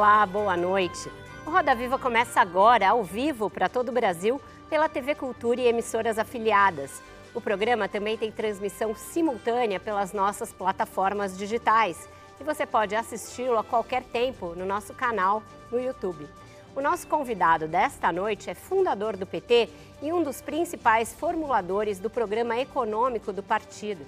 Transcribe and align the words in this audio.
Olá, 0.00 0.24
boa 0.24 0.56
noite. 0.56 1.12
O 1.44 1.50
Roda 1.50 1.74
Viva 1.74 1.98
começa 1.98 2.40
agora, 2.40 2.88
ao 2.88 3.04
vivo, 3.04 3.50
para 3.50 3.68
todo 3.68 3.90
o 3.90 3.92
Brasil, 3.92 4.40
pela 4.70 4.88
TV 4.88 5.14
Cultura 5.14 5.60
e 5.60 5.66
emissoras 5.66 6.18
afiliadas. 6.18 7.02
O 7.34 7.40
programa 7.40 7.86
também 7.86 8.16
tem 8.16 8.32
transmissão 8.32 8.94
simultânea 8.94 9.78
pelas 9.78 10.14
nossas 10.14 10.54
plataformas 10.54 11.36
digitais 11.36 12.08
e 12.40 12.42
você 12.42 12.64
pode 12.64 12.96
assisti-lo 12.96 13.58
a 13.58 13.62
qualquer 13.62 14.02
tempo 14.04 14.54
no 14.56 14.64
nosso 14.64 14.94
canal 14.94 15.42
no 15.70 15.78
YouTube. 15.78 16.26
O 16.74 16.80
nosso 16.80 17.06
convidado 17.06 17.68
desta 17.68 18.10
noite 18.10 18.48
é 18.48 18.54
fundador 18.54 19.18
do 19.18 19.26
PT 19.26 19.68
e 20.00 20.14
um 20.14 20.22
dos 20.22 20.40
principais 20.40 21.12
formuladores 21.12 21.98
do 21.98 22.08
programa 22.08 22.58
econômico 22.58 23.34
do 23.34 23.42
partido. 23.42 24.06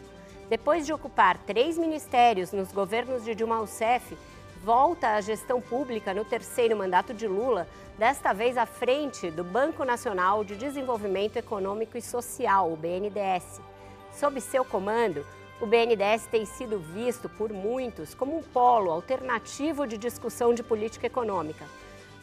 Depois 0.48 0.86
de 0.86 0.92
ocupar 0.92 1.36
três 1.36 1.76
ministérios 1.76 2.50
nos 2.50 2.72
governos 2.72 3.24
de 3.24 3.34
Dilma 3.34 3.56
Rousseff, 3.56 4.16
volta 4.62 5.14
à 5.14 5.20
gestão 5.20 5.60
pública 5.60 6.14
no 6.14 6.24
terceiro 6.24 6.76
mandato 6.76 7.12
de 7.12 7.26
Lula, 7.26 7.66
desta 7.98 8.32
vez 8.32 8.56
à 8.56 8.64
frente 8.64 9.28
do 9.28 9.42
Banco 9.42 9.84
Nacional 9.84 10.44
de 10.44 10.54
Desenvolvimento 10.54 11.36
Econômico 11.36 11.98
e 11.98 12.02
Social, 12.02 12.72
o 12.72 12.76
BNDES. 12.76 13.60
Sob 14.12 14.40
seu 14.40 14.64
comando, 14.64 15.26
o 15.60 15.66
BNDES 15.66 16.26
tem 16.26 16.44
sido 16.44 16.78
visto 16.78 17.28
por 17.28 17.52
muitos 17.52 18.14
como 18.14 18.38
um 18.38 18.42
polo 18.42 18.92
alternativo 18.92 19.84
de 19.84 19.98
discussão 19.98 20.54
de 20.54 20.62
política 20.62 21.08
econômica. 21.08 21.64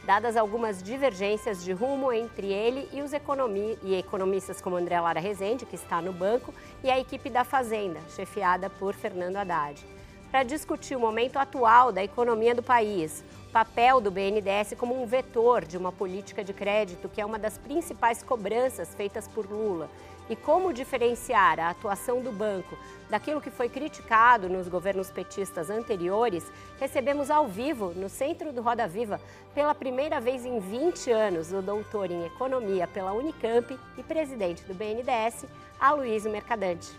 Dadas 0.06 0.38
algumas 0.38 0.82
divergências 0.82 1.62
de 1.62 1.74
rumo 1.74 2.12
entre 2.12 2.48
ele 2.48 2.88
e 2.94 3.02
os 3.02 3.12
economi 3.12 3.78
e 3.84 3.96
economistas 3.96 4.62
como 4.62 4.78
André 4.78 5.00
Lara 5.00 5.20
Rezende, 5.20 5.66
que 5.66 5.76
está 5.76 6.02
no 6.02 6.14
banco, 6.14 6.54
e 6.82 6.90
a 6.90 6.98
equipe 6.98 7.30
da 7.30 7.44
Fazenda, 7.44 8.00
chefiada 8.16 8.70
por 8.70 8.94
Fernando 8.94 9.36
Haddad 9.36 9.99
para 10.32 10.44
discutir 10.44 10.96
o 10.96 11.00
momento 11.00 11.38
atual 11.38 11.92
da 11.92 12.04
economia 12.04 12.54
do 12.54 12.62
país, 12.62 13.24
o 13.48 13.52
papel 13.52 14.00
do 14.00 14.12
BNDES 14.12 14.76
como 14.78 15.02
um 15.02 15.06
vetor 15.06 15.66
de 15.66 15.78
uma 15.78 15.92
política 15.92 16.44
de 16.44 16.54
crédito 16.54 17.10
que 17.10 17.20
é 17.20 17.26
uma 17.26 17.40
das 17.40 17.58
principais 17.58 18.22
cobranças 18.22 18.94
feitas 18.94 19.28
por 19.28 19.50
Lula 19.50 19.90
e 20.30 20.36
como 20.36 20.72
diferenciar 20.72 21.60
a 21.60 21.72
atuação 21.72 22.22
do 22.22 22.32
banco 22.32 22.78
daquilo 23.10 23.42
que 23.42 23.50
foi 23.50 23.68
criticado 23.68 24.48
nos 24.48 24.68
governos 24.68 25.10
petistas 25.10 25.72
anteriores, 25.72 26.46
recebemos 26.80 27.32
ao 27.32 27.48
vivo, 27.48 27.92
no 27.96 28.08
centro 28.08 28.54
do 28.54 28.62
Roda 28.62 28.88
Viva, 28.88 29.20
pela 29.56 29.74
primeira 29.74 30.22
vez 30.22 30.46
em 30.46 30.60
20 30.60 31.10
anos, 31.10 31.52
o 31.52 31.64
doutor 31.64 32.12
em 32.12 32.26
economia 32.26 32.88
pela 32.88 33.12
Unicamp 33.12 33.76
e 33.98 34.04
presidente 34.04 34.64
do 34.66 34.76
BNDES, 34.76 35.46
Aloysio 35.80 36.32
Mercadante. 36.32 36.92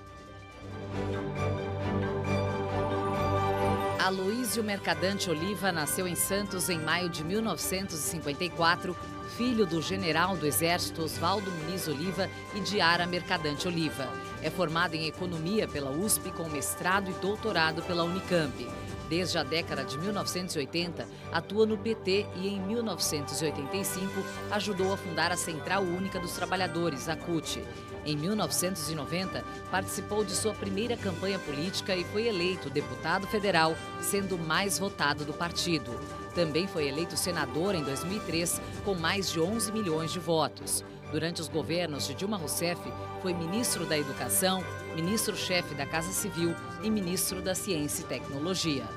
Aloísio 4.02 4.64
Mercadante 4.64 5.28
Oliva 5.28 5.70
nasceu 5.70 6.08
em 6.08 6.14
Santos 6.14 6.70
em 6.70 6.78
maio 6.78 7.10
de 7.10 7.22
1954, 7.22 8.96
filho 9.36 9.66
do 9.66 9.82
general 9.82 10.38
do 10.38 10.46
Exército 10.46 11.02
Oswaldo 11.02 11.50
Muniz 11.50 11.86
Oliva 11.86 12.26
e 12.54 12.60
de 12.60 12.80
Ara 12.80 13.06
Mercadante 13.06 13.68
Oliva. 13.68 14.08
É 14.42 14.48
formado 14.48 14.94
em 14.94 15.06
Economia 15.06 15.68
pela 15.68 15.90
USP 15.90 16.32
com 16.32 16.48
mestrado 16.48 17.10
e 17.10 17.14
doutorado 17.20 17.82
pela 17.82 18.02
Unicamp. 18.02 18.66
Desde 19.10 19.36
a 19.36 19.42
década 19.42 19.84
de 19.84 19.98
1980, 19.98 21.06
atua 21.30 21.66
no 21.66 21.76
PT 21.76 22.26
e 22.36 22.48
em 22.48 22.58
1985 22.58 24.12
ajudou 24.50 24.94
a 24.94 24.96
fundar 24.96 25.30
a 25.30 25.36
Central 25.36 25.82
Única 25.82 26.18
dos 26.18 26.32
Trabalhadores, 26.32 27.06
a 27.06 27.16
CUT. 27.16 27.62
Em 28.10 28.16
1990, 28.16 29.44
participou 29.70 30.24
de 30.24 30.32
sua 30.32 30.52
primeira 30.52 30.96
campanha 30.96 31.38
política 31.38 31.94
e 31.94 32.02
foi 32.02 32.26
eleito 32.26 32.68
deputado 32.68 33.24
federal, 33.28 33.76
sendo 34.00 34.34
o 34.34 34.38
mais 34.38 34.80
votado 34.80 35.24
do 35.24 35.32
partido. 35.32 35.92
Também 36.34 36.66
foi 36.66 36.88
eleito 36.88 37.16
senador 37.16 37.72
em 37.72 37.84
2003, 37.84 38.60
com 38.84 38.96
mais 38.96 39.30
de 39.30 39.40
11 39.40 39.70
milhões 39.70 40.10
de 40.10 40.18
votos. 40.18 40.84
Durante 41.12 41.40
os 41.40 41.46
governos 41.46 42.04
de 42.08 42.14
Dilma 42.14 42.36
Rousseff, 42.36 42.82
foi 43.22 43.32
ministro 43.32 43.86
da 43.86 43.96
Educação, 43.96 44.64
ministro-chefe 44.96 45.72
da 45.76 45.86
Casa 45.86 46.10
Civil 46.10 46.52
e 46.82 46.90
ministro 46.90 47.40
da 47.40 47.54
Ciência 47.54 48.02
e 48.02 48.06
Tecnologia. 48.06 48.88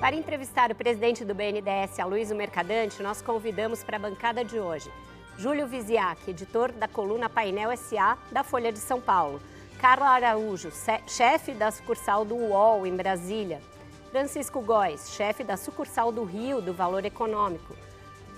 Para 0.00 0.16
entrevistar 0.16 0.72
o 0.72 0.74
presidente 0.74 1.24
do 1.24 1.32
BNDES, 1.32 2.00
Aloysio 2.00 2.34
Mercadante, 2.34 3.00
nós 3.00 3.22
convidamos 3.22 3.84
para 3.84 3.98
a 3.98 4.00
bancada 4.00 4.44
de 4.44 4.58
hoje 4.58 4.90
Júlio 5.38 5.66
Viziac, 5.66 6.30
editor 6.30 6.70
da 6.72 6.86
coluna 6.86 7.28
Painel 7.28 7.74
SA 7.76 8.18
da 8.30 8.42
Folha 8.42 8.70
de 8.72 8.78
São 8.78 9.00
Paulo. 9.00 9.40
Carla 9.78 10.10
Araújo, 10.10 10.70
chefe 11.06 11.52
da 11.54 11.70
sucursal 11.70 12.24
do 12.24 12.34
UOL 12.34 12.86
em 12.86 12.94
Brasília. 12.94 13.62
Francisco 14.10 14.60
Góes, 14.60 15.10
chefe 15.12 15.42
da 15.42 15.56
sucursal 15.56 16.12
do 16.12 16.24
Rio 16.24 16.60
do 16.60 16.74
Valor 16.74 17.04
Econômico. 17.04 17.74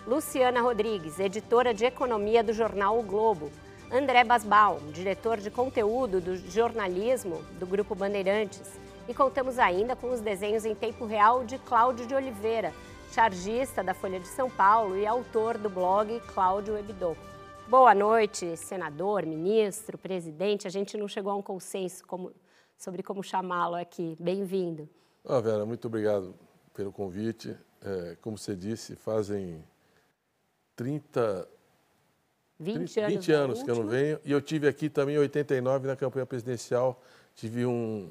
Luciana 0.07 0.61
Rodrigues, 0.61 1.19
editora 1.19 1.75
de 1.75 1.85
economia 1.85 2.43
do 2.43 2.53
jornal 2.53 2.99
O 2.99 3.03
Globo. 3.03 3.51
André 3.91 4.23
Basbaum, 4.25 4.91
diretor 4.93 5.39
de 5.39 5.51
conteúdo 5.51 6.21
do 6.21 6.37
jornalismo 6.37 7.43
do 7.59 7.67
Grupo 7.67 7.95
Bandeirantes. 7.95 8.81
E 9.09 9.13
contamos 9.13 9.59
ainda 9.59 9.97
com 9.97 10.11
os 10.11 10.21
desenhos 10.21 10.65
em 10.65 10.75
tempo 10.75 11.05
real 11.05 11.45
de 11.45 11.59
Cláudio 11.59 12.07
de 12.07 12.15
Oliveira, 12.15 12.73
chargista 13.13 13.85
da 13.85 13.93
Folha 13.93 14.19
de 14.19 14.27
São 14.27 14.49
Paulo 14.49 14.97
e 14.97 15.07
autor 15.07 15.59
do 15.59 15.69
blog 15.69 16.19
Cláudio 16.33 16.79
Hebdo. 16.79 17.15
Boa 17.69 17.95
noite, 17.95 18.57
senador, 18.57 19.27
ministro, 19.27 19.99
presidente. 19.99 20.67
A 20.67 20.71
gente 20.71 20.97
não 20.97 21.07
chegou 21.07 21.31
a 21.31 21.37
um 21.37 21.43
consenso 21.43 22.07
como, 22.07 22.33
sobre 22.79 23.03
como 23.03 23.23
chamá-lo 23.23 23.75
aqui. 23.75 24.17
Bem-vindo. 24.19 24.89
Ah, 25.27 25.41
Vera, 25.41 25.67
muito 25.67 25.89
obrigado 25.89 26.35
pelo 26.73 26.91
convite. 26.91 27.55
É, 27.83 28.17
como 28.23 28.39
você 28.39 28.57
disse, 28.57 28.97
fazem 28.97 29.63
30, 30.75 31.47
20 32.59 33.01
anos, 33.01 33.15
20 33.15 33.33
anos 33.33 33.63
que 33.63 33.71
eu 33.71 33.77
não 33.77 33.87
venho. 33.87 34.19
E 34.25 34.33
eu 34.33 34.41
tive 34.41 34.67
aqui 34.67 34.89
também 34.89 35.17
em 35.17 35.19
89 35.19 35.87
na 35.87 35.97
campanha 35.97 36.25
presidencial. 36.25 37.03
Tive 37.35 37.67
um, 37.67 38.11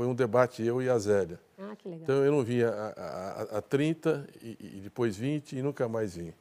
foi 0.00 0.06
um 0.06 0.14
debate 0.14 0.64
eu 0.64 0.80
e 0.80 0.88
a 0.88 0.98
Zélia. 0.98 1.38
Ah, 1.58 1.76
que 1.76 1.86
legal. 1.86 2.04
Então 2.04 2.24
eu 2.24 2.32
não 2.32 2.42
vinha 2.42 2.70
há, 2.70 3.60
30 3.60 4.26
e, 4.42 4.56
e, 4.58 4.80
depois 4.80 5.14
20 5.14 5.58
e 5.58 5.62
nunca 5.62 5.86
mais 5.90 6.16
vim. 6.16 6.32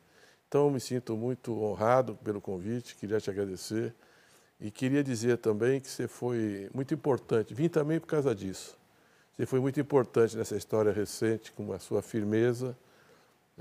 Então 0.48 0.68
eu 0.68 0.72
me 0.72 0.80
sinto 0.80 1.18
muito 1.18 1.52
honrado 1.62 2.16
pelo 2.24 2.40
convite, 2.40 2.96
queria 2.96 3.20
te 3.20 3.30
agradecer. 3.30 3.94
E 4.62 4.72
queria 4.72 5.04
dizer 5.04 5.40
também 5.40 5.82
que 5.82 5.90
você 5.90 6.08
foi 6.08 6.70
muito 6.74 6.94
importante. 6.94 7.54
Vim 7.54 7.68
também 7.68 8.00
por 8.00 8.08
causa 8.08 8.34
disso. 8.34 8.78
Você 9.36 9.46
foi 9.46 9.60
muito 9.60 9.78
importante 9.78 10.38
nessa 10.38 10.56
história 10.56 10.94
recente, 10.94 11.52
com 11.52 11.74
a 11.74 11.80
sua 11.80 12.02
firmeza, 12.02 12.78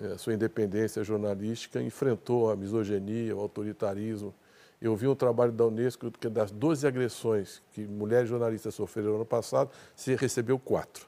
eh, 0.00 0.12
a 0.12 0.18
sua 0.18 0.32
independência 0.32 1.02
jornalística, 1.02 1.82
enfrentou 1.82 2.52
a 2.52 2.54
misoginia, 2.54 3.34
o 3.34 3.40
autoritarismo 3.40 4.32
eu 4.80 4.94
vi 4.94 5.08
um 5.08 5.14
trabalho 5.14 5.52
da 5.52 5.66
Unesco 5.66 6.10
que 6.10 6.28
das 6.28 6.50
12 6.50 6.86
agressões 6.86 7.62
que 7.72 7.86
mulheres 7.86 8.28
jornalistas 8.28 8.74
sofreram 8.74 9.10
no 9.10 9.16
ano 9.16 9.26
passado, 9.26 9.70
você 9.94 10.14
recebeu 10.14 10.58
quatro. 10.58 11.06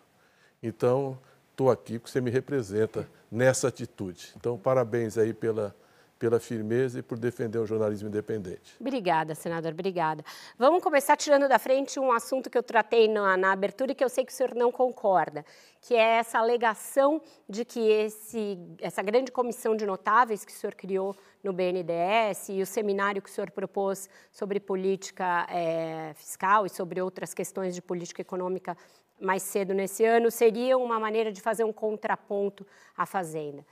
Então, 0.63 1.19
estou 1.51 1.71
aqui 1.71 1.99
porque 1.99 2.11
você 2.11 2.21
me 2.21 2.31
representa 2.31 3.09
nessa 3.31 3.69
atitude. 3.69 4.33
Então, 4.37 4.59
parabéns 4.59 5.17
aí 5.17 5.33
pela, 5.33 5.75
pela 6.21 6.39
firmeza 6.39 6.99
e 6.99 7.03
por 7.03 7.19
defender 7.19 7.59
o 7.59 7.65
jornalismo 7.65 8.09
independente. 8.09 8.77
Obrigada, 8.79 9.35
senador, 9.35 9.73
obrigada. 9.73 10.23
Vamos 10.59 10.83
começar 10.83 11.17
tirando 11.17 11.49
da 11.49 11.59
frente 11.59 11.99
um 11.99 12.13
assunto 12.13 12.51
que 12.51 12.59
eu 12.59 12.63
tratei 12.63 13.09
na, 13.09 13.39
na, 13.39 13.53
abertura 13.53 13.93
e 13.93 13.95
que 13.95 14.05
eu 14.05 14.09
sei 14.11 14.27
que 14.27 14.31
o 14.31 14.35
senhor 14.35 14.55
não 14.55 14.71
concorda, 14.71 15.43
que 15.81 15.95
é 15.95 16.19
essa 16.19 16.39
alegação 16.39 17.23
de 17.49 17.65
que 17.65 17.81
esse, 17.81 18.59
essa 18.83 19.03
grande 19.03 19.33
comissão 19.33 19.75
de 19.75 19.87
notáveis 19.87 20.45
que 20.45 20.53
o 20.53 20.55
senhor 20.55 20.75
criou 20.75 21.17
no 21.43 21.55
BNDES 21.55 22.51
e 22.51 22.61
o 22.61 22.67
seminário 22.67 23.23
que 23.23 23.31
o 23.31 23.33
senhor 23.33 23.51
propôs 23.51 24.07
sobre 24.31 24.61
política 24.61 25.47
é, 25.49 26.13
fiscal 26.17 26.67
e 26.67 26.69
sobre 26.69 27.01
outras 27.01 27.33
questões 27.33 27.75
de 27.75 27.81
política 27.81 28.21
econômica 28.21 28.77
mais 29.19 29.43
cedo 29.43 29.73
nesse 29.73 30.05
ano 30.05 30.31
seria 30.31 30.77
uma 30.77 31.01
maneira 31.01 31.33
de 31.33 31.41
fazer 31.41 31.65
um 31.65 31.73
contraponto 31.73 32.67
à 32.95 33.07
Fazenda. 33.07 33.65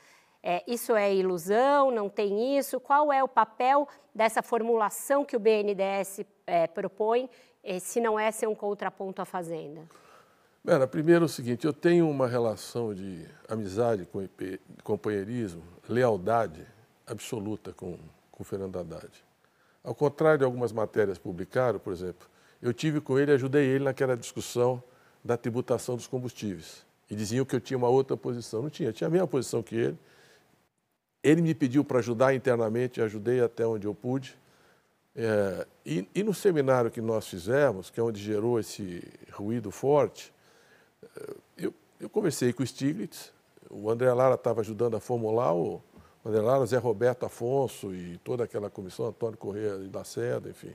É, 0.42 0.62
isso 0.66 0.94
é 0.94 1.14
ilusão? 1.14 1.90
Não 1.90 2.08
tem 2.08 2.56
isso? 2.58 2.78
Qual 2.80 3.12
é 3.12 3.22
o 3.22 3.28
papel 3.28 3.88
dessa 4.14 4.42
formulação 4.42 5.24
que 5.24 5.36
o 5.36 5.40
BNDES 5.40 6.20
é, 6.46 6.66
propõe, 6.66 7.28
se 7.80 8.00
não 8.00 8.18
é 8.18 8.30
ser 8.30 8.46
um 8.46 8.54
contraponto 8.54 9.20
à 9.20 9.24
Fazenda? 9.24 9.82
Vera, 10.64 10.86
primeiro 10.86 11.24
é 11.24 11.26
o 11.26 11.28
seguinte, 11.28 11.66
eu 11.66 11.72
tenho 11.72 12.08
uma 12.08 12.26
relação 12.26 12.92
de 12.92 13.26
amizade, 13.48 14.08
companheirismo, 14.82 15.62
lealdade 15.88 16.66
absoluta 17.06 17.72
com, 17.72 17.98
com 18.30 18.42
o 18.42 18.44
Fernando 18.44 18.78
Haddad. 18.78 19.10
Ao 19.82 19.94
contrário 19.94 20.38
de 20.38 20.44
algumas 20.44 20.72
matérias 20.72 21.16
publicadas, 21.16 21.80
por 21.80 21.92
exemplo, 21.92 22.28
eu 22.60 22.74
tive 22.74 23.00
com 23.00 23.18
ele, 23.18 23.32
ajudei 23.32 23.64
ele 23.66 23.84
naquela 23.84 24.16
discussão 24.16 24.82
da 25.24 25.36
tributação 25.36 25.96
dos 25.96 26.06
combustíveis. 26.06 26.84
E 27.10 27.14
diziam 27.14 27.44
que 27.44 27.56
eu 27.56 27.60
tinha 27.60 27.78
uma 27.78 27.88
outra 27.88 28.16
posição. 28.16 28.62
Não 28.62 28.68
tinha, 28.68 28.92
tinha 28.92 29.08
a 29.08 29.10
mesma 29.10 29.26
posição 29.26 29.62
que 29.62 29.74
ele. 29.74 29.98
Ele 31.28 31.42
me 31.42 31.54
pediu 31.54 31.84
para 31.84 31.98
ajudar 31.98 32.34
internamente, 32.34 33.02
ajudei 33.02 33.40
até 33.40 33.66
onde 33.66 33.86
eu 33.86 33.94
pude. 33.94 34.34
É, 35.14 35.66
e, 35.84 36.08
e, 36.14 36.22
no 36.22 36.32
seminário 36.32 36.90
que 36.90 37.02
nós 37.02 37.28
fizemos, 37.28 37.90
que 37.90 38.00
é 38.00 38.02
onde 38.02 38.18
gerou 38.18 38.58
esse 38.58 39.02
ruído 39.32 39.70
forte, 39.70 40.32
é, 41.02 41.34
eu, 41.58 41.74
eu 42.00 42.08
conversei 42.08 42.50
com 42.52 42.62
o 42.62 42.66
Stiglitz, 42.66 43.30
o 43.68 43.90
André 43.90 44.10
Lara 44.10 44.36
estava 44.36 44.62
ajudando 44.62 44.96
a 44.96 45.00
formular, 45.00 45.54
o 45.54 45.82
André 46.24 46.40
Lara, 46.40 46.64
Zé 46.64 46.78
Roberto 46.78 47.26
Afonso 47.26 47.94
e 47.94 48.16
toda 48.24 48.44
aquela 48.44 48.70
comissão, 48.70 49.06
Antônio 49.06 49.36
Corrêa 49.36 49.76
da 49.80 50.04
Seda, 50.04 50.48
enfim. 50.48 50.72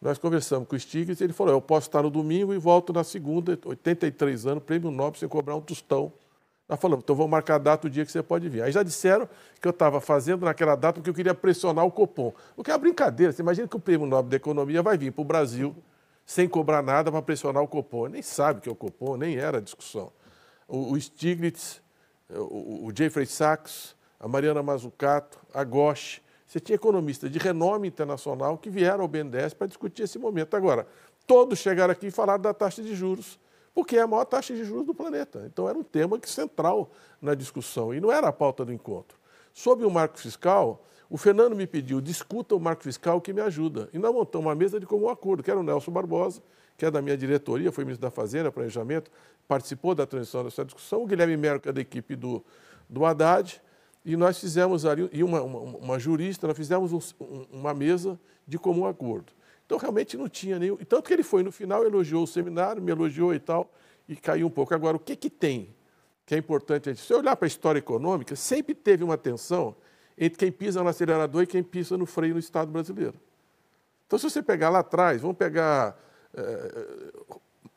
Nós 0.00 0.16
conversamos 0.16 0.66
com 0.66 0.76
o 0.76 0.80
Stiglitz 0.80 1.20
e 1.20 1.24
ele 1.24 1.34
falou, 1.34 1.52
eu 1.52 1.60
posso 1.60 1.88
estar 1.88 2.02
no 2.02 2.10
domingo 2.10 2.54
e 2.54 2.58
volto 2.58 2.90
na 2.90 3.04
segunda, 3.04 3.58
83 3.62 4.46
anos, 4.46 4.64
prêmio 4.64 4.90
Nobel, 4.90 5.20
sem 5.20 5.28
cobrar 5.28 5.56
um 5.56 5.60
tostão. 5.60 6.10
Nós 6.68 6.80
falamos, 6.80 7.02
então 7.02 7.14
vamos 7.14 7.30
marcar 7.30 7.56
a 7.56 7.58
data, 7.58 7.86
o 7.86 7.90
dia 7.90 8.06
que 8.06 8.12
você 8.12 8.22
pode 8.22 8.48
vir. 8.48 8.62
Aí 8.62 8.72
já 8.72 8.82
disseram 8.82 9.28
que 9.60 9.68
eu 9.68 9.70
estava 9.70 10.00
fazendo 10.00 10.44
naquela 10.44 10.74
data 10.74 10.94
porque 10.94 11.10
eu 11.10 11.14
queria 11.14 11.34
pressionar 11.34 11.84
o 11.84 11.90
Copom. 11.90 12.32
O 12.56 12.64
que 12.64 12.70
é 12.70 12.74
uma 12.74 12.78
brincadeira. 12.78 13.32
Você 13.32 13.42
imagina 13.42 13.68
que 13.68 13.76
o 13.76 13.80
prêmio 13.80 14.06
Nobel 14.06 14.30
da 14.30 14.36
Economia 14.36 14.82
vai 14.82 14.96
vir 14.96 15.12
para 15.12 15.22
o 15.22 15.24
Brasil 15.24 15.76
sem 16.24 16.48
cobrar 16.48 16.82
nada 16.82 17.12
para 17.12 17.20
pressionar 17.20 17.62
o 17.62 17.68
Copom. 17.68 18.08
Nem 18.08 18.22
sabe 18.22 18.60
o 18.60 18.62
que 18.62 18.68
é 18.68 18.72
o 18.72 18.74
Copom, 18.74 19.16
nem 19.16 19.36
era 19.36 19.58
a 19.58 19.60
discussão. 19.60 20.10
O, 20.66 20.92
o 20.92 21.00
Stiglitz, 21.00 21.82
o, 22.30 22.86
o 22.86 22.92
Jeffrey 22.96 23.26
Sachs, 23.26 23.94
a 24.18 24.26
Mariana 24.26 24.62
Mazzucato, 24.62 25.38
a 25.52 25.62
Gosch, 25.64 26.22
você 26.46 26.60
tinha 26.60 26.76
economistas 26.76 27.30
de 27.30 27.38
renome 27.38 27.88
internacional 27.88 28.56
que 28.56 28.70
vieram 28.70 29.02
ao 29.02 29.08
BNDES 29.08 29.54
para 29.54 29.66
discutir 29.66 30.04
esse 30.04 30.18
momento. 30.18 30.56
Agora, 30.56 30.86
todos 31.26 31.58
chegaram 31.58 31.92
aqui 31.92 32.06
e 32.06 32.10
falaram 32.10 32.40
da 32.40 32.54
taxa 32.54 32.82
de 32.82 32.94
juros, 32.94 33.38
porque 33.74 33.96
é 33.96 34.02
a 34.02 34.06
maior 34.06 34.24
taxa 34.24 34.54
de 34.54 34.64
juros 34.64 34.86
do 34.86 34.94
planeta. 34.94 35.44
Então, 35.46 35.68
era 35.68 35.76
um 35.76 35.82
tema 35.82 36.18
central 36.24 36.90
na 37.20 37.34
discussão 37.34 37.92
e 37.92 38.00
não 38.00 38.12
era 38.12 38.28
a 38.28 38.32
pauta 38.32 38.64
do 38.64 38.72
encontro. 38.72 39.18
Sobre 39.52 39.84
o 39.84 39.90
marco 39.90 40.18
fiscal, 40.18 40.84
o 41.10 41.16
Fernando 41.16 41.54
me 41.54 41.66
pediu, 41.66 42.00
discuta 42.00 42.54
o 42.54 42.60
marco 42.60 42.82
fiscal 42.84 43.20
que 43.20 43.32
me 43.32 43.40
ajuda. 43.40 43.88
E 43.92 43.98
nós 43.98 44.12
montamos 44.14 44.46
uma 44.46 44.54
mesa 44.54 44.78
de 44.78 44.86
comum 44.86 45.08
acordo, 45.08 45.42
que 45.42 45.50
era 45.50 45.58
o 45.58 45.62
Nelson 45.62 45.90
Barbosa, 45.90 46.40
que 46.76 46.86
é 46.86 46.90
da 46.90 47.02
minha 47.02 47.16
diretoria, 47.16 47.70
foi 47.70 47.84
ministro 47.84 48.02
da 48.02 48.10
Fazenda, 48.10 48.50
Planejamento, 48.50 49.10
participou 49.46 49.94
da 49.94 50.06
transição 50.06 50.44
dessa 50.44 50.64
discussão, 50.64 51.02
o 51.02 51.06
Guilherme 51.06 51.36
Mero, 51.36 51.60
que 51.60 51.68
é 51.68 51.72
da 51.72 51.80
equipe 51.80 52.16
do, 52.16 52.44
do 52.88 53.04
Haddad, 53.04 53.60
e 54.04 54.16
nós 54.16 54.38
fizemos 54.38 54.84
ali, 54.84 55.08
e 55.12 55.22
uma, 55.22 55.40
uma, 55.40 55.78
uma 55.78 55.98
jurista, 55.98 56.46
nós 56.46 56.56
fizemos 56.56 56.92
um, 56.92 57.46
uma 57.52 57.72
mesa 57.72 58.18
de 58.46 58.58
comum 58.58 58.86
acordo. 58.86 59.32
Então, 59.66 59.78
realmente 59.78 60.16
não 60.16 60.28
tinha 60.28 60.58
nenhum. 60.58 60.76
Tanto 60.76 61.06
que 61.06 61.12
ele 61.12 61.22
foi 61.22 61.42
no 61.42 61.50
final, 61.50 61.84
elogiou 61.84 62.24
o 62.24 62.26
seminário, 62.26 62.82
me 62.82 62.92
elogiou 62.92 63.34
e 63.34 63.38
tal, 63.38 63.72
e 64.08 64.14
caiu 64.14 64.46
um 64.46 64.50
pouco. 64.50 64.74
Agora, 64.74 64.96
o 64.96 65.00
que, 65.00 65.16
que 65.16 65.30
tem 65.30 65.74
que 66.26 66.34
é 66.34 66.38
importante? 66.38 66.94
Se 66.96 67.06
você 67.06 67.14
olhar 67.14 67.36
para 67.36 67.46
a 67.46 67.48
história 67.48 67.78
econômica, 67.78 68.34
sempre 68.36 68.74
teve 68.74 69.04
uma 69.04 69.16
tensão 69.16 69.76
entre 70.16 70.38
quem 70.38 70.52
pisa 70.52 70.82
no 70.82 70.88
acelerador 70.88 71.42
e 71.42 71.46
quem 71.46 71.62
pisa 71.62 71.96
no 71.96 72.06
freio 72.06 72.34
no 72.34 72.40
Estado 72.40 72.70
brasileiro. 72.70 73.14
Então, 74.06 74.18
se 74.18 74.30
você 74.30 74.42
pegar 74.42 74.70
lá 74.70 74.80
atrás, 74.80 75.20
vamos 75.20 75.36
pegar 75.36 75.98
é, 76.32 77.12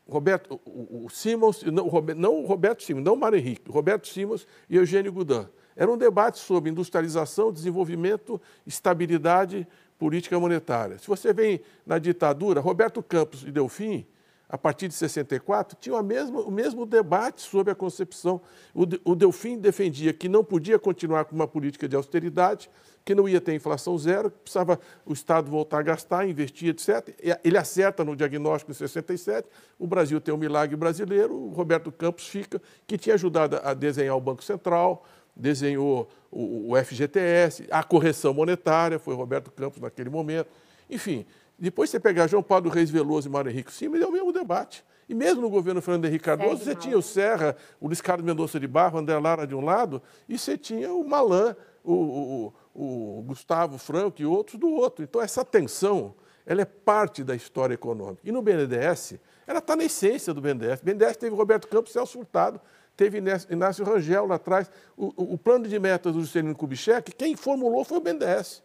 Roberto, 0.08 0.60
o, 0.66 1.06
o 1.06 1.10
Simons, 1.10 1.64
não, 1.64 1.90
não 2.16 2.36
o 2.42 2.46
Roberto 2.46 2.84
Simons, 2.84 3.04
não 3.04 3.14
o 3.14 3.18
Mário 3.18 3.38
Henrique, 3.38 3.70
Roberto 3.70 4.08
Simons 4.08 4.48
e 4.70 4.76
Eugênio 4.78 5.12
Goudin. 5.12 5.48
Era 5.76 5.92
um 5.92 5.98
debate 5.98 6.40
sobre 6.40 6.72
industrialização, 6.72 7.52
desenvolvimento, 7.52 8.42
estabilidade 8.66 9.68
política 9.98 10.40
monetária. 10.40 10.98
Se 10.98 11.08
você 11.08 11.34
vem 11.34 11.62
na 11.86 11.98
ditadura, 11.98 12.60
Roberto 12.60 13.02
Campos 13.02 13.44
e 13.44 13.52
Delfim, 13.52 14.06
a 14.50 14.58
partir 14.58 14.88
de 14.88 14.94
64, 14.94 15.78
tinham 15.80 16.02
mesma, 16.02 16.40
o 16.40 16.52
mesmo 16.52 16.86
debate 16.86 17.42
sobre 17.42 17.72
a 17.72 17.76
concepção. 17.76 18.40
O, 18.74 18.84
o 19.12 19.16
Delfim 19.16 19.58
defendia 19.58 20.14
que 20.14 20.30
não 20.30 20.44
podia 20.44 20.80
continuar 20.80 21.26
com 21.26 21.36
uma 21.36 21.48
política 21.48 21.88
de 21.88 21.96
austeridade, 21.96 22.70
que 23.04 23.14
não 23.14 23.28
ia 23.28 23.42
ter 23.42 23.54
inflação 23.54 23.98
zero, 23.98 24.32
que 24.32 24.38
precisava 24.40 24.80
o 25.06 25.14
Estado 25.14 25.50
voltar 25.50 25.80
a 25.80 25.82
gastar, 25.82 26.28
investir, 26.28 26.70
etc. 26.70 27.14
Ele 27.44 27.58
acerta 27.58 28.04
no 28.04 28.16
diagnóstico 28.16 28.72
em 28.72 28.76
67, 28.76 29.48
o 29.80 29.88
Brasil 29.88 30.20
tem 30.22 30.34
um 30.34 30.38
milagre 30.38 30.76
brasileiro, 30.76 31.34
o 31.34 31.50
Roberto 31.50 31.92
Campos 31.92 32.28
fica, 32.28 32.62
que 32.86 32.98
tinha 32.98 33.16
ajudado 33.16 33.60
a 33.64 33.74
desenhar 33.74 34.16
o 34.16 34.22
Banco 34.22 34.44
Central, 34.44 35.06
desenhou 35.38 36.10
o, 36.32 36.74
o 36.74 36.84
FGTS, 36.84 37.68
a 37.72 37.84
correção 37.84 38.34
monetária, 38.34 39.00
foi 39.00 39.16
Roberto 39.16 39.52
Campos 39.52 39.82
naquele 39.82 40.10
momento. 40.10 40.50
Enfim, 40.90 41.26
depois 41.58 41.90
você 41.90 42.00
pegar 42.00 42.28
João 42.28 42.44
Paulo 42.44 42.70
Reis 42.70 42.90
Veloso 42.90 43.28
e 43.28 43.32
Mário 43.32 43.52
Henrique 43.52 43.74
Cima, 43.74 43.98
é 43.98 44.06
o 44.06 44.12
mesmo 44.12 44.32
debate. 44.32 44.84
E 45.10 45.16
mesmo 45.16 45.42
no 45.42 45.50
governo 45.50 45.82
Fernando 45.82 46.06
Henrique 46.06 46.26
Cardoso, 46.26 46.64
você 46.64 46.76
tinha 46.76 46.98
o 46.98 47.02
Serra, 47.02 47.56
o 47.80 47.88
Luiz 47.88 48.02
Carlos 48.02 48.26
Mendonça 48.26 48.60
de 48.60 48.68
Barro, 48.68 49.00
André 49.00 49.18
Lara 49.18 49.48
de 49.48 49.56
um 49.56 49.62
lado, 49.62 50.02
e 50.28 50.38
você 50.38 50.58
tinha 50.58 50.92
o 50.92 51.08
Malan, 51.08 51.56
o, 51.84 52.52
o, 52.76 53.20
o 53.20 53.24
Gustavo 53.24 53.78
Franco 53.78 54.22
e 54.22 54.26
outros 54.26 54.60
do 54.60 54.70
outro. 54.70 55.06
Então, 55.06 55.22
essa 55.22 55.46
tensão, 55.46 56.14
ela 56.46 56.62
é 56.62 56.66
parte 56.66 57.24
da 57.24 57.36
história 57.36 57.74
econômica. 57.74 58.22
E 58.26 58.32
no 58.32 58.42
BNDES, 58.42 59.18
ela 59.48 59.60
está 59.60 59.78
na 59.78 59.86
essência 59.86 60.34
do 60.34 60.42
BNDES. 60.42 60.82
O 60.82 60.86
BNDES 60.86 61.16
teve 61.16 61.34
Roberto 61.34 61.70
Campos 61.70 61.92
e 61.92 61.94
Celso 61.94 62.14
Furtado, 62.14 62.60
teve 62.98 63.20
Inácio 63.50 63.86
Rangel 63.86 64.26
lá 64.26 64.36
atrás. 64.36 64.70
O, 64.98 65.34
o 65.36 65.38
plano 65.38 65.68
de 65.68 65.80
metas 65.80 66.14
do 66.14 66.22
Juscelino 66.22 66.56
Kubitschek, 66.56 67.14
quem 67.14 67.36
formulou 67.36 67.86
foi 67.86 68.00
o 68.00 68.02
BNDES. 68.02 68.64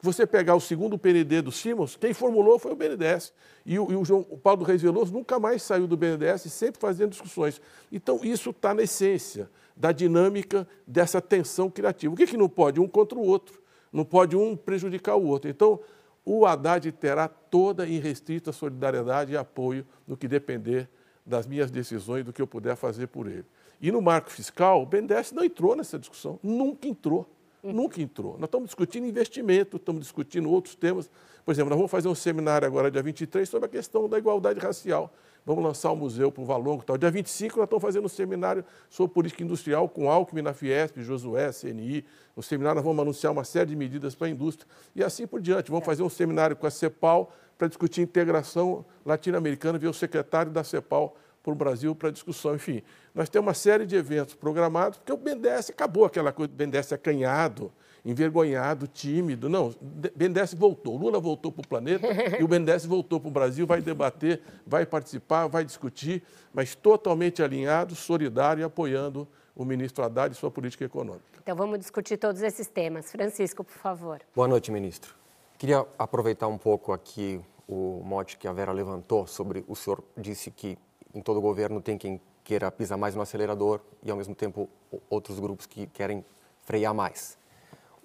Você 0.00 0.26
pegar 0.26 0.54
o 0.54 0.60
segundo 0.60 0.98
PND 0.98 1.42
do 1.42 1.52
Simons, 1.52 1.96
quem 1.96 2.12
formulou 2.12 2.58
foi 2.58 2.72
o 2.72 2.76
BNDES. 2.76 3.32
E 3.64 3.78
o, 3.78 3.90
e 3.92 3.96
o, 3.96 4.04
João, 4.04 4.26
o 4.30 4.38
Paulo 4.38 4.64
Reis 4.64 4.82
Veloso 4.82 5.12
nunca 5.12 5.38
mais 5.38 5.62
saiu 5.62 5.86
do 5.86 5.96
BNDES, 5.96 6.42
sempre 6.52 6.80
fazendo 6.80 7.10
discussões. 7.10 7.60
Então, 7.92 8.20
isso 8.22 8.50
está 8.50 8.74
na 8.74 8.82
essência 8.82 9.50
da 9.76 9.92
dinâmica 9.92 10.66
dessa 10.86 11.20
tensão 11.20 11.70
criativa. 11.70 12.12
O 12.14 12.16
que, 12.16 12.26
que 12.26 12.36
não 12.36 12.48
pode? 12.48 12.80
Um 12.80 12.88
contra 12.88 13.18
o 13.18 13.22
outro. 13.22 13.62
Não 13.92 14.04
pode 14.04 14.36
um 14.36 14.56
prejudicar 14.56 15.16
o 15.16 15.26
outro. 15.26 15.50
Então, 15.50 15.80
o 16.24 16.44
Haddad 16.44 16.90
terá 16.92 17.28
toda 17.28 17.86
irrestrita 17.86 18.52
solidariedade 18.52 19.32
e 19.32 19.36
apoio 19.36 19.86
no 20.06 20.16
que 20.16 20.26
depender 20.26 20.88
das 21.24 21.46
minhas 21.46 21.70
decisões, 21.70 22.24
do 22.24 22.32
que 22.32 22.40
eu 22.40 22.46
puder 22.46 22.76
fazer 22.76 23.08
por 23.08 23.26
ele. 23.26 23.44
E 23.80 23.92
no 23.92 24.00
marco 24.00 24.30
fiscal, 24.30 24.82
o 24.82 24.86
BNDES 24.86 25.32
não 25.32 25.44
entrou 25.44 25.76
nessa 25.76 25.98
discussão, 25.98 26.38
nunca 26.42 26.88
entrou. 26.88 27.28
Nunca 27.62 28.00
entrou. 28.00 28.34
Nós 28.34 28.44
estamos 28.44 28.68
discutindo 28.68 29.06
investimento, 29.06 29.76
estamos 29.76 30.02
discutindo 30.02 30.48
outros 30.48 30.76
temas. 30.76 31.10
Por 31.44 31.50
exemplo, 31.50 31.70
nós 31.70 31.76
vamos 31.76 31.90
fazer 31.90 32.06
um 32.06 32.14
seminário 32.14 32.66
agora, 32.66 32.90
dia 32.90 33.02
23, 33.02 33.48
sobre 33.48 33.66
a 33.66 33.68
questão 33.68 34.08
da 34.08 34.18
igualdade 34.18 34.60
racial. 34.60 35.12
Vamos 35.44 35.64
lançar 35.64 35.90
o 35.90 35.94
um 35.94 35.96
museu 35.96 36.30
para 36.30 36.42
o 36.42 36.44
Valongo 36.44 36.84
tal. 36.84 36.98
Dia 36.98 37.10
25, 37.10 37.56
nós 37.56 37.66
estamos 37.66 37.82
fazendo 37.82 38.04
um 38.04 38.08
seminário 38.08 38.64
sobre 38.88 39.14
política 39.14 39.42
industrial 39.42 39.88
com 39.88 40.10
Alckmin 40.10 40.42
na 40.42 40.52
Fiesp, 40.52 41.00
Josué, 41.02 41.50
CNI. 41.52 42.04
No 42.36 42.42
seminário, 42.42 42.76
nós 42.76 42.84
vamos 42.84 43.00
anunciar 43.00 43.32
uma 43.32 43.44
série 43.44 43.70
de 43.70 43.76
medidas 43.76 44.14
para 44.14 44.26
a 44.26 44.30
indústria 44.30 44.68
e 44.94 45.02
assim 45.02 45.26
por 45.26 45.40
diante. 45.40 45.70
Vamos 45.70 45.86
fazer 45.86 46.02
um 46.02 46.08
seminário 46.08 46.56
com 46.56 46.66
a 46.66 46.70
CEPAL 46.70 47.32
para 47.56 47.68
discutir 47.68 48.00
integração 48.00 48.84
latino-americana, 49.04 49.78
ver 49.78 49.88
o 49.88 49.94
secretário 49.94 50.52
da 50.52 50.62
CEPAL 50.62 51.16
para 51.46 51.52
o 51.52 51.56
Brasil 51.56 51.94
para 51.94 52.10
discussão. 52.10 52.56
Enfim, 52.56 52.82
nós 53.14 53.28
temos 53.28 53.46
uma 53.46 53.54
série 53.54 53.86
de 53.86 53.94
eventos 53.94 54.34
programados, 54.34 54.98
porque 54.98 55.12
o 55.12 55.16
BNDES 55.16 55.70
acabou 55.70 56.04
aquela 56.04 56.32
coisa 56.32 56.52
do 56.52 56.56
BNDES 56.56 56.92
acanhado, 56.92 57.72
envergonhado, 58.04 58.88
tímido. 58.88 59.48
Não, 59.48 59.68
o 59.68 59.74
BNDES 60.16 60.54
voltou. 60.54 60.96
Lula 60.96 61.20
voltou 61.20 61.52
para 61.52 61.62
o 61.62 61.68
planeta 61.68 62.08
e 62.40 62.42
o 62.42 62.48
BNDES 62.48 62.84
voltou 62.84 63.20
para 63.20 63.28
o 63.28 63.30
Brasil, 63.30 63.64
vai 63.64 63.80
debater, 63.80 64.42
vai 64.66 64.84
participar, 64.84 65.46
vai 65.46 65.64
discutir, 65.64 66.20
mas 66.52 66.74
totalmente 66.74 67.40
alinhado, 67.44 67.94
solidário 67.94 68.62
e 68.62 68.64
apoiando 68.64 69.28
o 69.54 69.64
ministro 69.64 70.04
Haddad 70.04 70.34
e 70.34 70.36
sua 70.36 70.50
política 70.50 70.84
econômica. 70.84 71.24
Então 71.40 71.54
vamos 71.54 71.78
discutir 71.78 72.16
todos 72.16 72.42
esses 72.42 72.66
temas. 72.66 73.12
Francisco, 73.12 73.62
por 73.62 73.76
favor. 73.76 74.20
Boa 74.34 74.48
noite, 74.48 74.72
ministro. 74.72 75.14
Queria 75.56 75.86
aproveitar 75.96 76.48
um 76.48 76.58
pouco 76.58 76.92
aqui 76.92 77.40
o 77.68 78.02
mote 78.04 78.36
que 78.36 78.46
a 78.46 78.52
Vera 78.52 78.72
levantou 78.72 79.26
sobre 79.26 79.64
o 79.66 79.74
senhor 79.74 80.02
disse 80.16 80.50
que 80.50 80.78
em 81.16 81.22
todo 81.22 81.40
governo 81.40 81.80
tem 81.80 81.96
quem 81.96 82.20
queira 82.44 82.70
pisar 82.70 82.98
mais 82.98 83.14
no 83.14 83.22
acelerador 83.22 83.80
e, 84.02 84.10
ao 84.10 84.16
mesmo 84.16 84.34
tempo, 84.34 84.68
outros 85.08 85.40
grupos 85.40 85.64
que 85.64 85.86
querem 85.86 86.22
frear 86.58 86.94
mais. 86.94 87.38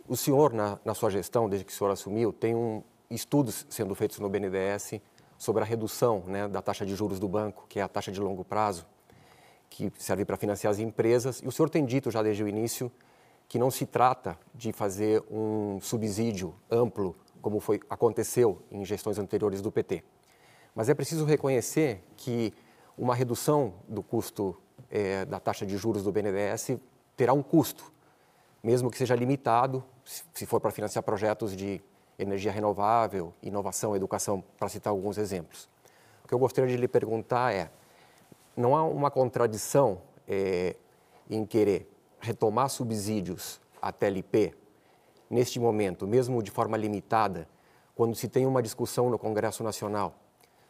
O 0.08 0.16
senhor, 0.16 0.54
na, 0.54 0.80
na 0.86 0.94
sua 0.94 1.10
gestão, 1.10 1.50
desde 1.50 1.66
que 1.66 1.74
o 1.74 1.76
senhor 1.76 1.92
assumiu, 1.92 2.32
tem 2.32 2.56
um, 2.56 2.82
estudos 3.10 3.68
sendo 3.70 3.94
feitos 3.94 4.18
no 4.20 4.30
BNDES 4.30 5.02
sobre 5.38 5.62
a 5.62 5.66
redução 5.66 6.24
né, 6.26 6.48
da 6.48 6.62
taxa 6.62 6.86
de 6.86 6.96
juros 6.96 7.20
do 7.20 7.28
banco, 7.28 7.66
que 7.68 7.80
é 7.80 7.84
a 7.84 7.88
taxa 7.88 8.12
de 8.12 8.22
longo 8.22 8.46
prazo, 8.46 8.86
que 9.70 9.92
serve 9.98 10.24
para 10.24 10.38
financiar 10.38 10.72
as 10.72 10.80
empresas. 10.80 11.42
E 11.44 11.48
o 11.48 11.52
senhor 11.52 11.70
tem 11.70 11.86
dito 11.86 12.10
já 12.10 12.24
desde 12.24 12.44
o 12.44 12.48
início 12.48 12.90
que 13.48 13.60
não 13.60 13.70
se 13.70 13.86
trata 13.86 14.40
de 14.56 14.72
fazer 14.72 15.22
um 15.30 15.80
subsídio 15.82 16.56
amplo, 16.70 17.16
como 17.42 17.60
foi, 17.60 17.82
aconteceu 17.90 18.62
em 18.72 18.86
gestões 18.86 19.20
anteriores 19.20 19.62
do 19.62 19.70
PT. 19.70 20.04
Mas 20.74 20.88
é 20.88 20.94
preciso 20.94 21.26
reconhecer 21.26 22.02
que 22.16 22.54
uma 23.02 23.16
redução 23.16 23.74
do 23.88 24.04
custo 24.04 24.56
é, 24.88 25.26
da 25.26 25.40
taxa 25.40 25.66
de 25.66 25.76
juros 25.76 26.04
do 26.04 26.12
BNDES 26.12 26.78
terá 27.18 27.34
um 27.34 27.42
custo, 27.42 27.92
mesmo 28.62 28.92
que 28.92 28.98
seja 28.98 29.16
limitado, 29.16 29.84
se 30.06 30.46
for 30.46 30.62
para 30.62 30.70
financiar 30.70 31.02
projetos 31.02 31.56
de 31.56 31.82
energia 32.20 32.52
renovável, 32.52 33.34
inovação, 33.42 33.96
educação, 33.96 34.44
para 34.56 34.70
citar 34.70 34.92
alguns 34.92 35.18
exemplos. 35.18 35.68
O 36.24 36.28
que 36.28 36.34
eu 36.36 36.38
gostaria 36.38 36.70
de 36.70 36.80
lhe 36.80 36.88
perguntar 36.88 37.52
é: 37.52 37.72
não 38.56 38.76
há 38.76 38.84
uma 38.84 39.10
contradição 39.10 40.04
é, 40.28 40.76
em 41.28 41.44
querer 41.44 41.92
retomar 42.20 42.70
subsídios 42.70 43.60
à 43.82 43.92
TLP 43.92 44.54
neste 45.28 45.60
momento, 45.60 46.06
mesmo 46.06 46.44
de 46.44 46.52
forma 46.52 46.78
limitada, 46.78 47.50
quando 47.96 48.14
se 48.14 48.28
tem 48.28 48.46
uma 48.46 48.62
discussão 48.62 49.10
no 49.10 49.18
Congresso 49.18 49.64
Nacional 49.64 50.14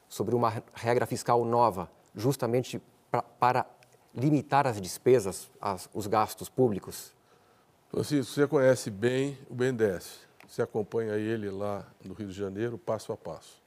sobre 0.07 0.33
uma 0.33 0.63
regra 0.73 1.05
fiscal 1.05 1.43
nova, 1.43 1.89
justamente 2.15 2.81
pra, 3.09 3.21
para 3.21 3.65
limitar 4.13 4.67
as 4.67 4.79
despesas, 4.81 5.49
as, 5.59 5.89
os 5.93 6.07
gastos 6.07 6.49
públicos? 6.49 7.13
Francisco, 7.89 8.33
você 8.33 8.47
conhece 8.47 8.89
bem 8.89 9.37
o 9.49 9.53
BNDES. 9.53 10.19
Você 10.47 10.61
acompanha 10.61 11.15
ele 11.15 11.49
lá 11.49 11.85
no 12.03 12.13
Rio 12.13 12.27
de 12.27 12.33
Janeiro, 12.33 12.77
passo 12.77 13.11
a 13.11 13.17
passo. 13.17 13.61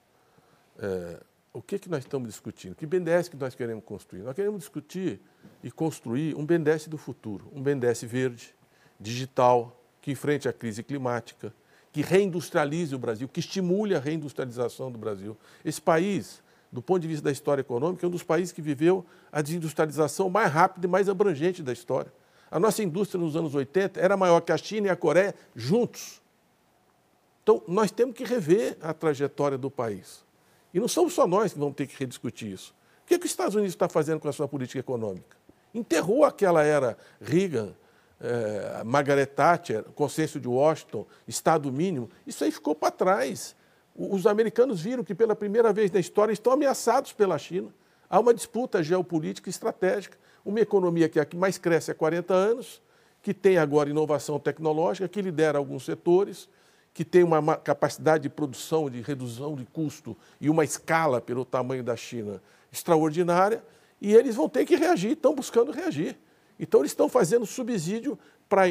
É, 0.78 1.20
o 1.52 1.62
que, 1.62 1.78
que 1.78 1.88
nós 1.88 2.00
estamos 2.00 2.28
discutindo? 2.28 2.74
Que 2.74 2.84
BNDES 2.84 3.28
que 3.28 3.36
nós 3.36 3.54
queremos 3.54 3.84
construir? 3.84 4.22
Nós 4.22 4.34
queremos 4.34 4.60
discutir 4.60 5.20
e 5.62 5.70
construir 5.70 6.34
um 6.36 6.44
BNDES 6.44 6.88
do 6.88 6.98
futuro, 6.98 7.50
um 7.54 7.62
BNDES 7.62 8.02
verde, 8.02 8.54
digital, 8.98 9.80
que 10.02 10.10
enfrente 10.10 10.48
a 10.48 10.52
crise 10.52 10.82
climática, 10.82 11.54
que 11.92 12.02
reindustrialize 12.02 12.94
o 12.94 12.98
Brasil, 12.98 13.28
que 13.28 13.40
estimule 13.40 13.94
a 13.94 14.00
reindustrialização 14.00 14.90
do 14.90 14.98
Brasil. 14.98 15.36
Esse 15.64 15.80
país, 15.80 16.42
do 16.74 16.82
ponto 16.82 17.02
de 17.02 17.06
vista 17.06 17.22
da 17.22 17.30
história 17.30 17.60
econômica, 17.60 18.04
é 18.04 18.08
um 18.08 18.10
dos 18.10 18.24
países 18.24 18.50
que 18.50 18.60
viveu 18.60 19.06
a 19.30 19.40
desindustrialização 19.40 20.28
mais 20.28 20.50
rápida 20.50 20.84
e 20.84 20.90
mais 20.90 21.08
abrangente 21.08 21.62
da 21.62 21.72
história. 21.72 22.12
A 22.50 22.58
nossa 22.58 22.82
indústria 22.82 23.20
nos 23.22 23.36
anos 23.36 23.54
80 23.54 24.00
era 24.00 24.16
maior 24.16 24.40
que 24.40 24.50
a 24.50 24.56
China 24.56 24.88
e 24.88 24.90
a 24.90 24.96
Coreia 24.96 25.36
juntos. 25.54 26.20
Então, 27.44 27.62
nós 27.68 27.92
temos 27.92 28.16
que 28.16 28.24
rever 28.24 28.76
a 28.80 28.92
trajetória 28.92 29.56
do 29.56 29.70
país. 29.70 30.24
E 30.72 30.80
não 30.80 30.88
somos 30.88 31.14
só 31.14 31.28
nós 31.28 31.52
que 31.52 31.60
vamos 31.60 31.76
ter 31.76 31.86
que 31.86 31.96
rediscutir 31.96 32.50
isso. 32.50 32.74
O 33.04 33.06
que, 33.06 33.14
é 33.14 33.18
que 33.20 33.24
os 33.24 33.30
Estados 33.30 33.54
Unidos 33.54 33.74
está 33.74 33.88
fazendo 33.88 34.18
com 34.18 34.28
a 34.28 34.32
sua 34.32 34.48
política 34.48 34.80
econômica? 34.80 35.36
Enterrou 35.72 36.24
aquela 36.24 36.64
era 36.64 36.98
Reagan, 37.20 37.72
eh, 38.20 38.82
Margaret 38.84 39.26
Thatcher, 39.26 39.84
consenso 39.94 40.40
de 40.40 40.48
Washington, 40.48 41.06
Estado 41.28 41.70
mínimo. 41.70 42.10
Isso 42.26 42.42
aí 42.42 42.50
ficou 42.50 42.74
para 42.74 42.90
trás. 42.90 43.54
Os 43.96 44.26
americanos 44.26 44.80
viram 44.80 45.04
que 45.04 45.14
pela 45.14 45.36
primeira 45.36 45.72
vez 45.72 45.90
na 45.90 46.00
história 46.00 46.32
estão 46.32 46.52
ameaçados 46.52 47.12
pela 47.12 47.38
China. 47.38 47.68
Há 48.10 48.18
uma 48.18 48.34
disputa 48.34 48.82
geopolítica 48.82 49.48
estratégica. 49.48 50.18
Uma 50.44 50.60
economia 50.60 51.08
que 51.08 51.18
é 51.18 51.22
a 51.22 51.24
que 51.24 51.36
mais 51.36 51.56
cresce 51.56 51.90
há 51.90 51.94
40 51.94 52.34
anos, 52.34 52.82
que 53.22 53.32
tem 53.32 53.56
agora 53.56 53.88
inovação 53.88 54.38
tecnológica, 54.38 55.08
que 55.08 55.22
lidera 55.22 55.56
alguns 55.56 55.84
setores, 55.84 56.48
que 56.92 57.04
tem 57.04 57.22
uma 57.24 57.56
capacidade 57.56 58.24
de 58.24 58.28
produção, 58.28 58.90
de 58.90 59.00
redução 59.00 59.54
de 59.54 59.64
custo 59.64 60.16
e 60.40 60.50
uma 60.50 60.64
escala 60.64 61.20
pelo 61.20 61.44
tamanho 61.44 61.82
da 61.82 61.96
China 61.96 62.42
extraordinária, 62.70 63.64
e 64.00 64.14
eles 64.14 64.34
vão 64.34 64.48
ter 64.48 64.64
que 64.64 64.76
reagir, 64.76 65.12
estão 65.12 65.34
buscando 65.34 65.72
reagir. 65.72 66.16
Então, 66.58 66.80
eles 66.80 66.92
estão 66.92 67.08
fazendo 67.08 67.46
subsídio 67.46 68.18
para 68.48 68.64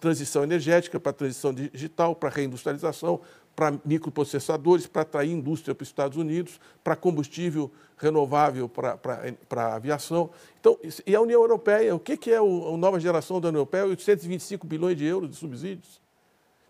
transição 0.00 0.42
energética, 0.42 0.98
para 0.98 1.12
transição 1.12 1.54
digital, 1.54 2.14
para 2.14 2.28
reindustrialização, 2.28 3.20
para 3.54 3.78
microprocessadores, 3.84 4.86
para 4.86 5.02
atrair 5.02 5.30
indústria 5.30 5.74
para 5.74 5.82
os 5.82 5.88
Estados 5.88 6.16
Unidos, 6.16 6.60
para 6.82 6.96
combustível 6.96 7.70
renovável 7.96 8.68
para, 8.68 8.96
para, 8.96 9.32
para 9.48 9.66
a 9.66 9.74
aviação. 9.76 10.30
Então, 10.60 10.78
e 11.06 11.14
a 11.14 11.20
União 11.20 11.40
Europeia, 11.40 11.94
o 11.94 11.98
que, 11.98 12.30
é 12.30 12.36
a 12.36 12.76
nova 12.76 12.98
geração 12.98 13.40
da 13.40 13.48
União 13.48 13.60
Europeia? 13.60 13.86
825 13.86 14.66
bilhões 14.66 14.96
de 14.96 15.04
euros 15.04 15.30
de 15.30 15.36
subsídios. 15.36 16.00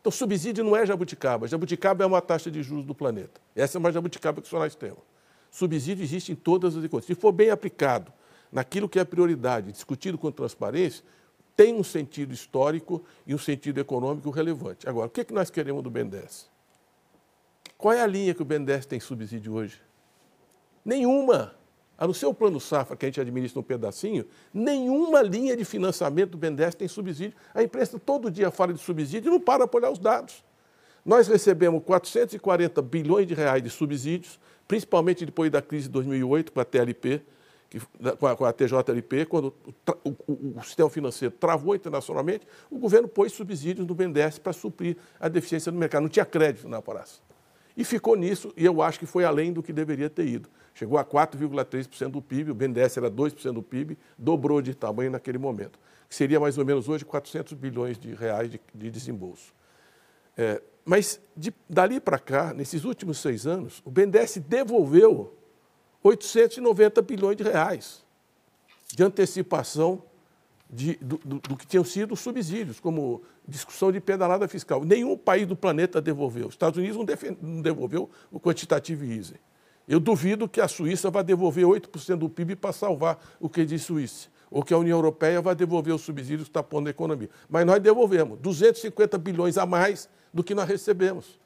Então, 0.01 0.13
subsídio 0.13 0.63
não 0.63 0.77
é 0.77 0.85
jabuticaba. 0.85 1.49
Jabuticaba 1.49 2.05
é 2.05 2.07
uma 2.07 2.21
taxa 2.21 2.51
de 2.51 2.63
juros 2.63 2.85
do 2.85 2.95
planeta. 2.95 3.41
Essa 3.57 3.79
é 3.79 3.81
uma 3.81 3.91
jabuticaba 3.91 4.43
que 4.43 4.53
nós 4.53 4.75
temos. 4.75 4.99
Subsídio 5.51 6.03
existe 6.03 6.33
em 6.33 6.35
todas 6.35 6.77
as 6.77 6.85
economias. 6.85 7.07
Se 7.07 7.15
for 7.15 7.33
bem 7.33 7.51
aplicado 7.51 8.13
naquilo 8.53 8.89
que 8.89 8.99
é 8.99 9.05
prioridade, 9.05 9.73
discutido 9.73 10.19
com 10.19 10.31
transparência, 10.31 11.03
tem 11.57 11.75
um 11.75 11.85
sentido 11.85 12.35
histórico 12.35 13.03
e 13.27 13.35
um 13.35 13.39
sentido 13.39 13.81
econômico 13.81 14.29
relevante. 14.31 14.89
Agora, 14.89 15.07
o 15.07 15.11
que, 15.11 15.21
é 15.21 15.25
que 15.25 15.33
nós 15.33 15.51
queremos 15.51 15.83
do 15.83 15.91
BNDES? 15.91 16.54
Qual 17.77 17.93
é 17.93 18.01
a 18.01 18.07
linha 18.07 18.35
que 18.35 18.43
o 18.43 18.45
BNDES 18.45 18.87
tem 18.87 19.01
subsídio 19.01 19.53
hoje? 19.55 19.81
Nenhuma. 20.85 21.55
A 21.97 22.07
no 22.07 22.15
seu 22.15 22.35
plano 22.35 22.59
safra, 22.59 22.97
que 22.97 23.07
a 23.07 23.09
gente 23.09 23.21
administra 23.21 23.61
um 23.61 23.63
pedacinho, 23.63 24.27
nenhuma 24.53 25.23
linha 25.23 25.57
de 25.57 25.65
financiamento 25.65 26.31
do 26.31 26.39
BNDES 26.39 26.75
tem 26.75 26.89
subsídio. 26.89 27.37
A 27.55 27.63
imprensa 27.63 27.99
todo 27.99 28.31
dia 28.31 28.51
fala 28.51 28.73
de 28.73 28.81
subsídio 28.81 29.29
e 29.29 29.31
não 29.31 29.41
para 29.41 29.67
para 29.67 29.79
olhar 29.79 29.91
os 29.91 29.99
dados. 29.99 30.45
Nós 31.05 31.29
recebemos 31.29 31.83
440 31.85 32.83
bilhões 32.83 33.27
de 33.27 33.35
reais 33.35 33.63
de 33.63 33.71
subsídios, 33.71 34.41
principalmente 34.67 35.25
depois 35.25 35.51
da 35.53 35.63
crise 35.63 35.85
de 35.85 35.93
2008 35.93 36.51
com 36.51 36.61
a 36.61 36.65
TLP, 36.65 37.23
que, 37.69 37.79
com 38.37 38.45
a 38.45 38.53
TJLP, 38.53 39.27
quando 39.27 39.55
o, 40.05 40.11
o, 40.27 40.59
o, 40.59 40.63
sistema 40.65 40.89
financeiro 40.89 41.35
travou 41.39 41.75
internacionalmente, 41.75 42.47
o 42.71 42.79
governo 42.79 43.07
pôs 43.07 43.33
subsídios 43.33 43.87
no 43.87 43.95
BNDES 43.95 44.39
para 44.39 44.53
suprir 44.53 44.97
a 45.21 45.29
deficiência 45.29 45.71
do 45.71 45.79
mercado. 45.79 46.03
Não 46.03 46.09
tinha 46.09 46.25
crédito 46.25 46.69
na 46.69 46.81
praça. 46.81 47.21
E 47.77 47.85
ficou 47.85 48.15
nisso, 48.17 48.53
e 48.57 48.65
eu 48.65 48.81
acho 48.81 48.99
que 48.99 49.07
foi 49.07 49.25
além 49.25 49.53
do 49.53 49.63
que 49.63 49.73
deveria 49.73 50.09
ter 50.09 50.27
ido. 50.27 50.49
Chegou 50.75 50.97
a 50.99 51.05
4,3% 51.05 52.09
do 52.09 52.23
PIB, 52.23 52.51
o 52.51 52.55
BNDES 52.55 52.97
era 52.97 53.11
2% 53.11 53.53
do 53.53 53.63
PIB, 53.63 53.99
dobrou 54.17 54.63
de 54.63 54.75
tamanho 54.75 55.11
naquele 55.11 55.39
momento, 55.39 55.79
que 56.09 56.15
seria 56.15 56.39
mais 56.39 56.57
ou 56.57 56.65
menos 56.65 56.89
hoje 56.89 57.05
400 57.05 57.53
bilhões 57.55 57.99
de 57.99 58.15
reais 58.15 58.51
de, 58.51 58.61
de 58.75 58.91
desembolso. 58.91 59.53
É, 60.37 60.63
mas 60.85 61.21
de, 61.37 61.53
dali 61.69 61.99
para 61.99 62.19
cá, 62.19 62.53
nesses 62.53 62.85
últimos 62.85 63.19
seis 63.19 63.47
anos, 63.47 63.83
o 63.85 63.91
BNDES 63.91 64.39
devolveu 64.47 65.37
890 66.03 67.03
bilhões 67.03 67.37
de 67.37 67.43
reais 67.43 68.05
de 68.95 69.03
antecipação 69.03 70.03
de, 70.71 70.95
do, 70.97 71.19
do, 71.19 71.39
do, 71.41 71.57
que 71.57 71.67
tinham 71.67 71.85
sido 71.85 72.15
os 72.15 72.21
subsídios, 72.21 72.81
como 72.81 73.23
discussão 73.47 73.93
de 73.93 74.01
pedalada 74.01 74.49
fiscal. 74.49 74.85
Nenhum 74.85 75.17
país 75.17 75.47
do 75.47 75.55
planeta 75.55 76.01
devolveu. 76.01 76.49
Os 76.49 76.55
Estados 76.55 76.79
Unidos 76.79 76.97
não, 76.97 77.05
defend, 77.05 77.39
não 77.41 77.63
devolveu 77.63 78.11
o 78.31 78.41
quantitative 78.41 79.17
easing. 79.17 79.39
Eu 79.87 80.01
duvido 80.01 80.49
que 80.49 80.61
a 80.61 80.69
Suíça 80.69 81.11
vá 81.11 81.23
devolver 81.23 81.65
8% 81.65 82.17
do 82.17 82.29
PIB 82.29 82.57
para 82.57 82.73
salvar 82.73 83.19
o 83.39 83.49
que 83.49 83.65
diz 83.65 83.83
Suíça. 83.83 84.29
Ou 84.51 84.63
que 84.63 84.73
a 84.73 84.79
União 84.79 84.97
Europeia 84.97 85.41
vai 85.43 85.55
devolver 85.55 85.95
os 85.95 86.03
subsídios 86.03 86.45
que 86.45 86.51
está 86.51 86.63
pondo 86.63 86.85
na 86.85 86.91
economia. 86.91 87.29
Mas 87.49 87.67
nós 87.67 87.81
devolvemos 87.81 88.39
250 88.39 89.19
bilhões 89.19 89.59
a 89.59 89.67
mais 89.67 90.09
do 90.33 90.43
que 90.43 90.55
nós 90.55 90.69
recebemos. 90.69 91.39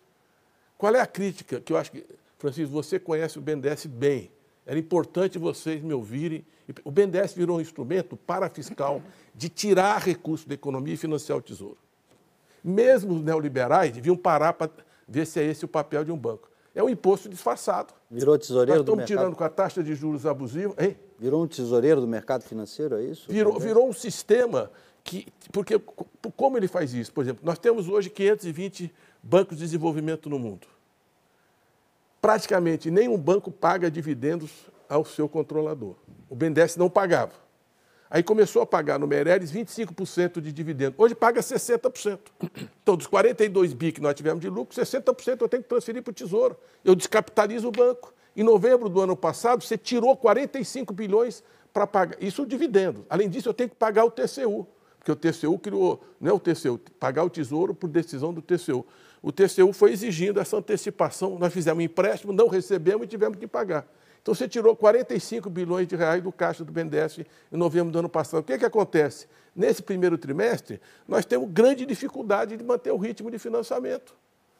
Qual 0.76 0.94
é 0.94 1.00
a 1.00 1.06
crítica 1.06 1.60
que 1.60 1.72
eu 1.72 1.76
acho 1.76 1.90
que, 1.90 2.04
Francisco, 2.38 2.72
você 2.72 2.98
conhece 3.00 3.38
o 3.38 3.42
BNDES 3.42 3.86
bem. 3.86 4.30
Era 4.68 4.78
importante 4.78 5.38
vocês 5.38 5.82
me 5.82 5.94
ouvirem. 5.94 6.44
O 6.84 6.90
BNDES 6.90 7.32
virou 7.32 7.56
um 7.56 7.60
instrumento 7.60 8.18
parafiscal 8.18 9.00
de 9.34 9.48
tirar 9.48 9.96
recursos 9.96 10.46
da 10.46 10.52
economia 10.52 10.92
e 10.92 10.96
financiar 10.98 11.38
o 11.38 11.40
tesouro. 11.40 11.78
Mesmo 12.62 13.14
os 13.14 13.22
neoliberais 13.22 13.90
deviam 13.90 14.14
parar 14.14 14.52
para 14.52 14.70
ver 15.08 15.26
se 15.26 15.40
é 15.40 15.44
esse 15.44 15.64
o 15.64 15.68
papel 15.68 16.04
de 16.04 16.12
um 16.12 16.18
banco. 16.18 16.50
É 16.74 16.82
um 16.82 16.88
imposto 16.90 17.30
disfarçado. 17.30 17.94
Virou 18.10 18.36
tesoureiro 18.36 18.84
do 18.84 18.92
mercado. 18.92 19.04
estamos 19.04 19.06
tirando 19.06 19.36
com 19.36 19.44
a 19.44 19.48
taxa 19.48 19.82
de 19.82 19.94
juros 19.94 20.26
abusiva. 20.26 20.74
Hein? 20.78 20.98
Virou 21.18 21.42
um 21.42 21.46
tesoureiro 21.46 22.02
do 22.02 22.06
mercado 22.06 22.42
financeiro, 22.42 22.96
é 22.96 23.04
isso? 23.04 23.32
Virou, 23.32 23.58
virou 23.58 23.88
um 23.88 23.92
sistema 23.94 24.70
que. 25.02 25.26
Porque, 25.50 25.80
como 26.36 26.58
ele 26.58 26.68
faz 26.68 26.92
isso? 26.92 27.10
Por 27.10 27.24
exemplo, 27.24 27.40
nós 27.42 27.58
temos 27.58 27.88
hoje 27.88 28.10
520 28.10 28.92
bancos 29.22 29.56
de 29.56 29.64
desenvolvimento 29.64 30.28
no 30.28 30.38
mundo 30.38 30.68
praticamente 32.20 32.90
nenhum 32.90 33.16
banco 33.16 33.50
paga 33.50 33.90
dividendos 33.90 34.50
ao 34.88 35.04
seu 35.04 35.28
controlador. 35.28 35.94
O 36.28 36.34
BNDES 36.34 36.76
não 36.76 36.88
pagava. 36.88 37.32
Aí 38.10 38.22
começou 38.22 38.62
a 38.62 38.66
pagar 38.66 38.98
no 38.98 39.06
Meirelles 39.06 39.52
25% 39.52 40.40
de 40.40 40.50
dividendo. 40.50 40.94
Hoje 40.96 41.14
paga 41.14 41.40
60%. 41.40 42.18
Então, 42.82 42.96
dos 42.96 43.06
42 43.06 43.74
bi 43.74 43.92
que 43.92 44.00
nós 44.00 44.14
tivemos 44.14 44.40
de 44.40 44.48
lucro, 44.48 44.74
60% 44.74 45.42
eu 45.42 45.48
tenho 45.48 45.62
que 45.62 45.68
transferir 45.68 46.02
para 46.02 46.10
o 46.10 46.14
Tesouro. 46.14 46.56
Eu 46.82 46.94
descapitalizo 46.94 47.68
o 47.68 47.70
banco. 47.70 48.14
Em 48.34 48.42
novembro 48.42 48.88
do 48.88 49.00
ano 49.00 49.14
passado, 49.14 49.62
você 49.62 49.76
tirou 49.76 50.16
45 50.16 50.94
bilhões 50.94 51.42
para 51.70 51.86
pagar. 51.86 52.16
Isso 52.22 52.46
dividendo. 52.46 53.04
Além 53.10 53.28
disso, 53.28 53.48
eu 53.48 53.54
tenho 53.54 53.68
que 53.68 53.76
pagar 53.76 54.04
o 54.04 54.10
TCU. 54.10 54.66
Porque 54.98 55.12
o 55.12 55.16
TCU 55.16 55.58
criou, 55.58 56.02
não 56.18 56.30
é 56.30 56.32
o 56.32 56.40
TCU, 56.40 56.78
pagar 56.98 57.24
o 57.24 57.30
Tesouro 57.30 57.74
por 57.74 57.88
decisão 57.88 58.32
do 58.32 58.40
TCU 58.40 58.86
o 59.22 59.32
TCU 59.32 59.72
foi 59.72 59.92
exigindo 59.92 60.40
essa 60.40 60.56
antecipação. 60.56 61.38
Nós 61.38 61.52
fizemos 61.52 61.80
um 61.80 61.84
empréstimo, 61.84 62.32
não 62.32 62.48
recebemos 62.48 63.04
e 63.04 63.08
tivemos 63.08 63.38
que 63.38 63.46
pagar. 63.46 63.86
Então 64.22 64.34
você 64.34 64.48
tirou 64.48 64.76
45 64.76 65.48
bilhões 65.48 65.86
de 65.86 65.96
reais 65.96 66.22
do 66.22 66.30
caixa 66.30 66.64
do 66.64 66.72
BNDES 66.72 67.20
em 67.20 67.56
novembro 67.56 67.90
do 67.90 67.98
ano 67.98 68.08
passado. 68.08 68.40
O 68.40 68.42
que, 68.42 68.52
é 68.52 68.58
que 68.58 68.64
acontece? 68.64 69.26
Nesse 69.54 69.82
primeiro 69.82 70.18
trimestre, 70.18 70.80
nós 71.06 71.24
temos 71.24 71.50
grande 71.50 71.86
dificuldade 71.86 72.56
de 72.56 72.62
manter 72.62 72.92
o 72.92 72.96
ritmo 72.96 73.30
de 73.30 73.38
financiamento. 73.38 74.14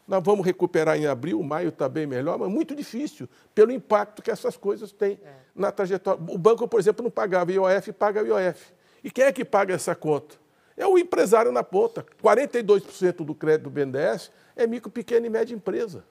Nós 0.07 0.23
vamos 0.25 0.45
recuperar 0.45 0.97
em 0.97 1.07
abril, 1.07 1.43
maio 1.43 1.69
está 1.69 1.87
bem 1.87 2.07
melhor, 2.07 2.39
mas 2.39 2.51
muito 2.51 2.75
difícil, 2.75 3.29
pelo 3.55 3.71
impacto 3.71 4.23
que 4.23 4.31
essas 4.31 4.57
coisas 4.57 4.91
têm 4.91 5.21
é. 5.23 5.33
na 5.55 5.71
trajetória. 5.71 6.19
O 6.29 6.39
banco, 6.39 6.67
por 6.67 6.81
exemplo, 6.81 7.05
não 7.05 7.11
pagava 7.11 7.53
IOF, 7.53 7.93
paga 7.93 8.23
IOF. 8.23 8.73
E 9.05 9.11
quem 9.11 9.25
é 9.25 9.33
que 9.33 9.45
paga 9.45 9.75
essa 9.75 9.95
conta? 9.95 10.37
É 10.79 10.87
o 10.87 10.97
empresário 10.97 11.51
na 11.51 11.65
ponta. 11.65 12.07
42% 12.23 13.25
do 13.25 13.35
crédito 13.35 13.65
do 13.65 13.71
BNDES 13.71 14.31
é 14.55 14.65
micro, 14.65 14.89
pequena 14.89 15.27
e 15.27 15.31
média 15.31 15.53
empresa. 15.53 16.05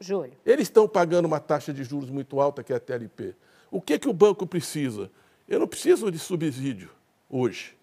Júlio. 0.00 0.32
Eles 0.44 0.62
estão 0.62 0.88
pagando 0.88 1.26
uma 1.26 1.38
taxa 1.38 1.70
de 1.70 1.84
juros 1.84 2.08
muito 2.08 2.40
alta, 2.40 2.64
que 2.64 2.72
é 2.72 2.76
a 2.76 2.80
TLP. 2.80 3.36
O 3.70 3.78
que, 3.78 3.98
que 3.98 4.08
o 4.08 4.12
banco 4.14 4.46
precisa? 4.46 5.10
Eu 5.46 5.60
não 5.60 5.68
preciso 5.68 6.10
de 6.10 6.18
subsídio 6.18 6.88
hoje. 7.28 7.76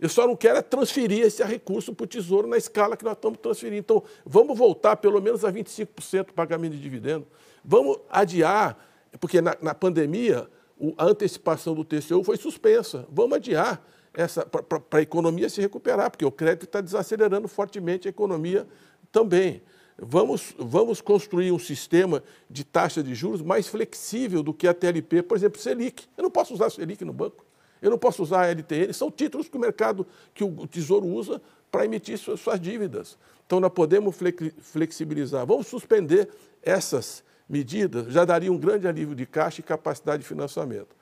Eu 0.00 0.08
só 0.08 0.26
não 0.26 0.34
quero 0.34 0.56
é 0.56 0.62
transferir 0.62 1.26
esse 1.26 1.44
recurso 1.44 1.94
para 1.94 2.04
o 2.04 2.06
Tesouro 2.06 2.48
na 2.48 2.56
escala 2.56 2.96
que 2.96 3.04
nós 3.04 3.12
estamos 3.12 3.38
transferindo. 3.38 3.80
Então, 3.80 4.02
vamos 4.24 4.56
voltar 4.56 4.96
pelo 4.96 5.20
menos 5.20 5.44
a 5.44 5.52
25% 5.52 6.28
do 6.28 6.32
pagamento 6.32 6.72
de 6.72 6.80
dividendo. 6.80 7.26
Vamos 7.62 7.98
adiar, 8.08 8.78
porque 9.20 9.42
na, 9.42 9.54
na 9.60 9.74
pandemia 9.74 10.48
a 10.96 11.04
antecipação 11.04 11.74
do 11.74 11.84
TCU 11.84 12.24
foi 12.24 12.38
suspensa. 12.38 13.06
Vamos 13.10 13.36
adiar 13.36 13.84
para 14.12 14.98
a 14.98 15.02
economia 15.02 15.48
se 15.48 15.60
recuperar, 15.60 16.10
porque 16.10 16.24
o 16.24 16.32
crédito 16.32 16.64
está 16.64 16.80
desacelerando 16.80 17.46
fortemente 17.46 18.08
a 18.08 18.10
economia 18.10 18.66
também. 19.12 19.62
Vamos, 19.96 20.54
vamos 20.58 21.00
construir 21.00 21.52
um 21.52 21.58
sistema 21.58 22.22
de 22.48 22.64
taxa 22.64 23.02
de 23.02 23.14
juros 23.14 23.42
mais 23.42 23.68
flexível 23.68 24.42
do 24.42 24.54
que 24.54 24.66
a 24.66 24.74
TLP, 24.74 25.22
por 25.22 25.36
exemplo, 25.36 25.60
Selic. 25.60 26.06
Eu 26.16 26.22
não 26.22 26.30
posso 26.30 26.54
usar 26.54 26.70
Selic 26.70 27.04
no 27.04 27.12
banco. 27.12 27.44
Eu 27.82 27.90
não 27.90 27.98
posso 27.98 28.22
usar 28.22 28.42
a 28.42 28.48
LTN, 28.48 28.92
são 28.92 29.10
títulos 29.10 29.48
que 29.48 29.56
o 29.56 29.60
mercado, 29.60 30.06
que 30.34 30.44
o 30.44 30.66
Tesouro 30.66 31.06
usa 31.06 31.40
para 31.70 31.84
emitir 31.84 32.18
suas, 32.18 32.40
suas 32.40 32.60
dívidas. 32.60 33.16
Então, 33.46 33.58
nós 33.58 33.72
podemos 33.72 34.14
flexibilizar. 34.60 35.46
Vamos 35.46 35.66
suspender 35.66 36.28
essas 36.62 37.24
medidas, 37.48 38.12
já 38.12 38.24
daria 38.24 38.52
um 38.52 38.58
grande 38.58 38.86
alívio 38.86 39.14
de 39.14 39.26
caixa 39.26 39.60
e 39.60 39.64
capacidade 39.64 40.22
de 40.22 40.28
financiamento. 40.28 40.94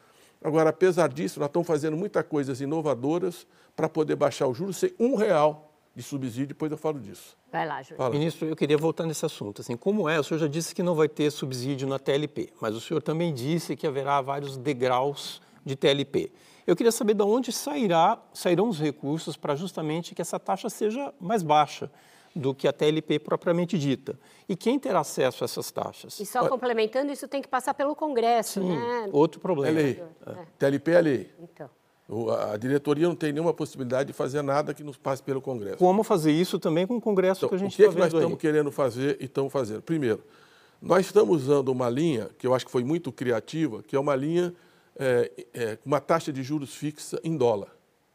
Agora, 0.43 0.71
apesar 0.71 1.09
disso, 1.09 1.41
nós 1.41 1.49
estamos 1.49 1.67
fazendo 1.67 1.97
muitas 1.97 2.25
coisas 2.25 2.61
inovadoras 2.61 3.47
para 3.75 3.89
poder 3.89 4.17
baixar 4.17 4.47
o 4.47 4.55
juros 4.55 4.77
sem 4.77 4.93
um 4.99 5.15
real 5.15 5.73
de 5.95 6.03
subsídio, 6.03 6.47
depois 6.47 6.71
eu 6.71 6.79
falo 6.79 7.01
disso. 7.01 7.37
Vai 7.51 7.67
lá, 7.67 7.83
Júlio. 7.83 7.97
Fala. 7.97 8.11
Ministro, 8.11 8.47
eu 8.47 8.55
queria 8.55 8.79
voltar 8.79 9.05
nesse 9.05 9.27
assunto. 9.27 9.63
Assim, 9.63 9.77
como 9.77 10.09
é, 10.09 10.21
o 10.21 10.23
senhor 10.23 10.39
já 10.39 10.47
disse 10.47 10.73
que 10.73 10.83
não 10.83 10.95
vai 10.95 11.09
ter 11.09 11.29
subsídio 11.31 11.89
na 11.89 11.99
TLP, 11.99 12.53
mas 12.61 12.77
o 12.77 12.81
senhor 12.81 13.03
também 13.03 13.35
disse 13.35 13.75
que 13.75 13.85
haverá 13.85 14.21
vários 14.21 14.57
degraus 14.57 15.43
de 15.65 15.75
TLP. 15.75 16.31
Eu 16.65 16.77
queria 16.77 16.93
saber 16.93 17.15
de 17.15 17.23
onde 17.23 17.51
sairá, 17.51 18.17
sairão 18.33 18.69
os 18.69 18.79
recursos 18.79 19.37
para 19.37 19.57
justamente 19.57 20.15
que 20.15 20.23
essa 20.23 20.39
taxa 20.39 20.71
seja 20.71 21.13
mais 21.21 21.43
baixa 21.43 21.91
do 22.35 22.55
que 22.55 22.69
a 22.69 22.73
TLP 22.73 23.19
propriamente 23.19 23.79
dita. 23.79 24.19
E 24.49 24.57
quem 24.57 24.79
terá 24.79 25.01
acesso 25.01 25.45
a 25.45 25.47
essas 25.47 25.71
taxas? 25.71 26.19
E 26.21 26.27
só 26.27 26.49
complementando, 26.49 27.13
isso 27.13 27.29
tem 27.29 27.43
que 27.43 27.49
passar 27.49 27.75
pelo 27.75 27.95
Congresso, 27.95 28.61
Sim, 28.61 28.77
né? 28.77 29.09
outro 29.13 29.41
problema. 29.41 29.79
É 29.79 29.83
lei. 29.83 30.03
É. 30.27 30.35
TLP 30.59 30.91
é 30.91 31.01
lei. 31.01 31.31
Então. 31.41 31.71
A 32.53 32.57
diretoria 32.57 33.07
não 33.07 33.15
tem 33.15 33.33
nenhuma 33.33 33.53
possibilidade 33.53 34.07
de 34.07 34.13
fazer 34.15 34.41
nada 34.41 34.73
que 34.73 34.83
nos 34.83 34.97
passe 34.97 35.23
pelo 35.23 35.43
Congresso. 35.43 35.77
Como 35.77 36.03
fazer 36.03 36.33
isso 36.33 36.59
também 36.59 36.87
com 36.87 36.97
o 36.97 37.01
Congresso 37.01 37.41
então, 37.45 37.49
que 37.51 37.55
a 37.55 37.59
gente 37.59 37.73
está 37.73 37.83
vendo 37.83 37.93
O 37.93 37.97
que, 37.97 38.01
é 38.01 38.09
que 38.09 38.13
nós 38.15 38.23
estamos 38.23 38.39
querendo 38.41 38.73
fazer 38.73 39.19
e 39.21 39.27
estamos 39.27 39.53
fazendo? 39.53 39.83
Primeiro, 39.83 40.25
nós 40.81 41.05
estamos 41.05 41.43
usando 41.43 41.69
uma 41.69 41.91
linha 41.91 42.31
que 42.39 42.47
eu 42.47 42.55
acho 42.55 42.65
que 42.65 42.73
foi 42.73 42.83
muito 42.83 43.13
criativa, 43.13 43.83
que 43.83 43.95
é 43.95 44.01
uma 44.01 44.17
linha 44.17 44.55
é, 44.99 45.31
é, 45.53 45.79
uma 45.85 46.01
taxa 46.01 46.33
de 46.33 46.43
juros 46.43 46.75
fixa 46.75 47.21
em 47.23 47.37
dólar 47.37 47.69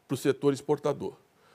para 0.06 0.14
o 0.14 0.16
setor 0.16 0.52
exportador. 0.52 1.14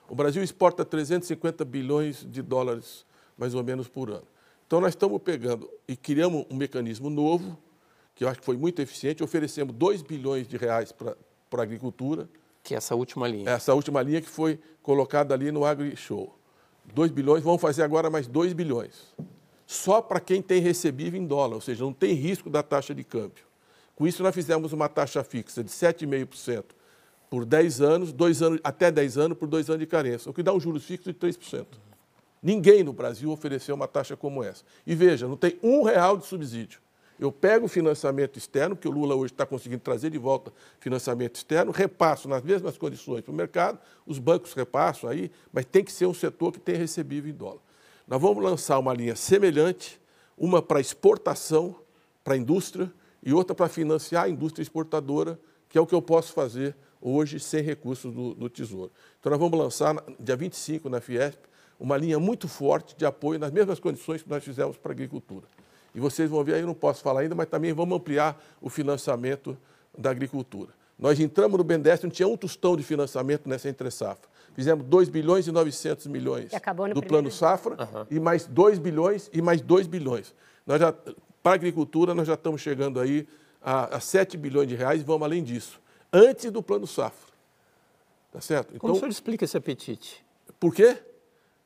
O 0.09 0.15
Brasil 0.15 0.41
exporta 0.41 0.83
350 0.83 1.63
bilhões 1.63 2.25
de 2.27 2.41
dólares, 2.41 3.05
mais 3.37 3.53
ou 3.53 3.63
menos, 3.63 3.87
por 3.87 4.09
ano. 4.09 4.27
Então, 4.65 4.81
nós 4.81 4.89
estamos 4.89 5.21
pegando 5.21 5.69
e 5.87 5.95
criamos 5.95 6.45
um 6.49 6.55
mecanismo 6.55 7.09
novo, 7.09 7.57
que 8.15 8.23
eu 8.23 8.27
acho 8.27 8.39
que 8.39 8.45
foi 8.45 8.57
muito 8.57 8.81
eficiente, 8.81 9.23
oferecemos 9.23 9.73
2 9.75 10.01
bilhões 10.01 10.47
de 10.47 10.57
reais 10.57 10.91
para 10.91 11.15
a 11.57 11.61
agricultura. 11.61 12.27
Que 12.63 12.73
é 12.73 12.77
essa 12.77 12.95
última 12.95 13.27
linha. 13.27 13.49
Essa 13.49 13.73
última 13.73 14.01
linha 14.01 14.19
que 14.19 14.27
foi 14.27 14.59
colocada 14.81 15.33
ali 15.33 15.51
no 15.51 15.63
AgriShow. 15.63 16.35
2 16.93 17.11
bilhões, 17.11 17.43
vamos 17.43 17.61
fazer 17.61 17.83
agora 17.83 18.09
mais 18.09 18.27
2 18.27 18.53
bilhões. 18.53 19.13
Só 19.67 20.01
para 20.01 20.19
quem 20.19 20.41
tem 20.41 20.59
recebível 20.59 21.21
em 21.21 21.25
dólar, 21.25 21.55
ou 21.55 21.61
seja, 21.61 21.83
não 21.83 21.93
tem 21.93 22.13
risco 22.13 22.49
da 22.49 22.63
taxa 22.63 22.95
de 22.95 23.03
câmbio. 23.03 23.45
Com 23.95 24.07
isso, 24.07 24.23
nós 24.23 24.33
fizemos 24.33 24.73
uma 24.73 24.89
taxa 24.89 25.23
fixa 25.23 25.63
de 25.63 25.69
7,5% 25.69 26.78
por 27.29 27.45
10 27.45 27.81
anos, 27.81 28.11
dois 28.11 28.41
anos, 28.41 28.59
até 28.63 28.91
10 28.91 29.17
anos, 29.17 29.37
por 29.37 29.47
dois 29.47 29.69
anos 29.69 29.79
de 29.79 29.85
carência, 29.85 30.29
o 30.29 30.33
que 30.33 30.41
dá 30.41 30.53
um 30.53 30.59
juros 30.59 30.83
fixo 30.83 31.11
de 31.11 31.19
3%. 31.19 31.65
Ninguém 32.41 32.83
no 32.83 32.93
Brasil 32.93 33.29
ofereceu 33.31 33.75
uma 33.75 33.87
taxa 33.87 34.15
como 34.15 34.43
essa. 34.43 34.63
E 34.87 34.95
veja, 34.95 35.27
não 35.27 35.35
tem 35.35 35.59
um 35.61 35.83
real 35.83 36.17
de 36.17 36.25
subsídio. 36.25 36.79
Eu 37.19 37.33
pego 37.33 37.65
o 37.65 37.69
financiamento 37.69 38.37
externo, 38.37 38.77
que 38.77 38.87
o 38.87 38.91
Lula 38.91 39.13
hoje 39.13 39.33
está 39.33 39.45
conseguindo 39.45 39.81
trazer 39.81 40.09
de 40.09 40.17
volta 40.17 40.53
financiamento 40.79 41.35
externo, 41.35 41.69
repasso 41.69 42.29
nas 42.29 42.41
mesmas 42.41 42.77
condições 42.77 43.21
para 43.21 43.31
o 43.31 43.35
mercado, 43.35 43.77
os 44.05 44.17
bancos 44.17 44.53
repassam 44.53 45.09
aí, 45.09 45.29
mas 45.51 45.65
tem 45.65 45.83
que 45.83 45.91
ser 45.91 46.05
um 46.05 46.13
setor 46.13 46.53
que 46.53 46.59
tem 46.59 46.75
recebível 46.75 47.29
em 47.29 47.33
dólar. 47.33 47.59
Nós 48.07 48.21
vamos 48.21 48.41
lançar 48.41 48.79
uma 48.79 48.93
linha 48.93 49.17
semelhante, 49.17 49.99
uma 50.37 50.61
para 50.61 50.79
exportação, 50.79 51.75
para 52.23 52.35
a 52.35 52.37
indústria, 52.37 52.89
e 53.21 53.33
outra 53.33 53.53
para 53.53 53.67
financiar 53.67 54.23
a 54.23 54.29
indústria 54.29 54.63
exportadora, 54.63 55.37
que 55.67 55.77
é 55.77 55.81
o 55.81 55.85
que 55.85 55.93
eu 55.93 56.01
posso 56.01 56.31
fazer 56.31 56.73
hoje 57.01 57.39
sem 57.39 57.61
recursos 57.61 58.13
do, 58.13 58.33
do 58.33 58.49
Tesouro. 58.49 58.91
Então, 59.19 59.29
nós 59.29 59.39
vamos 59.39 59.57
lançar, 59.57 59.95
dia 60.19 60.35
25, 60.35 60.89
na 60.89 60.99
Fiesp, 60.99 61.39
uma 61.79 61.95
linha 61.95 62.19
muito 62.19 62.47
forte 62.47 62.95
de 62.95 63.05
apoio 63.05 63.39
nas 63.39 63.51
mesmas 63.51 63.79
condições 63.79 64.21
que 64.21 64.29
nós 64.29 64.43
fizemos 64.43 64.77
para 64.77 64.91
a 64.91 64.93
agricultura. 64.93 65.45
E 65.95 65.99
vocês 65.99 66.29
vão 66.29 66.43
ver, 66.43 66.55
aí 66.55 66.61
eu 66.61 66.67
não 66.67 66.73
posso 66.73 67.01
falar 67.01 67.21
ainda, 67.21 67.35
mas 67.35 67.47
também 67.47 67.73
vamos 67.73 67.95
ampliar 67.95 68.41
o 68.61 68.69
financiamento 68.69 69.57
da 69.97 70.11
agricultura. 70.11 70.71
Nós 70.97 71.19
entramos 71.19 71.57
no 71.57 71.63
BNDES, 71.63 72.03
não 72.03 72.09
tinha 72.09 72.27
um 72.27 72.35
tostão 72.35 72.75
de 72.75 72.83
financiamento 72.83 73.47
nessa 73.47 73.69
entre-safra. 73.69 74.27
Fizemos 74.53 74.85
2 74.85 75.07
bilhões 75.07 75.47
e 75.47 75.51
900 75.51 76.07
milhões 76.07 76.51
do 76.93 77.01
Plano 77.01 77.31
Safra 77.31 77.75
uhum. 77.75 78.05
e 78.11 78.19
mais 78.19 78.45
2 78.45 78.77
bilhões 78.77 79.29
e 79.31 79.41
mais 79.41 79.61
2 79.61 79.87
bilhões. 79.87 80.35
Nós 80.67 80.81
já 80.81 80.93
para 81.41 81.53
a 81.53 81.55
agricultura, 81.55 82.13
nós 82.13 82.27
já 82.27 82.33
estamos 82.33 82.59
chegando 82.59 82.99
aí 82.99 83.25
a, 83.61 83.95
a 83.95 83.99
7 84.01 84.35
bilhões 84.37 84.67
de 84.67 84.75
reais 84.75 85.01
e 85.01 85.05
vamos 85.05 85.23
além 85.23 85.41
disso, 85.41 85.79
antes 86.11 86.51
do 86.51 86.61
plano 86.61 86.87
safra. 86.87 87.29
Tá 88.31 88.41
certo? 88.41 88.69
Então, 88.69 88.79
Como 88.79 88.93
o 88.93 88.97
senhor 88.97 89.09
explica 89.09 89.45
esse 89.45 89.57
apetite? 89.57 90.23
Por 90.59 90.73
quê? 90.73 90.97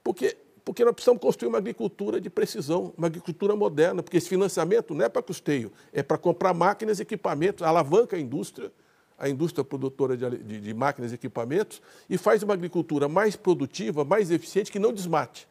Porque, 0.04 0.38
porque 0.64 0.86
nós 0.86 0.94
precisamos 0.94 1.22
construir 1.22 1.50
uma 1.50 1.58
agricultura 1.58 2.22
de 2.22 2.30
precisão, 2.30 2.94
uma 2.98 3.08
agricultura 3.08 3.56
moderna, 3.56 4.02
porque 4.02 4.18
esse 4.18 4.30
financiamento 4.30 4.94
não 4.94 5.06
é 5.06 5.10
para 5.10 5.22
custeio, 5.22 5.72
é 5.92 6.02
para 6.02 6.18
comprar 6.18 6.54
máquinas 6.54 7.00
e 7.00 7.02
equipamentos, 7.02 7.64
alavanca 7.64 8.16
a 8.16 8.20
indústria, 8.20 8.72
a 9.18 9.28
indústria 9.28 9.64
produtora 9.64 10.16
de, 10.16 10.38
de, 10.38 10.62
de 10.62 10.74
máquinas 10.74 11.12
e 11.12 11.16
equipamentos, 11.16 11.82
e 12.10 12.18
faz 12.18 12.44
uma 12.44 12.54
agricultura 12.54 13.08
mais 13.10 13.36
produtiva, 13.36 14.06
mais 14.06 14.32
eficiente, 14.32 14.72
que 14.72 14.80
não 14.80 14.94
desmate 14.94 15.48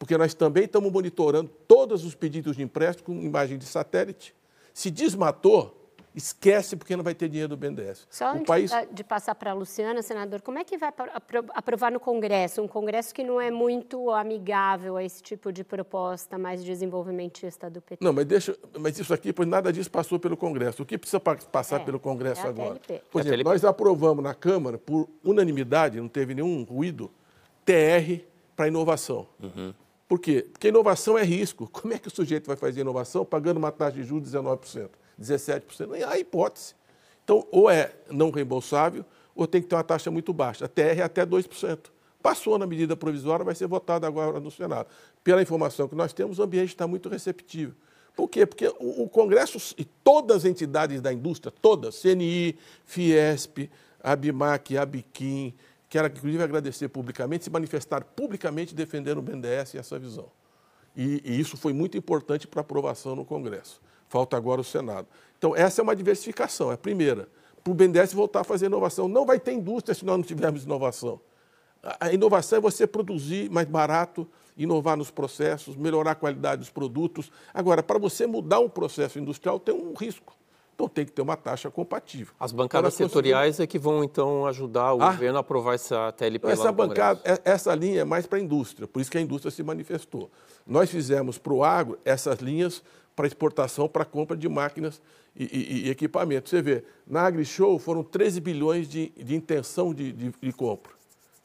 porque 0.00 0.16
nós 0.16 0.32
também 0.32 0.64
estamos 0.64 0.90
monitorando 0.90 1.50
todos 1.68 2.06
os 2.06 2.14
pedidos 2.14 2.56
de 2.56 2.62
empréstimo 2.62 3.04
com 3.04 3.22
imagem 3.22 3.58
de 3.58 3.66
satélite. 3.66 4.34
Se 4.72 4.90
desmatou, 4.90 5.79
esquece 6.14 6.76
porque 6.76 6.96
não 6.96 7.04
vai 7.04 7.14
ter 7.14 7.28
dinheiro 7.28 7.48
do 7.48 7.56
BNDES. 7.56 8.06
Só 8.10 8.26
o 8.26 8.28
antes 8.36 8.46
país... 8.46 8.70
de 8.90 9.04
passar 9.04 9.34
para 9.34 9.52
a 9.52 9.54
Luciana, 9.54 10.02
senador, 10.02 10.40
como 10.42 10.58
é 10.58 10.64
que 10.64 10.76
vai 10.76 10.92
aprovar 11.54 11.92
no 11.92 12.00
Congresso? 12.00 12.62
Um 12.62 12.68
Congresso 12.68 13.14
que 13.14 13.22
não 13.22 13.40
é 13.40 13.50
muito 13.50 14.10
amigável 14.10 14.96
a 14.96 15.04
esse 15.04 15.22
tipo 15.22 15.52
de 15.52 15.62
proposta 15.62 16.36
mais 16.38 16.64
desenvolvimentista 16.64 17.70
do 17.70 17.80
PT. 17.80 18.04
Não, 18.04 18.12
mas 18.12 18.26
deixa, 18.26 18.56
mas 18.78 18.98
isso 18.98 19.14
aqui, 19.14 19.32
pois 19.32 19.48
nada 19.48 19.72
disso 19.72 19.90
passou 19.90 20.18
pelo 20.18 20.36
Congresso. 20.36 20.82
O 20.82 20.86
que 20.86 20.98
precisa 20.98 21.20
passar 21.20 21.80
é, 21.80 21.84
pelo 21.84 22.00
Congresso 22.00 22.46
é 22.46 22.48
agora? 22.48 22.80
Por 23.10 23.20
exemplo, 23.20 23.44
nós 23.44 23.64
aprovamos 23.64 24.22
na 24.24 24.34
Câmara, 24.34 24.78
por 24.78 25.08
unanimidade, 25.24 26.00
não 26.00 26.08
teve 26.08 26.34
nenhum 26.34 26.62
ruído, 26.64 27.10
TR 27.64 28.24
para 28.56 28.68
inovação. 28.68 29.26
Uhum. 29.40 29.72
Por 30.10 30.18
quê? 30.18 30.44
Porque 30.50 30.68
inovação 30.68 31.16
é 31.16 31.22
risco. 31.22 31.68
Como 31.70 31.94
é 31.94 31.98
que 31.98 32.08
o 32.08 32.10
sujeito 32.10 32.48
vai 32.48 32.56
fazer 32.56 32.80
inovação 32.80 33.24
pagando 33.24 33.58
uma 33.58 33.70
taxa 33.70 33.96
de 33.96 34.02
juros 34.02 34.28
de 34.28 34.36
19%, 34.36 34.90
17%? 35.20 35.86
Não 35.86 36.08
há 36.08 36.18
hipótese. 36.18 36.74
Então, 37.24 37.46
ou 37.50 37.70
é 37.70 37.92
não 38.10 38.30
reembolsável, 38.30 39.04
ou 39.34 39.46
tem 39.46 39.62
que 39.62 39.68
ter 39.68 39.76
uma 39.76 39.84
taxa 39.84 40.10
muito 40.10 40.32
baixa. 40.32 40.64
A 40.64 40.68
TR 40.68 40.98
é 40.98 41.02
até 41.02 41.24
2%. 41.24 41.78
Passou 42.22 42.58
na 42.58 42.66
medida 42.66 42.96
provisória, 42.96 43.44
vai 43.44 43.54
ser 43.54 43.66
votada 43.66 44.06
agora 44.06 44.40
no 44.40 44.50
Senado. 44.50 44.88
Pela 45.24 45.40
informação 45.40 45.88
que 45.88 45.94
nós 45.94 46.12
temos, 46.12 46.38
o 46.38 46.42
ambiente 46.42 46.68
está 46.68 46.86
muito 46.86 47.08
receptivo. 47.08 47.74
Por 48.14 48.28
quê? 48.28 48.44
Porque 48.44 48.68
o, 48.78 49.04
o 49.04 49.08
Congresso 49.08 49.74
e 49.78 49.84
todas 49.84 50.38
as 50.38 50.44
entidades 50.44 51.00
da 51.00 51.12
indústria, 51.12 51.52
todas, 51.62 52.00
CNI, 52.02 52.58
Fiesp, 52.84 53.70
Abimac, 54.02 54.76
Abiquim, 54.76 55.54
Quero, 55.90 56.06
inclusive, 56.06 56.40
agradecer 56.40 56.88
publicamente, 56.88 57.42
se 57.42 57.50
manifestar 57.50 58.04
publicamente 58.04 58.72
defendendo 58.72 59.18
o 59.18 59.22
BNDES 59.22 59.74
e 59.74 59.78
essa 59.78 59.98
visão. 59.98 60.30
E, 60.96 61.20
e 61.24 61.40
isso 61.40 61.56
foi 61.56 61.72
muito 61.72 61.98
importante 61.98 62.46
para 62.46 62.60
aprovação 62.60 63.16
no 63.16 63.24
Congresso. 63.24 63.82
Falta 64.10 64.36
agora 64.36 64.60
o 64.60 64.64
Senado. 64.64 65.06
Então, 65.38 65.54
essa 65.54 65.80
é 65.80 65.82
uma 65.84 65.94
diversificação, 65.94 66.72
é 66.72 66.74
a 66.74 66.76
primeira. 66.76 67.28
Para 67.62 67.70
o 67.70 67.74
BNDES 67.74 68.12
voltar 68.12 68.40
a 68.40 68.44
fazer 68.44 68.66
inovação. 68.66 69.06
Não 69.06 69.24
vai 69.24 69.38
ter 69.38 69.52
indústria 69.52 69.94
se 69.94 70.04
nós 70.04 70.16
não 70.16 70.24
tivermos 70.24 70.64
inovação. 70.64 71.20
A 72.00 72.12
inovação 72.12 72.58
é 72.58 72.60
você 72.60 72.88
produzir 72.88 73.48
mais 73.48 73.68
barato, 73.68 74.26
inovar 74.56 74.96
nos 74.96 75.12
processos, 75.12 75.76
melhorar 75.76 76.10
a 76.10 76.14
qualidade 76.16 76.58
dos 76.58 76.70
produtos. 76.70 77.30
Agora, 77.54 77.84
para 77.84 78.00
você 78.00 78.26
mudar 78.26 78.58
um 78.58 78.68
processo 78.68 79.16
industrial, 79.16 79.60
tem 79.60 79.72
um 79.72 79.94
risco. 79.94 80.34
Então 80.74 80.88
tem 80.88 81.04
que 81.04 81.12
ter 81.12 81.22
uma 81.22 81.36
taxa 81.36 81.70
compatível. 81.70 82.34
As 82.40 82.50
bancadas 82.50 82.94
setoriais 82.94 83.60
é 83.60 83.66
que 83.66 83.78
vão 83.78 84.02
então 84.02 84.44
ajudar 84.46 84.94
o 84.94 85.02
ah, 85.02 85.12
governo 85.12 85.36
a 85.36 85.40
aprovar 85.40 85.74
essa 85.74 86.10
TLP 86.12 86.48
essa 86.48 86.64
lá 86.64 86.70
no 86.70 86.76
bancada, 86.76 87.20
é, 87.22 87.38
essa 87.44 87.74
linha 87.74 88.00
é 88.00 88.04
mais 88.04 88.26
para 88.26 88.38
a 88.38 88.40
indústria, 88.40 88.88
por 88.88 89.00
isso 89.00 89.10
que 89.10 89.18
a 89.18 89.20
indústria 89.20 89.50
se 89.50 89.62
manifestou. 89.62 90.30
Nós 90.66 90.90
fizemos 90.90 91.36
para 91.36 91.52
o 91.52 91.62
agro 91.62 91.98
essas 92.02 92.38
linhas 92.38 92.82
para 93.14 93.26
exportação, 93.26 93.88
para 93.88 94.04
compra 94.04 94.36
de 94.36 94.48
máquinas 94.48 95.00
e, 95.36 95.44
e, 95.44 95.86
e, 95.86 95.90
equipamentos. 95.90 96.50
Você 96.50 96.62
vê, 96.62 96.84
na 97.06 97.22
AgriShow 97.22 97.78
foram 97.78 98.02
13 98.02 98.40
bilhões 98.40 98.88
de, 98.88 99.10
de 99.10 99.34
intenção 99.34 99.92
de, 99.94 100.12
de, 100.12 100.32
de, 100.40 100.52
compra. 100.52 100.92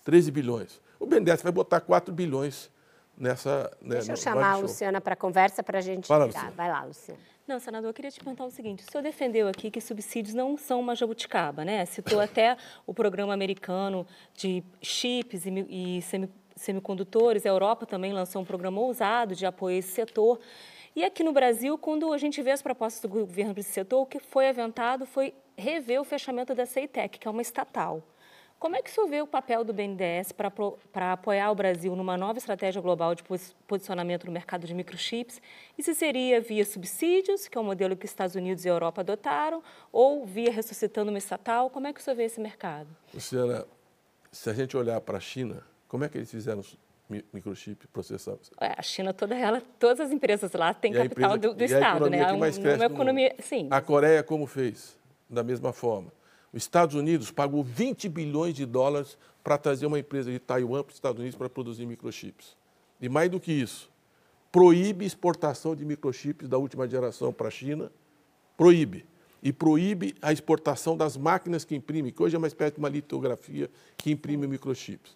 13 0.03 0.31
bilhões. 0.31 0.81
O 0.99 1.05
BNDES 1.05 1.41
vai 1.41 1.51
botar 1.51 1.81
4 1.81 2.13
bilhões 2.13 2.69
nessa. 3.17 3.71
Né, 3.81 3.95
Deixa 3.95 4.13
eu 4.13 4.17
chamar 4.17 4.51
a 4.51 4.57
Luciana 4.57 5.01
para 5.01 5.13
a 5.13 5.17
conversa 5.17 5.63
para 5.63 5.79
a 5.79 5.81
gente 5.81 6.07
Fala, 6.07 6.27
tirar. 6.29 6.51
Vai 6.51 6.69
lá, 6.69 6.83
Luciana. 6.83 7.19
Não, 7.47 7.59
senador, 7.59 7.89
eu 7.89 7.93
queria 7.93 8.09
te 8.09 8.19
perguntar 8.19 8.45
o 8.45 8.49
seguinte: 8.49 8.83
o 8.83 8.91
senhor 8.91 9.03
defendeu 9.03 9.47
aqui 9.47 9.69
que 9.69 9.79
subsídios 9.79 10.33
não 10.33 10.57
são 10.57 10.79
uma 10.79 10.95
jabuticaba, 10.95 11.63
né? 11.63 11.85
Citou 11.85 12.19
até 12.19 12.57
o 12.87 12.93
programa 12.93 13.33
americano 13.33 14.05
de 14.33 14.63
chips 14.81 15.45
e, 15.45 15.97
e 15.97 16.01
semi, 16.01 16.29
semicondutores. 16.55 17.45
A 17.45 17.49
Europa 17.49 17.85
também 17.85 18.13
lançou 18.13 18.41
um 18.41 18.45
programa 18.45 18.81
ousado 18.81 19.35
de 19.35 19.45
apoio 19.45 19.75
a 19.75 19.79
esse 19.79 19.91
setor. 19.91 20.39
E 20.95 21.03
aqui 21.03 21.23
no 21.25 21.33
Brasil, 21.33 21.77
quando 21.77 22.13
a 22.13 22.17
gente 22.17 22.41
vê 22.41 22.51
as 22.51 22.61
propostas 22.61 23.01
do 23.01 23.09
governo 23.09 23.53
para 23.53 23.59
esse 23.59 23.73
setor, 23.73 24.01
o 24.01 24.05
que 24.05 24.17
foi 24.17 24.47
aventado 24.47 25.05
foi 25.05 25.33
rever 25.57 25.99
o 25.99 26.05
fechamento 26.05 26.55
da 26.55 26.65
CEITEC, 26.65 27.19
que 27.19 27.27
é 27.27 27.31
uma 27.31 27.41
estatal. 27.41 28.01
Como 28.57 28.77
é 28.77 28.81
que 28.81 28.89
o 28.89 28.93
senhor 28.93 29.07
vê 29.07 29.21
o 29.21 29.27
papel 29.27 29.65
do 29.65 29.73
BNDES 29.73 30.31
para 30.31 31.11
apoiar 31.11 31.51
o 31.51 31.55
Brasil 31.55 31.93
numa 31.97 32.15
nova 32.15 32.39
estratégia 32.39 32.81
global 32.81 33.13
de 33.13 33.23
posicionamento 33.67 34.25
no 34.25 34.31
mercado 34.31 34.65
de 34.65 34.73
microchips? 34.73 35.41
E 35.77 35.83
se 35.83 35.93
seria 35.93 36.39
via 36.39 36.63
subsídios, 36.63 37.49
que 37.49 37.57
é 37.57 37.61
o 37.61 37.63
modelo 37.65 37.97
que 37.97 38.05
Estados 38.05 38.33
Unidos 38.35 38.63
e 38.63 38.69
Europa 38.69 39.01
adotaram, 39.01 39.61
ou 39.91 40.25
via 40.25 40.49
ressuscitando 40.49 41.11
uma 41.11 41.17
estatal? 41.17 41.69
Como 41.69 41.87
é 41.87 41.91
que 41.91 41.99
o 41.99 42.03
senhor 42.03 42.15
vê 42.15 42.23
esse 42.23 42.39
mercado? 42.39 42.87
Luciana, 43.13 43.65
se 44.31 44.49
a 44.49 44.53
gente 44.53 44.77
olhar 44.77 45.01
para 45.01 45.17
a 45.17 45.21
China, 45.21 45.61
como 45.89 46.05
é 46.05 46.09
que 46.09 46.17
eles 46.17 46.31
fizeram 46.31 46.63
microchip 47.09 47.87
processados? 47.87 48.51
É, 48.59 48.73
a 48.77 48.81
China 48.81 49.13
toda 49.13 49.35
ela, 49.35 49.61
todas 49.79 49.99
as 49.99 50.11
empresas 50.11 50.51
lá 50.53 50.73
têm 50.73 50.91
e 50.91 50.95
capital 50.95 51.35
empresa, 51.35 51.53
do, 51.53 51.57
do 51.57 51.63
Estado, 51.63 52.09
né? 52.09 52.25
Que 52.25 52.37
mais 52.37 52.57
cresce 52.57 52.77
uma 52.77 52.93
economia, 52.93 53.35
sim. 53.39 53.67
A 53.71 53.81
Coreia 53.81 54.23
como 54.23 54.45
fez? 54.45 54.97
Da 55.29 55.43
mesma 55.43 55.71
forma. 55.73 56.11
Os 56.51 56.63
Estados 56.63 56.95
Unidos 56.95 57.31
pagou 57.31 57.63
20 57.63 58.07
bilhões 58.07 58.53
de 58.53 58.65
dólares 58.65 59.17
para 59.43 59.57
trazer 59.57 59.85
uma 59.85 59.99
empresa 59.99 60.31
de 60.31 60.39
Taiwan 60.39 60.83
para 60.83 60.91
os 60.91 60.95
Estados 60.95 61.19
Unidos 61.19 61.37
para 61.37 61.49
produzir 61.49 61.85
microchips. 61.85 62.55
E 63.01 63.09
mais 63.09 63.29
do 63.29 63.39
que 63.39 63.51
isso, 63.51 63.91
proíbe 64.51 65.05
exportação 65.05 65.75
de 65.75 65.83
microchips 65.83 66.47
da 66.47 66.57
última 66.57 66.87
geração 66.87 67.33
para 67.33 67.49
a 67.49 67.51
China, 67.51 67.91
proíbe. 68.55 69.05
E 69.43 69.51
proíbe 69.51 70.15
a 70.21 70.31
exportação 70.31 70.95
das 70.95 71.17
máquinas 71.17 71.65
que 71.65 71.75
imprimem, 71.75 72.11
que 72.11 72.23
hoje 72.23 72.35
é 72.35 72.39
uma 72.39 72.47
espécie 72.47 72.73
de 72.73 72.79
uma 72.79 72.89
litografia 72.89 73.69
que 73.97 74.09
imprime 74.09 74.47
microchips. 74.47 75.15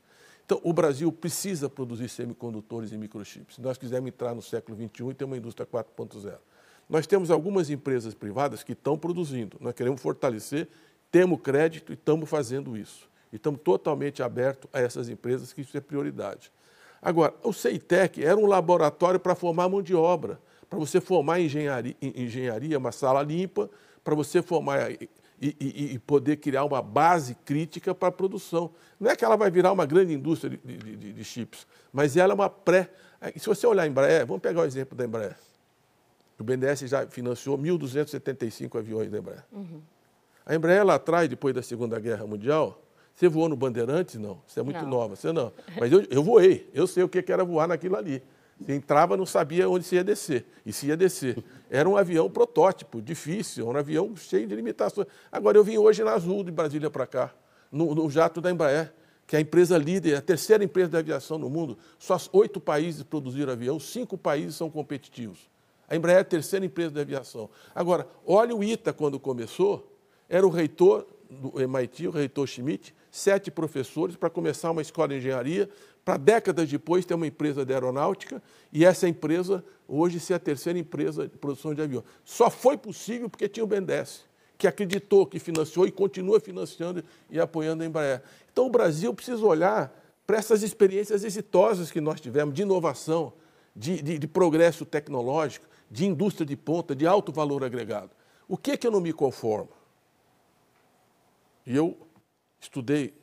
Então, 0.50 0.60
o 0.64 0.74
Brasil 0.74 1.12
precisa 1.12 1.70
produzir 1.70 2.10
semicondutores 2.10 2.92
e 2.92 2.98
microchips. 2.98 3.58
Se 3.58 3.62
nós 3.62 3.78
quisermos 3.78 4.08
entrar 4.10 4.34
no 4.34 4.42
século 4.42 4.76
XXI 4.76 5.10
e 5.12 5.14
ter 5.14 5.24
uma 5.24 5.38
indústria 5.38 5.64
4.0. 5.64 6.40
Nós 6.90 7.06
temos 7.06 7.30
algumas 7.30 7.70
empresas 7.70 8.16
privadas 8.16 8.64
que 8.64 8.72
estão 8.72 8.98
produzindo. 8.98 9.58
Nós 9.62 9.76
queremos 9.76 10.02
fortalecer 10.02 10.68
temos 11.12 11.40
crédito 11.42 11.92
e 11.92 11.94
estamos 11.94 12.28
fazendo 12.28 12.76
isso. 12.76 13.08
E 13.32 13.36
estamos 13.36 13.62
totalmente 13.62 14.24
abertos 14.24 14.68
a 14.74 14.80
essas 14.80 15.08
empresas, 15.08 15.54
que 15.54 15.62
isso 15.62 15.78
é 15.78 15.82
prioridade. 15.82 16.52
Agora, 17.00 17.32
o 17.44 17.54
CEITEC 17.54 18.24
era 18.24 18.36
um 18.36 18.48
laboratório 18.48 19.20
para 19.20 19.36
formar 19.36 19.70
mão 19.70 19.84
de 19.84 19.94
obra, 19.94 20.40
para 20.68 20.80
você 20.80 21.00
formar 21.00 21.40
engenharia, 21.40 21.96
engenharia, 22.02 22.78
uma 22.80 22.92
sala 22.92 23.22
limpa, 23.22 23.70
para 24.04 24.16
você 24.16 24.42
formar 24.42 24.92
e, 25.42 25.56
e, 25.60 25.94
e, 25.94 26.00
poder 26.00 26.38
criar 26.38 26.66
uma 26.66 26.82
base 26.82 27.36
crítica 27.46 27.96
para 27.96 28.10
a 28.10 28.12
produção. 28.12 28.72
Não 29.00 29.10
é 29.10 29.16
que 29.16 29.24
ela 29.24 29.38
vai 29.38 29.50
virar 29.50 29.72
uma 29.72 29.86
grande 29.86 30.14
indústria 30.14 30.60
de, 30.64 30.78
de, 30.78 31.14
de 31.14 31.24
chips, 31.24 31.66
mas 31.94 32.18
ela 32.18 32.34
é 32.34 32.36
uma 32.36 32.50
pré. 32.50 32.90
Se 33.38 33.46
você 33.46 33.66
olhar 33.66 33.84
a 33.84 33.88
Embraer, 33.88 34.26
vamos 34.26 34.42
pegar 34.42 34.62
o 34.62 34.66
exemplo 34.66 34.98
da 34.98 35.06
Embraer. 35.06 35.38
O 36.38 36.44
BNDES 36.44 36.82
já 36.82 37.06
financiou 37.08 37.58
1.275 37.58 38.80
aviões 38.80 39.10
da 39.10 39.18
Embraer. 39.18 39.44
Uhum. 39.52 39.82
A 40.46 40.56
Embraer 40.56 40.86
lá 40.86 40.96
atrás, 40.96 41.28
depois 41.30 41.54
da 41.54 41.62
Segunda 41.62 42.00
Guerra 42.00 42.26
Mundial, 42.26 42.82
você 43.14 43.28
voou 43.28 43.50
no 43.50 43.56
Bandeirantes? 43.56 44.16
Não. 44.16 44.42
Você 44.48 44.62
é 44.62 44.64
muito 44.64 44.82
não. 44.82 44.90
nova. 44.90 45.16
Você 45.16 45.34
não. 45.34 45.52
Mas 45.78 45.92
eu, 45.92 46.06
eu 46.10 46.24
voei. 46.24 46.70
Eu 46.74 46.88
sei 46.88 47.04
o 47.04 47.10
que 47.10 47.30
era 47.30 47.44
voar 47.44 47.68
naquilo 47.68 47.98
ali. 47.98 48.24
Você 48.60 48.74
entrava, 48.74 49.16
não 49.16 49.26
sabia 49.26 49.70
onde 49.70 49.86
se 49.86 49.96
ia 49.96 50.04
descer. 50.04 50.46
E 50.66 50.74
se 50.74 50.88
ia 50.88 50.98
descer. 50.98 51.42
Era 51.70 51.88
um 51.88 51.96
avião 51.96 52.30
protótipo, 52.30 53.02
difícil, 53.02 53.68
um 53.68 53.76
avião 53.76 54.16
cheio 54.16 54.48
de 54.48 54.56
limitações. 54.56 55.08
Agora, 55.32 55.58
eu 55.58 55.64
vim 55.64 55.78
hoje 55.78 56.04
na 56.04 56.14
Azul, 56.14 56.44
de 56.44 56.52
Brasília 56.52 56.90
para 56.90 57.08
cá, 57.08 57.34
no, 57.72 57.96
no, 57.96 58.10
jato 58.10 58.42
da 58.42 58.52
Embraer, 58.52 58.94
que 59.26 59.36
é 59.36 59.40
a 59.40 59.42
empresa 59.42 59.78
líder, 59.78 60.16
a 60.16 60.22
terceira 60.22 60.64
empresa 60.64 60.90
de 60.90 60.98
aviação 60.98 61.38
no 61.38 61.50
mundo. 61.50 61.78
Só 61.98 62.18
oito 62.34 62.60
países 62.60 63.04
produziram 63.04 63.54
avião, 63.54 63.80
cinco 63.80 64.18
países 64.18 64.56
são 64.56 64.70
competitivos. 64.70 65.50
A 65.88 65.96
Embraer 65.96 66.18
é 66.18 66.22
a 66.22 66.26
terceira 66.26 66.66
empresa 66.66 66.92
de 66.92 67.00
aviação. 67.00 67.50
Agora, 67.74 68.08
olha 68.26 68.56
o 68.56 68.64
ITA 68.64 68.92
quando 68.92 69.20
começou, 69.20 69.96
era 70.28 70.46
o 70.46 70.50
reitor 70.50 71.08
do 71.30 71.62
MIT, 71.62 72.08
o 72.08 72.12
reitor 72.12 72.48
Schmidt, 72.48 72.94
sete 73.12 73.52
professores 73.52 74.16
para 74.16 74.30
começar 74.30 74.72
uma 74.72 74.82
escola 74.82 75.10
de 75.10 75.18
engenharia, 75.18 75.70
para 76.04 76.18
décadas 76.18 76.70
depois 76.70 77.06
ter 77.06 77.14
uma 77.14 77.28
empresa 77.28 77.64
de 77.64 77.74
aeronáutica 77.74 78.42
e 78.74 78.84
essa 78.84 79.08
empresa 79.08 79.64
hoje 79.88 80.20
ser 80.20 80.34
a 80.34 80.40
terceira 80.40 80.80
empresa 80.80 81.28
de 81.28 81.38
produção 81.38 81.74
de 81.74 81.82
avião. 81.82 82.04
Só 82.24 82.50
foi 82.50 82.78
possível 82.78 83.30
porque 83.30 83.48
tinha 83.48 83.64
o 83.64 83.68
BNDES, 83.68 84.26
que 84.58 84.68
acreditou, 84.68 85.26
que 85.26 85.40
financiou 85.40 85.88
e 85.88 85.92
continua 85.92 86.40
financiando 86.40 87.04
e 87.30 87.40
apoiando 87.40 87.84
a 87.84 87.86
Embraer. 87.86 88.24
Então 88.52 88.66
o 88.66 88.70
Brasil 88.70 89.14
precisa 89.14 89.46
olhar 89.46 89.96
para 90.26 90.38
essas 90.38 90.64
experiências 90.64 91.24
exitosas 91.24 91.92
que 91.92 92.02
nós 92.02 92.20
tivemos 92.20 92.54
de 92.54 92.64
inovação, 92.64 93.34
de, 93.76 94.02
de, 94.02 94.20
de 94.20 94.28
progresso 94.28 94.86
tecnológico, 94.86 95.68
de 95.90 96.06
indústria 96.06 96.46
de 96.46 96.56
ponta, 96.56 96.96
de 96.96 97.08
alto 97.08 97.32
valor 97.32 97.64
agregado. 97.64 98.12
O 98.48 98.58
que, 98.58 98.72
é 98.72 98.78
que 98.78 98.86
eu 98.86 98.92
não 98.92 99.02
me 99.02 99.14
conformo? 99.14 99.79
E 101.70 101.76
eu 101.76 101.96
estudei 102.60 103.14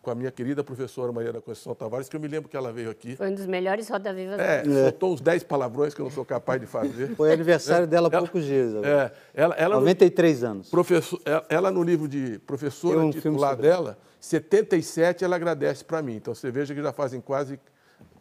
com 0.00 0.10
a 0.10 0.14
minha 0.14 0.30
querida 0.30 0.62
professora 0.62 1.12
Maria 1.12 1.32
da 1.32 1.40
Conceição 1.40 1.74
Tavares, 1.74 2.08
que 2.08 2.14
eu 2.14 2.20
me 2.20 2.28
lembro 2.28 2.48
que 2.48 2.56
ela 2.56 2.72
veio 2.72 2.90
aqui. 2.90 3.16
Foi 3.16 3.28
um 3.28 3.34
dos 3.34 3.46
melhores 3.46 3.88
Roda 3.88 4.14
Viva 4.14 4.40
é, 4.40 4.60
é. 4.60 4.64
Soltou 4.64 5.14
uns 5.14 5.20
10 5.20 5.42
palavrões 5.42 5.94
que 5.94 6.00
eu 6.00 6.04
não 6.04 6.12
sou 6.12 6.24
capaz 6.24 6.60
de 6.60 6.66
fazer. 6.68 7.16
Foi 7.16 7.32
aniversário 7.32 7.84
é, 7.84 7.86
dela 7.88 8.06
há 8.06 8.18
poucos 8.18 8.44
dias. 8.44 8.70
Agora. 8.70 9.14
É, 9.34 9.42
ela, 9.42 9.54
ela 9.56 9.74
93 9.76 10.42
no, 10.42 10.48
anos. 10.48 10.70
Professor, 10.70 11.20
ela, 11.24 11.46
ela, 11.48 11.70
no 11.72 11.82
livro 11.82 12.06
de 12.06 12.38
professora 12.40 13.00
um 13.00 13.10
titular 13.10 13.56
dela, 13.56 13.98
77 14.20 15.24
ela 15.24 15.34
agradece 15.34 15.84
para 15.84 16.00
mim. 16.02 16.14
Então 16.14 16.32
você 16.32 16.52
veja 16.52 16.72
que 16.72 16.80
já 16.80 16.92
fazem 16.92 17.20
quase 17.20 17.58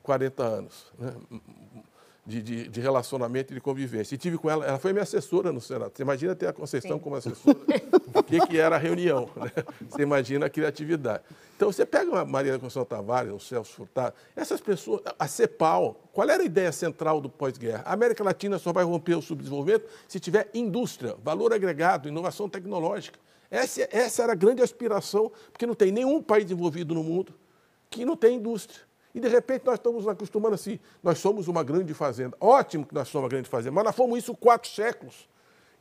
40 0.01 0.43
anos. 0.43 0.91
Né? 0.97 1.13
De, 2.25 2.41
de, 2.41 2.67
de, 2.67 2.81
relacionamento 2.81 3.51
e 3.51 3.55
de 3.55 3.61
convivência. 3.61 4.13
E 4.13 4.17
tive 4.17 4.37
com 4.37 4.49
ela, 4.49 4.65
ela 4.65 4.77
foi 4.77 4.93
minha 4.93 5.03
assessora 5.03 5.51
no 5.51 5.59
Senado. 5.59 5.91
Você 5.95 6.03
imagina 6.03 6.35
ter 6.35 6.47
a 6.47 6.53
Conceição 6.53 6.97
Sim. 6.97 6.99
como 6.99 7.15
assessora? 7.15 7.57
o 8.13 8.23
que, 8.23 8.39
que 8.47 8.57
era 8.59 8.75
a 8.75 8.79
reunião? 8.79 9.29
Né? 9.35 9.51
Você 9.89 10.03
imagina 10.03 10.45
a 10.45 10.49
criatividade. 10.49 11.23
Então, 11.55 11.71
você 11.71 11.85
pega 11.85 12.11
uma 12.11 12.23
Maria 12.23 12.53
Conceição 12.53 12.85
Tavares, 12.85 13.33
o 13.33 13.39
Celso 13.39 13.73
Furtado, 13.73 14.15
essas 14.35 14.61
pessoas, 14.61 15.01
a 15.17 15.27
CEPAL, 15.27 15.99
qual 16.13 16.29
era 16.29 16.43
a 16.43 16.45
ideia 16.45 16.71
central 16.71 17.19
do 17.19 17.29
pós-guerra? 17.29 17.83
A 17.85 17.93
América 17.93 18.23
Latina 18.23 18.59
só 18.59 18.71
vai 18.71 18.83
romper 18.83 19.15
o 19.15 19.21
subdesenvolvimento 19.21 19.85
se 20.07 20.19
tiver 20.19 20.49
indústria, 20.53 21.15
valor 21.23 21.53
agregado, 21.53 22.07
inovação 22.07 22.47
tecnológica. 22.47 23.19
Essa, 23.49 23.87
essa 23.91 24.23
era 24.23 24.31
a 24.31 24.35
grande 24.35 24.61
aspiração, 24.61 25.31
porque 25.51 25.65
não 25.65 25.75
tem 25.75 25.91
nenhum 25.91 26.21
país 26.21 26.45
desenvolvido 26.45 26.93
no 26.93 27.03
mundo 27.03 27.33
que 27.89 28.05
não 28.05 28.15
tem 28.15 28.37
indústria. 28.37 28.90
E 29.13 29.19
de 29.19 29.27
repente 29.27 29.65
nós 29.65 29.75
estamos 29.75 30.07
acostumando 30.07 30.55
assim, 30.55 30.79
nós 31.03 31.19
somos 31.19 31.47
uma 31.47 31.63
grande 31.63 31.93
fazenda. 31.93 32.35
Ótimo 32.39 32.85
que 32.85 32.93
nós 32.93 33.07
somos 33.07 33.23
uma 33.23 33.29
grande 33.29 33.49
fazenda, 33.49 33.71
mas 33.73 33.83
nós 33.83 33.95
fomos 33.95 34.19
isso 34.19 34.35
quatro 34.35 34.69
séculos. 34.69 35.29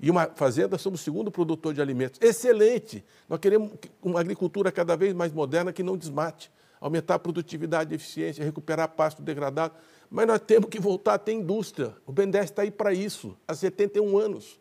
E 0.01 0.11
uma 0.11 0.27
fazenda 0.35 0.79
somos 0.79 1.01
o 1.01 1.05
segundo 1.05 1.31
produtor 1.31 1.75
de 1.75 1.81
alimentos. 1.81 2.19
Excelente! 2.23 3.05
Nós 3.29 3.39
queremos 3.39 3.71
uma 4.03 4.21
agricultura 4.21 4.73
cada 4.73 4.97
vez 4.97 5.13
mais 5.13 5.33
moderna 5.33 5.73
que 5.73 5.83
não 5.83 5.97
desmate, 5.97 6.51
aumentar 6.81 7.17
a 7.17 7.19
produtividade 7.19 7.93
e 7.93 7.97
eficiência, 7.97 8.43
recuperar 8.43 8.89
pasto 8.89 9.21
degradado. 9.21 9.75
Mas 10.11 10.27
nós 10.27 10.41
temos 10.41 10.71
que 10.71 10.81
voltar 10.81 11.15
a 11.15 11.19
ter 11.19 11.33
indústria. 11.33 11.95
O 12.07 12.13
BNDES 12.13 12.45
está 12.47 12.63
aí 12.63 12.71
para 12.71 12.95
isso, 12.95 13.37
há 13.47 13.55
71 13.55 14.17
anos. 14.17 14.59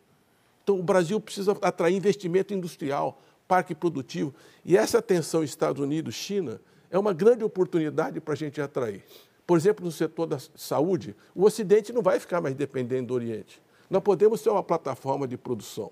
Então 0.62 0.78
o 0.78 0.84
Brasil 0.84 1.20
precisa 1.22 1.58
atrair 1.62 1.96
investimento 1.96 2.54
industrial, 2.54 3.22
parque 3.48 3.74
produtivo. 3.74 4.36
E 4.64 4.78
essa 4.78 5.02
tensão 5.02 5.44
Estados 5.44 5.82
Unidos-China 5.82 6.62
é 6.90 6.98
uma 6.98 7.14
grande 7.14 7.44
oportunidade 7.44 8.20
para 8.20 8.34
a 8.34 8.38
gente 8.38 8.60
atrair. 8.62 9.04
Por 9.46 9.58
exemplo, 9.58 9.84
no 9.84 9.92
setor 9.92 10.26
da 10.26 10.38
saúde, 10.56 11.16
o 11.34 11.44
Ocidente 11.44 11.92
não 11.92 12.02
vai 12.02 12.20
ficar 12.20 12.40
mais 12.42 12.56
dependendo 12.56 13.08
do 13.08 13.14
Oriente. 13.14 13.62
Nós 13.90 14.04
podemos 14.04 14.42
ser 14.42 14.50
uma 14.50 14.64
plataforma 14.64 15.28
de 15.28 15.38
produção. 15.38 15.92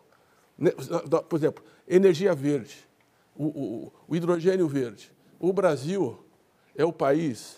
Né, 0.58 0.72
por 1.28 1.36
exemplo, 1.36 1.64
energia 1.88 2.34
verde, 2.34 2.88
o, 3.36 3.46
o, 3.46 3.94
o 4.08 4.16
hidrogênio 4.16 4.68
verde. 4.68 5.12
O 5.40 5.52
Brasil 5.54 6.20
é 6.76 6.86
o 6.86 6.94
país 6.94 7.58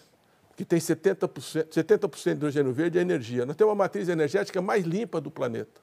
que 0.56 0.66
tem 0.66 0.80
70%, 0.80 1.74
70 1.74 2.08
de 2.08 2.30
hidrogênio 2.30 2.74
verde 2.74 2.98
é 2.98 3.02
energia. 3.02 3.46
Nós 3.46 3.56
temos 3.56 3.72
a 3.72 3.76
matriz 3.76 4.10
energética 4.10 4.62
mais 4.62 4.86
limpa 4.86 5.22
do 5.22 5.32
planeta. 5.32 5.82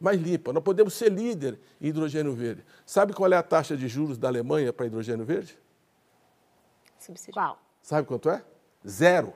Mais 0.00 0.20
limpa. 0.20 0.52
Nós 0.52 0.62
podemos 0.62 0.94
ser 0.94 1.10
líder 1.10 1.58
em 1.80 1.88
hidrogênio 1.88 2.32
verde. 2.32 2.64
Sabe 2.86 3.12
qual 3.12 3.32
é 3.32 3.36
a 3.36 3.42
taxa 3.42 3.76
de 3.76 3.88
juros 3.88 4.16
da 4.16 4.28
Alemanha 4.28 4.72
para 4.72 4.86
hidrogênio 4.86 5.24
verde? 5.24 5.58
Subsídio. 6.98 7.34
Qual? 7.34 7.58
Sabe 7.82 8.06
quanto 8.06 8.28
é? 8.30 8.42
Zero. 8.86 9.32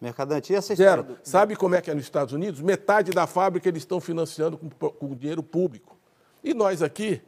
Mercadante, 0.00 0.52
e 0.52 0.56
essa 0.56 0.74
Zero. 0.74 1.02
do- 1.02 1.18
Sabe 1.22 1.54
como 1.54 1.74
é 1.74 1.80
que 1.82 1.90
é 1.90 1.94
nos 1.94 2.04
Estados 2.04 2.32
Unidos? 2.32 2.60
Metade 2.60 3.10
da 3.12 3.26
fábrica 3.26 3.68
eles 3.68 3.82
estão 3.82 4.00
financiando 4.00 4.56
com, 4.56 4.68
com 4.90 5.14
dinheiro 5.14 5.42
público. 5.42 5.96
E 6.42 6.54
nós 6.54 6.82
aqui, 6.82 7.20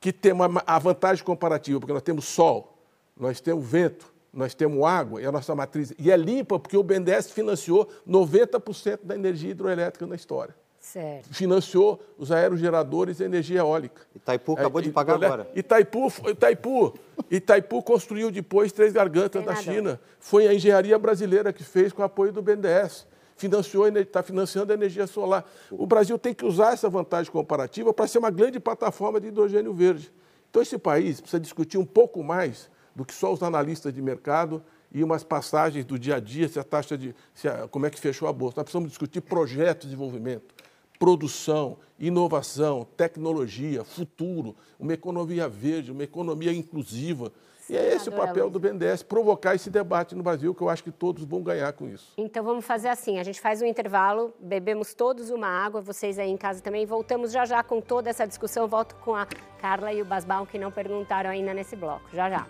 que 0.00 0.12
temos 0.12 0.46
a- 0.56 0.62
a 0.76 0.78
vantagem 0.78 1.24
comparativa, 1.24 1.80
porque 1.80 1.92
nós 1.92 2.02
temos 2.02 2.26
sol, 2.26 2.78
nós 3.16 3.40
temos 3.40 3.66
vento, 3.66 4.12
nós 4.32 4.54
temos 4.54 4.84
água, 4.84 5.20
e 5.20 5.26
a 5.26 5.32
nossa 5.32 5.52
matriz. 5.54 5.92
E 5.98 6.12
é 6.12 6.16
limpa 6.16 6.58
porque 6.60 6.76
o 6.76 6.82
BNDES 6.82 7.30
financiou 7.32 7.88
90% 8.06 9.00
da 9.04 9.16
energia 9.16 9.50
hidroelétrica 9.50 10.06
na 10.06 10.14
história. 10.14 10.54
Certo. 10.84 11.32
Financiou 11.32 11.98
os 12.18 12.30
aerogeradores 12.30 13.18
e 13.18 13.24
energia 13.24 13.60
eólica. 13.60 14.02
Itaipu 14.14 14.52
acabou 14.52 14.82
de 14.82 14.90
pagar 14.92 15.14
olha, 15.14 15.26
agora. 15.26 15.50
Itaipu, 15.54 16.12
Itaipu, 16.28 16.94
Itaipu 17.30 17.82
construiu 17.82 18.30
depois 18.30 18.70
Três 18.70 18.92
Gargantas 18.92 19.42
da. 19.42 19.56
China. 19.56 19.98
Foi 20.20 20.46
a 20.46 20.52
engenharia 20.52 20.98
brasileira 20.98 21.54
que 21.54 21.64
fez 21.64 21.90
com 21.90 22.02
o 22.02 22.04
apoio 22.04 22.32
do 22.32 22.42
BNDES. 22.42 23.06
Financiou, 23.34 23.88
está 23.88 24.22
financiando 24.22 24.72
a 24.72 24.74
energia 24.74 25.06
solar. 25.06 25.50
O 25.70 25.86
Brasil 25.86 26.18
tem 26.18 26.34
que 26.34 26.44
usar 26.44 26.74
essa 26.74 26.88
vantagem 26.90 27.32
comparativa 27.32 27.92
para 27.94 28.06
ser 28.06 28.18
uma 28.18 28.30
grande 28.30 28.60
plataforma 28.60 29.18
de 29.18 29.28
hidrogênio 29.28 29.72
verde. 29.72 30.12
Então, 30.50 30.60
esse 30.60 30.76
país 30.76 31.18
precisa 31.18 31.40
discutir 31.40 31.78
um 31.78 31.84
pouco 31.86 32.22
mais 32.22 32.70
do 32.94 33.06
que 33.06 33.14
só 33.14 33.32
os 33.32 33.42
analistas 33.42 33.92
de 33.92 34.02
mercado 34.02 34.62
e 34.92 35.02
umas 35.02 35.24
passagens 35.24 35.84
do 35.84 35.98
dia 35.98 36.16
a 36.16 36.20
dia, 36.20 36.46
se 36.46 36.60
a 36.60 36.62
taxa 36.62 36.96
de. 36.96 37.12
se 37.34 37.48
a- 37.48 37.66
como 37.68 37.86
é 37.86 37.90
que 37.90 37.98
fechou 37.98 38.28
a 38.28 38.32
bolsa. 38.32 38.54
Nós 38.58 38.64
precisamos 38.64 38.90
discutir 38.90 39.22
projetos 39.22 39.88
de 39.88 39.96
desenvolvimento 39.96 40.53
produção, 40.98 41.78
inovação, 41.98 42.86
tecnologia, 42.96 43.84
futuro, 43.84 44.56
uma 44.78 44.92
economia 44.92 45.48
verde, 45.48 45.92
uma 45.92 46.04
economia 46.04 46.52
inclusiva. 46.52 47.32
E 47.68 47.76
é 47.76 47.94
esse 47.94 48.10
o 48.10 48.12
papel 48.12 48.50
do 48.50 48.60
BNDES, 48.60 49.02
provocar 49.02 49.54
esse 49.54 49.70
debate 49.70 50.14
no 50.14 50.22
Brasil, 50.22 50.54
que 50.54 50.60
eu 50.60 50.68
acho 50.68 50.84
que 50.84 50.90
todos 50.90 51.24
vão 51.24 51.42
ganhar 51.42 51.72
com 51.72 51.88
isso. 51.88 52.12
Então 52.18 52.44
vamos 52.44 52.64
fazer 52.64 52.88
assim: 52.88 53.18
a 53.18 53.22
gente 53.22 53.40
faz 53.40 53.62
um 53.62 53.64
intervalo, 53.64 54.34
bebemos 54.38 54.92
todos 54.92 55.30
uma 55.30 55.46
água, 55.46 55.80
vocês 55.80 56.18
aí 56.18 56.30
em 56.30 56.36
casa 56.36 56.60
também. 56.60 56.84
Voltamos 56.84 57.32
já 57.32 57.46
já 57.46 57.62
com 57.62 57.80
toda 57.80 58.10
essa 58.10 58.26
discussão. 58.26 58.68
Volto 58.68 58.94
com 58.96 59.14
a 59.14 59.26
Carla 59.58 59.92
e 59.94 60.02
o 60.02 60.04
Basbal, 60.04 60.46
que 60.46 60.58
não 60.58 60.70
perguntaram 60.70 61.30
ainda 61.30 61.54
nesse 61.54 61.74
bloco. 61.74 62.04
Já 62.12 62.28
já. 62.28 62.46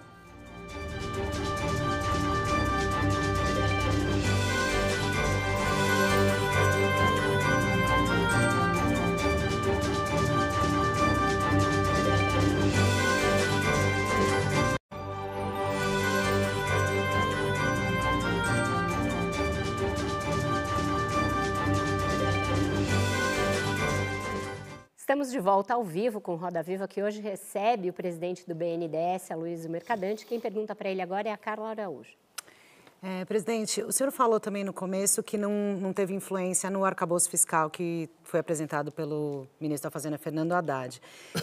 Estamos 25.14 25.31
de 25.31 25.38
volta 25.38 25.74
ao 25.74 25.85
vivo 25.85 26.20
com 26.20 26.35
Roda 26.35 26.61
Viva, 26.61 26.88
que 26.88 27.00
hoje 27.00 27.20
recebe 27.20 27.88
o 27.88 27.92
presidente 27.92 28.44
do 28.48 28.53
BNDES, 28.53 29.31
Aloysio 29.31 29.70
Mercadante. 29.70 30.27
Quem 30.27 30.40
pergunta 30.40 30.74
para 30.74 30.90
ele 30.90 31.00
agora 31.00 31.29
é 31.29 31.33
a 31.33 31.37
Carla 31.37 31.68
Araújo. 31.68 32.11
É, 33.00 33.24
presidente, 33.24 33.81
o 33.81 33.92
senhor 33.92 34.11
falou 34.11 34.40
também 34.40 34.64
no 34.64 34.72
começo 34.72 35.22
que 35.22 35.38
não, 35.38 35.53
não 35.81 35.92
teve 35.92 36.12
influência 36.12 36.68
no 36.68 36.85
arcabouço 36.85 37.31
fiscal 37.31 37.70
que 37.70 38.11
foi 38.24 38.40
apresentado 38.40 38.90
pelo 38.90 39.46
ministro 39.61 39.88
da 39.88 39.92
Fazenda, 39.92 40.18
Fernando 40.18 40.50
Haddad. 40.50 41.00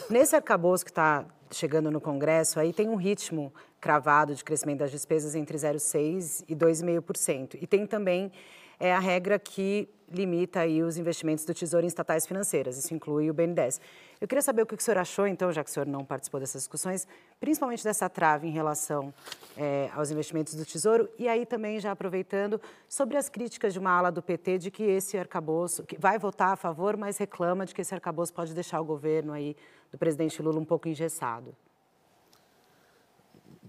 Nesse 0.09 0.35
arcabouço 0.35 0.83
que 0.83 0.91
está 0.91 1.25
chegando 1.49 1.89
no 1.89 2.01
Congresso, 2.01 2.59
aí 2.59 2.73
tem 2.73 2.89
um 2.89 2.97
ritmo 2.97 3.53
cravado 3.79 4.35
de 4.35 4.43
crescimento 4.43 4.79
das 4.79 4.91
despesas 4.91 5.33
entre 5.33 5.57
0,6% 5.57 6.43
e 6.45 6.53
2,5%. 6.53 7.57
E 7.61 7.65
tem 7.65 7.87
também 7.87 8.33
é, 8.81 8.91
a 8.91 8.99
regra 8.99 9.37
que 9.37 9.87
limita 10.11 10.61
aí 10.61 10.81
os 10.81 10.97
investimentos 10.97 11.45
do 11.45 11.53
Tesouro 11.53 11.85
em 11.85 11.87
estatais 11.87 12.25
financeiras. 12.25 12.77
Isso 12.77 12.93
inclui 12.95 13.29
o 13.29 13.33
BNDES. 13.33 13.79
Eu 14.19 14.27
queria 14.27 14.41
saber 14.41 14.63
o 14.63 14.65
que 14.65 14.73
o 14.73 14.81
senhor 14.81 14.97
achou, 14.97 15.27
então, 15.27 15.51
já 15.51 15.63
que 15.63 15.69
o 15.69 15.73
senhor 15.73 15.85
não 15.85 16.03
participou 16.03 16.39
dessas 16.39 16.63
discussões, 16.63 17.07
principalmente 17.39 17.83
dessa 17.83 18.09
trave 18.09 18.47
em 18.47 18.51
relação 18.51 19.13
é, 19.55 19.89
aos 19.93 20.09
investimentos 20.09 20.55
do 20.55 20.65
Tesouro, 20.65 21.07
e 21.17 21.27
aí 21.27 21.45
também 21.45 21.79
já 21.79 21.91
aproveitando 21.91 22.59
sobre 22.89 23.17
as 23.17 23.29
críticas 23.29 23.71
de 23.71 23.79
uma 23.79 23.91
ala 23.91 24.11
do 24.11 24.21
PT 24.21 24.57
de 24.57 24.71
que 24.71 24.83
esse 24.83 25.15
arcabouço, 25.15 25.83
que 25.83 25.97
vai 25.97 26.17
votar 26.17 26.53
a 26.53 26.55
favor, 26.55 26.97
mas 26.97 27.19
reclama 27.19 27.67
de 27.67 27.75
que 27.75 27.81
esse 27.81 27.93
arcabouço 27.93 28.33
pode 28.33 28.53
deixar 28.55 28.81
o 28.81 28.85
governo 28.85 29.31
aí 29.31 29.55
do 29.91 29.97
presidente 29.97 30.41
Lula 30.41 30.59
um 30.59 30.65
pouco 30.65 30.89
engessado. 30.89 31.55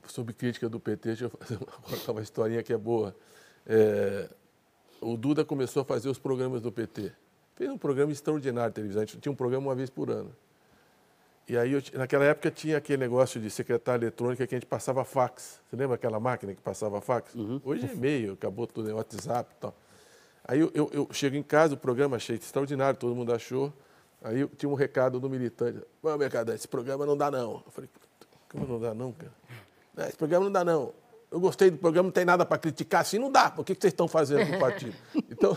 Sobre 0.06 0.32
crítica 0.32 0.70
do 0.70 0.80
PT, 0.80 1.08
deixa 1.08 1.24
eu 1.26 1.30
fazer 1.38 1.58
uma, 1.58 2.12
uma 2.12 2.22
historinha 2.22 2.62
que 2.62 2.72
é 2.72 2.78
boa. 2.78 3.14
É, 3.64 4.28
o 5.02 5.16
Duda 5.16 5.44
começou 5.44 5.82
a 5.82 5.84
fazer 5.84 6.08
os 6.08 6.18
programas 6.18 6.60
do 6.60 6.70
PT. 6.70 7.12
Fez 7.56 7.70
um 7.70 7.76
programa 7.76 8.12
extraordinário 8.12 8.70
de 8.70 8.74
televisão. 8.76 9.02
A 9.02 9.04
gente 9.04 9.18
tinha 9.18 9.32
um 9.32 9.36
programa 9.36 9.68
uma 9.68 9.74
vez 9.74 9.90
por 9.90 10.10
ano. 10.10 10.34
E 11.48 11.56
aí, 11.56 11.72
eu 11.72 11.82
naquela 11.94 12.24
época, 12.24 12.50
tinha 12.50 12.78
aquele 12.78 12.98
negócio 12.98 13.40
de 13.40 13.50
secretária 13.50 14.04
eletrônica 14.04 14.46
que 14.46 14.54
a 14.54 14.56
gente 14.56 14.66
passava 14.66 15.04
fax. 15.04 15.60
Você 15.68 15.76
lembra 15.76 15.96
aquela 15.96 16.20
máquina 16.20 16.54
que 16.54 16.62
passava 16.62 17.00
fax? 17.00 17.34
Hoje 17.64 17.86
é 17.86 17.92
e-mail, 17.92 18.34
acabou 18.34 18.66
tudo, 18.66 18.88
é 18.88 18.94
WhatsApp 18.94 19.50
e 19.52 19.60
tal. 19.60 19.74
Aí 20.44 20.60
eu, 20.60 20.70
eu, 20.72 20.90
eu 20.92 21.08
chego 21.12 21.36
em 21.36 21.42
casa, 21.42 21.74
o 21.74 21.76
programa 21.76 22.16
achei 22.16 22.36
extraordinário, 22.36 22.98
todo 22.98 23.14
mundo 23.14 23.32
achou. 23.34 23.72
Aí 24.22 24.46
tinha 24.56 24.70
um 24.70 24.74
recado 24.74 25.18
do 25.18 25.28
militante. 25.28 25.80
Ô, 26.00 26.16
mercadante, 26.16 26.58
esse 26.58 26.68
programa 26.68 27.04
não 27.04 27.16
dá 27.16 27.30
não. 27.30 27.62
Eu 27.66 27.72
falei, 27.72 27.90
"Puta, 27.92 28.26
como 28.48 28.66
não 28.66 28.80
dá 28.80 28.94
não, 28.94 29.12
cara? 29.12 29.32
"Não, 29.94 30.04
Esse 30.06 30.16
programa 30.16 30.44
não 30.44 30.52
dá 30.52 30.64
não. 30.64 30.94
Eu 31.32 31.40
gostei 31.40 31.70
do 31.70 31.78
programa, 31.78 32.08
não 32.08 32.12
tem 32.12 32.26
nada 32.26 32.44
para 32.44 32.58
criticar, 32.58 33.00
assim 33.00 33.18
não 33.18 33.32
dá. 33.32 33.50
Por 33.50 33.64
que 33.64 33.74
que 33.74 33.80
vocês 33.80 33.92
estão 33.92 34.06
fazendo 34.06 34.46
com 34.50 34.56
o 34.56 34.60
partido? 34.60 34.94
Então, 35.32 35.56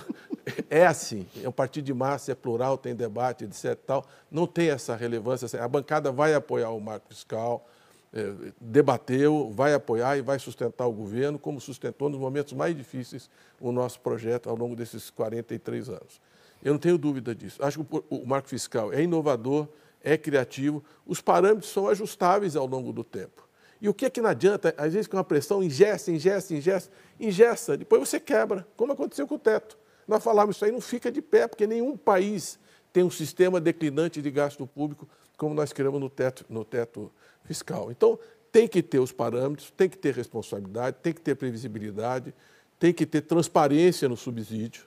é 0.67 0.87
assim, 0.87 1.27
é 1.43 1.47
um 1.47 1.51
partido 1.51 1.85
de 1.85 1.93
massa, 1.93 2.31
é 2.31 2.35
plural, 2.35 2.75
tem 2.75 2.95
debate, 2.95 3.43
etc. 3.43 3.75
Tal. 3.85 4.05
Não 4.31 4.47
tem 4.47 4.69
essa 4.69 4.95
relevância. 4.95 5.63
A 5.63 5.67
bancada 5.67 6.11
vai 6.11 6.33
apoiar 6.33 6.71
o 6.71 6.79
marco 6.79 7.09
fiscal, 7.09 7.67
eh, 8.13 8.33
debateu, 8.59 9.51
vai 9.53 9.73
apoiar 9.75 10.17
e 10.17 10.21
vai 10.21 10.39
sustentar 10.39 10.87
o 10.87 10.91
governo, 10.91 11.37
como 11.37 11.61
sustentou 11.61 12.09
nos 12.09 12.19
momentos 12.19 12.53
mais 12.53 12.75
difíceis 12.75 13.29
o 13.59 13.71
nosso 13.71 13.99
projeto 13.99 14.49
ao 14.49 14.55
longo 14.55 14.75
desses 14.75 15.09
43 15.11 15.89
anos. 15.89 16.21
Eu 16.63 16.73
não 16.73 16.79
tenho 16.79 16.97
dúvida 16.97 17.35
disso. 17.35 17.63
Acho 17.63 17.83
que 17.83 17.95
o, 17.95 18.21
o 18.21 18.25
marco 18.25 18.47
fiscal 18.47 18.91
é 18.91 19.03
inovador, 19.03 19.67
é 20.01 20.17
criativo, 20.17 20.83
os 21.05 21.21
parâmetros 21.21 21.71
são 21.71 21.87
ajustáveis 21.87 22.55
ao 22.55 22.65
longo 22.65 22.91
do 22.91 23.03
tempo. 23.03 23.44
E 23.81 23.89
o 23.89 23.93
que 23.93 24.05
é 24.05 24.09
que 24.09 24.21
não 24.21 24.29
adianta? 24.29 24.73
Às 24.77 24.93
vezes 24.93 25.07
com 25.07 25.17
uma 25.17 25.23
pressão, 25.23 25.63
ingesta, 25.63 26.11
ingesta, 26.11 26.53
ingesta, 26.53 26.91
ingesta, 27.19 27.77
depois 27.77 28.07
você 28.07 28.19
quebra, 28.19 28.67
como 28.75 28.93
aconteceu 28.93 29.27
com 29.27 29.35
o 29.35 29.39
teto. 29.39 29.77
Nós 30.07 30.23
falamos 30.23 30.55
isso 30.55 30.65
aí, 30.65 30.71
não 30.71 30.81
fica 30.81 31.11
de 31.11 31.21
pé, 31.21 31.47
porque 31.47 31.65
nenhum 31.65 31.97
país 31.97 32.59
tem 32.93 33.03
um 33.03 33.09
sistema 33.09 33.59
declinante 33.59 34.21
de 34.21 34.31
gasto 34.31 34.65
público 34.65 35.07
como 35.37 35.53
nós 35.53 35.73
criamos 35.73 35.99
no 35.99 36.09
teto, 36.09 36.45
no 36.47 36.63
teto 36.63 37.11
fiscal. 37.43 37.91
Então, 37.91 38.17
tem 38.51 38.67
que 38.67 38.81
ter 38.81 38.99
os 38.99 39.11
parâmetros, 39.11 39.71
tem 39.71 39.89
que 39.89 39.97
ter 39.97 40.13
responsabilidade, 40.13 40.97
tem 41.01 41.11
que 41.11 41.19
ter 41.19 41.35
previsibilidade, 41.35 42.33
tem 42.79 42.93
que 42.93 43.05
ter 43.05 43.21
transparência 43.21 44.07
no 44.07 44.15
subsídio, 44.15 44.85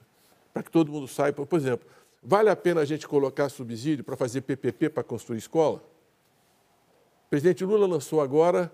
para 0.55 0.63
que 0.63 0.71
todo 0.71 0.91
mundo 0.91 1.07
saiba. 1.07 1.45
Por 1.45 1.59
exemplo, 1.59 1.87
vale 2.23 2.49
a 2.49 2.57
pena 2.57 2.81
a 2.81 2.85
gente 2.85 3.07
colocar 3.07 3.49
subsídio 3.51 4.05
para 4.05 4.17
fazer 4.17 4.41
PPP 4.41 4.89
para 4.89 5.03
construir 5.03 5.39
escola? 5.39 5.83
O 7.29 7.31
presidente 7.31 7.63
Lula 7.63 7.87
lançou 7.87 8.23
agora 8.23 8.73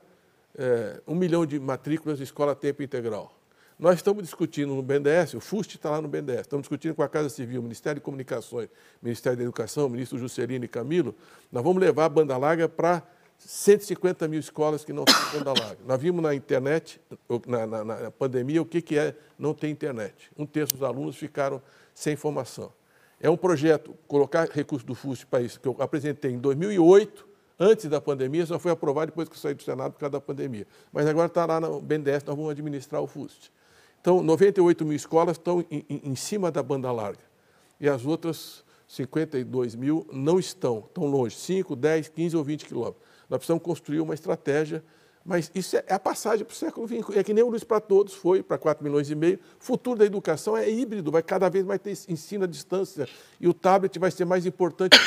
é, 0.57 1.01
um 1.09 1.15
milhão 1.17 1.45
de 1.45 1.59
matrículas 1.59 2.19
de 2.19 2.23
escola 2.23 2.53
a 2.53 2.55
tempo 2.55 2.85
integral. 2.85 3.37
Nós 3.77 3.97
estamos 3.97 4.23
discutindo 4.23 4.73
no 4.77 4.81
BNDES, 4.81 5.35
o 5.35 5.41
FUST 5.41 5.75
está 5.75 5.91
lá 5.91 6.01
no 6.01 6.07
BNDES, 6.07 6.43
estamos 6.43 6.63
discutindo 6.63 6.95
com 6.95 7.03
a 7.03 7.09
Casa 7.09 7.29
Civil, 7.29 7.61
Ministério 7.61 7.99
de 8.01 8.05
Comunicações, 8.05 8.69
Ministério 9.03 9.37
da 9.37 9.43
Educação, 9.43 9.89
ministro 9.89 10.19
Juscelino 10.19 10.65
e 10.65 10.69
Camilo, 10.69 11.17
nós 11.51 11.65
vamos 11.65 11.83
levar 11.83 12.05
a 12.05 12.09
banda 12.09 12.37
larga 12.37 12.69
para 12.69 13.03
150 13.39 14.29
mil 14.29 14.39
escolas 14.39 14.85
que 14.85 14.93
não 14.93 15.05
têm 15.05 15.17
banda 15.33 15.61
larga. 15.61 15.81
Nós 15.85 16.01
vimos 16.01 16.23
na 16.23 16.33
internet, 16.33 17.01
na, 17.49 17.67
na, 17.67 17.85
na 17.85 18.11
pandemia, 18.13 18.63
o 18.63 18.65
que, 18.65 18.81
que 18.81 18.97
é 18.97 19.17
não 19.37 19.53
ter 19.53 19.69
internet. 19.69 20.31
Um 20.39 20.47
terço 20.47 20.75
dos 20.75 20.85
alunos 20.85 21.17
ficaram 21.17 21.61
sem 21.93 22.13
informação. 22.13 22.73
É 23.21 23.29
um 23.29 23.37
projeto, 23.37 23.97
colocar 24.07 24.49
recurso 24.49 24.87
do 24.87 24.95
FUST 24.95 25.27
para 25.27 25.43
isso, 25.43 25.59
que 25.59 25.67
eu 25.67 25.75
apresentei 25.81 26.31
em 26.31 26.39
2008, 26.39 27.34
antes 27.59 27.87
da 27.89 28.01
pandemia, 28.01 28.45
só 28.47 28.59
foi 28.59 28.73
aprovado 28.73 29.07
depois 29.07 29.29
que 29.29 29.39
saí 29.39 29.55
do 29.55 29.63
Senado 29.63 29.93
por 29.93 30.01
causa 30.01 30.13
da 30.13 30.21
pandemia. 30.21 30.67
Mas 30.93 31.07
agora 31.07 31.27
está 31.27 31.47
lá 31.47 31.61
no 31.61 31.81
BNDES, 31.81 32.25
nós 32.25 32.37
vamos 32.37 32.51
administrar 32.51 33.03
o 33.03 33.07
FUST. 33.07 33.53
Então, 34.01 34.23
98 34.23 34.85
mil 34.85 34.97
escolas 34.97 35.37
estão 35.37 35.65
em, 35.71 35.85
em, 35.89 36.11
em 36.11 36.17
cima 36.17 36.51
da 36.51 36.63
banda 36.63 36.93
larga. 36.93 37.23
E 37.81 37.89
as 37.89 38.05
outras 38.05 38.65
52 38.87 39.75
mil 39.75 40.07
não 40.13 40.39
estão, 40.39 40.81
estão 40.81 41.07
longe, 41.07 41.37
5, 41.37 41.75
10, 41.75 42.09
15 42.09 42.37
ou 42.37 42.45
20 42.45 42.67
quilômetros. 42.67 43.03
Nós 43.29 43.39
precisamos 43.39 43.63
construir 43.63 44.01
uma 44.01 44.15
estratégia 44.15 44.85
Mas 45.25 45.51
isso 45.55 45.77
é 45.77 45.85
a 45.89 45.99
passagem 45.99 46.45
para 46.45 46.53
o 46.53 46.57
século 46.57 46.87
XX. 46.87 47.17
É 47.17 47.25
que 47.25 47.33
nem 47.33 47.43
o 47.43 47.49
Luz 47.49 47.65
para 47.65 47.81
Todos 47.81 48.13
foi 48.13 48.43
para 48.43 48.59
4 48.59 48.85
milhões 48.85 49.09
e 49.09 49.15
meio. 49.15 49.39
O 49.59 49.65
futuro 49.65 49.99
da 49.99 50.05
educação 50.05 50.55
é 50.55 50.69
híbrido, 50.69 51.11
vai 51.11 51.23
cada 51.23 51.49
vez 51.49 51.65
mais 51.65 51.81
ter 51.81 51.93
ensino 52.09 52.45
à 52.45 52.47
distância. 52.47 53.09
E 53.41 53.49
o 53.49 53.55
tablet 53.55 53.99
vai 53.99 54.11
ser 54.11 54.27
mais 54.27 54.45
importante. 54.45 54.99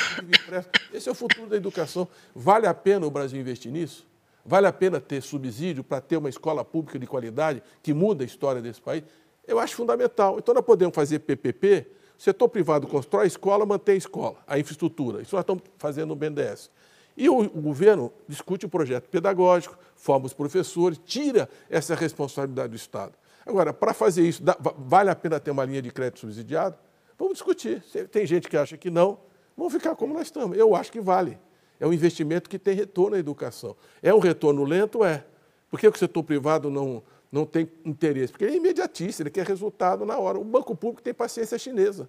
Esse 0.91 1.07
é 1.07 1.11
o 1.11 1.15
futuro 1.15 1.47
da 1.47 1.55
educação. 1.55 2.07
Vale 2.33 2.65
a 2.65 2.73
pena 2.73 3.05
o 3.05 3.11
Brasil 3.11 3.39
investir 3.39 3.71
nisso? 3.71 4.07
Vale 4.43 4.65
a 4.65 4.73
pena 4.73 4.99
ter 4.99 5.21
subsídio 5.21 5.83
para 5.83 6.01
ter 6.01 6.17
uma 6.17 6.29
escola 6.29 6.65
pública 6.65 6.97
de 6.97 7.05
qualidade 7.05 7.61
que 7.83 7.93
muda 7.93 8.23
a 8.23 8.25
história 8.25 8.61
desse 8.61 8.81
país? 8.81 9.03
Eu 9.45 9.59
acho 9.59 9.75
fundamental. 9.75 10.39
Então, 10.39 10.53
nós 10.53 10.65
podemos 10.65 10.95
fazer 10.95 11.19
PPP. 11.19 11.85
Setor 12.17 12.49
privado 12.49 12.87
constrói 12.87 13.25
a 13.25 13.27
escola, 13.27 13.65
mantém 13.65 13.95
a 13.95 13.97
escola, 13.99 14.37
a 14.47 14.57
infraestrutura. 14.57 15.21
Isso 15.21 15.35
nós 15.35 15.43
estamos 15.43 15.63
fazendo 15.77 16.07
no 16.07 16.15
BNDES. 16.15 16.71
E 17.17 17.27
o, 17.27 17.49
governo 17.49 18.13
discute 18.27 18.67
o 18.67 18.69
projeto 18.69 19.09
pedagógico, 19.09 19.75
forma 19.95 20.27
os 20.27 20.33
professores, 20.33 21.01
tira 21.03 21.49
essa 21.67 21.95
responsabilidade 21.95 22.69
do 22.69 22.75
Estado. 22.75 23.13
Agora, 23.43 23.73
para 23.73 23.91
fazer 23.91 24.21
isso, 24.21 24.43
vale 24.77 25.09
a 25.09 25.15
pena 25.15 25.39
ter 25.39 25.49
uma 25.49 25.65
linha 25.65 25.81
de 25.81 25.89
crédito 25.89 26.19
subsidiado? 26.19 26.77
Vamos 27.17 27.33
discutir. 27.33 27.81
Tem 28.11 28.23
gente 28.27 28.47
que 28.47 28.55
acha 28.55 28.77
que 28.77 28.91
não, 28.91 29.17
vamos 29.57 29.73
ficar 29.73 29.95
como 29.95 30.13
nós 30.13 30.27
estamos. 30.27 30.55
Eu 30.55 30.75
acho 30.75 30.91
que 30.91 31.01
vale. 31.01 31.39
É 31.79 31.87
um 31.87 31.93
investimento 31.93 32.47
que 32.47 32.59
tem 32.59 32.75
retorno 32.75 33.15
à 33.15 33.19
educação. 33.19 33.75
É 34.03 34.13
um 34.13 34.19
retorno 34.19 34.63
lento? 34.63 35.03
É. 35.03 35.25
Por 35.71 35.79
que 35.79 35.87
o 35.87 35.97
setor 35.97 36.21
privado 36.21 36.69
não, 36.69 37.01
não 37.31 37.47
tem 37.47 37.67
interesse? 37.83 38.31
Porque 38.31 38.45
ele 38.45 38.53
é 38.53 38.57
imediatista, 38.57 39.23
ele 39.23 39.31
quer 39.31 39.45
resultado 39.45 40.05
na 40.05 40.19
hora. 40.19 40.37
O 40.37 40.43
banco 40.43 40.75
público 40.75 41.01
tem 41.01 41.15
paciência 41.15 41.57
chinesa. 41.57 42.07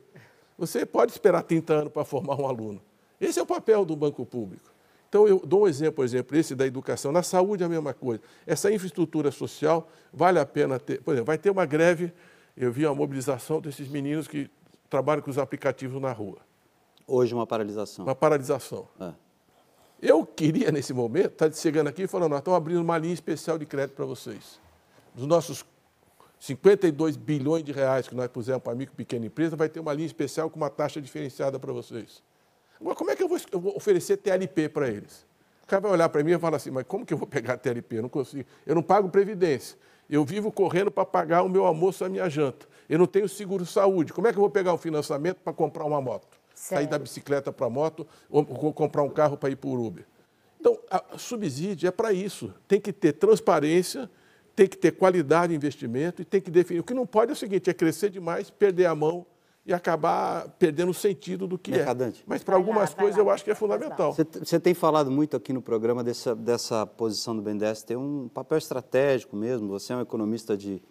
Você 0.59 0.85
pode 0.85 1.13
esperar 1.13 1.43
30 1.43 1.73
anos 1.73 1.93
para 1.93 2.05
formar 2.05 2.39
um 2.39 2.47
aluno. 2.47 2.83
Esse 3.19 3.39
é 3.39 3.43
o 3.43 3.47
papel 3.47 3.87
do 3.87 3.97
banco 3.97 4.27
público. 4.27 4.71
Então, 5.09 5.27
eu 5.27 5.41
dou 5.45 5.63
um 5.63 5.69
exemplo, 5.69 5.95
por 5.95 6.05
exemplo, 6.05 6.37
esse 6.37 6.55
da 6.55 6.67
educação. 6.67 7.11
Na 7.11 7.23
saúde, 7.23 7.65
a 7.65 7.69
mesma 7.69 7.95
coisa. 7.95 8.23
Essa 8.47 8.71
infraestrutura 8.71 9.31
social, 9.31 9.91
vale 10.13 10.39
a 10.39 10.45
pena 10.45 10.79
ter. 10.79 11.03
Por 11.03 11.13
exemplo, 11.13 11.27
vai 11.27 11.39
ter 11.39 11.51
uma 11.51 11.65
greve, 11.65 12.13
eu 12.57 12.71
vi 12.71 12.85
a 12.85 12.93
mobilização 12.93 13.61
desses 13.61 13.89
meninos 13.89 14.29
que 14.29 14.51
trabalham 14.91 15.23
com 15.23 15.31
os 15.31 15.39
aplicativos 15.39 16.01
na 16.01 16.13
rua. 16.13 16.39
Hoje, 17.07 17.35
uma 17.35 17.47
paralisação. 17.47 18.05
Uma 18.05 18.15
paralisação. 18.15 18.87
É. 19.01 19.13
Eu 20.01 20.27
queria, 20.27 20.71
nesse 20.71 20.93
momento, 20.93 21.33
estar 21.33 21.49
tá 21.49 21.57
chegando 21.57 21.89
aqui 21.89 22.03
e 22.03 22.07
falando: 22.07 22.31
nós 22.31 22.41
estamos 22.41 22.57
abrindo 22.57 22.81
uma 22.81 22.99
linha 22.99 23.15
especial 23.15 23.59
de 23.59 23.65
crédito 23.65 23.97
para 23.97 24.05
vocês. 24.05 24.61
Dos 25.15 25.27
nossos 25.27 25.65
52 26.39 27.17
bilhões 27.17 27.65
de 27.65 27.73
reais 27.73 28.07
que 28.07 28.15
nós 28.15 28.29
pusemos 28.29 28.63
para 28.63 28.75
micro 28.75 28.95
e 28.95 28.97
pequena 28.97 29.27
empresa, 29.27 29.57
vai 29.57 29.69
ter 29.69 29.81
uma 29.81 29.93
linha 29.93 30.07
especial 30.07 30.49
com 30.51 30.57
uma 30.57 30.71
taxa 30.71 31.01
diferenciada 31.01 31.59
para 31.59 31.73
vocês. 31.73 32.23
Agora, 32.81 32.95
como 32.95 33.11
é 33.11 33.17
que 33.17 33.23
eu 33.23 33.29
vou, 33.29 33.39
eu 33.51 33.61
vou 33.61 33.77
oferecer 33.77 34.17
TLP 34.19 34.69
para 34.69 34.89
eles? 34.89 35.27
O 35.65 35.67
cara 35.67 35.83
vai 35.83 35.93
olhar 35.93 36.09
para 36.09 36.23
mim 36.23 36.33
e 36.33 36.39
falar 36.39 36.57
assim, 36.57 36.71
mas 36.71 36.85
como 36.87 37.05
que 37.05 37.13
eu 37.13 37.19
vou 37.19 37.27
pegar 37.27 37.57
TLP? 37.59 37.99
Eu 37.99 38.03
não 38.03 38.09
consigo. 38.09 38.49
Eu 38.65 38.75
não 38.75 38.83
pago 38.83 39.09
previdência. 39.09 39.77
Eu 40.09 40.25
vivo 40.25 40.51
correndo 40.51 40.91
para 40.91 41.05
pagar 41.05 41.43
o 41.43 41.49
meu 41.49 41.67
almoço 41.67 42.03
e 42.03 42.07
a 42.07 42.09
minha 42.09 42.29
janta. 42.31 42.67
Eu 42.89 42.99
não 42.99 43.07
tenho 43.07 43.29
seguro 43.29 43.67
saúde. 43.67 44.13
Como 44.13 44.27
é 44.27 44.33
que 44.33 44.39
eu 44.39 44.41
vou 44.41 44.51
pegar 44.51 44.73
um 44.73 44.79
financiamento 44.79 45.39
para 45.39 45.53
comprar 45.53 45.85
uma 45.85 46.01
moto? 46.01 46.27
Sério? 46.55 46.85
Sair 46.85 46.91
da 46.91 46.99
bicicleta 46.99 47.53
para 47.53 47.67
a 47.67 47.71
moto 47.71 48.07
ou, 48.31 48.47
ou 48.49 48.73
comprar 48.73 49.03
um 49.03 49.11
carro 49.11 49.37
para 49.37 49.51
ir 49.51 49.57
para 49.57 49.69
o 49.69 49.87
Uber? 49.87 50.07
Então, 50.59 50.79
a, 50.91 51.19
subsídio 51.19 51.87
é 51.87 51.91
para 51.91 52.13
isso. 52.13 52.55
Tem 52.67 52.81
que 52.81 52.93
ter 52.93 53.13
transparência, 53.13 54.11
tem 54.57 54.67
que 54.67 54.77
ter 54.77 54.93
qualidade 54.93 55.51
de 55.51 55.57
investimento 55.57 56.23
e 56.23 56.25
tem 56.25 56.41
que 56.41 56.51
definir. 56.51 56.81
O 56.81 56.85
que 56.85 56.95
não 56.95 57.07
pode 57.07 57.31
é 57.31 57.35
o 57.35 57.37
seguinte, 57.37 57.69
é 57.69 57.75
crescer 57.75 58.09
demais, 58.09 58.49
perder 58.49 58.87
a 58.87 58.95
mão 58.95 59.27
e 59.69 59.75
acabar 59.75 60.49
perdendo 60.59 60.89
o 60.89 60.95
sentido 60.95 61.47
do 61.47 61.59
que 61.59 61.71
é. 61.71 61.77
Mercadante. 61.77 62.23
é. 62.23 62.25
Mas 62.27 62.43
para 62.43 62.57
algumas 62.57 62.89
lá, 62.91 62.97
coisas 62.97 63.19
lá, 63.19 63.23
eu 63.23 63.31
acho 63.31 63.45
que 63.45 63.51
é 63.51 63.55
fundamental. 63.55 64.15
Você 64.15 64.59
tem 64.59 64.73
falado 64.73 65.11
muito 65.11 65.37
aqui 65.37 65.53
no 65.53 65.61
programa 65.61 66.03
dessa, 66.03 66.35
dessa 66.35 66.87
posição 66.87 67.37
do 67.37 67.43
BNDES, 67.43 67.83
tem 67.83 67.95
um 67.95 68.31
papel 68.33 68.57
estratégico 68.57 69.37
mesmo, 69.37 69.69
você 69.69 69.93
é 69.93 69.97
um 69.97 70.01
economista 70.01 70.57
de 70.57 70.83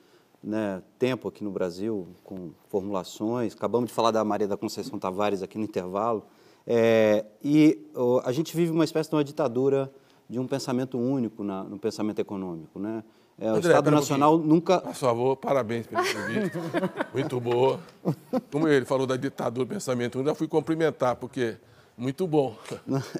né, 0.44 0.84
tempo 1.00 1.28
aqui 1.28 1.44
no 1.44 1.50
Brasil, 1.50 2.08
com 2.24 2.52
formulações, 2.70 3.56
acabamos 3.56 3.90
de 3.90 3.96
falar 3.96 4.12
da 4.12 4.24
Maria 4.24 4.48
da 4.48 4.56
Conceição 4.56 5.00
Tavares 5.00 5.42
aqui 5.42 5.58
no 5.58 5.64
intervalo, 5.64 6.24
é, 6.68 7.26
e 7.44 7.90
a 8.24 8.32
gente 8.32 8.56
vive 8.56 8.72
uma 8.72 8.84
espécie 8.84 9.10
de 9.10 9.16
uma 9.16 9.24
ditadura 9.24 9.92
de 10.30 10.40
um 10.40 10.46
pensamento 10.46 11.00
único 11.00 11.44
na, 11.44 11.64
no 11.64 11.80
pensamento 11.80 12.20
econômico, 12.20 12.78
né? 12.78 13.04
É, 13.40 13.52
o 13.52 13.60
Estado 13.60 13.92
Nacional 13.92 14.36
um 14.36 14.40
nunca. 14.40 14.80
Por 14.80 14.96
favor, 14.96 15.36
parabéns 15.38 15.86
pelo 15.86 16.02
convite. 16.02 16.58
Muito 17.14 17.40
boa. 17.40 17.80
Como 18.52 18.68
ele 18.68 18.86
falou 18.86 19.06
da 19.06 19.16
ditadura 19.16 19.66
do 19.66 19.70
pensamento, 19.70 20.18
eu 20.18 20.22
ainda 20.22 20.34
fui 20.34 20.48
cumprimentar, 20.48 21.16
porque 21.16 21.58
muito 21.98 22.28
bom. 22.28 22.56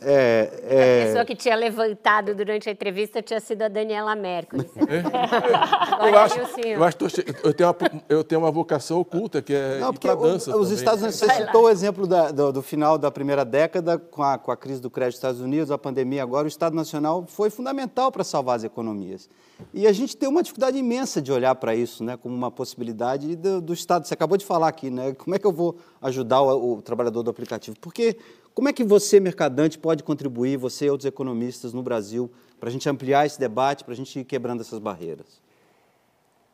É, 0.02 0.62
é... 0.64 1.02
A 1.02 1.06
pessoa 1.08 1.26
que 1.26 1.36
tinha 1.36 1.56
levantado 1.56 2.36
durante 2.36 2.70
a 2.70 2.72
entrevista 2.72 3.24
tinha 3.24 3.40
sido 3.40 3.64
a 3.64 3.68
Daniela 3.68 4.16
Mercury. 4.16 4.68
É? 4.88 6.10
eu, 6.10 6.18
acho, 6.18 6.40
eu, 6.40 6.84
acho 6.84 6.98
eu, 7.44 7.54
tenho 7.54 7.70
uma, 7.70 8.04
eu 8.08 8.24
tenho 8.24 8.42
uma 8.42 8.52
vocação 8.52 9.00
oculta, 9.00 9.42
que 9.42 9.54
é 9.54 9.80
Não, 9.80 9.94
para 9.94 10.16
dança. 10.16 10.56
Os, 10.56 10.72
Estados 10.72 11.02
Unidos, 11.02 11.20
você 11.20 11.30
citou 11.30 11.64
o 11.64 11.70
exemplo 11.70 12.08
da, 12.08 12.32
do, 12.32 12.54
do, 12.54 12.62
final 12.62 12.98
da 12.98 13.12
primeira 13.12 13.44
década, 13.44 13.98
com 13.98 14.24
a, 14.24 14.38
com 14.38 14.52
a 14.52 14.56
crise 14.56 14.80
do 14.80 14.90
crédito 14.90 15.14
dos 15.14 15.18
Estados 15.18 15.42
Unidos, 15.42 15.72
a 15.72 15.78
pandemia 15.78 16.24
agora, 16.24 16.46
o 16.46 16.48
Estado 16.48 16.76
Nacional 16.76 17.26
foi 17.28 17.50
fundamental 17.50 18.12
para 18.12 18.24
salvar 18.24 18.56
as 18.58 18.64
economias. 18.64 19.30
E 19.74 19.88
a 19.88 19.92
gente 19.92 20.16
tem 20.16 20.30
uma 20.30 20.42
dificuldade 20.42 20.78
imensa 20.78 21.22
de 21.22 21.32
olhar 21.32 21.56
para 21.56 21.76
isso 21.76 22.04
né, 22.04 22.16
como 22.16 22.36
uma 22.36 22.52
possibilidade 22.52 23.36
do, 23.36 23.60
do, 23.60 23.74
Estado. 23.74 24.08
Você 24.08 24.14
acabou 24.14 24.38
de 24.38 24.46
falar 24.46 24.68
aqui, 24.68 24.90
né? 24.90 25.14
Como 25.14 25.36
é 25.36 25.40
que 25.40 25.46
eu 25.46 25.52
vou 25.52 25.78
ajudar 26.02 26.42
o, 26.42 26.78
o 26.78 26.82
trabalhador 26.82 27.24
do 27.24 27.32
aplicativo? 27.32 27.76
Porque 27.80 28.18
como 28.58 28.70
é 28.70 28.74
que 28.74 28.84
você, 28.84 29.20
mercadante, 29.20 29.78
pode 29.78 30.02
contribuir, 30.02 30.58
você 30.58 30.88
e 30.88 30.90
outros 30.90 31.06
economistas 31.06 31.74
no 31.74 31.84
Brasil, 31.84 32.28
para 32.60 32.70
a 32.70 32.72
gente 32.72 32.90
ampliar 32.90 33.24
esse 33.24 33.40
debate, 33.40 33.84
para 33.84 33.94
a 33.94 33.96
gente 33.96 34.20
ir 34.20 34.24
quebrando 34.26 34.62
essas 34.62 34.80
barreiras? 34.80 35.40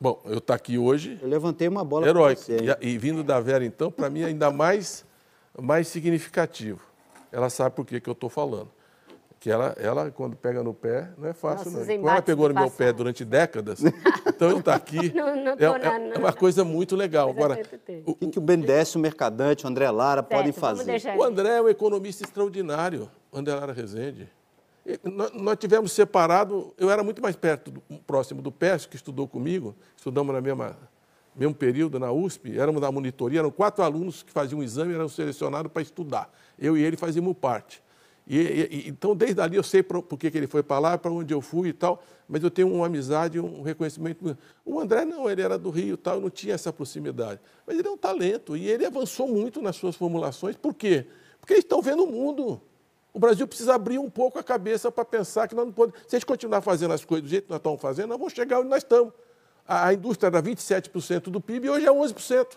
Bom, 0.01 0.19
eu 0.25 0.31
estou 0.31 0.41
tá 0.41 0.53
aqui 0.55 0.77
hoje. 0.77 1.17
Eu 1.21 1.29
levantei 1.29 1.65
uma 1.65 1.81
bola 1.81 2.05
heróico. 2.05 2.41
E, 2.81 2.89
e, 2.89 2.97
vindo 2.97 3.23
da 3.23 3.39
Vera, 3.39 3.63
então, 3.63 3.89
para 3.89 4.09
mim, 4.09 4.21
ainda 4.21 4.51
mais, 4.51 5.05
mais 5.57 5.87
significativo. 5.87 6.81
Ela 7.31 7.49
sabe 7.49 7.73
por 7.73 7.85
que, 7.85 8.01
que 8.01 8.09
eu 8.09 8.11
estou 8.11 8.29
falando 8.29 8.69
que 9.43 9.51
ela, 9.51 9.75
ela, 9.77 10.09
quando 10.09 10.37
pega 10.37 10.63
no 10.63 10.73
pé, 10.73 11.09
não 11.17 11.27
é 11.27 11.33
fácil, 11.33 11.69
Nossa, 11.69 11.85
não. 11.85 11.97
Quando 11.97 12.09
ela 12.09 12.21
pegou 12.21 12.47
no 12.47 12.55
meu 12.55 12.71
pé 12.71 12.93
durante 12.93 13.25
décadas, 13.25 13.81
então 14.35 14.49
eu 14.49 14.59
estar 14.59 14.75
aqui 14.75 15.11
não, 15.15 15.35
não 15.35 15.51
é, 15.51 16.15
é, 16.15 16.17
uma 16.17 16.33
coisa 16.33 16.63
muito 16.63 16.95
legal. 16.95 17.29
Agora, 17.29 17.59
o 18.05 18.15
que, 18.15 18.27
que 18.27 18.37
o 18.37 18.41
BNDES, 18.41 18.95
o 18.95 18.99
Mercadante, 18.99 19.65
o 19.65 19.69
André 19.69 19.89
Lara 19.89 20.21
certo, 20.21 20.31
podem 20.31 20.51
fazer? 20.51 21.17
O 21.17 21.23
André 21.23 21.57
é 21.57 21.61
um 21.61 21.69
economista 21.69 22.23
extraordinário, 22.23 23.09
o 23.31 23.37
André 23.37 23.55
Lara 23.55 23.73
Rezende. 23.73 24.29
nós, 25.03 25.31
nós 25.33 25.57
tivemos 25.57 25.91
separado, 25.91 26.73
eu 26.77 26.89
era 26.89 27.03
muito 27.03 27.21
mais 27.21 27.35
perto, 27.35 27.71
do, 27.71 27.81
próximo 28.05 28.41
do 28.41 28.51
PES, 28.51 28.85
que 28.85 28.95
estudou 28.95 29.27
comigo, 29.27 29.75
estudamos 29.95 30.33
na 30.33 30.41
mesma 30.41 30.77
mesmo 31.35 31.55
período 31.55 31.99
na 31.99 32.11
USP, 32.11 32.59
éramos 32.59 32.79
da 32.79 32.91
monitoria, 32.91 33.39
eram 33.39 33.49
quatro 33.51 33.83
alunos 33.83 34.21
que 34.21 34.31
faziam 34.31 34.59
o 34.59 34.63
exame 34.63 34.91
e 34.91 34.95
eram 34.95 35.09
selecionados 35.09 35.71
para 35.71 35.81
estudar. 35.81 36.31
Eu 36.59 36.77
e 36.77 36.83
ele 36.83 36.95
fazíamos 36.95 37.35
parte. 37.35 37.81
E, 38.25 38.37
e, 38.37 38.89
então, 38.89 39.15
desde 39.15 39.41
ali 39.41 39.57
eu 39.57 39.63
sei 39.63 39.83
por, 39.83 40.01
que, 40.17 40.27
ele 40.27 40.47
foi 40.47 40.63
para 40.63 40.79
lá, 40.79 40.97
para 40.97 41.11
onde 41.11 41.33
eu 41.33 41.41
fui 41.41 41.69
e 41.69 41.73
tal, 41.73 42.01
mas 42.27 42.41
eu 42.41 42.49
tenho 42.49 42.73
uma 42.73 42.85
amizade, 42.85 43.39
um 43.39 43.61
reconhecimento. 43.61 44.37
O 44.65 44.79
André 44.79 45.03
não, 45.03 45.29
ele 45.29 45.41
era 45.41 45.57
do 45.57 45.69
Rio 45.69 45.95
e 45.95 45.97
tal, 45.97 46.21
não 46.21 46.29
tinha 46.29 46.53
essa 46.53 46.71
proximidade. 46.71 47.39
Mas 47.67 47.77
ele 47.77 47.87
é 47.87 47.91
um 47.91 47.97
talento 47.97 48.55
e 48.55 48.69
ele 48.69 48.85
avançou 48.85 49.27
muito 49.27 49.61
nas 49.61 49.75
suas 49.75 49.95
formulações. 49.95 50.55
Por 50.55 50.73
quê? 50.73 51.05
Porque 51.39 51.53
eles 51.53 51.65
estão 51.65 51.81
vendo 51.81 52.03
o 52.03 52.07
mundo. 52.07 52.61
O 53.13 53.19
Brasil 53.19 53.45
precisa 53.45 53.75
abrir 53.75 53.99
um 53.99 54.09
pouco 54.09 54.39
a 54.39 54.43
cabeça 54.43 54.91
para 54.91 55.05
pensar 55.05 55.47
que 55.47 55.53
nós 55.53 55.65
não 55.65 55.73
podemos. 55.73 56.01
Se 56.07 56.15
a 56.15 56.19
gente 56.19 56.25
continuar 56.25 56.61
fazendo 56.61 56.93
as 56.93 57.03
coisas 57.03 57.23
do 57.23 57.29
jeito 57.29 57.45
que 57.45 57.51
nós 57.51 57.59
estamos 57.59 57.81
fazendo, 57.81 58.07
nós 58.07 58.17
vamos 58.17 58.33
chegar 58.33 58.59
onde 58.59 58.69
nós 58.69 58.81
estamos. 58.81 59.13
A, 59.67 59.87
a 59.87 59.93
indústria 59.93 60.27
era 60.27 60.41
27% 60.41 61.23
do 61.29 61.41
PIB 61.41 61.67
e 61.67 61.69
hoje 61.69 61.85
é 61.85 61.91
11%. 61.91 62.47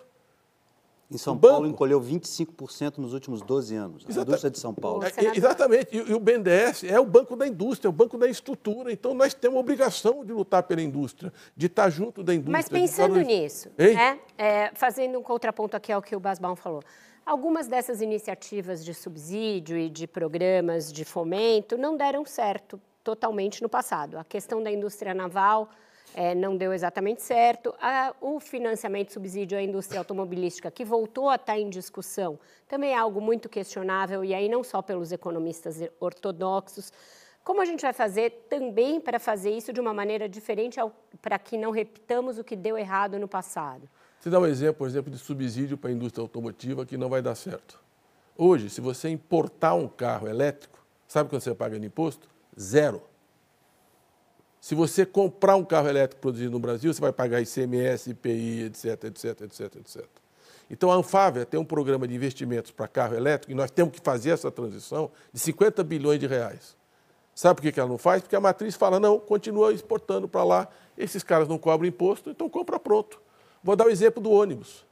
Em 1.08 1.16
São 1.16 1.38
Paulo 1.38 1.68
encolheu 1.68 2.00
25% 2.00 2.98
nos 2.98 3.12
últimos 3.12 3.40
12 3.40 3.76
anos, 3.76 4.04
a 4.04 4.10
Exata... 4.10 4.28
indústria 4.28 4.50
de 4.50 4.58
São 4.58 4.74
Paulo. 4.74 5.04
É, 5.04 5.36
exatamente, 5.36 5.96
e, 5.96 6.10
e, 6.10 6.14
o 6.14 6.18
BNDES 6.18 6.84
é 6.84 6.98
o 6.98 7.04
banco 7.04 7.36
da 7.36 7.46
indústria, 7.46 7.88
é 7.88 7.90
o 7.90 7.92
banco 7.92 8.18
da 8.18 8.28
estrutura, 8.28 8.92
então 8.92 9.14
nós 9.14 9.32
temos 9.32 9.56
a 9.56 9.60
obrigação 9.60 10.24
de 10.24 10.32
lutar 10.32 10.64
pela 10.64 10.82
indústria, 10.82 11.32
de 11.56 11.66
estar 11.66 11.88
junto 11.90 12.24
da 12.24 12.34
indústria. 12.34 12.52
Mas 12.52 12.68
pensando 12.68 13.20
nisso, 13.20 13.70
né, 13.78 14.18
é, 14.36 14.72
fazendo 14.74 15.18
um 15.18 15.22
contraponto 15.22 15.76
aqui 15.76 15.92
ao 15.92 16.02
que 16.02 16.16
o 16.16 16.20
Basbaum 16.20 16.56
falou, 16.56 16.82
algumas 17.24 17.68
dessas 17.68 18.00
iniciativas 18.00 18.84
de 18.84 18.92
subsídio 18.92 19.78
e 19.78 19.88
de 19.88 20.08
programas 20.08 20.92
de 20.92 21.04
fomento 21.04 21.78
não 21.78 21.96
deram 21.96 22.24
certo 22.24 22.80
totalmente 23.04 23.62
no 23.62 23.68
passado. 23.68 24.18
A 24.18 24.24
questão 24.24 24.60
da 24.60 24.72
indústria 24.72 25.14
naval 25.14 25.70
é, 26.16 26.34
não 26.34 26.56
deu 26.56 26.72
exatamente 26.72 27.22
certo. 27.22 27.74
A, 27.78 28.14
o 28.22 28.40
financiamento 28.40 29.12
subsídio 29.12 29.58
à 29.58 29.62
indústria 29.62 30.00
automobilística, 30.00 30.70
que 30.70 30.82
voltou 30.82 31.28
a 31.28 31.34
estar 31.34 31.58
em 31.58 31.68
discussão, 31.68 32.40
também 32.66 32.92
é 32.92 32.96
algo 32.96 33.20
muito 33.20 33.50
questionável, 33.50 34.24
e 34.24 34.32
aí 34.32 34.48
não 34.48 34.64
só 34.64 34.80
pelos 34.80 35.12
economistas 35.12 35.78
ortodoxos. 36.00 36.90
Como 37.44 37.60
a 37.60 37.66
gente 37.66 37.82
vai 37.82 37.92
fazer 37.92 38.46
também 38.48 38.98
para 38.98 39.20
fazer 39.20 39.50
isso 39.50 39.74
de 39.74 39.80
uma 39.80 39.92
maneira 39.92 40.26
diferente 40.26 40.80
para 41.20 41.38
que 41.38 41.58
não 41.58 41.70
repitamos 41.70 42.38
o 42.38 42.44
que 42.44 42.56
deu 42.56 42.78
errado 42.78 43.18
no 43.18 43.28
passado? 43.28 43.86
Você 44.18 44.30
dá 44.30 44.40
um 44.40 44.46
exemplo, 44.46 44.76
por 44.76 44.88
exemplo, 44.88 45.12
de 45.12 45.18
subsídio 45.18 45.76
para 45.76 45.90
a 45.90 45.92
indústria 45.92 46.22
automotiva 46.22 46.86
que 46.86 46.96
não 46.96 47.10
vai 47.10 47.20
dar 47.20 47.34
certo. 47.34 47.78
Hoje, 48.38 48.70
se 48.70 48.80
você 48.80 49.10
importar 49.10 49.74
um 49.74 49.86
carro 49.86 50.26
elétrico, 50.26 50.82
sabe 51.06 51.28
quanto 51.28 51.42
você 51.42 51.54
paga 51.54 51.78
de 51.78 51.86
imposto? 51.86 52.26
Zero. 52.58 53.02
Se 54.66 54.74
você 54.74 55.06
comprar 55.06 55.54
um 55.54 55.64
carro 55.64 55.86
elétrico 55.86 56.20
produzido 56.20 56.50
no 56.50 56.58
Brasil, 56.58 56.92
você 56.92 57.00
vai 57.00 57.12
pagar 57.12 57.40
ICMS, 57.40 58.10
IPI, 58.10 58.64
etc, 58.64 59.04
etc, 59.04 59.40
etc, 59.42 59.76
etc. 59.76 60.04
Então, 60.68 60.90
a 60.90 60.96
Anfávia 60.96 61.46
tem 61.46 61.60
um 61.60 61.64
programa 61.64 62.08
de 62.08 62.16
investimentos 62.16 62.72
para 62.72 62.88
carro 62.88 63.14
elétrico 63.14 63.52
e 63.52 63.54
nós 63.54 63.70
temos 63.70 63.94
que 63.94 64.00
fazer 64.02 64.30
essa 64.30 64.50
transição 64.50 65.08
de 65.32 65.38
50 65.38 65.84
bilhões 65.84 66.18
de 66.18 66.26
reais. 66.26 66.76
Sabe 67.32 67.60
por 67.60 67.72
que 67.72 67.78
ela 67.78 67.88
não 67.88 67.96
faz? 67.96 68.22
Porque 68.22 68.34
a 68.34 68.40
matriz 68.40 68.74
fala, 68.74 68.98
não, 68.98 69.20
continua 69.20 69.72
exportando 69.72 70.26
para 70.26 70.42
lá, 70.42 70.68
esses 70.98 71.22
caras 71.22 71.46
não 71.46 71.58
cobram 71.58 71.88
imposto, 71.88 72.28
então 72.28 72.50
compra 72.50 72.80
pronto. 72.80 73.22
Vou 73.62 73.76
dar 73.76 73.86
o 73.86 73.88
exemplo 73.88 74.20
do 74.20 74.32
ônibus. 74.32 74.84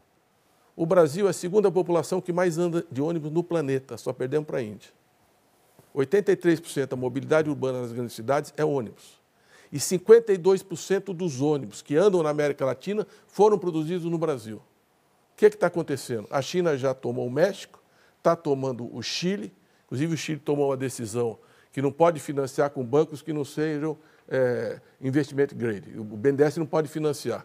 O 0.77 0.87
Brasil 0.87 1.27
é 1.27 1.31
a 1.31 1.33
segunda 1.33 1.68
população 1.68 2.20
que 2.20 2.33
mais 2.33 2.59
anda 2.59 2.87
de 2.93 3.03
ônibus 3.03 3.33
no 3.33 3.43
planeta, 3.43 3.97
só 3.97 4.12
perdemos 4.12 4.47
para 4.47 4.59
a 4.59 4.62
Índia. 4.62 4.91
83% 5.93 6.87
da 6.87 6.97
mobilidade 6.97 7.51
urbana 7.51 7.81
nas 7.81 7.91
grandes 7.91 8.14
cidades 8.14 8.55
é 8.57 8.64
ônibus. 8.64 9.24
E 9.75 9.79
52% 9.79 11.12
dos 11.12 11.41
ônibus 11.41 11.83
que 11.83 11.97
andam 11.97 12.22
na 12.22 12.31
América 12.31 12.64
Latina 12.64 13.05
foram 13.27 13.59
produzidos 13.59 14.09
no 14.09 14.16
Brasil. 14.16 14.59
O 14.59 15.37
que 15.37 15.47
está 15.47 15.66
acontecendo? 15.66 16.29
A 16.31 16.41
China 16.41 16.79
já 16.79 16.95
tomou 16.95 17.27
o 17.27 17.31
México, 17.31 17.83
está 18.18 18.37
tomando 18.37 18.89
o 18.95 19.03
Chile, 19.03 19.53
inclusive 19.87 20.14
o 20.14 20.16
Chile 20.16 20.39
tomou 20.39 20.68
uma 20.68 20.77
decisão 20.77 21.37
que 21.72 21.83
não 21.83 21.91
pode 21.91 22.20
financiar 22.20 22.70
com 22.70 22.85
bancos 22.85 23.20
que 23.20 23.33
não 23.33 23.45
sejam 23.45 23.99
é, 24.29 24.81
investimento 25.01 25.57
grade. 25.57 25.99
O 25.99 26.05
BNDES 26.05 26.57
não 26.57 26.66
pode 26.66 26.87
financiar. 26.87 27.45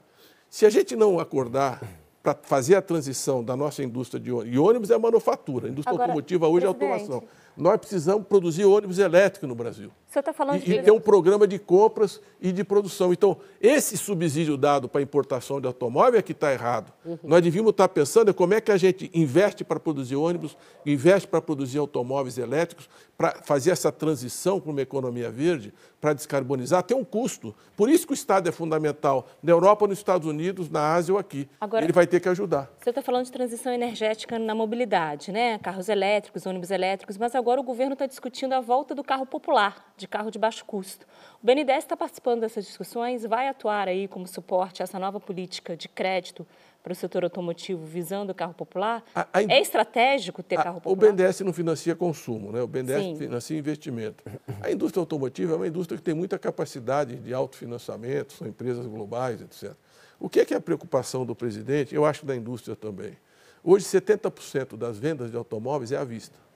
Se 0.51 0.67
a 0.67 0.69
gente 0.69 0.95
não 0.95 1.19
acordar 1.19 1.82
para 2.21 2.38
fazer 2.43 2.75
a 2.75 2.82
transição 2.82 3.43
da 3.43 3.55
nossa 3.55 3.82
indústria 3.82 4.19
de 4.19 4.32
ônibus, 4.32 4.55
e 4.55 4.59
ônibus 4.59 4.91
é 4.91 4.97
manufatura, 4.99 5.65
a 5.65 5.71
indústria 5.71 5.95
Agora, 5.95 6.11
automotiva 6.11 6.47
hoje 6.47 6.65
é 6.65 6.67
automação 6.67 7.23
nós 7.56 7.78
precisamos 7.78 8.26
produzir 8.28 8.66
ônibus 8.66 9.00
elétricos 9.00 9.47
no 9.47 9.56
Brasil. 9.56 9.91
Está 10.18 10.34
falando 10.34 10.58
e, 10.58 10.66
de... 10.66 10.74
E 10.74 10.82
ter 10.82 10.91
um 10.91 11.00
programa 11.00 11.47
de 11.47 11.60
compras 11.60 12.20
e 12.41 12.52
de 12.52 12.64
produção. 12.64 13.14
Então, 13.14 13.38
esse 13.62 13.95
subsídio 13.95 14.58
dado 14.58 14.89
para 14.89 15.02
a 15.02 15.04
importação 15.04 15.62
de 15.62 15.68
automóvel 15.68 16.20
é 16.20 16.24
que 16.24 16.32
está 16.32 16.52
errado. 16.52 16.91
Uhum. 17.06 17.20
Nós 17.24 17.43
devíamos 17.43 17.72
estar 17.72 17.88
tá 17.88 17.93
pensando 17.93 18.32
em 18.32 18.34
como 18.34 18.56
é 18.56 18.62
que 18.62 18.72
a 18.72 18.78
gente 18.78 19.12
investe 19.14 19.64
para 19.64 19.80
produzir 19.80 20.16
ônibus, 20.16 20.58
investe 20.84 21.28
para 21.28 21.41
produzir 21.41 21.78
automóveis 21.78 22.39
elétricos, 22.39 22.89
para 23.16 23.41
fazer 23.43 23.72
essa 23.72 23.91
transição 23.91 24.60
para 24.60 24.72
uma 24.72 24.82
economia 24.82 25.30
verde, 25.30 25.74
para 26.00 26.14
descarbonizar, 26.14 26.82
tem 26.84 26.95
um 26.95 27.04
custo. 27.04 27.54
Por 27.76 27.89
isso 27.89 28.08
que 28.08 28.14
o 28.14 28.16
Estado 28.16 28.47
é 28.47 28.52
fundamental 28.52 29.28
na 29.43 29.52
Europa, 29.52 29.86
nos 29.86 29.97
Estados 29.97 30.26
Unidos, 30.26 30.70
na 30.70 30.93
Ásia 30.93 31.14
ou 31.14 31.20
aqui. 31.20 31.47
Agora, 31.60 31.84
Ele 31.84 31.91
vai 31.91 32.08
ter 32.08 32.22
que 32.22 32.30
ajudar. 32.30 32.72
Você 32.80 32.89
está 32.89 33.02
falando 33.02 33.26
de 33.26 33.32
transição 33.32 33.74
energética 33.74 34.39
na 34.39 34.56
mobilidade, 34.56 35.34
né? 35.34 35.60
Carros 35.60 35.89
elétricos, 35.89 36.45
ônibus 36.45 36.72
elétricos, 36.72 37.18
mas 37.18 37.36
agora 37.36 37.49
o 37.58 37.64
governo 37.64 37.93
está 37.93 38.06
discutindo 38.06 38.54
a 38.54 38.60
volta 38.60 38.93
do 38.93 39.04
carro 39.04 39.26
popular 39.26 39.93
de 39.95 40.08
carro 40.08 40.30
de 40.30 40.38
baixo 40.38 40.64
custo. 40.66 41.06
O 41.41 41.45
BNDES 41.45 41.80
está 41.80 41.95
participando 41.95 42.41
dessas 42.41 42.66
discussões, 42.66 43.26
vai 43.26 43.47
atuar 43.47 43.88
aí 43.88 44.08
como 44.08 44.28
suporte 44.28 44.82
a 44.82 44.84
essa 44.84 45.00
nova 45.00 45.20
política 45.20 45.76
de 45.76 45.88
crédito 45.88 46.45
para 46.84 46.93
o 46.93 46.95
setor 46.95 47.24
automotivo 47.24 47.86
visando 47.86 48.32
o 48.32 48.36
carro 48.36 48.54
popular? 48.54 49.04
A, 49.14 49.28
a, 49.34 49.41
é 49.41 49.60
estratégico 49.60 50.43
ter 50.43 50.60
a, 50.60 50.64
carro 50.64 50.82
popular? 50.82 51.10
O 51.10 51.14
BNDES 51.14 51.41
não 51.41 51.54
financia 51.54 51.95
consumo, 51.95 52.52
né? 52.52 52.62
o 52.62 52.68
BNDES 52.68 53.02
Sim. 53.02 53.16
financia 53.18 53.58
investimento. 53.58 54.24
A 54.62 54.72
indústria 54.72 55.02
automotiva 55.02 55.54
é 55.54 55.56
uma 55.56 55.68
indústria 55.68 55.97
que 55.97 56.04
tem 56.04 56.14
muita 56.14 56.38
capacidade 56.38 57.16
de 57.16 57.34
autofinanciamento, 57.34 58.34
são 58.34 58.47
empresas 58.47 58.86
globais, 58.86 59.41
etc. 59.41 59.74
O 60.20 60.30
que 60.30 60.41
é, 60.41 60.45
que 60.45 60.54
é 60.54 60.58
a 60.58 60.62
preocupação 60.62 61.26
do 61.26 61.34
presidente? 61.34 61.95
Eu 61.95 62.06
acho 62.06 62.26
da 62.26 62.36
indústria 62.36 62.76
também. 62.76 63.18
Hoje, 63.64 63.86
70% 63.86 64.78
das 64.78 64.97
vendas 64.97 65.32
de 65.32 65.38
automóveis 65.38 65.91
é 65.91 65.97
à 65.97 66.04
vista 66.04 66.49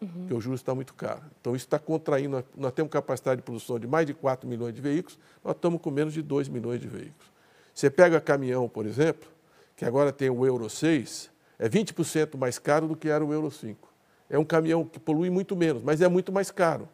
uhum. 0.00 0.08
porque 0.08 0.34
o 0.34 0.40
juros 0.40 0.60
está 0.60 0.74
muito 0.74 0.94
caro. 0.94 1.22
Então, 1.40 1.54
isso 1.54 1.66
está 1.66 1.78
contraindo. 1.78 2.44
Nós 2.56 2.72
temos 2.72 2.90
capacidade 2.90 3.40
de 3.40 3.42
produção 3.42 3.78
de 3.78 3.86
mais 3.86 4.06
de 4.06 4.14
4 4.14 4.48
milhões 4.48 4.74
de 4.74 4.80
veículos, 4.80 5.18
nós 5.44 5.54
estamos 5.54 5.80
com 5.80 5.90
menos 5.90 6.14
de 6.14 6.22
2 6.22 6.48
milhões 6.48 6.80
de 6.80 6.88
veículos. 6.88 7.30
Você 7.74 7.88
pega 7.88 8.20
caminhão, 8.20 8.68
por 8.68 8.86
exemplo, 8.86 9.28
que 9.76 9.84
agora 9.84 10.12
tem 10.12 10.28
o 10.28 10.44
Euro 10.44 10.68
6, 10.68 11.30
é 11.58 11.68
20% 11.68 12.36
mais 12.36 12.58
caro 12.58 12.88
do 12.88 12.96
que 12.96 13.08
era 13.08 13.24
o 13.24 13.32
Euro 13.32 13.50
5. 13.50 13.88
É 14.28 14.38
um 14.38 14.44
caminhão 14.44 14.84
que 14.84 14.98
polui 14.98 15.30
muito 15.30 15.56
menos, 15.56 15.82
mas 15.82 16.00
é 16.00 16.08
muito 16.08 16.30
mais 16.32 16.50
caro. 16.50 16.88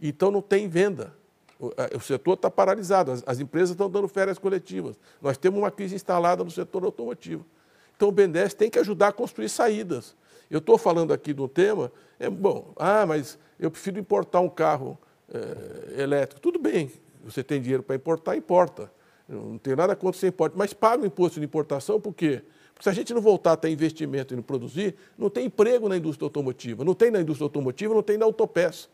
Então, 0.00 0.30
não 0.30 0.40
tem 0.40 0.68
venda. 0.68 1.14
O, 1.58 2.00
setor 2.00 2.34
está 2.34 2.50
paralisado, 2.50 3.12
as, 3.12 3.22
as 3.26 3.38
empresas 3.38 3.70
estão 3.70 3.90
dando 3.90 4.08
férias 4.08 4.38
coletivas. 4.38 4.98
Nós 5.20 5.36
temos 5.36 5.58
uma 5.58 5.70
crise 5.70 5.94
instalada 5.94 6.42
no 6.42 6.50
setor 6.50 6.84
automotivo. 6.84 7.44
Então, 7.94 8.08
o 8.08 8.12
BNDES 8.12 8.54
tem 8.54 8.70
que 8.70 8.78
ajudar 8.78 9.08
a 9.08 9.12
construir 9.12 9.50
saídas. 9.50 10.16
Eu 10.50 10.58
estou 10.58 10.76
falando 10.76 11.12
aqui 11.12 11.32
do 11.32 11.46
tema, 11.46 11.92
é 12.18 12.28
bom, 12.28 12.72
ah, 12.76 13.06
mas 13.06 13.38
eu 13.58 13.70
prefiro 13.70 14.00
importar 14.00 14.40
um 14.40 14.48
carro 14.48 14.98
é, 15.32 16.02
elétrico. 16.02 16.40
Tudo 16.40 16.58
bem, 16.58 16.90
você 17.24 17.42
tem 17.44 17.60
dinheiro 17.60 17.82
para 17.82 17.94
importar, 17.94 18.36
importa. 18.36 18.90
Não 19.28 19.58
tenho 19.58 19.76
nada 19.76 19.94
contra 19.94 20.18
você 20.18 20.26
importe, 20.26 20.58
mas 20.58 20.72
paga 20.72 21.04
o 21.04 21.06
imposto 21.06 21.38
de 21.38 21.46
importação 21.46 22.00
por 22.00 22.12
quê? 22.12 22.42
Porque 22.74 22.82
se 22.82 22.88
a 22.88 22.92
gente 22.92 23.14
não 23.14 23.20
voltar 23.20 23.52
a 23.52 23.56
ter 23.56 23.70
investimento 23.70 24.34
e 24.34 24.42
produzir, 24.42 24.96
não 25.16 25.30
tem 25.30 25.46
emprego 25.46 25.88
na 25.88 25.96
indústria 25.96 26.26
automotiva. 26.26 26.84
Não 26.84 26.94
tem 26.94 27.10
na 27.10 27.20
indústria 27.20 27.44
automotiva, 27.44 27.94
não 27.94 28.02
tem 28.02 28.18
na 28.18 28.24
autopeça. 28.24 28.88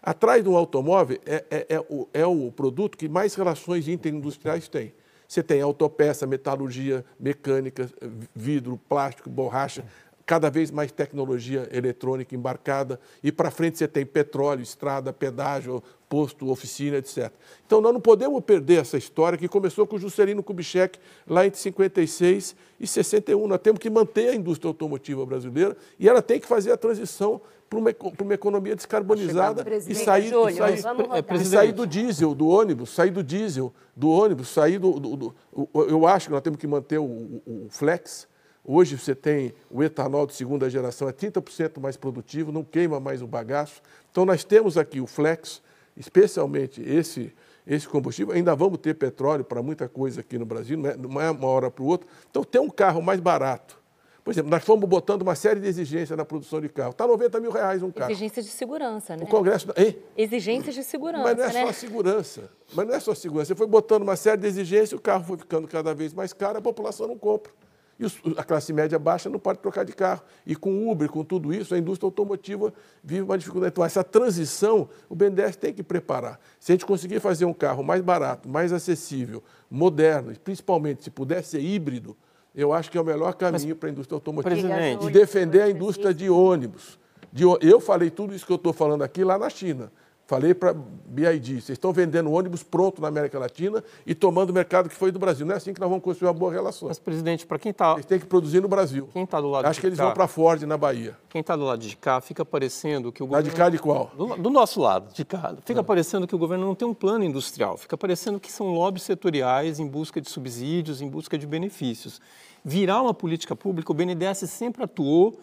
Atrás 0.00 0.42
do 0.42 0.56
automóvel 0.56 1.18
é, 1.26 1.44
é, 1.50 1.66
é, 1.70 1.80
o, 1.80 2.08
é 2.14 2.24
o 2.24 2.50
produto 2.50 2.96
que 2.96 3.08
mais 3.08 3.34
relações 3.34 3.86
interindustriais 3.86 4.68
tem. 4.68 4.94
Você 5.28 5.42
tem 5.42 5.60
autopeça, 5.60 6.26
metalurgia, 6.26 7.04
mecânica, 7.18 7.88
vidro, 8.34 8.80
plástico, 8.88 9.28
borracha 9.28 9.84
cada 10.32 10.48
vez 10.48 10.70
mais 10.70 10.90
tecnologia 10.90 11.68
eletrônica 11.70 12.34
embarcada, 12.34 12.98
e 13.22 13.30
para 13.30 13.50
frente 13.50 13.76
você 13.76 13.86
tem 13.86 14.06
petróleo, 14.06 14.62
estrada, 14.62 15.12
pedágio, 15.12 15.82
posto, 16.08 16.48
oficina, 16.50 16.96
etc. 16.96 17.30
Então 17.66 17.82
nós 17.82 17.92
não 17.92 18.00
podemos 18.00 18.42
perder 18.42 18.80
essa 18.80 18.96
história 18.96 19.36
que 19.36 19.46
começou 19.46 19.86
com 19.86 19.96
o 19.96 19.98
Juscelino 19.98 20.42
Kubitschek 20.42 20.98
lá 21.28 21.44
entre 21.44 21.60
56 21.60 22.56
e 22.80 22.86
61. 22.86 23.46
Nós 23.46 23.58
temos 23.58 23.78
que 23.78 23.90
manter 23.90 24.30
a 24.30 24.34
indústria 24.34 24.70
automotiva 24.70 25.26
brasileira 25.26 25.76
e 25.98 26.08
ela 26.08 26.22
tem 26.22 26.40
que 26.40 26.46
fazer 26.46 26.72
a 26.72 26.78
transição 26.78 27.38
para 27.68 27.78
uma, 27.78 27.92
para 27.92 28.24
uma 28.24 28.32
economia 28.32 28.74
descarbonizada 28.74 29.66
e 29.86 29.94
sair, 29.94 30.30
Júlio, 30.30 30.48
e, 30.48 30.54
sair, 30.54 30.80
é, 30.80 31.34
e 31.34 31.44
sair 31.44 31.72
do 31.72 31.86
diesel, 31.86 32.34
do 32.34 32.48
ônibus, 32.48 32.88
sair 32.88 33.10
do 33.10 33.22
diesel, 33.22 33.70
do 33.94 34.08
ônibus, 34.08 34.48
sair 34.48 34.78
do, 34.78 34.98
do, 34.98 35.14
do, 35.14 35.34
eu 35.74 36.06
acho 36.06 36.28
que 36.28 36.32
nós 36.32 36.40
temos 36.40 36.58
que 36.58 36.66
manter 36.66 36.96
o, 36.96 37.04
o, 37.04 37.66
o 37.66 37.66
flex, 37.68 38.31
Hoje 38.64 38.96
você 38.96 39.14
tem 39.14 39.52
o 39.68 39.82
etanol 39.82 40.24
de 40.24 40.34
segunda 40.34 40.70
geração, 40.70 41.08
é 41.08 41.12
30% 41.12 41.80
mais 41.80 41.96
produtivo, 41.96 42.52
não 42.52 42.62
queima 42.62 43.00
mais 43.00 43.20
o 43.20 43.26
bagaço. 43.26 43.82
Então 44.10 44.24
nós 44.24 44.44
temos 44.44 44.78
aqui 44.78 45.00
o 45.00 45.06
flex, 45.06 45.60
especialmente 45.96 46.80
esse, 46.80 47.34
esse 47.66 47.88
combustível. 47.88 48.32
Ainda 48.32 48.54
vamos 48.54 48.78
ter 48.78 48.94
petróleo 48.94 49.44
para 49.44 49.60
muita 49.62 49.88
coisa 49.88 50.20
aqui 50.20 50.38
no 50.38 50.46
Brasil, 50.46 50.78
não 50.78 50.88
é, 50.88 50.96
não 50.96 51.20
é 51.20 51.30
uma 51.30 51.48
hora 51.48 51.70
para 51.72 51.82
o 51.82 51.86
outro. 51.86 52.06
Então 52.30 52.44
ter 52.44 52.60
um 52.60 52.70
carro 52.70 53.02
mais 53.02 53.18
barato. 53.18 53.82
Por 54.22 54.30
exemplo, 54.30 54.52
nós 54.52 54.62
fomos 54.62 54.88
botando 54.88 55.22
uma 55.22 55.34
série 55.34 55.58
de 55.58 55.66
exigências 55.66 56.16
na 56.16 56.24
produção 56.24 56.60
de 56.60 56.68
carro. 56.68 56.90
Está 56.90 57.04
90 57.04 57.40
mil 57.40 57.50
reais 57.50 57.82
um 57.82 57.90
carro. 57.90 58.12
Exigências 58.12 58.46
de 58.46 58.52
segurança, 58.52 59.16
né? 59.16 59.24
O 59.24 59.26
Congresso. 59.26 59.66
Hein? 59.76 59.98
Exigências 60.16 60.76
de 60.76 60.84
segurança. 60.84 61.24
Mas 61.24 61.36
não 61.36 61.44
é 61.44 61.52
né? 61.52 61.66
só 61.66 61.72
segurança. 61.72 62.50
Mas 62.72 62.86
não 62.86 62.94
é 62.94 63.00
só 63.00 63.14
segurança. 63.16 63.48
Você 63.48 63.56
foi 63.56 63.66
botando 63.66 64.02
uma 64.02 64.14
série 64.14 64.40
de 64.40 64.46
exigências, 64.46 64.92
o 64.92 65.00
carro 65.00 65.24
foi 65.24 65.36
ficando 65.36 65.66
cada 65.66 65.92
vez 65.92 66.14
mais 66.14 66.32
caro, 66.32 66.58
a 66.58 66.62
população 66.62 67.08
não 67.08 67.18
compra. 67.18 67.52
E 67.98 68.06
a 68.36 68.44
classe 68.44 68.72
média 68.72 68.98
baixa 68.98 69.28
não 69.28 69.38
pode 69.38 69.58
trocar 69.58 69.84
de 69.84 69.92
carro. 69.92 70.22
E 70.46 70.56
com 70.56 70.90
Uber, 70.90 71.08
com 71.08 71.22
tudo 71.22 71.52
isso, 71.52 71.74
a 71.74 71.78
indústria 71.78 72.06
automotiva 72.06 72.72
vive 73.02 73.22
uma 73.22 73.38
dificuldade. 73.38 73.72
Então, 73.72 73.84
essa 73.84 74.02
transição, 74.02 74.88
o 75.08 75.14
BNDES 75.14 75.56
tem 75.56 75.72
que 75.72 75.82
preparar. 75.82 76.40
Se 76.58 76.72
a 76.72 76.74
gente 76.74 76.86
conseguir 76.86 77.20
fazer 77.20 77.44
um 77.44 77.52
carro 77.52 77.82
mais 77.82 78.00
barato, 78.00 78.48
mais 78.48 78.72
acessível, 78.72 79.42
moderno, 79.70 80.32
e 80.32 80.38
principalmente 80.38 81.04
se 81.04 81.10
puder 81.10 81.42
ser 81.44 81.60
híbrido, 81.60 82.16
eu 82.54 82.72
acho 82.72 82.90
que 82.90 82.98
é 82.98 83.00
o 83.00 83.04
melhor 83.04 83.34
caminho 83.34 83.76
para 83.76 83.88
a 83.88 83.92
indústria 83.92 84.16
automotiva. 84.16 84.54
Presidente. 84.54 85.06
De 85.06 85.10
defender 85.10 85.62
a 85.62 85.70
indústria 85.70 86.12
de 86.12 86.28
ônibus. 86.28 86.98
De, 87.32 87.44
eu 87.60 87.80
falei 87.80 88.10
tudo 88.10 88.34
isso 88.34 88.44
que 88.44 88.52
eu 88.52 88.56
estou 88.56 88.72
falando 88.72 89.02
aqui 89.02 89.24
lá 89.24 89.38
na 89.38 89.48
China. 89.48 89.90
Falei 90.32 90.54
para 90.54 90.72
BID, 90.72 91.60
vocês 91.60 91.76
estão 91.76 91.92
vendendo 91.92 92.32
ônibus 92.32 92.62
pronto 92.62 93.02
na 93.02 93.08
América 93.08 93.38
Latina 93.38 93.84
e 94.06 94.14
tomando 94.14 94.48
o 94.48 94.52
mercado 94.54 94.88
que 94.88 94.94
foi 94.94 95.12
do 95.12 95.18
Brasil. 95.18 95.44
Não 95.44 95.52
é 95.52 95.58
assim 95.58 95.74
que 95.74 95.80
nós 95.80 95.90
vamos 95.90 96.02
construir 96.02 96.28
uma 96.28 96.32
boa 96.32 96.50
relação. 96.50 96.88
Mas, 96.88 96.98
presidente, 96.98 97.44
para 97.46 97.58
quem 97.58 97.68
está... 97.68 97.92
Eles 97.92 98.06
têm 98.06 98.18
que 98.18 98.24
produzir 98.24 98.62
no 98.62 98.66
Brasil. 98.66 99.10
Quem 99.12 99.24
está 99.24 99.38
do 99.38 99.50
lado 99.50 99.66
Acho 99.66 99.78
que 99.78 99.86
eles 99.86 99.98
cá, 99.98 100.06
vão 100.06 100.14
para 100.14 100.26
Ford, 100.26 100.62
na 100.62 100.78
Bahia. 100.78 101.18
Quem 101.28 101.42
está 101.42 101.54
do 101.54 101.64
lado 101.64 101.80
de 101.80 101.94
cá, 101.98 102.18
fica 102.22 102.46
parecendo 102.46 103.12
que 103.12 103.22
o 103.22 103.26
governo... 103.26 103.46
Lá 103.46 103.52
de 103.52 103.54
cá 103.54 103.68
de 103.68 103.78
qual? 103.78 104.10
Do, 104.16 104.38
do 104.38 104.48
nosso 104.48 104.80
lado, 104.80 105.12
de 105.12 105.22
cá. 105.22 105.54
Fica 105.66 105.80
é. 105.80 105.82
parecendo 105.82 106.26
que 106.26 106.34
o 106.34 106.38
governo 106.38 106.64
não 106.64 106.74
tem 106.74 106.88
um 106.88 106.94
plano 106.94 107.22
industrial. 107.26 107.76
Fica 107.76 107.98
parecendo 107.98 108.40
que 108.40 108.50
são 108.50 108.72
lobbies 108.72 109.02
setoriais 109.02 109.78
em 109.78 109.86
busca 109.86 110.18
de 110.18 110.30
subsídios, 110.30 111.02
em 111.02 111.10
busca 111.10 111.36
de 111.36 111.46
benefícios. 111.46 112.22
Virar 112.64 113.02
uma 113.02 113.12
política 113.12 113.54
pública, 113.54 113.92
o 113.92 113.94
BNDES 113.94 114.48
sempre 114.48 114.82
atuou 114.82 115.38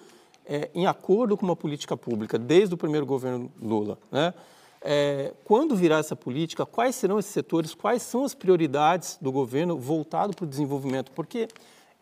é, 0.47 0.67
em 0.73 0.87
acordo 0.87 1.37
com 1.37 1.45
uma 1.45 1.55
política 1.55 1.95
pública, 1.95 2.39
desde 2.39 2.73
o 2.73 2.77
primeiro 2.77 3.05
governo 3.05 3.51
Lula, 3.61 3.99
né? 4.11 4.33
É, 4.81 5.33
quando 5.43 5.75
virar 5.75 5.97
essa 5.97 6.15
política, 6.15 6.65
quais 6.65 6.95
serão 6.95 7.19
esses 7.19 7.31
setores, 7.31 7.73
quais 7.73 8.01
são 8.01 8.23
as 8.23 8.33
prioridades 8.33 9.17
do 9.21 9.31
governo 9.31 9.77
voltado 9.77 10.33
para 10.33 10.45
o 10.45 10.47
desenvolvimento? 10.47 11.11
Porque 11.11 11.47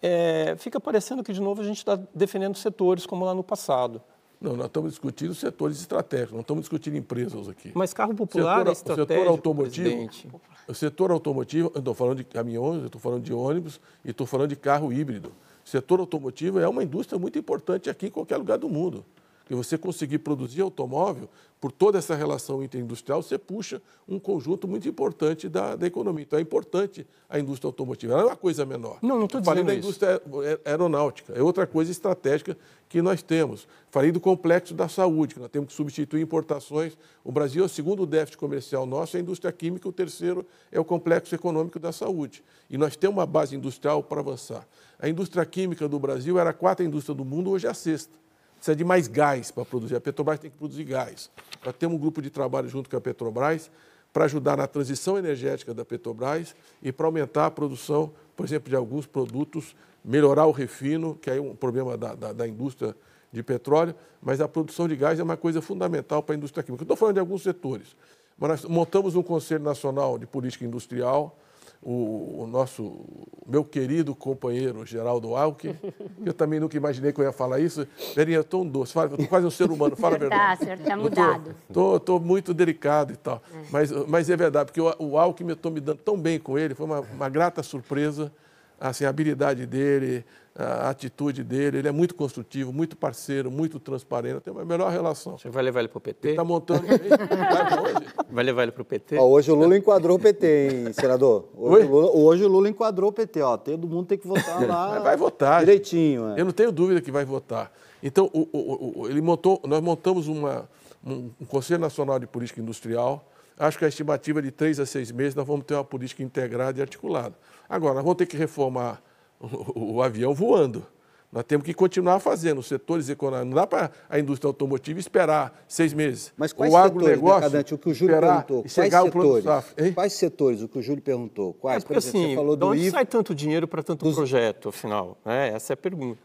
é, 0.02 0.56
fica 0.58 0.80
parecendo 0.80 1.24
que, 1.24 1.34
de 1.34 1.42
novo, 1.42 1.62
a 1.62 1.66
gente 1.66 1.78
está 1.78 2.00
defendendo 2.14 2.56
setores 2.56 3.06
como 3.06 3.26
lá 3.26 3.34
no 3.34 3.44
passado. 3.44 4.02
Não, 4.40 4.56
nós 4.56 4.68
estamos 4.68 4.92
discutindo 4.92 5.34
setores 5.34 5.80
estratégicos, 5.80 6.34
não 6.34 6.42
estamos 6.42 6.62
discutindo 6.62 6.96
empresas 6.96 7.50
aqui. 7.50 7.72
Mas 7.74 7.92
carro 7.92 8.14
popular 8.14 8.60
setor, 8.60 8.70
é 8.70 8.72
estratégico, 8.72 9.14
o 9.14 9.18
setor 9.18 9.32
automotivo, 9.32 9.90
presidente. 9.90 10.28
O 10.68 10.74
setor 10.76 11.12
automotivo, 11.12 11.72
eu 11.74 11.80
estou 11.80 11.94
falando 11.96 12.18
de 12.18 12.24
caminhões, 12.24 12.82
eu 12.82 12.86
estou 12.86 13.02
falando 13.02 13.24
de 13.24 13.34
ônibus 13.34 13.82
e 14.06 14.12
estou 14.12 14.28
falando 14.28 14.50
de 14.50 14.56
carro 14.56 14.94
híbrido. 14.94 15.32
O 15.66 15.70
setor 15.70 16.00
automotivo 16.00 16.60
é 16.60 16.68
uma 16.68 16.84
indústria 16.84 17.18
muito 17.18 17.40
importante 17.40 17.90
aqui 17.90 18.08
em 18.08 18.12
qualquer 18.12 18.38
lugar 18.38 18.60
do 18.60 18.70
mundo. 18.70 19.04
Porque 19.48 19.56
você 19.56 19.78
conseguir 19.78 20.18
produzir 20.18 20.60
automóvel, 20.60 21.30
por 21.60 21.72
toda 21.72 21.98
essa 21.98 22.14
relação 22.14 22.62
interindustrial, 22.62 23.24
você 23.24 23.38
puxa 23.38 23.82
um 24.06 24.20
conjunto 24.20 24.68
muito 24.68 24.90
importante 24.90 25.48
da, 25.48 25.74
da 25.74 25.88
economia. 25.88 26.26
Então 26.28 26.38
é 26.38 26.42
importante 26.42 27.08
a 27.30 27.40
indústria 27.40 27.70
automotiva. 27.70 28.12
Ela 28.12 28.24
não 28.24 28.30
é 28.30 28.32
uma 28.34 28.38
coisa 28.38 28.66
menor. 28.66 29.00
Não, 29.02 29.18
não 29.18 29.26
estou 29.26 29.42
Falei 29.42 29.64
dizendo 29.64 29.68
da 29.68 29.80
isso. 29.80 29.88
indústria 29.88 30.60
aeronáutica, 30.66 31.32
é 31.34 31.42
outra 31.42 31.66
coisa 31.66 31.90
estratégica 31.90 32.58
que 32.90 33.02
nós 33.02 33.24
temos. 33.24 33.70
Falei 33.90 34.12
do 34.12 34.20
complexo 34.20 34.74
da 34.74 34.90
saúde, 34.90 35.36
que 35.36 35.40
nós 35.40 35.50
temos 35.50 35.70
que 35.70 35.74
substituir 35.76 36.22
importações. 36.22 36.98
O 37.24 37.32
Brasil 37.32 37.64
é 37.64 37.66
o 37.66 37.70
segundo 37.70 38.06
déficit 38.06 38.38
comercial 38.38 38.86
nosso, 38.86 39.16
é 39.16 39.20
a 39.20 39.24
indústria 39.24 39.52
química, 39.54 39.88
o 39.88 39.94
terceiro 39.94 40.46
é 40.70 40.78
o 40.78 40.84
complexo 40.84 41.34
econômico 41.34 41.80
da 41.80 41.94
saúde. 41.94 42.44
E 42.70 42.78
nós 42.78 42.98
temos 42.98 43.16
uma 43.16 43.26
base 43.26 43.56
industrial 43.56 44.04
para 44.04 44.20
avançar. 44.20 44.68
A 45.00 45.08
indústria 45.08 45.46
química 45.46 45.88
do 45.88 45.98
Brasil 45.98 46.38
era 46.38 46.50
a 46.50 46.54
quarta 46.54 46.84
indústria 46.84 47.16
do 47.16 47.24
mundo, 47.24 47.50
hoje 47.50 47.66
é 47.66 47.70
a 47.70 47.74
sexta. 47.74 48.27
Precisa 48.58 48.76
de 48.76 48.84
mais 48.84 49.08
gás 49.08 49.52
para 49.52 49.64
produzir. 49.64 49.96
A 49.96 50.02
Petrobras 50.02 50.40
tem 50.40 50.52
que 50.52 50.58
produzir 50.58 50.84
gás. 50.84 51.30
Nós 51.66 51.76
temos 51.76 51.96
um 51.96 52.00
grupo 52.00 52.22
de 52.22 52.30
trabalho 52.30 52.68
junto 52.68 52.90
com 52.90 52.98
a 52.98 53.02
Petrobras 53.02 53.72
para 54.12 54.26
ajudar 54.26 54.58
na 54.58 54.68
transição 54.68 55.18
energética 55.18 55.74
da 55.74 55.86
Petrobras 55.86 56.56
e 56.82 56.92
para 56.92 57.06
aumentar 57.06 57.46
a 57.46 57.52
produção, 57.52 58.12
por 58.36 58.46
exemplo, 58.46 58.70
de 58.70 58.76
alguns 58.76 59.06
produtos, 59.06 59.76
melhorar 60.04 60.46
o 60.46 60.52
refino, 60.52 61.16
que 61.16 61.30
é 61.30 61.40
um 61.40 61.56
problema 61.56 61.98
da, 61.98 62.16
da, 62.16 62.34
da 62.34 62.48
indústria 62.48 62.96
de 63.32 63.44
petróleo, 63.44 63.94
mas 64.22 64.40
a 64.40 64.48
produção 64.48 64.88
de 64.88 64.96
gás 64.96 65.20
é 65.20 65.24
uma 65.24 65.38
coisa 65.38 65.62
fundamental 65.62 66.24
para 66.24 66.34
a 66.34 66.38
indústria 66.38 66.64
química. 66.64 66.84
Estou 66.84 66.98
falando 66.98 67.16
de 67.16 67.20
alguns 67.20 67.44
setores. 67.44 67.96
Mas 68.38 68.50
nós 68.50 68.66
montamos 68.66 69.16
um 69.16 69.24
Conselho 69.24 69.64
Nacional 69.64 70.18
de 70.18 70.26
Política 70.26 70.64
Industrial, 70.64 71.38
o, 71.82 72.44
o, 72.44 72.48
nosso, 72.48 73.06
meu 73.46 73.64
querido 73.64 74.16
companheiro 74.16 74.86
Geraldo 74.86 75.36
Alckmin, 75.36 75.76
que 76.24 76.30
eu 76.30 76.34
também 76.34 76.60
nunca 76.60 76.76
imaginei 76.76 77.12
que 77.12 77.20
eu 77.20 77.26
ia 77.26 77.32
falar 77.32 77.60
isso. 77.60 77.88
Verinha, 78.16 78.38
eu 78.38 78.42
estou 78.42 78.64
um 78.64 78.68
doce, 78.68 78.94
fala, 78.94 79.08
eu 79.08 79.16
estou 79.16 79.28
quase 79.28 79.46
um 79.46 79.52
ser 79.52 79.70
humano, 79.70 79.96
fala 79.96 80.16
a 80.16 80.20
verdade. 80.20 80.60
Tá, 80.60 80.66
senhor, 80.66 80.80
está 80.80 80.98
mudado. 80.98 81.56
Estou 81.70 82.20
muito 82.20 82.54
delicado 82.54 83.14
e 83.14 83.18
tal. 83.18 83.42
É. 83.54 83.66
Mas, 83.72 83.92
mas 84.08 84.30
é 84.30 84.36
verdade, 84.36 84.72
porque 84.72 84.82
o, 84.82 84.94
o 85.00 85.18
Alckmin, 85.18 85.52
eu 85.52 85.56
estou 85.56 85.72
me 85.72 85.80
dando 85.80 86.00
tão 86.00 86.20
bem 86.20 86.40
com 86.40 86.58
ele, 86.58 86.74
foi 86.74 86.86
uma, 86.86 87.00
uma 87.00 87.30
grata 87.30 87.64
surpresa, 87.64 88.32
assim, 88.80 89.06
a 89.06 89.10
habilidade 89.10 89.66
dele, 89.66 90.26
a 90.56 90.90
atitude 90.90 91.44
dele, 91.44 91.78
ele 91.78 91.88
é 91.88 91.92
muito 91.92 92.16
construtivo, 92.16 92.74
muito 92.74 92.98
parceiro, 92.98 93.52
muito 93.52 93.80
transparente, 93.80 94.42
tem 94.42 94.52
uma 94.52 94.66
melhor 94.66 94.92
relação. 94.92 95.38
Você 95.38 95.50
vai 95.50 95.62
levar 95.64 95.82
ele 95.82 95.88
para 95.88 95.98
o 95.98 96.02
PT? 96.02 96.30
Está 96.30 96.44
montando. 96.44 96.82
vai 98.30 98.44
levar 98.44 98.64
ele 98.64 98.72
para 98.72 98.82
o 98.82 98.86
PT? 98.86 99.18
Ó, 99.18 99.28
hoje 99.28 99.52
o 99.52 99.56
Lula 99.56 99.78
enquadrou 99.78 100.18
o 100.18 100.20
PT, 100.20 100.70
hein, 100.88 100.94
senador? 100.94 101.50
Hoje, 101.56 101.86
o 101.86 101.90
Lula, 101.90 102.12
hoje 102.12 102.44
o 102.44 102.48
Lula 102.48 102.70
enquadrou 102.70 103.10
o 103.12 103.14
PT, 103.14 103.42
ó. 103.42 103.56
Todo 103.56 103.88
mundo 103.88 104.08
tem 104.08 104.18
que 104.18 104.28
votar 104.28 104.68
lá. 104.68 105.00
vai 105.00 105.16
votar. 105.16 105.60
Direitinho. 105.60 106.30
É. 106.30 106.42
Eu 106.42 106.46
não 106.46 106.52
tenho 106.52 106.72
dúvida 106.72 107.02
que 107.02 107.12
vai 107.12 107.24
votar. 107.24 107.72
Então, 108.02 108.30
o, 108.34 108.48
o, 108.52 109.02
o, 109.02 109.10
ele 109.10 109.22
montou, 109.22 109.62
nós 109.66 109.82
montamos 109.82 110.28
uma, 110.28 110.68
um, 111.06 111.30
um 111.40 111.46
Conselho 111.46 111.80
Nacional 111.80 112.18
de 112.18 112.26
Política 112.26 112.60
Industrial. 112.60 113.24
Acho 113.60 113.78
que 113.78 113.86
a 113.86 113.88
estimativa 113.88 114.40
é 114.40 114.42
de 114.42 114.52
três 114.52 114.80
a 114.80 114.86
seis 114.86 115.12
meses 115.12 115.34
nós 115.34 115.46
vamos 115.46 115.66
ter 115.66 115.74
uma 115.74 115.84
política 115.84 116.22
integrada 116.22 116.78
e 116.80 116.82
articulada. 116.82 117.34
Agora, 117.70 117.96
nós 117.96 118.04
vamos 118.04 118.18
ter 118.18 118.26
que 118.26 118.38
reformar 118.38 119.02
o, 119.40 119.96
o 119.96 120.02
avião 120.02 120.34
voando. 120.34 120.86
Nós 121.32 121.44
temos 121.44 121.66
que 121.66 121.74
continuar 121.74 122.20
fazendo 122.20 122.60
os 122.60 122.68
setores 122.68 123.10
econômicos. 123.10 123.50
Não 123.50 123.56
dá 123.56 123.68
para 123.68 123.92
a 124.10 124.18
indústria 124.18 124.48
automotiva 124.48 124.98
esperar 124.98 125.64
seis 125.68 125.94
meses. 125.94 126.34
Mas 126.38 126.54
quais 126.54 126.74
o 126.74 126.78
setores, 126.78 126.98
agronegócio, 126.98 127.42
Decadente, 127.42 127.74
o 127.74 127.78
que 127.78 127.90
o 127.90 127.94
Júlio 127.94 128.20
perguntou, 128.20 128.64
quais 128.64 128.94
setores? 128.94 129.94
Quais 129.94 130.14
setores, 130.14 130.62
o 130.62 130.68
que 130.70 130.80
o 130.80 130.82
Júlio 130.82 131.02
perguntou? 131.02 131.54
Quais? 131.54 131.84
É 131.84 131.86
porque, 131.86 131.98
exemplo, 131.98 132.20
assim, 132.20 132.30
você 132.30 132.36
falou 132.36 132.56
de 132.56 132.64
onde 132.64 132.92
sai 132.92 133.06
tanto 133.06 133.36
dinheiro 133.36 133.68
para 133.68 133.84
tanto 133.84 134.06
dos... 134.06 134.16
projeto, 134.16 134.70
afinal? 134.70 135.18
É, 135.26 135.50
essa 135.50 135.74
é 135.74 135.76
a 135.76 135.78
pergunta. 135.78 136.18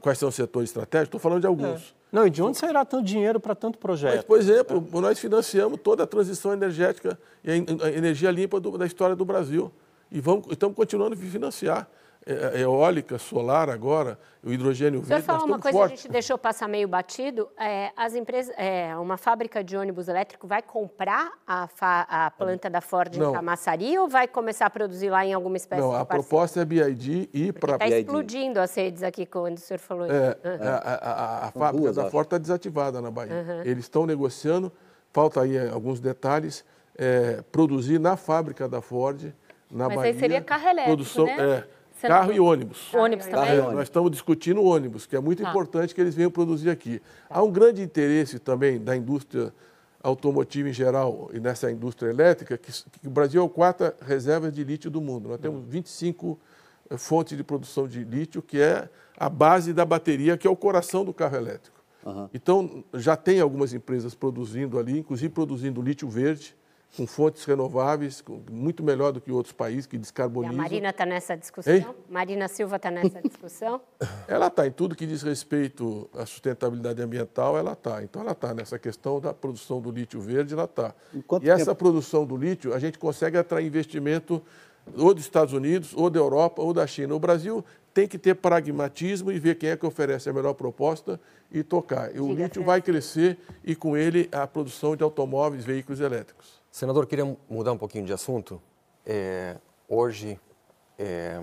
Quais 0.00 0.18
são 0.18 0.28
os 0.28 0.34
setores 0.34 0.68
estratégicos? 0.68 1.08
Estou 1.08 1.20
falando 1.20 1.40
de 1.40 1.46
alguns. 1.46 1.80
É. 1.80 2.04
Não, 2.12 2.26
e 2.26 2.30
de 2.30 2.42
onde 2.42 2.56
sairá 2.56 2.84
tanto 2.84 3.04
dinheiro 3.04 3.40
para 3.40 3.54
tanto 3.54 3.78
projeto? 3.78 4.16
Mas, 4.16 4.24
por 4.24 4.38
exemplo, 4.38 4.86
é. 4.92 5.00
nós 5.00 5.18
financiamos 5.18 5.80
toda 5.82 6.04
a 6.04 6.06
transição 6.06 6.52
energética 6.52 7.18
e 7.42 7.50
a 7.50 7.56
energia 7.90 8.30
limpa 8.30 8.60
do, 8.60 8.76
da 8.76 8.86
história 8.86 9.16
do 9.16 9.24
Brasil. 9.24 9.72
E 10.10 10.20
vamos, 10.20 10.46
estamos 10.50 10.76
continuando 10.76 11.14
a 11.14 11.16
financiar. 11.16 11.88
É, 12.26 12.62
eólica, 12.62 13.18
solar 13.18 13.68
agora, 13.68 14.18
o 14.42 14.50
hidrogênio 14.50 15.02
verde. 15.02 15.22
Você 15.22 15.26
falou 15.26 15.44
uma 15.44 15.58
coisa 15.58 15.76
forte. 15.76 15.90
que 15.90 15.92
a 15.92 15.96
gente 16.04 16.10
deixou 16.10 16.38
passar 16.38 16.66
meio 16.66 16.88
batido. 16.88 17.50
É, 17.58 17.92
as 17.94 18.14
empresas, 18.14 18.54
é, 18.56 18.96
uma 18.96 19.18
fábrica 19.18 19.62
de 19.62 19.76
ônibus 19.76 20.08
elétrico 20.08 20.46
vai 20.46 20.62
comprar 20.62 21.32
a, 21.46 21.66
fa, 21.66 22.06
a 22.08 22.30
planta 22.30 22.70
da 22.70 22.80
Ford 22.80 23.14
Não. 23.14 23.28
em 23.28 23.34
Camaçari 23.34 23.98
ou 23.98 24.08
vai 24.08 24.26
começar 24.26 24.64
a 24.64 24.70
produzir 24.70 25.10
lá 25.10 25.22
em 25.26 25.34
alguma 25.34 25.58
espécie 25.58 25.82
Não, 25.82 25.90
de 25.90 25.96
a 25.96 26.04
proposta 26.06 26.62
é 26.62 26.64
BID 26.64 27.28
e 27.30 27.52
para... 27.52 27.74
Está 27.74 27.88
explodindo 27.88 28.58
as 28.58 28.74
redes 28.74 29.02
aqui 29.02 29.26
quando 29.26 29.58
o 29.58 29.60
senhor 29.60 29.78
falou 29.78 30.06
é, 30.06 30.08
isso. 30.08 30.48
Uhum. 30.48 30.66
A, 30.66 30.76
a, 30.76 30.94
a, 30.94 31.48
a 31.48 31.50
fábrica 31.50 31.92
da 31.92 32.10
Ford 32.10 32.24
está 32.24 32.38
desativada 32.38 33.02
na 33.02 33.10
Bahia. 33.10 33.34
Uhum. 33.34 33.60
Eles 33.66 33.84
estão 33.84 34.06
negociando, 34.06 34.72
falta 35.12 35.42
aí 35.42 35.58
alguns 35.68 36.00
detalhes, 36.00 36.64
é, 36.96 37.42
produzir 37.52 38.00
na 38.00 38.16
fábrica 38.16 38.66
da 38.66 38.80
Ford, 38.80 39.30
na 39.70 39.88
Mas 39.88 39.96
Bahia... 39.96 40.12
Mas 40.12 40.14
aí 40.14 40.20
seria 40.20 40.40
carro 40.40 40.68
elétrico, 40.68 40.88
produção, 40.88 41.26
né? 41.26 41.56
É, 41.58 41.64
Carro 42.08 42.32
e 42.32 42.40
ônibus. 42.40 42.92
Ônibus 42.92 43.26
também? 43.26 43.52
É, 43.52 43.62
nós 43.62 43.84
estamos 43.84 44.10
discutindo 44.10 44.62
ônibus, 44.62 45.06
que 45.06 45.16
é 45.16 45.20
muito 45.20 45.42
tá. 45.42 45.48
importante 45.48 45.94
que 45.94 46.00
eles 46.00 46.14
venham 46.14 46.30
produzir 46.30 46.68
aqui. 46.68 47.00
Há 47.30 47.42
um 47.42 47.50
grande 47.50 47.82
interesse 47.82 48.38
também 48.38 48.78
da 48.78 48.94
indústria 48.96 49.52
automotiva 50.02 50.68
em 50.68 50.72
geral 50.72 51.30
e 51.32 51.40
nessa 51.40 51.70
indústria 51.70 52.10
elétrica, 52.10 52.58
que, 52.58 52.70
que 52.70 53.08
o 53.08 53.10
Brasil 53.10 53.40
é 53.40 53.44
o 53.44 53.48
quarto 53.48 53.90
reserva 54.04 54.50
de 54.52 54.62
lítio 54.62 54.90
do 54.90 55.00
mundo. 55.00 55.30
Nós 55.30 55.40
temos 55.40 55.64
25 55.66 56.38
eh, 56.90 56.98
fontes 56.98 57.38
de 57.38 57.42
produção 57.42 57.88
de 57.88 58.04
lítio, 58.04 58.42
que 58.42 58.60
é 58.60 58.88
a 59.16 59.30
base 59.30 59.72
da 59.72 59.84
bateria, 59.84 60.36
que 60.36 60.46
é 60.46 60.50
o 60.50 60.56
coração 60.56 61.06
do 61.06 61.14
carro 61.14 61.36
elétrico. 61.36 61.82
Uhum. 62.04 62.28
Então, 62.34 62.84
já 62.92 63.16
tem 63.16 63.40
algumas 63.40 63.72
empresas 63.72 64.14
produzindo 64.14 64.78
ali, 64.78 64.98
inclusive 64.98 65.32
produzindo 65.32 65.80
lítio 65.80 66.06
verde, 66.06 66.54
com 66.96 67.06
fontes 67.06 67.44
renováveis, 67.44 68.22
muito 68.50 68.82
melhor 68.82 69.12
do 69.12 69.20
que 69.20 69.32
outros 69.32 69.52
países 69.52 69.86
que 69.86 69.98
descarbonizam. 69.98 70.56
E 70.56 70.58
a 70.58 70.62
Marina 70.62 70.90
está 70.90 71.04
nessa 71.04 71.36
discussão? 71.36 71.72
Ei? 71.72 71.84
Marina 72.08 72.46
Silva 72.48 72.76
está 72.76 72.90
nessa 72.90 73.20
discussão? 73.20 73.80
ela 74.28 74.46
está, 74.46 74.66
em 74.66 74.70
tudo 74.70 74.94
que 74.94 75.06
diz 75.06 75.22
respeito 75.22 76.08
à 76.14 76.24
sustentabilidade 76.24 77.02
ambiental, 77.02 77.58
ela 77.58 77.72
está. 77.72 78.02
Então, 78.02 78.22
ela 78.22 78.32
está 78.32 78.54
nessa 78.54 78.78
questão 78.78 79.20
da 79.20 79.34
produção 79.34 79.80
do 79.80 79.90
lítio 79.90 80.20
verde, 80.20 80.54
ela 80.54 80.64
está. 80.64 80.94
E 81.42 81.50
essa 81.50 81.74
produção 81.74 82.24
do 82.24 82.36
lítio, 82.36 82.72
a 82.72 82.78
gente 82.78 82.98
consegue 82.98 83.36
atrair 83.36 83.66
investimento 83.66 84.42
ou 84.96 85.14
dos 85.14 85.24
Estados 85.24 85.54
Unidos, 85.54 85.92
ou 85.94 86.10
da 86.10 86.18
Europa, 86.18 86.60
ou 86.62 86.72
da 86.72 86.86
China. 86.86 87.14
O 87.14 87.18
Brasil 87.18 87.64
tem 87.92 88.06
que 88.06 88.18
ter 88.18 88.34
pragmatismo 88.34 89.32
e 89.32 89.38
ver 89.38 89.54
quem 89.54 89.70
é 89.70 89.76
que 89.76 89.86
oferece 89.86 90.28
a 90.28 90.32
melhor 90.32 90.52
proposta 90.54 91.18
e 91.50 91.62
tocar. 91.62 92.14
E 92.14 92.20
o 92.20 92.28
Diga 92.28 92.42
lítio 92.44 92.62
vai 92.62 92.82
crescer 92.82 93.38
e, 93.64 93.74
com 93.74 93.96
ele, 93.96 94.28
a 94.30 94.46
produção 94.46 94.94
de 94.94 95.02
automóveis, 95.02 95.64
veículos 95.64 96.00
elétricos. 96.00 96.63
Senador, 96.74 97.06
queria 97.06 97.36
mudar 97.48 97.70
um 97.70 97.78
pouquinho 97.78 98.04
de 98.04 98.12
assunto. 98.12 98.60
É, 99.06 99.58
hoje, 99.88 100.40
é, 100.98 101.40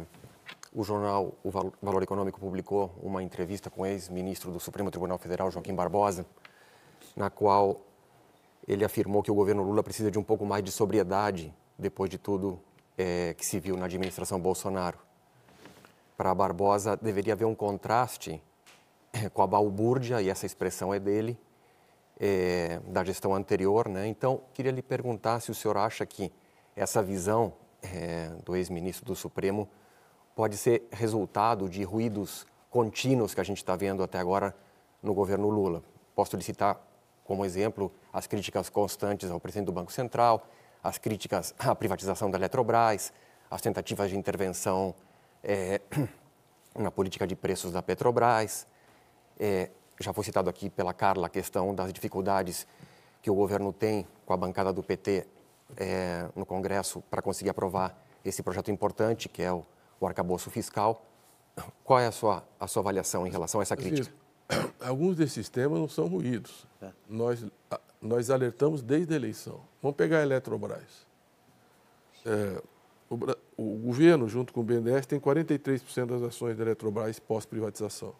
o 0.73 0.83
jornal 0.83 1.33
O 1.41 1.49
Valor 1.49 2.03
Econômico 2.03 2.37
publicou 2.37 2.93
uma 3.01 3.23
entrevista 3.23 3.69
com 3.69 3.83
o 3.83 3.85
ex-ministro 3.85 4.51
do 4.51 4.59
Supremo 4.59 4.91
Tribunal 4.91 5.17
Federal, 5.17 5.49
Joaquim 5.49 5.73
Barbosa, 5.73 6.25
na 7.15 7.29
qual 7.29 7.79
ele 8.67 8.83
afirmou 8.83 9.23
que 9.23 9.31
o 9.31 9.33
governo 9.33 9.63
Lula 9.63 9.81
precisa 9.81 10.11
de 10.11 10.19
um 10.19 10.23
pouco 10.23 10.45
mais 10.45 10.65
de 10.65 10.69
sobriedade 10.69 11.55
depois 11.79 12.09
de 12.09 12.17
tudo 12.17 12.59
é, 12.97 13.33
que 13.33 13.45
se 13.45 13.57
viu 13.57 13.77
na 13.77 13.85
administração 13.85 14.37
Bolsonaro. 14.37 14.99
Para 16.17 16.35
Barbosa, 16.35 16.97
deveria 16.97 17.31
haver 17.31 17.45
um 17.45 17.55
contraste 17.55 18.43
é, 19.13 19.29
com 19.29 19.41
a 19.41 19.47
balbúrdia, 19.47 20.21
e 20.21 20.29
essa 20.29 20.45
expressão 20.45 20.93
é 20.93 20.99
dele, 20.99 21.39
é, 22.21 22.79
da 22.85 23.03
gestão 23.03 23.33
anterior. 23.33 23.89
Né? 23.89 24.07
Então, 24.07 24.41
queria 24.53 24.71
lhe 24.71 24.83
perguntar 24.83 25.39
se 25.39 25.49
o 25.49 25.55
senhor 25.55 25.75
acha 25.75 26.05
que 26.05 26.31
essa 26.75 27.01
visão 27.01 27.51
é, 27.81 28.29
do 28.45 28.55
ex-ministro 28.55 29.03
do 29.03 29.15
Supremo 29.15 29.67
pode 30.35 30.55
ser 30.55 30.87
resultado 30.91 31.67
de 31.67 31.83
ruídos 31.83 32.45
contínuos 32.69 33.33
que 33.33 33.41
a 33.41 33.43
gente 33.43 33.57
está 33.57 33.75
vendo 33.75 34.03
até 34.03 34.19
agora 34.19 34.55
no 35.01 35.15
governo 35.15 35.49
Lula. 35.49 35.83
Posso 36.15 36.37
lhe 36.37 36.43
citar 36.43 36.79
como 37.25 37.43
exemplo 37.43 37.91
as 38.13 38.27
críticas 38.27 38.69
constantes 38.69 39.31
ao 39.31 39.39
presidente 39.39 39.65
do 39.65 39.71
Banco 39.71 39.91
Central, 39.91 40.47
as 40.83 40.97
críticas 40.99 41.55
à 41.57 41.73
privatização 41.73 42.29
da 42.29 42.37
Eletrobras, 42.37 43.11
as 43.49 43.61
tentativas 43.61 44.09
de 44.09 44.17
intervenção 44.17 44.93
é, 45.43 45.81
na 46.77 46.91
política 46.91 47.25
de 47.25 47.35
preços 47.35 47.71
da 47.71 47.81
Petrobras, 47.81 48.67
é, 49.39 49.69
já 50.01 50.13
foi 50.13 50.23
citado 50.23 50.49
aqui 50.49 50.69
pela 50.69 50.93
Carla 50.93 51.27
a 51.27 51.29
questão 51.29 51.73
das 51.73 51.91
dificuldades 51.93 52.67
que 53.21 53.29
o 53.29 53.35
governo 53.35 53.71
tem 53.71 54.07
com 54.25 54.33
a 54.33 54.37
bancada 54.37 54.73
do 54.73 54.81
PT 54.81 55.27
é, 55.77 56.27
no 56.35 56.45
Congresso 56.45 57.01
para 57.09 57.21
conseguir 57.21 57.49
aprovar 57.49 57.95
esse 58.23 58.41
projeto 58.43 58.71
importante, 58.71 59.29
que 59.29 59.41
é 59.41 59.51
o, 59.51 59.63
o 59.99 60.07
arcabouço 60.07 60.49
fiscal. 60.49 61.05
Qual 61.83 61.99
é 61.99 62.07
a 62.07 62.11
sua, 62.11 62.43
a 62.59 62.67
sua 62.67 62.81
avaliação 62.81 63.27
em 63.27 63.29
relação 63.29 63.59
a 63.59 63.63
essa 63.63 63.75
crítica? 63.75 64.11
alguns 64.79 65.15
desses 65.15 65.49
temas 65.49 65.79
não 65.79 65.87
são 65.87 66.07
ruídos. 66.07 66.67
É. 66.81 66.89
Nós, 67.07 67.45
nós 68.01 68.29
alertamos 68.29 68.81
desde 68.81 69.13
a 69.13 69.15
eleição. 69.15 69.61
Vamos 69.81 69.95
pegar 69.97 70.19
a 70.19 70.21
Eletrobras. 70.23 71.05
É, 72.25 72.61
o, 73.09 73.15
o, 73.57 73.77
governo, 73.77 74.27
junto 74.27 74.53
com 74.53 74.61
o 74.61 74.63
BNDES, 74.63 75.05
tem 75.05 75.19
43% 75.19 76.05
das 76.05 76.21
ações 76.21 76.57
da 76.57 76.63
Eletrobras 76.63 77.19
pós-privatização. 77.19 78.13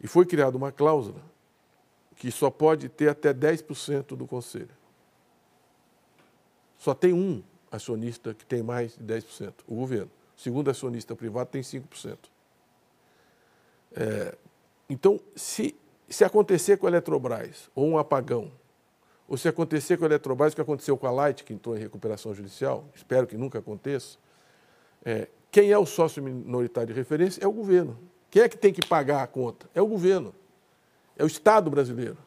E 0.00 0.06
foi 0.06 0.24
criada 0.24 0.56
uma 0.56 0.70
cláusula 0.70 1.20
que 2.16 2.30
só 2.30 2.50
pode 2.50 2.88
ter 2.88 3.08
até 3.08 3.32
10% 3.32 4.16
do 4.16 4.26
conselho. 4.26 4.76
Só 6.76 6.94
tem 6.94 7.12
um 7.12 7.42
acionista 7.70 8.34
que 8.34 8.44
tem 8.44 8.62
mais 8.62 8.96
de 8.96 9.04
10%, 9.04 9.52
o 9.66 9.74
governo. 9.74 10.10
O 10.36 10.40
segundo 10.40 10.70
acionista 10.70 11.14
privado 11.14 11.50
tem 11.50 11.62
5%. 11.62 12.16
É, 13.92 14.36
então, 14.88 15.20
se, 15.34 15.76
se 16.08 16.24
acontecer 16.24 16.76
com 16.76 16.86
a 16.86 16.90
Eletrobras, 16.90 17.70
ou 17.74 17.86
um 17.86 17.98
apagão, 17.98 18.50
ou 19.28 19.36
se 19.36 19.48
acontecer 19.48 19.96
com 19.96 20.04
a 20.04 20.08
Eletrobras, 20.08 20.52
o 20.52 20.56
que 20.56 20.62
aconteceu 20.62 20.96
com 20.96 21.06
a 21.06 21.10
Light, 21.10 21.44
que 21.44 21.52
entrou 21.52 21.76
em 21.76 21.80
recuperação 21.80 22.34
judicial, 22.34 22.84
espero 22.94 23.26
que 23.26 23.36
nunca 23.36 23.58
aconteça, 23.58 24.18
é, 25.04 25.28
quem 25.50 25.70
é 25.70 25.78
o 25.78 25.86
sócio 25.86 26.22
minoritário 26.22 26.92
de 26.92 26.98
referência 26.98 27.42
é 27.42 27.46
o 27.46 27.52
governo. 27.52 27.98
Quem 28.30 28.42
é 28.42 28.48
que 28.48 28.56
tem 28.56 28.72
que 28.72 28.86
pagar 28.86 29.22
a 29.22 29.26
conta? 29.26 29.68
É 29.74 29.80
o 29.80 29.86
governo. 29.86 30.34
É 31.16 31.24
o 31.24 31.26
Estado 31.26 31.70
brasileiro. 31.70 32.18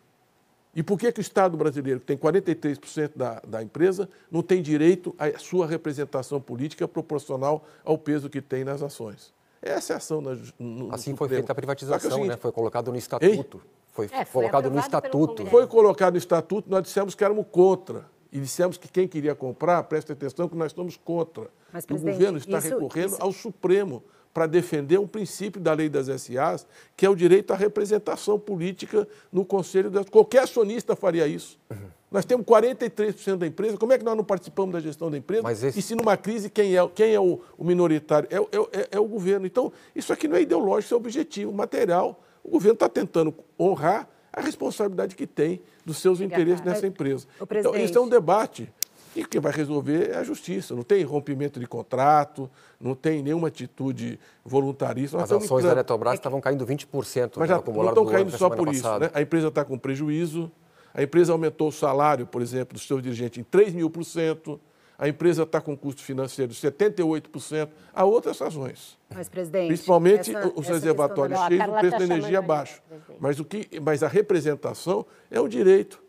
E 0.73 0.81
por 0.81 0.97
que, 0.97 1.11
que 1.11 1.19
o 1.19 1.21
Estado 1.21 1.57
brasileiro, 1.57 1.99
que 1.99 2.05
tem 2.05 2.17
43% 2.17 3.11
da, 3.15 3.41
da 3.45 3.61
empresa, 3.61 4.09
não 4.31 4.41
tem 4.41 4.61
direito 4.61 5.13
à 5.19 5.37
sua 5.37 5.67
representação 5.67 6.39
política 6.39 6.87
proporcional 6.87 7.65
ao 7.83 7.97
peso 7.97 8.29
que 8.29 8.41
tem 8.41 8.63
nas 8.63 8.81
ações? 8.81 9.33
Essa 9.61 9.93
é 9.93 9.95
a 9.95 9.97
ação 9.97 10.21
na, 10.21 10.37
no, 10.57 10.93
Assim 10.93 11.11
no 11.11 11.17
foi 11.17 11.27
feita 11.27 11.51
a 11.51 11.55
privatização, 11.55 12.09
é 12.09 12.13
seguinte, 12.13 12.29
né? 12.29 12.37
Foi 12.37 12.51
colocado 12.51 12.91
no 12.91 12.97
estatuto. 12.97 13.61
Foi, 13.91 14.05
é, 14.05 14.25
foi, 14.25 14.43
colocado 14.43 14.71
no 14.71 14.79
estatuto. 14.79 15.45
Foi 15.45 15.67
colocado 15.67 16.13
no 16.13 16.17
estatuto, 16.17 16.69
nós 16.69 16.83
dissemos 16.83 17.13
que 17.13 17.23
éramos 17.23 17.45
contra. 17.51 18.05
E 18.31 18.39
dissemos 18.39 18.77
que 18.77 18.87
quem 18.87 19.09
queria 19.09 19.35
comprar, 19.35 19.83
preste 19.83 20.13
atenção 20.13 20.47
que 20.47 20.55
nós 20.55 20.71
estamos 20.71 20.95
contra. 20.95 21.49
Mas, 21.71 21.83
o 21.83 21.97
governo 21.97 22.37
está 22.37 22.59
isso, 22.59 22.69
recorrendo 22.69 23.13
isso... 23.13 23.21
ao 23.21 23.33
Supremo 23.33 24.01
para 24.33 24.47
defender 24.47 24.99
um 24.99 25.07
princípio 25.07 25.59
da 25.61 25.73
lei 25.73 25.89
das 25.89 26.07
SAs, 26.07 26.65
que 26.95 27.05
é 27.05 27.09
o 27.09 27.15
direito 27.15 27.51
à 27.51 27.55
representação 27.55 28.39
política 28.39 29.07
no 29.31 29.43
Conselho. 29.43 29.89
Das... 29.89 30.09
Qualquer 30.09 30.43
acionista 30.43 30.95
faria 30.95 31.27
isso. 31.27 31.59
Uhum. 31.69 31.77
Nós 32.11 32.25
temos 32.25 32.45
43% 32.45 33.37
da 33.37 33.47
empresa, 33.47 33.77
como 33.77 33.93
é 33.93 33.97
que 33.97 34.03
nós 34.03 34.17
não 34.17 34.23
participamos 34.23 34.73
da 34.73 34.81
gestão 34.81 35.09
da 35.09 35.17
empresa? 35.17 35.49
Esse... 35.49 35.79
E 35.79 35.81
se 35.81 35.95
numa 35.95 36.17
crise, 36.17 36.49
quem 36.49 36.75
é, 36.77 36.87
quem 36.89 37.13
é 37.13 37.19
o, 37.19 37.39
o 37.57 37.63
minoritário? 37.63 38.27
É, 38.29 38.35
é, 38.35 38.81
é, 38.81 38.87
é, 38.91 38.99
o 38.99 39.05
governo. 39.05 39.45
Então, 39.45 39.71
isso 39.95 40.11
aqui 40.11 40.27
não 40.27 40.35
é 40.35 40.41
ideológico, 40.41 40.79
isso 40.81 40.93
é 40.93 40.97
objetivo, 40.97 41.53
material. 41.53 42.21
O 42.43 42.49
governo 42.49 42.73
está 42.73 42.89
tentando 42.89 43.33
honrar 43.57 44.09
a 44.33 44.41
responsabilidade 44.41 45.15
que 45.15 45.25
tem 45.25 45.61
dos 45.85 45.97
seus 45.97 46.19
interesses 46.19 46.61
nessa 46.65 46.85
empresa. 46.85 47.27
Então, 47.41 47.75
isso 47.75 47.97
é 47.97 48.01
um 48.01 48.09
debate 48.09 48.69
e 49.15 49.25
quem 49.25 49.41
vai 49.41 49.51
resolver 49.51 50.11
é 50.11 50.17
a 50.17 50.23
justiça. 50.23 50.73
Não 50.73 50.83
tem 50.83 51.03
rompimento 51.03 51.59
de 51.59 51.67
contrato, 51.67 52.49
não 52.79 52.95
tem 52.95 53.21
nenhuma 53.21 53.49
atitude 53.49 54.19
voluntarista. 54.43 55.21
As 55.21 55.31
ações 55.31 55.63
da 55.63 55.71
Eletrobras 55.71 56.13
estavam 56.13 56.39
caindo 56.39 56.65
20% 56.65 57.33
Mas 57.37 57.49
já 57.49 57.61
não 57.61 57.89
estão 57.89 58.05
caindo 58.05 58.31
só 58.37 58.49
por 58.49 58.73
isso. 58.73 58.99
Né? 58.99 59.09
A 59.13 59.21
empresa 59.21 59.49
está 59.49 59.65
com 59.65 59.77
prejuízo, 59.77 60.51
a 60.93 61.03
empresa 61.03 61.31
aumentou 61.31 61.67
o 61.67 61.71
salário, 61.71 62.25
por 62.25 62.41
exemplo, 62.41 62.73
dos 62.73 62.87
seus 62.87 63.01
dirigentes 63.01 63.39
em 63.39 63.43
3 63.43 63.73
mil 63.73 63.89
por 63.89 64.03
cento, 64.03 64.59
a 64.97 65.07
empresa 65.07 65.43
está 65.43 65.59
com 65.59 65.75
custo 65.75 66.03
financeiro 66.03 66.51
de 66.51 66.59
78%. 66.59 67.69
Há 67.91 68.05
outras 68.05 68.37
razões. 68.37 68.99
Mas, 69.09 69.27
presidente. 69.27 69.67
Principalmente 69.67 70.35
essa, 70.35 70.47
os 70.49 70.65
essa 70.65 70.73
reservatórios 70.73 71.39
cheios, 71.39 71.67
o 71.67 71.71
preço 71.71 71.91
tá 71.91 71.97
da 71.97 72.03
energia 72.03 72.39
baixo. 72.39 72.83
Mas, 73.19 73.39
o 73.39 73.45
que, 73.45 73.67
mas 73.79 74.03
a 74.03 74.07
representação 74.07 75.03
é 75.31 75.41
um 75.41 75.47
direito 75.47 75.99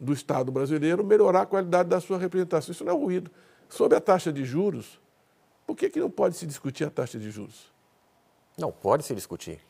do 0.00 0.12
Estado 0.12 0.52
brasileiro 0.52 1.04
melhorar 1.04 1.42
a 1.42 1.46
qualidade 1.46 1.88
da 1.88 2.00
sua 2.00 2.18
representação. 2.18 2.72
Isso 2.72 2.84
não 2.84 2.92
é 2.92 2.96
ruído. 2.96 3.30
Sobre 3.68 3.96
a 3.96 4.00
taxa 4.00 4.32
de 4.32 4.44
juros, 4.44 5.00
por 5.66 5.76
que, 5.76 5.90
que 5.90 6.00
não 6.00 6.10
pode 6.10 6.36
se 6.36 6.46
discutir 6.46 6.84
a 6.84 6.90
taxa 6.90 7.18
de 7.18 7.30
juros? 7.30 7.70
Não, 8.56 8.72
pode 8.72 9.04
se 9.04 9.14
discutir. 9.14 9.60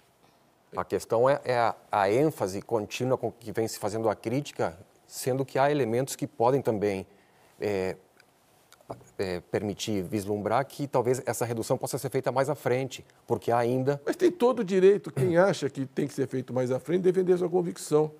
A 0.76 0.84
questão 0.84 1.28
é, 1.28 1.40
é 1.44 1.56
a, 1.56 1.74
a, 1.90 2.10
ênfase 2.10 2.60
contínua 2.60 3.16
com 3.16 3.32
que 3.32 3.50
vem 3.52 3.66
se 3.66 3.78
fazendo 3.78 4.08
a 4.08 4.14
crítica, 4.14 4.78
sendo 5.06 5.44
que 5.44 5.58
há 5.58 5.70
elementos 5.70 6.14
que 6.14 6.26
podem 6.26 6.60
também 6.60 7.06
é, 7.58 7.96
é, 9.18 9.40
permitir 9.40 10.02
vislumbrar 10.02 10.64
que 10.66 10.86
talvez 10.86 11.22
essa 11.24 11.44
redução 11.44 11.76
possa 11.78 11.98
ser 11.98 12.10
feita 12.10 12.30
mais 12.30 12.50
à 12.50 12.54
frente, 12.54 13.04
porque 13.26 13.50
há 13.50 13.58
ainda. 13.58 14.00
Mas 14.04 14.16
tem 14.16 14.30
todo 14.30 14.60
o 14.60 14.64
direito, 14.64 15.10
quem 15.10 15.36
acha 15.36 15.68
que 15.70 15.86
tem 15.86 16.06
que 16.06 16.14
ser 16.14 16.26
feito 16.28 16.52
mais 16.52 16.70
à 16.70 16.78
frente, 16.78 17.02
defender 17.02 17.36
sua 17.38 17.48
convicção. 17.48 18.12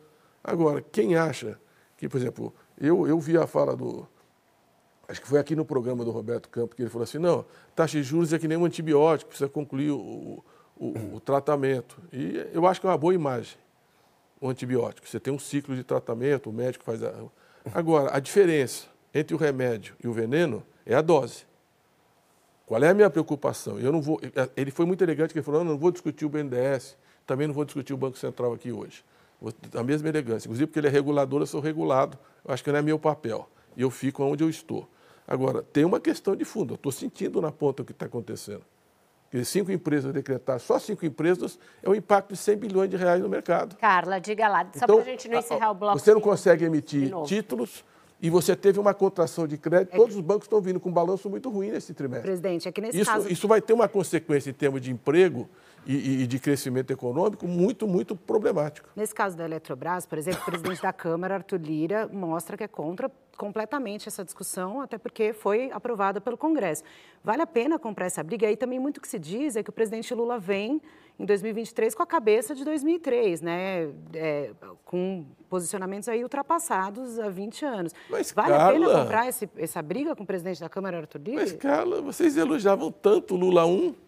Agora, 0.42 0.80
quem 0.80 1.16
acha 1.16 1.58
que, 1.98 2.08
por 2.08 2.16
exemplo, 2.16 2.54
eu, 2.80 3.06
eu 3.06 3.18
vi 3.18 3.36
a 3.36 3.46
fala 3.46 3.76
do. 3.76 4.06
Acho 5.08 5.20
que 5.20 5.26
foi 5.26 5.40
aqui 5.40 5.56
no 5.56 5.64
programa 5.64 6.04
do 6.04 6.10
Roberto 6.12 6.48
Campos 6.48 6.76
que 6.76 6.82
ele 6.82 6.88
falou 6.88 7.02
assim: 7.02 7.18
não, 7.18 7.44
taxa 7.74 7.98
de 7.98 8.04
juros 8.04 8.32
é 8.32 8.38
que 8.38 8.46
nem 8.46 8.56
um 8.56 8.64
antibiótico, 8.64 9.30
precisa 9.30 9.50
concluir 9.50 9.90
o, 9.90 10.42
o, 10.76 11.14
o 11.14 11.20
tratamento. 11.20 12.00
E 12.12 12.46
eu 12.52 12.66
acho 12.66 12.80
que 12.80 12.86
é 12.86 12.90
uma 12.90 12.96
boa 12.96 13.12
imagem 13.12 13.58
o 14.40 14.48
antibiótico. 14.48 15.08
Você 15.08 15.18
tem 15.18 15.32
um 15.32 15.38
ciclo 15.40 15.74
de 15.74 15.82
tratamento, 15.82 16.48
o 16.48 16.52
médico 16.52 16.84
faz 16.84 17.02
a. 17.02 17.12
Agora, 17.74 18.16
a 18.16 18.20
diferença 18.20 18.86
entre 19.12 19.34
o 19.34 19.38
remédio 19.38 19.96
e 20.02 20.06
o 20.06 20.12
veneno 20.12 20.64
é 20.86 20.94
a 20.94 21.02
dose. 21.02 21.46
Qual 22.64 22.80
é 22.80 22.88
a 22.88 22.94
minha 22.94 23.10
preocupação? 23.10 23.80
Eu 23.80 23.90
não 23.90 24.00
vou. 24.00 24.20
Ele 24.56 24.70
foi 24.70 24.86
muito 24.86 25.02
elegante 25.02 25.32
que 25.32 25.38
ele 25.40 25.44
falou: 25.44 25.64
não, 25.64 25.72
não 25.72 25.78
vou 25.78 25.90
discutir 25.90 26.24
o 26.24 26.28
BNDES, 26.28 26.96
também 27.26 27.48
não 27.48 27.54
vou 27.54 27.64
discutir 27.64 27.92
o 27.92 27.96
Banco 27.96 28.16
Central 28.16 28.52
aqui 28.52 28.70
hoje 28.70 29.02
a 29.74 29.82
mesma 29.82 30.08
elegância. 30.08 30.46
Inclusive, 30.48 30.66
porque 30.66 30.80
ele 30.80 30.88
é 30.88 30.90
regulador, 30.90 31.40
eu 31.40 31.46
sou 31.46 31.60
regulado, 31.60 32.18
eu 32.44 32.52
acho 32.52 32.62
que 32.64 32.70
não 32.70 32.78
é 32.78 32.82
meu 32.82 32.98
papel. 32.98 33.48
E 33.76 33.82
eu 33.82 33.90
fico 33.90 34.24
onde 34.24 34.42
eu 34.42 34.50
estou. 34.50 34.88
Agora, 35.26 35.62
tem 35.62 35.84
uma 35.84 36.00
questão 36.00 36.34
de 36.34 36.44
fundo. 36.44 36.72
Eu 36.72 36.76
estou 36.76 36.90
sentindo 36.90 37.40
na 37.40 37.52
ponta 37.52 37.82
o 37.82 37.84
que 37.84 37.92
está 37.92 38.06
acontecendo. 38.06 38.62
Porque 39.30 39.44
cinco 39.44 39.70
empresas 39.70 40.12
decretadas, 40.12 40.62
só 40.62 40.78
cinco 40.78 41.04
empresas, 41.04 41.58
é 41.82 41.88
um 41.88 41.94
impacto 41.94 42.32
de 42.32 42.38
100 42.38 42.56
bilhões 42.56 42.88
de 42.88 42.96
reais 42.96 43.20
no 43.20 43.28
mercado. 43.28 43.76
Carla, 43.76 44.18
diga 44.18 44.48
lá, 44.48 44.66
só 44.74 44.84
então, 44.84 44.96
para 44.96 45.04
a 45.04 45.10
gente 45.10 45.28
não 45.28 45.38
encerrar 45.38 45.70
o 45.70 45.74
bloco. 45.74 45.98
Você 45.98 46.14
não 46.14 46.20
consegue 46.20 46.64
emitir 46.64 47.12
títulos 47.26 47.84
e 48.22 48.30
você 48.30 48.56
teve 48.56 48.80
uma 48.80 48.94
contração 48.94 49.46
de 49.46 49.58
crédito, 49.58 49.92
é 49.92 49.96
todos 49.96 50.16
os 50.16 50.22
bancos 50.22 50.46
estão 50.46 50.62
vindo 50.62 50.80
com 50.80 50.88
um 50.88 50.92
balanço 50.92 51.28
muito 51.28 51.50
ruim 51.50 51.70
nesse 51.70 51.92
trimestre. 51.92 52.26
Presidente, 52.26 52.68
é 52.68 52.72
que 52.72 52.80
nesse 52.80 53.00
isso, 53.00 53.10
caso... 53.10 53.30
Isso 53.30 53.46
vai 53.46 53.60
ter 53.60 53.74
uma 53.74 53.86
consequência 53.86 54.48
em 54.48 54.54
termos 54.54 54.80
de 54.80 54.90
emprego 54.90 55.48
e, 55.88 56.22
e, 56.22 56.26
de 56.26 56.38
crescimento 56.38 56.90
econômico 56.90 57.48
muito, 57.48 57.88
muito 57.88 58.14
problemático. 58.14 58.90
Nesse 58.94 59.14
caso 59.14 59.34
da 59.34 59.46
Eletrobras, 59.46 60.04
por 60.04 60.18
exemplo, 60.18 60.42
o 60.42 60.44
presidente 60.44 60.82
da 60.82 60.92
Câmara, 60.92 61.36
Arthur 61.36 61.58
Lira, 61.58 62.06
mostra 62.12 62.58
que 62.58 62.64
é 62.64 62.68
contra 62.68 63.10
completamente 63.38 64.08
essa 64.08 64.24
discussão, 64.24 64.82
até 64.82 64.98
porque 64.98 65.32
foi 65.32 65.70
aprovada 65.72 66.20
pelo 66.20 66.36
Congresso. 66.36 66.82
Vale 67.22 67.40
a 67.40 67.46
pena 67.46 67.78
comprar 67.78 68.06
essa 68.06 68.22
briga? 68.22 68.44
E 68.44 68.48
aí 68.48 68.56
também 68.56 68.78
muito 68.80 69.00
que 69.00 69.08
se 69.08 69.18
diz 69.18 69.56
é 69.56 69.62
que 69.62 69.70
o 69.70 69.72
presidente 69.72 70.12
Lula 70.12 70.38
vem 70.38 70.82
em 71.18 71.24
2023 71.24 71.94
com 71.94 72.02
a 72.02 72.06
cabeça 72.06 72.54
de 72.54 72.64
2003, 72.64 73.40
né? 73.40 73.90
É, 74.12 74.50
com 74.84 75.24
posicionamentos 75.48 76.08
aí 76.08 76.22
ultrapassados 76.22 77.18
há 77.18 77.28
20 77.28 77.64
anos. 77.64 77.94
Mas, 78.10 78.32
vale 78.32 78.50
Carla, 78.50 78.68
a 78.68 78.72
pena 78.72 79.02
comprar 79.04 79.28
esse, 79.28 79.48
essa 79.56 79.80
briga 79.80 80.14
com 80.14 80.24
o 80.24 80.26
presidente 80.26 80.60
da 80.60 80.68
Câmara, 80.68 80.98
Arthur 80.98 81.20
Lira? 81.24 81.40
Mas, 81.40 81.52
Carla, 81.52 82.02
vocês 82.02 82.36
elogiavam 82.36 82.90
tanto 82.90 83.34
o 83.34 83.38
Lula 83.38 83.64
1 83.64 84.07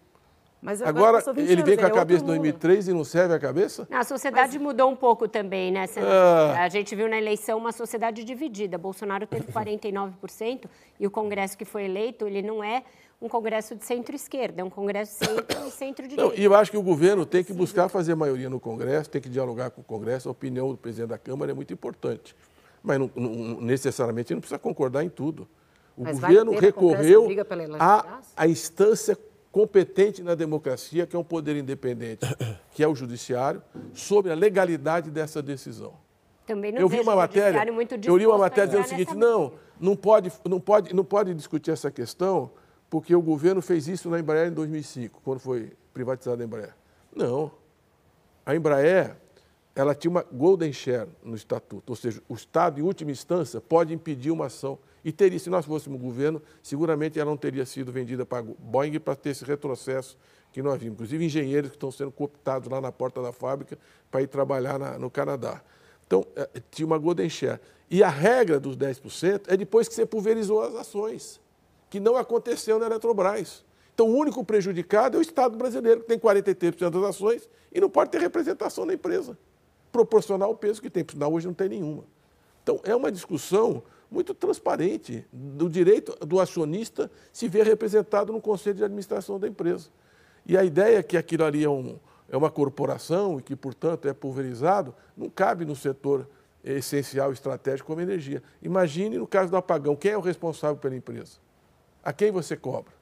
mas 0.63 0.83
agora, 0.83 1.19
agora 1.19 1.41
ele 1.41 1.63
vem 1.63 1.77
com 1.77 1.85
a 1.85 1.89
é 1.89 1.91
cabeça 1.91 2.21
de 2.21 2.27
2003 2.27 2.89
e 2.89 2.93
não 2.93 3.03
serve 3.03 3.35
a 3.35 3.39
cabeça? 3.39 3.89
A 3.91 4.05
sociedade 4.05 4.59
Mas... 4.59 4.63
mudou 4.63 4.91
um 4.91 4.97
pouco 4.97 5.27
também, 5.27 5.73
né, 5.73 5.87
ah. 5.97 6.63
A 6.63 6.69
gente 6.69 6.95
viu 6.95 7.09
na 7.09 7.17
eleição 7.17 7.57
uma 7.57 7.73
sociedade 7.73 8.23
dividida. 8.25 8.77
Bolsonaro 8.77 9.27
teve 9.27 9.47
49% 9.53 10.67
e 10.99 11.07
o 11.07 11.11
Congresso 11.11 11.57
que 11.57 11.65
foi 11.65 11.85
eleito, 11.85 12.27
ele 12.27 12.43
não 12.43 12.63
é 12.63 12.83
um 13.23 13.29
Congresso 13.29 13.75
de 13.75 13.85
centro-esquerda, 13.85 14.61
é 14.61 14.65
um 14.65 14.71
Congresso 14.71 15.25
centro 15.25 15.67
e 15.67 15.71
centro-direita. 15.73 16.35
E 16.39 16.45
eu 16.45 16.55
acho 16.55 16.71
que 16.71 16.77
o 16.77 16.83
governo 16.83 17.25
tem 17.25 17.43
que 17.43 17.53
buscar 17.53 17.89
fazer 17.89 18.15
maioria 18.15 18.51
no 18.51 18.61
Congresso, 18.61 19.09
tem 19.09 19.21
que 19.21 19.29
dialogar 19.31 19.71
com 19.71 19.81
o 19.81 19.85
Congresso. 19.85 20.29
A 20.29 20.33
opinião 20.33 20.71
do 20.71 20.77
presidente 20.77 21.09
da 21.09 21.19
Câmara 21.19 21.53
é 21.53 21.55
muito 21.55 21.73
importante. 21.73 22.37
Mas 22.83 22.99
não, 22.99 23.11
não, 23.15 23.61
necessariamente 23.61 24.33
não 24.35 24.41
precisa 24.41 24.59
concordar 24.59 25.05
em 25.05 25.09
tudo. 25.09 25.49
O 25.97 26.05
Mas 26.05 26.19
governo 26.19 26.53
recorreu 26.53 27.29
à 28.37 28.47
instância 28.47 29.19
competente 29.51 30.23
na 30.23 30.35
democracia, 30.35 31.07
que 31.07 31.17
é 31.17 31.19
um 31.19 31.25
poder 31.25 31.57
independente, 31.57 32.27
que 32.73 32.83
é 32.83 32.89
o 32.89 32.95
judiciário, 32.95 33.63
sobre 33.93 34.31
a 34.31 34.35
legalidade 34.35 35.11
dessa 35.11 35.43
decisão. 35.43 35.95
Também 36.47 36.73
não 36.73 36.81
eu 36.81 36.89
vi 36.89 37.01
uma 37.01 37.15
matéria, 37.15 37.63
eu 38.05 38.17
li 38.17 38.27
uma 38.27 38.39
matéria 38.39 38.67
dizendo 38.67 38.85
o 38.85 38.89
seguinte, 38.89 39.15
não, 39.15 39.53
não 39.79 39.95
pode, 39.95 40.33
não 40.45 40.61
pode, 40.61 40.95
não 40.95 41.05
pode 41.05 41.33
discutir 41.35 41.71
essa 41.71 41.91
questão 41.91 42.51
porque 42.89 43.15
o 43.15 43.23
governo 43.23 43.63
fez 43.63 43.87
isso 43.87 44.11
na 44.11 44.19
Embraer 44.19 44.49
em 44.49 44.53
2005, 44.53 45.21
quando 45.23 45.39
foi 45.39 45.73
privatizada 45.95 46.43
a 46.43 46.45
Embraer. 46.45 46.75
Não. 47.15 47.53
A 48.45 48.57
Embraer, 48.57 49.17
ela 49.77 49.95
tinha 49.95 50.11
uma 50.11 50.25
golden 50.25 50.73
share 50.73 51.09
no 51.23 51.37
estatuto, 51.37 51.93
ou 51.93 51.97
seja, 51.97 52.21
o 52.29 52.35
Estado, 52.35 52.81
em 52.81 52.83
última 52.83 53.13
instância, 53.13 53.61
pode 53.61 53.95
impedir 53.95 54.33
uma 54.33 54.47
ação 54.47 54.77
e 55.05 55.11
teria, 55.13 55.39
se 55.39 55.49
nós 55.49 55.65
fôssemos 55.65 56.01
governo, 56.01 56.43
seguramente 56.63 57.19
ela 57.19 57.31
não 57.31 57.37
teria 57.37 57.65
sido 57.65 57.91
vendida 57.91 58.27
para 58.27 58.39
a 58.39 58.43
Boeing 58.43 58.99
para 59.01 59.17
ter 59.17 59.31
esse 59.31 59.45
retrocesso 59.45 60.19
que 60.53 60.63
nós 60.63 60.79
vimos. 60.79 60.95
Inclusive 60.95 61.25
engenheiros 61.25 61.71
que 61.71 61.77
estão 61.77 61.91
sendo 61.91 62.11
cooptados 62.11 62.69
lá 62.69 62.81
na 62.81 62.93
porta 62.93 63.23
da 63.23 63.33
fábrica 63.33 63.79
para 64.11 64.23
ir 64.23 64.27
trabalhar 64.27 64.79
na, 64.79 64.99
no 64.99 65.11
Canadá. 65.11 65.63
Então, 66.07 66.27
é, 66.37 66.49
tinha 66.71 66.87
uma 66.87 66.99
golden 66.99 67.29
share. 67.29 67.61
E 67.91 68.03
a 68.03 68.09
regra 68.09 68.61
dos 68.61 68.77
10% 68.77 69.43
é 69.49 69.57
depois 69.57 69.89
que 69.89 69.95
você 69.95 70.05
pulverizou 70.05 70.63
as 70.63 70.75
ações, 70.75 71.41
que 71.89 71.99
não 71.99 72.17
aconteceu 72.17 72.79
na 72.79 72.87
Eletrobras. 72.87 73.65
Então, 73.95 74.09
o 74.09 74.17
único 74.17 74.45
prejudicado 74.45 75.17
é 75.17 75.21
o 75.21 75.23
Estado 75.23 75.57
brasileiro, 75.57 76.01
que 76.01 76.07
tem 76.07 76.19
43% 76.19 76.91
das 76.91 77.11
ações 77.11 77.49
e 77.73 77.81
não 77.81 77.91
pode 77.91 78.11
ter 78.11 78.21
representação 78.21 78.85
na 78.87 78.95
empresa, 78.95 79.37
proporcional 79.93 80.49
ao 80.49 80.57
peso 80.57 80.81
que 80.81 80.91
tem, 80.91 81.05
porque 81.05 81.23
hoje 81.23 81.47
não 81.47 81.55
tem 81.55 81.69
nenhuma. 81.69 82.05
Então, 82.63 82.81
é 82.85 82.95
uma 82.95 83.11
discussão 83.11 83.83
muito 84.11 84.35
transparente 84.35 85.25
do 85.33 85.69
direito 85.69 86.15
do 86.27 86.41
acionista 86.41 87.11
se 87.33 87.49
ver 87.49 87.65
representado 87.65 88.33
no 88.33 88.41
conselho 88.41 88.77
de 88.77 88.85
administração 88.85 89.39
da 89.39 89.47
empresa. 89.47 89.89
E 90.45 90.57
a 90.57 90.65
ideia 90.65 91.03
que 91.03 91.17
aquilo 91.17 91.45
ali 91.45 91.63
é, 91.63 91.69
um, 91.69 91.99
é 92.29 92.37
uma 92.37 92.51
corporação 92.51 93.39
e 93.39 93.43
que, 93.43 93.55
portanto, 93.55 94.09
é 94.09 94.13
pulverizado, 94.13 94.95
não 95.17 95.31
cabe 95.31 95.65
no 95.65 95.77
setor 95.77 96.29
essencial, 96.65 97.33
estratégico 97.33 97.87
como 97.87 98.01
energia. 98.01 98.43
Imagine 98.61 99.19
no 99.19 99.27
caso 99.27 99.51
do 99.51 99.57
apagão, 99.57 99.95
quem 99.95 100.13
é 100.13 100.17
o 100.17 100.21
responsável 100.21 100.77
pela 100.77 100.97
empresa? 100.97 101.39
A 102.03 102.13
quem 102.13 102.31
você 102.31 102.57
cobra? 102.57 102.93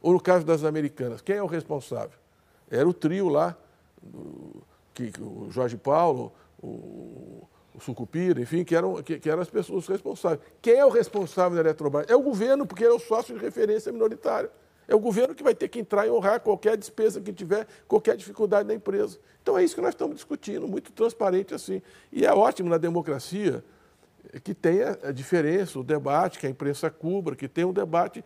Ou 0.00 0.12
no 0.12 0.20
caso 0.20 0.44
das 0.44 0.64
americanas, 0.64 1.20
quem 1.20 1.36
é 1.36 1.42
o 1.42 1.46
responsável? 1.46 2.18
Era 2.70 2.88
o 2.88 2.94
trio 2.94 3.28
lá, 3.28 3.56
que, 4.94 5.12
o 5.20 5.50
Jorge 5.50 5.76
Paulo, 5.76 6.32
o, 6.62 7.46
o 7.74 7.80
Sucupira, 7.80 8.40
enfim, 8.40 8.64
que 8.64 8.74
eram, 8.74 9.02
que, 9.02 9.18
que, 9.18 9.30
eram 9.30 9.40
as 9.40 9.48
pessoas 9.48 9.86
responsáveis. 9.86 10.40
Quem 10.60 10.74
é 10.74 10.84
o 10.84 10.90
responsável 10.90 11.56
da 11.56 11.60
Eletrobras? 11.62 12.06
É 12.08 12.14
o 12.14 12.20
governo, 12.20 12.66
porque 12.66 12.84
ele 12.84 12.92
é 12.92 12.96
o 12.96 12.98
sócio 12.98 13.34
de 13.34 13.40
referência 13.40 13.90
minoritário. 13.90 14.50
É 14.86 14.94
o 14.94 14.98
governo 14.98 15.34
que 15.34 15.42
vai 15.42 15.54
ter 15.54 15.68
que 15.68 15.78
entrar 15.78 16.06
e 16.06 16.10
honrar 16.10 16.40
qualquer 16.40 16.76
despesa 16.76 17.20
que 17.20 17.32
tiver, 17.32 17.66
qualquer 17.88 18.16
dificuldade 18.16 18.68
da 18.68 18.74
empresa. 18.74 19.18
Então 19.42 19.56
é 19.56 19.64
isso 19.64 19.74
que 19.74 19.80
nós 19.80 19.90
estamos 19.90 20.16
discutindo, 20.16 20.68
muito 20.68 20.92
transparente 20.92 21.54
assim. 21.54 21.80
E 22.12 22.26
é 22.26 22.32
ótimo 22.32 22.68
na 22.68 22.78
democracia 22.78 23.64
que 24.44 24.54
tenha 24.54 24.98
a 25.02 25.12
diferença, 25.12 25.78
o 25.78 25.84
debate, 25.84 26.38
que 26.38 26.46
a 26.46 26.50
imprensa 26.50 26.90
cubra, 26.90 27.34
que 27.34 27.48
tenha 27.48 27.66
um 27.66 27.72
debate, 27.72 28.24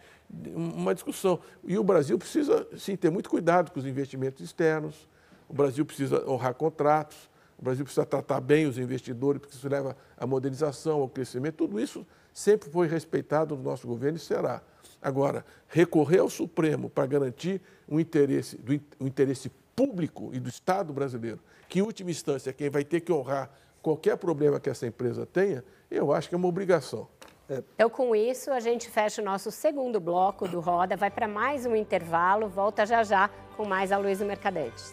uma 0.55 0.95
discussão. 0.95 1.41
E 1.65 1.79
o 1.79 1.85
Brasil 1.85 2.19
precisa, 2.19 2.67
sim, 2.77 2.97
ter 2.97 3.11
muito 3.11 3.31
cuidado 3.31 3.71
com 3.71 3.79
os 3.79 3.87
investimentos 3.87 4.45
externos, 4.45 5.09
o 5.49 5.55
Brasil 5.55 5.85
precisa 5.85 6.29
honrar 6.29 6.55
contratos, 6.55 7.31
o 7.59 7.65
Brasil 7.65 7.85
precisa 7.85 8.05
tratar 8.05 8.41
bem 8.41 8.67
os 8.67 8.79
investidores, 8.79 9.41
porque 9.41 9.55
isso 9.55 9.69
leva 9.69 9.97
à 10.17 10.27
modernização, 10.27 11.01
ao 11.01 11.09
crescimento. 11.09 11.57
Tudo 11.57 11.81
isso 11.81 12.07
sempre 12.33 12.69
foi 12.69 12.87
respeitado 12.87 13.57
no 13.57 13.63
nosso 13.63 13.87
governo 13.87 14.19
e 14.19 14.21
será. 14.21 14.63
Agora, 15.01 15.45
recorrer 15.69 16.19
ao 16.19 16.29
Supremo 16.29 16.91
para 16.91 17.07
garantir 17.07 17.61
um 17.89 17.99
interesse, 17.99 18.59
interesse 19.01 19.51
público 19.75 20.31
e 20.35 20.41
do 20.41 20.49
Estado 20.49 20.93
brasileiro, 20.93 21.41
que 21.69 21.79
em 21.79 21.83
última 21.83 22.11
instância 22.11 22.51
é 22.51 22.53
quem 22.53 22.69
vai 22.69 22.85
ter 22.85 23.01
que 23.01 23.13
honrar 23.13 23.51
qualquer 23.83 24.17
problema 24.17 24.59
que 24.59 24.69
essa 24.69 24.87
empresa 24.87 25.25
tenha, 25.25 25.65
eu 25.91 26.13
acho 26.13 26.29
que 26.29 26.35
é 26.35 26.39
uma 26.39 26.49
obrigação. 26.49 27.09
Então, 27.49 27.89
com 27.89 28.17
isso, 28.17 28.51
a 28.51 28.59
gente 28.59 28.91
fecha 28.91 29.23
o 29.23 29.25
nosso 29.25 29.53
segundo 29.53 30.01
bloco 30.01 30.49
do 30.49 30.59
Roda, 30.59 30.97
vai 30.97 31.11
para 31.11 31.29
mais 31.29 31.65
um 31.65 31.77
intervalo, 31.77 32.49
volta 32.49 32.85
já 32.85 33.05
já 33.05 33.31
com 33.57 33.65
mais 33.65 33.93
a 33.93 33.99
Luísa 33.99 34.25
Mercadetes. 34.25 34.93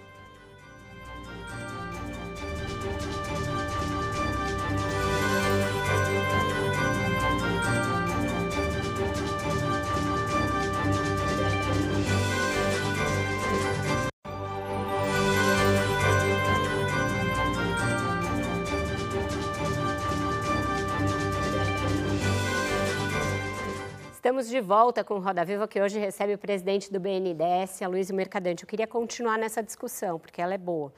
Estamos 24.44 24.62
de 24.62 24.68
volta 24.68 25.06
com 25.06 25.20
Roda 25.20 25.46
Viva, 25.46 25.66
que 25.70 25.82
hoje 25.82 25.98
recebe 25.98 26.34
o 26.34 26.38
presidente 26.38 26.92
do 26.92 27.00
BNDES, 27.00 27.82
a 27.82 27.88
Luiz 27.88 28.12
Mercadante. 28.12 28.64
Eu 28.64 28.68
queria 28.68 28.86
continuar 28.86 29.38
nessa 29.38 29.64
discussão, 29.64 30.20
porque 30.20 30.42
ela 30.42 30.54
é 30.54 30.58
boa. 30.58 30.92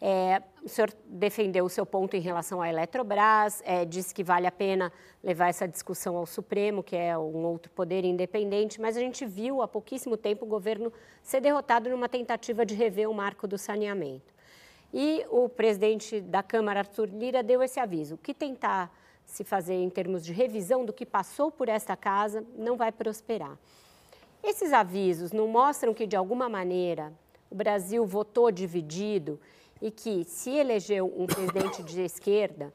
É, 0.00 0.40
o 0.62 0.68
senhor 0.68 0.92
defendeu 1.04 1.64
o 1.64 1.68
seu 1.68 1.84
ponto 1.84 2.14
em 2.14 2.20
relação 2.20 2.62
à 2.62 2.68
Eletrobras, 2.68 3.60
é, 3.64 3.84
disse 3.84 4.14
que 4.14 4.22
vale 4.22 4.46
a 4.46 4.52
pena 4.52 4.92
levar 5.24 5.48
essa 5.48 5.66
discussão 5.66 6.16
ao 6.16 6.24
Supremo, 6.24 6.84
que 6.84 6.94
é 6.94 7.18
um 7.18 7.44
outro 7.44 7.72
poder 7.72 8.04
independente, 8.04 8.80
mas 8.80 8.96
a 8.96 9.00
gente 9.00 9.26
viu 9.26 9.60
há 9.60 9.66
pouquíssimo 9.66 10.16
tempo 10.16 10.44
o 10.44 10.48
governo 10.48 10.92
ser 11.20 11.40
derrotado 11.40 11.90
numa 11.90 12.08
tentativa 12.08 12.64
de 12.64 12.76
rever 12.76 13.10
o 13.10 13.14
marco 13.14 13.48
do 13.48 13.58
saneamento. 13.58 14.32
E 14.92 15.26
o 15.30 15.48
presidente 15.48 16.20
da 16.20 16.44
Câmara, 16.44 16.78
Arthur 16.78 17.08
Lira, 17.08 17.42
deu 17.42 17.60
esse 17.60 17.80
aviso, 17.80 18.16
que 18.16 18.32
tentar 18.32 18.88
se 19.24 19.44
fazer 19.44 19.74
em 19.74 19.90
termos 19.90 20.24
de 20.24 20.32
revisão 20.32 20.84
do 20.84 20.92
que 20.92 21.06
passou 21.06 21.50
por 21.50 21.68
esta 21.68 21.96
casa, 21.96 22.44
não 22.56 22.76
vai 22.76 22.92
prosperar. 22.92 23.58
Esses 24.42 24.72
avisos 24.72 25.32
não 25.32 25.48
mostram 25.48 25.94
que, 25.94 26.06
de 26.06 26.16
alguma 26.16 26.48
maneira, 26.48 27.12
o 27.50 27.54
Brasil 27.54 28.06
votou 28.06 28.50
dividido 28.50 29.40
e 29.80 29.90
que, 29.90 30.24
se 30.24 30.50
elegeu 30.50 31.12
um 31.16 31.26
presidente 31.26 31.82
de 31.82 32.02
esquerda, 32.02 32.72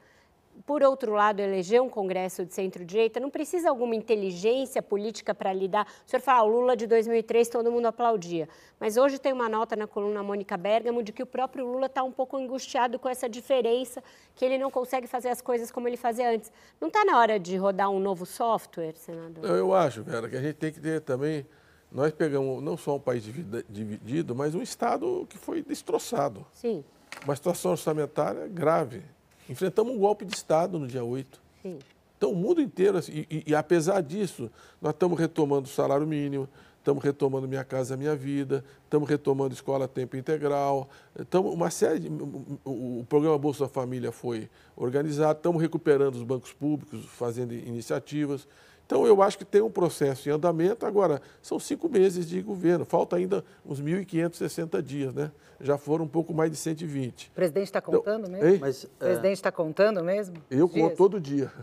por 0.70 0.84
outro 0.84 1.13
lado, 1.13 1.39
eleger 1.39 1.82
um 1.82 1.89
Congresso 1.89 2.45
de 2.45 2.53
centro-direita 2.53 3.20
não 3.20 3.32
precisa 3.32 3.72
alguma 3.72 3.95
inteligência 3.95 4.84
política 4.84 5.34
para 5.34 5.51
lidar. 5.51 5.88
O 6.05 6.07
senhor 6.07 6.22
fala, 6.22 6.47
o 6.47 6.59
Lula 6.59 6.78
de 6.78 6.86
2003 6.86 7.49
todo 7.49 7.72
mundo 7.72 7.88
aplaudia. 7.88 8.47
Mas 8.80 8.95
hoje 8.95 9.17
tem 9.17 9.34
uma 9.34 9.49
nota 9.49 9.76
na 9.76 9.88
coluna 9.88 10.22
Mônica 10.22 10.55
Bergamo 10.55 11.01
de 11.01 11.11
que 11.11 11.24
o 11.24 11.26
próprio 11.26 11.65
Lula 11.65 11.88
está 11.88 12.03
um 12.03 12.11
pouco 12.11 12.38
angustiado 12.38 12.99
com 12.99 13.09
essa 13.09 13.28
diferença, 13.28 14.03
que 14.36 14.45
ele 14.45 14.59
não 14.59 14.70
consegue 14.70 15.07
fazer 15.07 15.30
as 15.30 15.41
coisas 15.41 15.72
como 15.72 15.88
ele 15.88 15.97
fazia 15.97 16.30
antes. 16.30 16.51
Não 16.80 16.89
está 16.89 17.03
na 17.03 17.17
hora 17.17 17.39
de 17.39 17.57
rodar 17.57 17.89
um 17.89 17.99
novo 17.99 18.24
software, 18.24 18.93
senador? 18.93 19.43
Eu 19.43 19.74
acho, 19.74 20.03
Vera, 20.03 20.30
que 20.30 20.38
a 20.38 20.41
gente 20.41 20.57
tem 20.57 20.72
que 20.72 20.80
ter 20.80 21.01
também. 21.01 21.47
Nós 21.91 22.11
pegamos 22.11 22.61
não 22.61 22.78
só 22.78 22.95
um 22.95 22.99
país 22.99 23.24
dividido, 23.67 24.36
mas 24.36 24.53
um 24.53 24.61
Estado 24.61 25.26
que 25.28 25.38
foi 25.39 25.63
destroçado. 25.63 26.45
Sim. 26.51 26.84
Uma 27.26 27.36
situação 27.36 27.72
orçamentária 27.72 28.47
grave. 28.47 29.01
Enfrentamos 29.50 29.93
um 29.93 29.97
golpe 29.97 30.24
de 30.26 30.36
Estado 30.36 30.78
no 30.78 30.88
dia 30.88 31.04
8. 31.04 31.41
Sim. 31.64 31.80
Então, 32.18 32.32
o 32.32 32.36
mundo 32.36 32.62
inteiro, 32.62 32.97
assim, 32.97 33.26
e, 33.30 33.43
e, 33.47 33.56
apesar 33.56 34.02
disso, 34.02 34.52
nós 34.82 34.93
estamos 34.93 35.18
retomando 35.18 35.68
o 35.68 35.72
salário 35.72 36.06
mínimo, 36.06 36.50
estamos 36.78 37.02
retomando 37.02 37.47
Minha 37.47 37.64
Casa 37.64 37.95
Minha 37.95 38.14
Vida, 38.16 38.64
estamos 38.84 39.08
retomando 39.08 39.54
escola 39.54 39.86
a 39.86 39.88
tempo 39.88 40.18
integral, 40.18 40.89
estamos 41.18 41.54
uma 41.54 41.70
série 41.70 42.00
de, 42.00 42.10
o, 42.10 43.00
o, 43.00 43.06
programa 43.08 43.38
Bolsa 43.38 43.70
Família 43.70 44.12
foi 44.12 44.50
organizado, 44.76 45.38
estamos 45.38 45.62
recuperando 45.62 46.16
os 46.16 46.24
bancos 46.24 46.52
públicos, 46.52 47.06
fazendo 47.06 47.54
iniciativas. 47.54 48.45
Então, 48.90 49.06
eu 49.06 49.22
acho 49.22 49.38
que 49.38 49.46
tem 49.46 49.62
um 49.62 49.70
processo 49.70 50.28
em 50.28 50.32
andamento. 50.32 50.84
Agora, 50.84 51.22
são 51.44 51.60
cinco 51.60 51.88
meses 51.88 52.28
de 52.28 52.42
governo, 52.42 52.84
falta 52.84 53.18
ainda 53.18 53.46
uns 53.64 53.80
1.560 53.80 54.82
dias, 54.82 55.14
né? 55.14 55.32
Já 55.62 55.78
foram 55.78 56.06
um 56.06 56.08
pouco 56.08 56.34
mais 56.34 56.50
de 56.50 56.58
120. 56.58 57.28
O 57.28 57.32
presidente 57.34 57.66
está 57.66 57.82
contando 57.82 58.28
então, 58.28 58.42
mesmo? 58.42 58.60
Mas, 58.60 58.86
o 58.86 58.90
presidente 58.98 59.34
está 59.34 59.50
é... 59.50 59.52
contando 59.52 60.04
mesmo? 60.04 60.38
Eu 60.50 60.68
dias? 60.68 60.84
conto 60.88 60.98
todo 60.98 61.22
dia. 61.22 61.54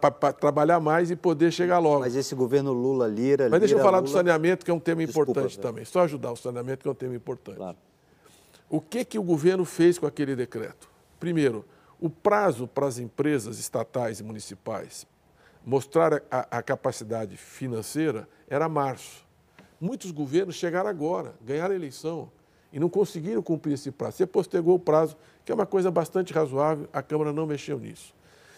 Para 0.00 0.32
trabalhar 0.32 0.80
mais 0.80 1.12
e 1.12 1.14
poder 1.14 1.52
chegar 1.52 1.78
logo. 1.78 2.00
Mas 2.00 2.16
esse 2.16 2.34
governo 2.34 2.72
Lula-Lira... 2.72 3.48
Mas 3.48 3.60
deixa 3.60 3.76
eu 3.76 3.78
falar 3.78 3.98
Lula... 3.98 4.02
do 4.02 4.10
saneamento, 4.10 4.64
que 4.64 4.72
é 4.72 4.74
um 4.74 4.80
tema 4.80 5.06
Desculpa, 5.06 5.30
importante 5.30 5.56
também. 5.56 5.84
Só 5.84 6.00
ajudar 6.00 6.32
o 6.32 6.36
saneamento, 6.36 6.82
que 6.82 6.88
é 6.88 6.90
um 6.90 6.96
tema 6.96 7.14
importante. 7.14 7.58
Claro. 7.58 7.76
O 8.68 8.80
que, 8.80 9.04
que 9.04 9.20
o 9.20 9.22
governo 9.22 9.64
fez 9.64 10.00
com 10.00 10.06
aquele 10.06 10.34
decreto? 10.34 10.90
Primeiro, 11.20 11.64
o 12.00 12.10
prazo 12.10 12.66
para 12.66 12.88
as 12.88 12.98
empresas 12.98 13.60
estatais 13.60 14.18
e 14.18 14.24
municipais 14.24 15.06
mostrar 15.64 16.22
a, 16.30 16.58
a 16.58 16.62
capacidade 16.62 17.36
financeira 17.36 18.28
era 18.48 18.68
março. 18.68 19.24
Muitos 19.80 20.10
governos 20.10 20.56
chegaram 20.56 20.88
agora, 20.88 21.34
ganharam 21.42 21.72
a 21.72 21.76
eleição 21.76 22.30
e 22.72 22.78
não 22.78 22.88
conseguiram 22.88 23.42
cumprir 23.42 23.74
esse 23.74 23.90
prazo. 23.90 24.18
Você 24.18 24.26
postergou 24.26 24.74
o 24.74 24.78
prazo, 24.78 25.16
que 25.44 25.50
é 25.50 25.54
uma 25.54 25.66
coisa 25.66 25.90
bastante 25.90 26.32
razoável, 26.32 26.88
a 26.92 27.02
Câmara 27.02 27.32
não 27.32 27.46
mexeu 27.46 27.78
nisso. 27.78 28.14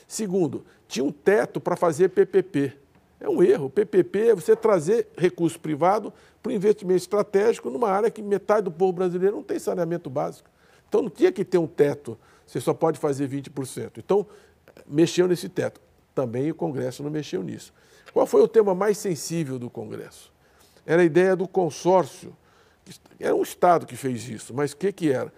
Segundo, 0.07 0.64
tinha 0.88 1.05
um 1.05 1.12
teto 1.12 1.61
para 1.61 1.76
fazer 1.76 2.09
PPP. 2.11 2.72
É 3.20 3.28
um 3.28 3.42
erro. 3.42 3.70
PPP 3.70 4.30
é 4.30 4.34
você 4.34 4.57
trazer 4.57 5.09
recurso 5.16 5.59
privado 5.59 6.12
para 6.42 6.50
o 6.50 6.53
investimento 6.53 6.98
estratégico 6.98 7.70
numa 7.70 7.88
área 7.88 8.11
que 8.11 8.20
metade 8.20 8.64
do 8.64 8.72
povo 8.72 8.92
brasileiro 8.92 9.36
não 9.36 9.44
tem 9.44 9.59
saneamento 9.59 10.11
básico. 10.11 10.50
Então 10.88 11.03
não 11.03 11.09
tinha 11.09 11.30
que 11.30 11.44
ter 11.44 11.57
um 11.57 11.66
teto, 11.66 12.18
você 12.44 12.61
só 12.61 12.74
pode 12.74 12.98
fazer 12.98 13.28
20%. 13.28 13.92
Então, 13.98 14.26
mexeu 14.86 15.28
nesse 15.28 15.48
teto 15.48 15.80
também 16.14 16.50
o 16.50 16.54
Congresso 16.54 17.02
não 17.02 17.10
mexeu 17.10 17.42
nisso. 17.42 17.72
Qual 18.12 18.26
foi 18.26 18.42
o 18.42 18.48
tema 18.48 18.74
mais 18.74 18.98
sensível 18.98 19.58
do 19.58 19.70
Congresso? 19.70 20.32
Era 20.84 21.02
a 21.02 21.04
ideia 21.04 21.34
do 21.34 21.48
consórcio. 21.48 22.36
Era 23.18 23.34
um 23.34 23.42
Estado 23.42 23.86
que 23.86 23.96
fez 23.96 24.28
isso, 24.28 24.52
mas 24.52 24.72
o 24.72 24.76
que, 24.76 24.92
que 24.92 25.12
era? 25.12 25.32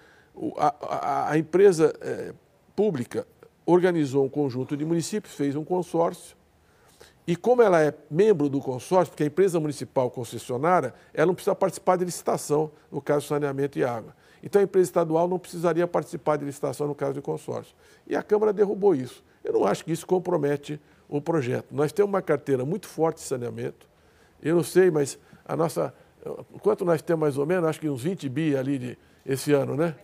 A, 0.57 0.75
a, 0.81 1.31
a 1.33 1.39
empresa 1.39 1.95
é, 2.01 2.35
pública 2.75 3.27
organizou 3.65 4.25
um 4.25 4.29
conjunto 4.29 4.77
de 4.77 4.85
municípios, 4.85 5.35
fez 5.35 5.55
um 5.55 5.65
consórcio 5.65 6.37
E 7.27 7.37
como 7.37 7.63
ela 7.63 7.81
é 7.81 7.95
membro 8.11 8.49
do 8.49 8.61
consórcio, 8.61 9.11
porque 9.13 9.23
a 9.23 9.27
empresa 9.27 9.59
municipal 9.59 10.11
concessionária, 10.11 10.93
ela 11.13 11.27
não 11.27 11.35
precisa 11.35 11.55
participar 11.55 11.97
de 11.97 12.05
licitação 12.05 12.71
no 12.91 13.01
caso 13.01 13.21
de 13.23 13.29
saneamento 13.29 13.79
e 13.79 13.85
água. 13.85 14.15
Então 14.43 14.61
a 14.61 14.65
empresa 14.65 14.89
estadual 14.89 15.27
não 15.27 15.39
precisaria 15.39 15.87
participar 15.87 16.37
de 16.37 16.45
licitação 16.45 16.87
no 16.87 16.95
caso 16.95 17.15
de 17.15 17.23
consórcio. 17.23 17.75
E 18.07 18.15
a 18.15 18.23
Câmara 18.23 18.53
derrubou 18.53 18.95
isso. 18.95 19.25
Eu 19.45 19.53
não 19.53 19.65
acho 19.65 19.85
que 19.85 19.93
isso 19.93 20.07
compromete 20.07 20.81
o 21.09 21.21
projeto. 21.21 21.67
Nós 21.71 21.93
temos 21.93 22.09
uma 22.09 22.23
carteira 22.23 22.65
muito 22.65 22.89
forte 22.89 23.19
de 23.19 23.25
saneamento. 23.25 23.87
Eu 24.43 24.57
não 24.57 24.63
sei, 24.63 24.91
mas 24.91 25.19
a 25.45 25.55
nossa. 25.55 25.95
Quanto 26.63 26.85
nós 26.85 27.03
temos 27.03 27.21
mais 27.21 27.39
ou 27.39 27.45
menos? 27.45 27.69
Acho 27.69 27.79
que 27.79 27.89
uns 27.89 28.03
20 28.03 28.29
bi 28.31 28.57
ali 28.57 28.79
de, 28.79 28.99
esse 29.27 29.53
ano, 29.53 29.77
né? 29.77 29.95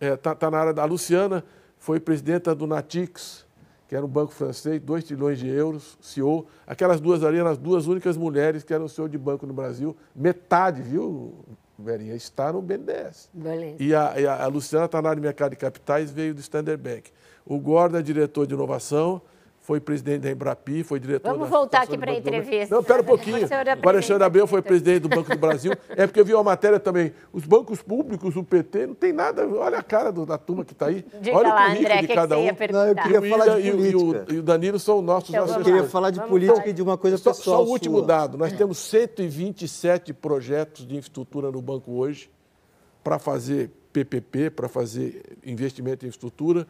Está 0.00 0.06
é, 0.06 0.16
tá, 0.16 0.34
tá 0.34 0.50
na 0.50 0.58
área 0.58 0.72
da. 0.72 0.84
Luciana 0.86 1.44
foi 1.78 2.00
presidenta 2.00 2.54
do 2.54 2.66
Natix, 2.66 3.46
que 3.86 3.94
era 3.94 4.04
um 4.04 4.08
banco 4.08 4.32
francês, 4.32 4.80
2 4.80 5.04
trilhões 5.04 5.38
de 5.38 5.48
euros, 5.48 5.98
CEO. 6.00 6.46
Aquelas 6.66 7.00
duas 7.00 7.22
ali 7.22 7.38
eram 7.38 7.50
as 7.50 7.58
duas 7.58 7.86
únicas 7.86 8.16
mulheres 8.16 8.64
que 8.64 8.72
eram 8.72 8.88
CEO 8.88 9.08
de 9.08 9.18
banco 9.18 9.46
no 9.46 9.52
Brasil. 9.52 9.96
Metade, 10.14 10.80
viu, 10.80 11.34
Verinha, 11.80 12.14
está 12.14 12.52
no 12.52 12.62
BNDES. 12.62 13.30
Beleza. 13.32 13.76
E 13.82 13.94
a, 13.94 14.20
e 14.20 14.26
a, 14.26 14.46
Luciana 14.46 14.88
área 14.92 15.16
de 15.16 15.20
mercado 15.20 15.50
de 15.50 15.56
capitais, 15.56 16.10
veio 16.10 16.34
do 16.34 16.40
Standard 16.40 16.80
Bank. 16.80 17.10
O 17.44 17.58
Gorda 17.58 17.98
é 17.98 18.02
diretor 18.02 18.46
de 18.46 18.54
inovação, 18.54 19.20
foi 19.60 19.78
presidente 19.78 20.22
da 20.22 20.30
Embrapi, 20.30 20.82
foi 20.82 20.98
diretor 20.98 21.32
Vamos 21.32 21.48
voltar 21.48 21.82
aqui 21.82 21.96
para 21.96 22.10
a 22.10 22.14
entrevista. 22.14 22.74
Não, 22.74 22.82
pera 22.82 23.02
um 23.02 23.04
pouquinho. 23.04 23.40
O 23.84 23.88
Alexandre 23.88 24.24
Abreu 24.24 24.46
foi 24.46 24.62
presidente 24.62 25.00
do 25.00 25.08
Banco 25.08 25.30
do 25.30 25.38
Brasil. 25.38 25.72
É 25.90 26.06
porque 26.06 26.20
eu 26.20 26.24
vi 26.24 26.34
uma 26.34 26.42
matéria 26.42 26.80
também. 26.80 27.12
Os 27.32 27.44
bancos 27.44 27.82
públicos, 27.82 28.36
o 28.36 28.42
PT, 28.42 28.86
não 28.86 28.94
tem 28.94 29.12
nada. 29.12 29.46
Olha 29.46 29.78
a 29.78 29.82
cara 29.82 30.10
do, 30.10 30.24
da 30.24 30.38
turma 30.38 30.64
que 30.64 30.72
está 30.72 30.86
aí. 30.86 31.04
Diga 31.20 31.36
olha 31.36 31.48
lá, 31.48 31.54
o 31.54 31.68
currículo 31.68 31.86
André, 31.86 32.00
de 32.00 32.14
cada 32.14 32.38
um. 32.38 32.42
Não, 32.72 32.86
eu 32.86 32.94
queria 32.94 33.30
falar 33.30 33.60
de 33.60 33.70
política. 33.70 34.26
E 34.30 34.32
o, 34.32 34.36
e 34.36 34.38
o 34.38 34.42
Danilo 34.42 34.78
são 34.78 35.02
nossos 35.02 35.30
então, 35.30 35.44
assessores. 35.44 35.66
Eu 35.66 35.74
queria 35.74 35.88
falar 35.88 36.10
de 36.10 36.18
Vamos 36.18 36.30
política 36.30 36.68
e 36.68 36.72
de 36.72 36.82
uma 36.82 36.96
coisa 36.96 37.16
só, 37.16 37.30
pessoal 37.32 37.64
Só 37.64 37.68
o 37.68 37.72
último 37.72 38.02
dado. 38.02 38.38
Nós 38.38 38.52
temos 38.52 38.78
127 38.78 40.12
projetos 40.14 40.86
de 40.86 40.96
infraestrutura 40.96 41.50
no 41.50 41.60
banco 41.60 41.92
hoje 41.92 42.30
para 43.04 43.18
fazer 43.18 43.70
PPP, 43.92 44.50
para 44.50 44.68
fazer 44.68 45.22
investimento 45.44 46.04
em 46.04 46.08
infraestrutura 46.08 46.66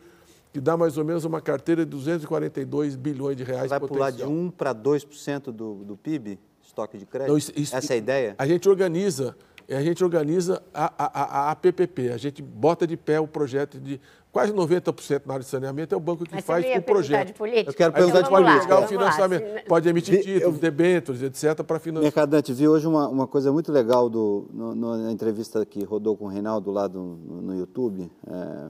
que 0.53 0.61
dá 0.61 0.77
mais 0.77 0.99
ou 0.99 1.05
menos 1.05 1.25
uma 1.25 1.41
carteira 1.41 1.85
de 1.85 1.91
242 1.91 2.97
bilhões 2.97 3.37
de 3.37 3.45
reais 3.45 3.71
Vai 3.71 3.81
pular 3.81 4.11
de 4.11 4.25
1 4.25 4.51
para 4.51 4.75
2% 4.75 5.53
do, 5.53 5.85
do 5.85 5.97
PIB, 5.97 6.39
estoque 6.63 6.99
de 6.99 7.07
crédito? 7.07 7.29
Então, 7.29 7.39
isso, 7.39 7.53
isso, 7.55 7.77
Essa 7.77 7.93
é 7.93 7.95
a 7.95 7.99
ideia? 7.99 8.35
A 8.37 8.47
gente 8.47 8.69
organiza, 8.69 9.37
a 9.69 9.83
gente 9.83 10.03
organiza 10.03 10.63
a, 10.75 10.93
a, 10.99 11.23
a, 11.23 11.51
a 11.53 11.57
PPP, 11.57 12.11
a 12.11 12.17
gente 12.17 12.43
bota 12.43 12.87
de 12.87 12.97
pé 12.97 13.21
o 13.21 13.29
projeto 13.29 13.79
de 13.79 14.01
quase 14.33 14.53
90% 14.53 15.23
na 15.27 15.35
área 15.35 15.45
de 15.45 15.51
saneamento 15.51 15.95
é 15.95 15.99
o 15.99 16.01
banco 16.01 16.25
que 16.25 16.35
Mas 16.35 16.45
faz 16.45 16.65
o 16.65 16.83
projeto. 16.83 17.29
De 17.29 17.33
política? 17.35 17.71
Eu 17.71 17.75
quero 17.75 17.93
perguntar 17.93 18.21
então, 18.21 18.31
de 18.31 18.45
política. 18.45 18.75
Lá, 18.75 18.85
o 18.85 18.89
financiamento. 18.89 19.55
Lá. 19.55 19.61
Pode 19.67 19.89
emitir 19.89 20.23
títulos, 20.23 20.55
eu... 20.55 20.61
debêntures, 20.61 21.23
etc. 21.23 21.63
para 21.65 21.79
financiar. 21.79 22.05
Mercadante, 22.05 22.53
vi 22.53 22.69
hoje 22.69 22.87
uma, 22.87 23.09
uma 23.09 23.27
coisa 23.27 23.53
muito 23.53 23.73
legal 23.73 24.09
do, 24.09 24.49
no, 24.53 24.75
no, 24.75 24.97
na 24.97 25.13
entrevista 25.13 25.65
que 25.67 25.85
rodou 25.85 26.17
com 26.17 26.27
o 26.27 26.29
Reinaldo 26.29 26.71
lá 26.71 26.87
do, 26.87 27.01
no, 27.01 27.43
no 27.43 27.57
YouTube, 27.57 28.11
é, 28.27 28.69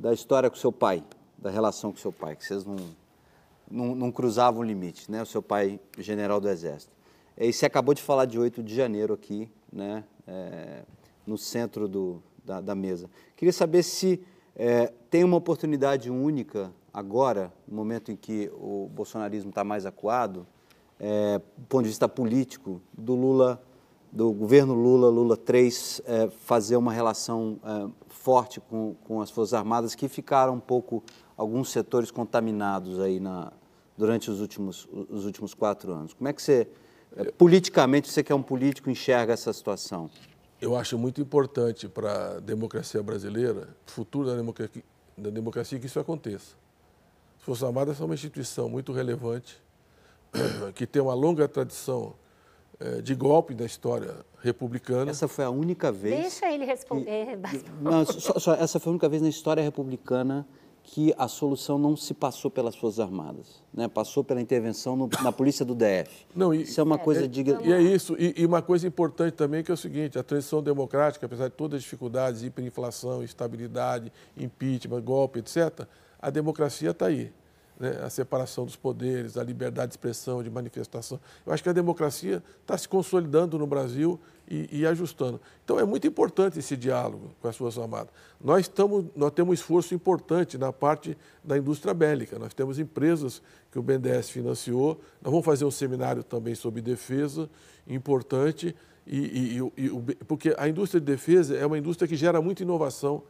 da 0.00 0.12
história 0.12 0.50
com 0.50 0.56
seu 0.56 0.72
pai 0.72 1.04
da 1.40 1.50
relação 1.50 1.90
com 1.90 1.98
seu 1.98 2.12
pai, 2.12 2.36
que 2.36 2.44
vocês 2.44 2.64
não, 2.64 2.76
não, 3.70 3.94
não 3.94 4.12
cruzavam 4.12 4.60
o 4.60 4.64
limite, 4.64 5.10
né? 5.10 5.22
O 5.22 5.26
seu 5.26 5.42
pai, 5.42 5.80
general 5.98 6.40
do 6.40 6.48
Exército. 6.48 6.92
E 7.36 7.52
você 7.52 7.64
acabou 7.64 7.94
de 7.94 8.02
falar 8.02 8.26
de 8.26 8.38
8 8.38 8.62
de 8.62 8.74
janeiro 8.74 9.14
aqui, 9.14 9.50
né? 9.72 10.04
É, 10.26 10.82
no 11.26 11.38
centro 11.38 11.88
do, 11.88 12.22
da, 12.44 12.60
da, 12.60 12.74
mesa. 12.74 13.08
Queria 13.36 13.52
saber 13.52 13.82
se 13.82 14.22
é, 14.54 14.92
tem 15.08 15.24
uma 15.24 15.36
oportunidade 15.36 16.10
única 16.10 16.72
agora, 16.92 17.52
no 17.66 17.76
momento 17.76 18.12
em 18.12 18.16
que 18.16 18.50
o 18.54 18.88
bolsonarismo 18.92 19.48
está 19.48 19.64
mais 19.64 19.86
acuado, 19.86 20.46
é, 20.98 21.38
do 21.56 21.66
ponto 21.66 21.84
de 21.84 21.88
vista 21.88 22.08
político, 22.08 22.82
do 22.92 23.14
Lula, 23.14 23.62
do 24.12 24.32
governo 24.32 24.74
Lula, 24.74 25.08
Lula 25.08 25.36
3, 25.36 26.02
é, 26.04 26.28
fazer 26.28 26.76
uma 26.76 26.92
relação 26.92 27.58
é, 27.64 27.90
forte 28.20 28.60
com, 28.60 28.94
com 29.04 29.22
as 29.22 29.30
Forças 29.30 29.54
Armadas 29.54 29.94
que 29.94 30.06
ficaram 30.06 30.54
um 30.54 30.60
pouco 30.60 31.02
alguns 31.36 31.70
setores 31.70 32.10
contaminados 32.10 33.00
aí 33.00 33.18
na, 33.18 33.50
durante 33.96 34.30
os 34.30 34.40
últimos, 34.40 34.86
os 35.08 35.24
últimos 35.24 35.54
quatro 35.54 35.90
anos. 35.90 36.12
Como 36.12 36.28
é 36.28 36.32
que 36.32 36.42
você, 36.42 36.68
eh, 37.16 37.32
politicamente, 37.32 38.10
você 38.10 38.22
que 38.22 38.30
é 38.30 38.34
um 38.34 38.42
político, 38.42 38.90
enxerga 38.90 39.32
essa 39.32 39.52
situação? 39.54 40.10
Eu 40.60 40.76
acho 40.76 40.98
muito 40.98 41.18
importante 41.18 41.88
para 41.88 42.36
a 42.36 42.40
democracia 42.40 43.02
brasileira, 43.02 43.74
futuro 43.86 44.28
da 44.28 44.36
democracia, 44.36 44.84
da 45.16 45.30
democracia, 45.30 45.78
que 45.78 45.86
isso 45.86 45.98
aconteça. 45.98 46.56
As 47.38 47.44
Forças 47.44 47.64
Armadas 47.66 47.96
são 47.96 48.04
uma 48.04 48.14
instituição 48.14 48.68
muito 48.68 48.92
relevante, 48.92 49.62
que 50.76 50.86
tem 50.86 51.00
uma 51.00 51.14
longa 51.14 51.48
tradição 51.48 52.12
eh, 52.78 53.00
de 53.00 53.14
golpe 53.14 53.54
da 53.54 53.64
história 53.64 54.14
republicana. 54.42 55.10
Essa 55.10 55.28
foi 55.28 55.44
a 55.44 55.50
única 55.50 55.92
vez. 55.92 56.20
Deixa 56.20 56.52
ele 56.52 56.64
responder. 56.64 57.38
Que, 57.50 57.64
não, 57.80 58.04
só, 58.04 58.38
só, 58.38 58.54
essa 58.54 58.78
foi 58.78 58.90
a 58.90 58.92
única 58.92 59.08
vez 59.08 59.22
na 59.22 59.28
história 59.28 59.62
republicana 59.62 60.46
que 60.82 61.14
a 61.16 61.28
solução 61.28 61.78
não 61.78 61.96
se 61.96 62.14
passou 62.14 62.50
pelas 62.50 62.74
Forças 62.74 63.00
Armadas, 63.00 63.62
né? 63.72 63.86
passou 63.86 64.24
pela 64.24 64.40
intervenção 64.40 64.96
no, 64.96 65.08
na 65.22 65.30
polícia 65.30 65.64
do 65.64 65.74
DF. 65.74 66.26
Não, 66.34 66.52
e, 66.52 66.62
isso 66.62 66.80
é 66.80 66.82
uma 66.82 66.98
coisa... 66.98 67.24
É, 67.24 67.28
de... 67.28 67.42
E 67.42 67.72
é 67.72 67.80
isso, 67.80 68.16
e, 68.18 68.34
e, 68.36 68.46
uma 68.46 68.60
coisa 68.62 68.86
importante 68.86 69.34
também 69.34 69.62
que 69.62 69.70
é 69.70 69.74
o 69.74 69.76
seguinte, 69.76 70.18
a 70.18 70.22
transição 70.22 70.62
democrática, 70.62 71.26
apesar 71.26 71.48
de 71.48 71.54
todas 71.54 71.78
as 71.78 71.82
dificuldades, 71.82 72.42
hiperinflação, 72.42 73.22
instabilidade, 73.22 74.12
impeachment, 74.36 75.02
golpe, 75.02 75.38
etc., 75.38 75.86
a 76.20 76.28
democracia 76.28 76.90
está 76.90 77.06
aí 77.06 77.32
né, 77.80 77.98
a 78.02 78.10
separação 78.10 78.66
dos 78.66 78.76
poderes, 78.76 79.38
a 79.38 79.42
liberdade 79.42 79.88
de 79.88 79.92
expressão, 79.94 80.42
de 80.42 80.50
manifestação. 80.50 81.18
Eu 81.46 81.52
acho 81.52 81.62
que 81.62 81.68
a 81.70 81.72
democracia 81.72 82.42
está 82.60 82.76
se 82.76 82.86
consolidando 82.86 83.58
no 83.58 83.66
Brasil 83.66 84.20
e, 84.46 84.80
e, 84.80 84.86
ajustando. 84.86 85.40
Então 85.64 85.80
é 85.80 85.84
muito 85.84 86.06
importante 86.06 86.58
esse 86.58 86.76
diálogo 86.76 87.34
com 87.40 87.48
as 87.48 87.56
Forças 87.56 87.82
Armadas. 87.82 88.12
Nós, 88.38 88.60
estamos, 88.66 89.06
nós 89.16 89.32
temos 89.32 89.50
um 89.50 89.54
esforço 89.54 89.94
importante 89.94 90.58
na 90.58 90.70
parte 90.70 91.16
da 91.42 91.56
indústria 91.56 91.94
bélica. 91.94 92.38
Nós 92.38 92.52
temos 92.52 92.78
empresas 92.78 93.40
que 93.72 93.78
o 93.78 93.82
BNDES 93.82 94.28
financiou. 94.28 95.00
Nós 95.22 95.30
vamos 95.30 95.46
fazer 95.46 95.64
um 95.64 95.70
seminário 95.70 96.22
também 96.22 96.54
sobre 96.54 96.82
defesa, 96.82 97.48
importante, 97.88 98.76
e, 99.06 99.58
e, 99.76 99.84
e, 99.84 100.14
porque 100.26 100.54
a 100.58 100.68
indústria 100.68 101.00
de 101.00 101.06
defesa 101.06 101.56
é 101.56 101.64
uma 101.64 101.78
indústria 101.78 102.06
que 102.06 102.14
gera 102.14 102.42
muita 102.42 102.62
inovação 102.62 103.22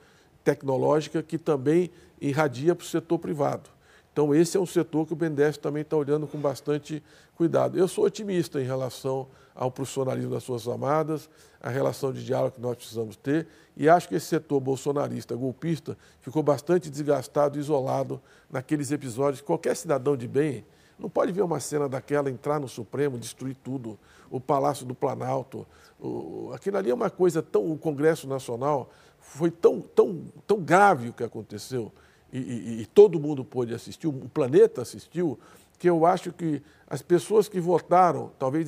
tecnológica 0.42 1.22
que 1.22 1.38
também 1.38 1.90
irradia 2.20 2.74
para 2.74 2.84
o 2.84 2.86
setor 2.86 3.18
privado. 3.18 3.70
Então, 4.12 4.34
esse 4.34 4.56
é 4.56 4.60
um 4.60 4.66
setor 4.66 5.06
que 5.06 5.12
o 5.12 5.16
BNDES 5.16 5.56
também 5.58 5.82
está 5.82 5.96
olhando 5.96 6.26
com 6.26 6.38
bastante 6.38 7.02
cuidado. 7.36 7.78
Eu 7.78 7.86
sou 7.86 8.04
otimista 8.04 8.60
em 8.60 8.64
relação 8.64 9.28
ao 9.54 9.70
profissionalismo 9.70 10.32
das 10.32 10.44
Forças 10.44 10.68
Armadas, 10.68 11.30
a 11.60 11.68
relação 11.68 12.12
de 12.12 12.24
diálogo 12.24 12.56
que 12.56 12.60
nós 12.60 12.76
precisamos 12.76 13.16
ter, 13.16 13.46
e 13.76 13.88
acho 13.88 14.08
que 14.08 14.14
esse 14.14 14.26
setor 14.26 14.60
bolsonarista, 14.60 15.36
golpista, 15.36 15.96
ficou 16.20 16.42
bastante 16.42 16.90
desgastado 16.90 17.58
isolado 17.58 18.20
naqueles 18.50 18.90
episódios. 18.90 19.40
Qualquer 19.40 19.76
cidadão 19.76 20.16
de 20.16 20.26
bem 20.26 20.64
não 20.98 21.08
pode 21.08 21.32
ver 21.32 21.42
uma 21.42 21.60
cena 21.60 21.88
daquela, 21.88 22.30
entrar 22.30 22.60
no 22.60 22.68
Supremo, 22.68 23.18
destruir 23.18 23.56
tudo, 23.62 23.98
o 24.30 24.40
Palácio 24.40 24.84
do 24.84 24.94
Planalto. 24.94 25.66
O, 25.98 26.50
aquilo 26.52 26.76
ali 26.76 26.90
é 26.90 26.94
uma 26.94 27.08
coisa 27.08 27.40
tão. 27.40 27.70
O 27.70 27.78
Congresso 27.78 28.28
Nacional 28.28 28.90
foi 29.18 29.50
tão, 29.50 29.80
tão, 29.80 30.24
tão 30.46 30.60
grave 30.60 31.08
o 31.08 31.12
que 31.12 31.24
aconteceu 31.24 31.92
e, 32.32 32.38
e, 32.38 32.82
e 32.82 32.86
todo 32.86 33.18
mundo 33.18 33.44
pôde 33.44 33.74
assistir, 33.74 34.06
o 34.06 34.12
planeta 34.12 34.82
assistiu, 34.82 35.38
que 35.78 35.88
eu 35.88 36.04
acho 36.04 36.32
que 36.32 36.62
as 36.86 37.00
pessoas 37.00 37.48
que 37.48 37.58
votaram, 37.58 38.30
talvez 38.38 38.66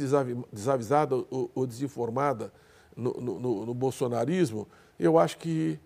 desavisada 0.50 1.14
ou, 1.30 1.50
ou 1.54 1.66
desinformada 1.66 2.52
no, 2.96 3.12
no, 3.14 3.66
no, 3.66 3.74
bolsonarismo, 3.74 4.66
eu 4.98 5.18
acho 5.18 5.36
que 5.38 5.78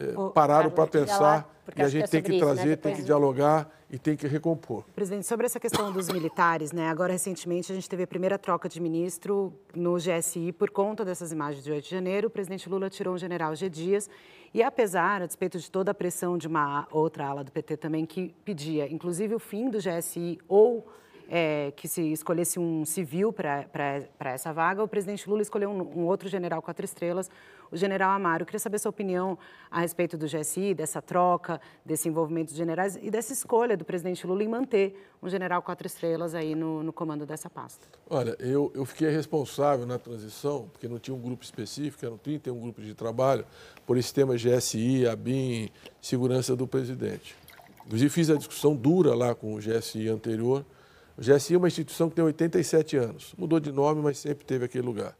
é, 0.00 0.12
pararam 0.34 0.70
para 0.70 0.86
pensar 0.86 1.48
e 1.76 1.82
a 1.82 1.88
gente 1.88 2.10
tem 2.10 2.22
que 2.22 2.38
trazer, 2.38 2.60
isso, 2.60 2.68
né? 2.68 2.76
tem 2.76 2.96
que 2.96 3.02
dialogar 3.02 3.70
e 3.92 3.98
tem 3.98 4.16
que 4.16 4.26
recompor. 4.26 4.84
Presidente, 4.94 5.26
sobre 5.26 5.44
essa 5.44 5.60
questão 5.60 5.92
dos 5.92 6.08
militares, 6.08 6.72
né? 6.72 6.88
Agora 6.88 7.12
recentemente 7.12 7.70
a 7.70 7.74
gente 7.74 7.86
teve 7.86 8.04
a 8.04 8.06
primeira 8.06 8.38
troca 8.38 8.66
de 8.66 8.80
ministro 8.80 9.52
no 9.74 9.96
GSI 9.96 10.50
por 10.50 10.70
conta 10.70 11.04
dessas 11.04 11.30
imagens 11.30 11.62
de 11.62 11.70
8 11.70 11.84
de 11.84 11.90
janeiro. 11.90 12.28
O 12.28 12.30
presidente 12.30 12.66
Lula 12.70 12.88
tirou 12.88 13.14
o 13.14 13.18
general 13.18 13.54
G 13.54 13.68
Dias 13.68 14.08
e 14.54 14.62
apesar, 14.62 15.20
a 15.20 15.26
despeito 15.26 15.58
de 15.58 15.70
toda 15.70 15.90
a 15.90 15.94
pressão 15.94 16.38
de 16.38 16.48
uma 16.48 16.88
outra 16.90 17.26
ala 17.26 17.44
do 17.44 17.52
PT 17.52 17.76
também 17.76 18.06
que 18.06 18.34
pedia, 18.44 18.90
inclusive 18.90 19.34
o 19.34 19.38
fim 19.38 19.68
do 19.68 19.76
GSI 19.76 20.38
ou 20.48 20.86
é, 21.34 21.72
que 21.74 21.88
se 21.88 22.12
escolhesse 22.12 22.58
um 22.60 22.84
civil 22.84 23.32
para 23.32 23.66
essa 24.20 24.52
vaga, 24.52 24.84
o 24.84 24.86
presidente 24.86 25.26
Lula 25.30 25.40
escolheu 25.40 25.70
um, 25.70 26.00
um, 26.00 26.04
outro 26.04 26.28
general 26.28 26.60
quatro 26.60 26.84
estrelas, 26.84 27.30
o 27.70 27.76
general 27.76 28.10
Amaro. 28.10 28.42
Eu 28.42 28.46
queria 28.46 28.58
saber 28.58 28.78
sua 28.78 28.90
opinião 28.90 29.38
a 29.70 29.80
respeito 29.80 30.18
do 30.18 30.26
GSI, 30.26 30.74
dessa 30.74 31.00
troca, 31.00 31.58
desse 31.86 32.06
envolvimento 32.06 32.52
de 32.52 32.58
generais 32.58 32.98
e 33.00 33.10
dessa 33.10 33.32
escolha 33.32 33.78
do 33.78 33.84
presidente 33.84 34.26
Lula 34.26 34.44
em 34.44 34.48
manter 34.48 35.10
um 35.22 35.28
general 35.30 35.62
quatro 35.62 35.86
estrelas 35.86 36.34
aí 36.34 36.54
no, 36.54 36.82
no 36.82 36.92
comando 36.92 37.24
dessa 37.24 37.48
pasta. 37.48 37.86
Olha, 38.10 38.36
eu, 38.38 38.70
eu 38.74 38.84
fiquei 38.84 39.08
responsável 39.08 39.86
na 39.86 39.98
transição, 39.98 40.68
porque 40.70 40.86
não 40.86 40.98
tinha 40.98 41.16
um 41.16 41.20
grupo 41.20 41.42
específico, 41.42 42.04
eram 42.04 42.18
31 42.18 42.60
grupos 42.60 42.84
de 42.84 42.92
trabalho, 42.92 43.46
por 43.86 43.96
esse 43.96 44.12
tema 44.12 44.34
GSI, 44.36 45.06
ABIN, 45.06 45.70
segurança 45.98 46.54
do 46.54 46.66
presidente. 46.66 47.34
Inclusive 47.86 48.10
fiz 48.10 48.28
a 48.28 48.36
discussão 48.36 48.76
dura 48.76 49.14
lá 49.14 49.34
com 49.34 49.54
o 49.54 49.58
GSI 49.58 50.10
anterior, 50.10 50.62
O 51.16 51.20
GSI 51.20 51.54
é 51.54 51.58
uma 51.58 51.68
instituição 51.68 52.08
que 52.08 52.16
tem 52.16 52.24
87 52.24 52.96
anos. 52.96 53.34
Mudou 53.36 53.60
de 53.60 53.70
nome, 53.70 54.00
mas 54.00 54.18
sempre 54.18 54.44
teve 54.44 54.64
aquele 54.64 54.84
lugar. 54.84 55.16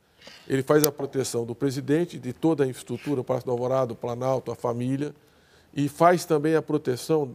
Ele 0.49 0.63
faz 0.63 0.85
a 0.85 0.93
proteção 0.93 1.45
do 1.45 1.55
presidente, 1.55 2.19
de 2.19 2.33
toda 2.33 2.65
a 2.65 2.67
infraestrutura, 2.67 3.21
o 3.21 3.25
Palácio 3.25 3.47
do 3.47 3.53
Alvorado, 3.53 3.95
o 3.95 3.97
Planalto, 3.97 4.51
a 4.51 4.55
família, 4.55 5.15
e 5.75 5.89
faz 5.89 6.25
também 6.25 6.55
a 6.55 6.63
proteção 6.63 7.35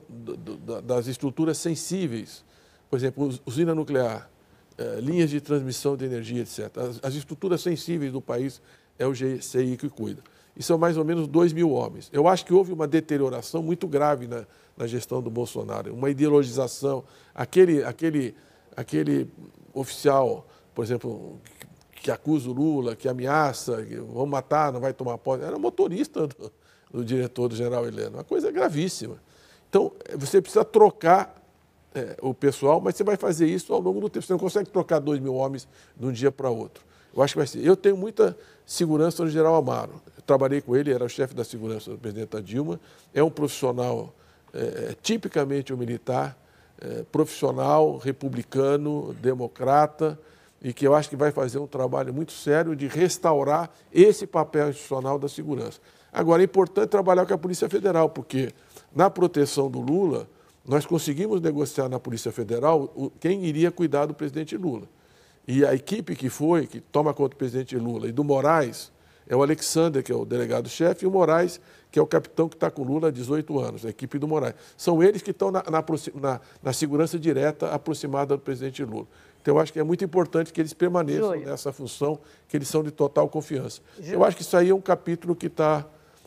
das 0.84 1.08
estruturas 1.08 1.58
sensíveis, 1.58 2.46
por 2.90 2.98
exemplo, 2.98 3.30
usina 3.46 3.74
nuclear, 3.74 4.30
eh, 4.78 5.00
linhas 5.02 5.32
de 5.32 5.42
transmissão 5.42 5.98
de 5.98 6.06
energia, 6.06 6.42
etc. 6.42 6.72
As, 7.02 7.16
estruturas 7.16 7.62
sensíveis 7.62 8.12
do 8.12 8.22
país 8.22 8.62
é 9.00 9.08
o 9.08 9.12
GCI 9.12 9.76
que 9.76 9.90
cuida. 9.90 10.22
E 10.56 10.62
são 10.64 10.78
mais 10.78 10.98
ou 10.98 11.06
menos 11.06 11.28
2 11.28 11.52
mil 11.52 11.72
homens. 11.72 12.10
Eu 12.14 12.28
acho 12.28 12.46
que 12.46 12.54
houve 12.54 12.72
uma 12.72 12.88
deterioração 12.88 13.64
muito 13.64 13.88
grave 13.88 14.28
na, 14.28 14.46
na 14.78 14.86
gestão 14.86 15.22
do 15.22 15.32
Bolsonaro, 15.32 15.94
uma 15.94 16.10
ideologização. 16.10 17.04
Aquele, 17.34 17.84
aquele, 17.84 18.36
aquele 18.78 19.28
oficial, 19.74 20.48
por 20.74 20.86
exemplo, 20.86 21.40
que 21.96 22.12
acusa 22.12 22.48
o 22.50 22.54
Lula, 22.54 22.96
que 22.96 23.10
ameaça, 23.10 23.84
que 23.84 23.96
vão 23.96 24.28
matar, 24.28 24.72
não 24.72 24.80
vai 24.80 24.94
tomar 24.94 25.18
posse, 25.18 25.44
era 25.44 25.58
motorista 25.58 26.28
do, 26.28 26.52
do 26.92 27.04
diretor 27.04 27.50
do 27.50 27.56
general 27.56 27.88
Heleno. 27.88 28.18
Uma 28.18 28.24
coisa 28.24 28.52
gravíssima. 28.52 29.18
Então, 29.68 29.92
você 30.16 30.40
precisa 30.40 30.64
trocar 30.64 31.36
é, 31.94 32.16
o 32.22 32.34
pessoal, 32.34 32.80
mas 32.80 32.96
você 32.96 33.04
vai 33.04 33.18
fazer 33.18 33.48
isso 33.48 33.74
ao 33.74 33.82
longo 33.82 34.00
do 34.00 34.10
tempo. 34.10 34.26
Você 34.26 34.32
não 34.32 34.40
consegue 34.40 34.70
trocar 34.70 35.00
dois 35.00 35.20
mil 35.20 35.34
homens 35.34 35.68
de 35.96 36.06
um 36.06 36.12
dia 36.12 36.32
para 36.32 36.50
outro. 36.50 36.86
Eu 37.14 37.24
acho 37.24 37.34
que 37.34 37.40
vai 37.40 37.48
ser. 37.48 37.66
Eu 37.66 37.76
tenho 37.76 37.98
muita 37.98 38.38
segurança 38.64 39.24
no 39.24 39.30
general 39.30 39.56
Amaro. 39.56 40.00
Eu 40.16 40.22
trabalhei 40.22 40.62
com 40.62 40.76
ele, 40.76 40.94
era 40.94 41.04
o 41.04 41.10
chefe 41.10 41.34
da 41.34 41.44
segurança 41.44 41.90
do 41.90 41.98
presidente 41.98 42.40
Dilma. 42.44 42.80
É 43.12 43.24
um 43.24 43.30
profissional 43.32 44.14
é, 44.54 44.96
tipicamente 45.02 45.74
um 45.74 45.78
militar, 45.78 46.38
é, 46.80 47.04
profissional, 47.12 47.98
republicano, 47.98 49.14
democrata 49.22 50.20
e 50.62 50.74
que 50.74 50.88
eu 50.88 50.96
acho 50.96 51.10
que 51.10 51.16
vai 51.16 51.32
fazer 51.32 51.60
um 51.60 51.68
trabalho 51.68 52.14
muito 52.14 52.32
sério 52.32 52.76
de 52.76 52.88
restaurar 52.88 53.70
esse 53.94 54.26
papel 54.26 54.70
institucional 54.70 55.20
da 55.20 55.30
segurança. 55.30 55.80
Agora, 56.12 56.42
é 56.42 56.46
importante 56.46 56.90
trabalhar 56.90 57.26
com 57.26 57.34
a 57.34 57.38
Polícia 57.38 57.70
Federal, 57.70 58.10
porque 58.10 58.52
na 58.96 59.10
proteção 59.10 59.70
do 59.70 59.80
Lula, 59.80 60.28
nós 60.66 60.86
conseguimos 60.86 61.40
negociar 61.42 61.88
na 61.88 62.00
Polícia 62.00 62.32
Federal 62.32 63.12
quem 63.20 63.46
iria 63.46 63.72
cuidar 63.72 64.06
do 64.06 64.14
presidente 64.14 64.58
Lula. 64.58 64.88
E 65.48 65.66
a 65.66 65.74
equipe 65.74 66.16
que 66.16 66.30
foi, 66.30 66.68
que 66.68 66.82
toma 66.82 67.14
conta 67.14 67.30
do 67.30 67.38
presidente 67.38 67.78
Lula, 67.78 68.08
e 68.08 68.12
do 68.12 68.24
Moraes, 68.24 68.92
é 69.30 69.36
o 69.36 69.44
Alexander, 69.44 70.04
que 70.04 70.12
é 70.12 70.16
o 70.16 70.26
delegado-chefe, 70.26 71.06
e 71.06 71.08
o 71.08 71.12
Moraes, 71.12 71.62
que 71.92 72.00
é 72.00 72.02
o 72.02 72.08
capitão 72.08 72.50
que 72.50 72.56
está 72.56 72.70
com 72.70 72.84
Lula 72.84 73.08
há 73.08 73.12
18 73.12 73.60
anos, 73.60 73.86
a 73.86 73.90
equipe 73.90 74.20
do 74.20 74.28
Moraes. 74.28 74.56
São 74.76 75.02
eles 75.02 75.22
que 75.22 75.32
estão 75.32 75.52
na, 75.52 75.64
na, 75.64 76.42
na 76.62 76.74
segurança 76.74 77.18
direta 77.18 77.70
aproximada 77.72 78.36
do 78.36 78.42
presidente 78.42 78.84
Lula. 78.84 79.08
Então, 79.42 79.56
eu 79.56 79.62
acho 79.62 79.72
que 79.72 79.80
é 79.80 79.84
muito 79.84 80.04
importante 80.04 80.52
que 80.52 80.60
eles 80.60 80.74
permaneçam 80.74 81.34
Júlio. 81.34 81.46
nessa 81.46 81.72
função, 81.72 82.20
que 82.50 82.58
eles 82.58 82.68
são 82.68 82.84
de 82.84 82.92
total 82.92 83.30
confiança. 83.30 83.82
Júlio. 83.98 84.14
Eu 84.14 84.24
acho 84.26 84.36
que 84.36 84.44
isso 84.44 84.58
aí 84.58 84.70
é 84.70 84.76
um 84.76 84.82
capítulo 84.82 85.36
que 85.36 85.48
está 85.48 85.86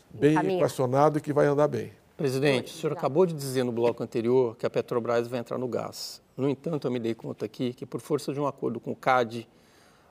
bem 0.09 0.55
equacionado 0.55 1.19
e 1.19 1.21
que 1.21 1.31
vai 1.31 1.45
andar 1.45 1.67
bem. 1.67 1.91
Presidente, 2.17 2.73
o 2.73 2.77
senhor 2.77 2.93
acabou 2.93 3.25
de 3.25 3.33
dizer 3.33 3.63
no 3.63 3.71
bloco 3.71 4.03
anterior 4.03 4.55
que 4.55 4.65
a 4.65 4.69
Petrobras 4.69 5.27
vai 5.27 5.39
entrar 5.39 5.57
no 5.57 5.67
gás. 5.67 6.21
No 6.35 6.49
entanto, 6.49 6.87
eu 6.87 6.91
me 6.91 6.99
dei 6.99 7.13
conta 7.13 7.45
aqui 7.45 7.73
que, 7.73 7.85
por 7.85 8.01
força 8.01 8.33
de 8.33 8.39
um 8.39 8.47
acordo 8.47 8.79
com 8.79 8.91
o 8.91 8.95
CAD, 8.95 9.47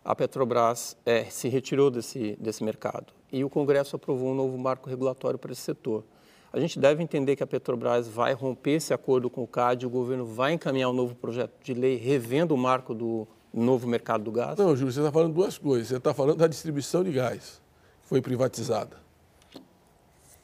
a 0.05 0.14
Petrobras 0.14 0.96
é, 1.05 1.24
se 1.24 1.48
retirou 1.48 1.90
desse, 1.90 2.36
desse 2.40 2.64
mercado. 2.64 3.12
E 3.32 3.44
o 3.44 3.51
Congresso 3.51 3.96
aprovou 3.96 4.30
um 4.30 4.34
novo 4.34 4.57
marco 4.59 4.88
regulatório 4.88 5.38
para 5.38 5.53
esse 5.53 5.61
setor. 5.61 6.05
A 6.53 6.59
gente 6.59 6.80
deve 6.80 7.03
entender 7.03 7.36
que 7.36 7.42
a 7.42 7.46
Petrobras 7.46 8.09
vai 8.09 8.32
romper 8.32 8.72
esse 8.72 8.92
acordo 8.92 9.30
com 9.30 9.42
o 9.42 9.46
CAD, 9.46 9.86
o 9.86 9.90
governo 9.90 10.24
vai 10.26 10.53
encaminhar 10.53 10.90
um 10.90 10.92
novo 10.92 11.14
projeto 11.14 11.53
de 11.62 11.74
lei 11.74 11.96
revendo 11.96 12.55
o 12.55 12.59
marco 12.59 12.92
do 12.92 13.28
novo 13.53 13.86
mercado 13.86 14.24
do 14.24 14.32
gás? 14.32 14.57
Não, 14.57 14.74
Júlio, 14.74 14.92
você 14.92 15.01
está 15.01 15.12
falando 15.12 15.34
duas 15.34 15.59
coisas. 15.59 15.88
Você 15.88 15.96
está 15.96 16.12
falando 16.12 16.38
da 16.38 16.48
distribuição 16.48 17.05
de 17.05 17.12
gás, 17.12 17.61
que 18.03 18.09
foi 18.09 18.20
privatizada. 18.20 18.96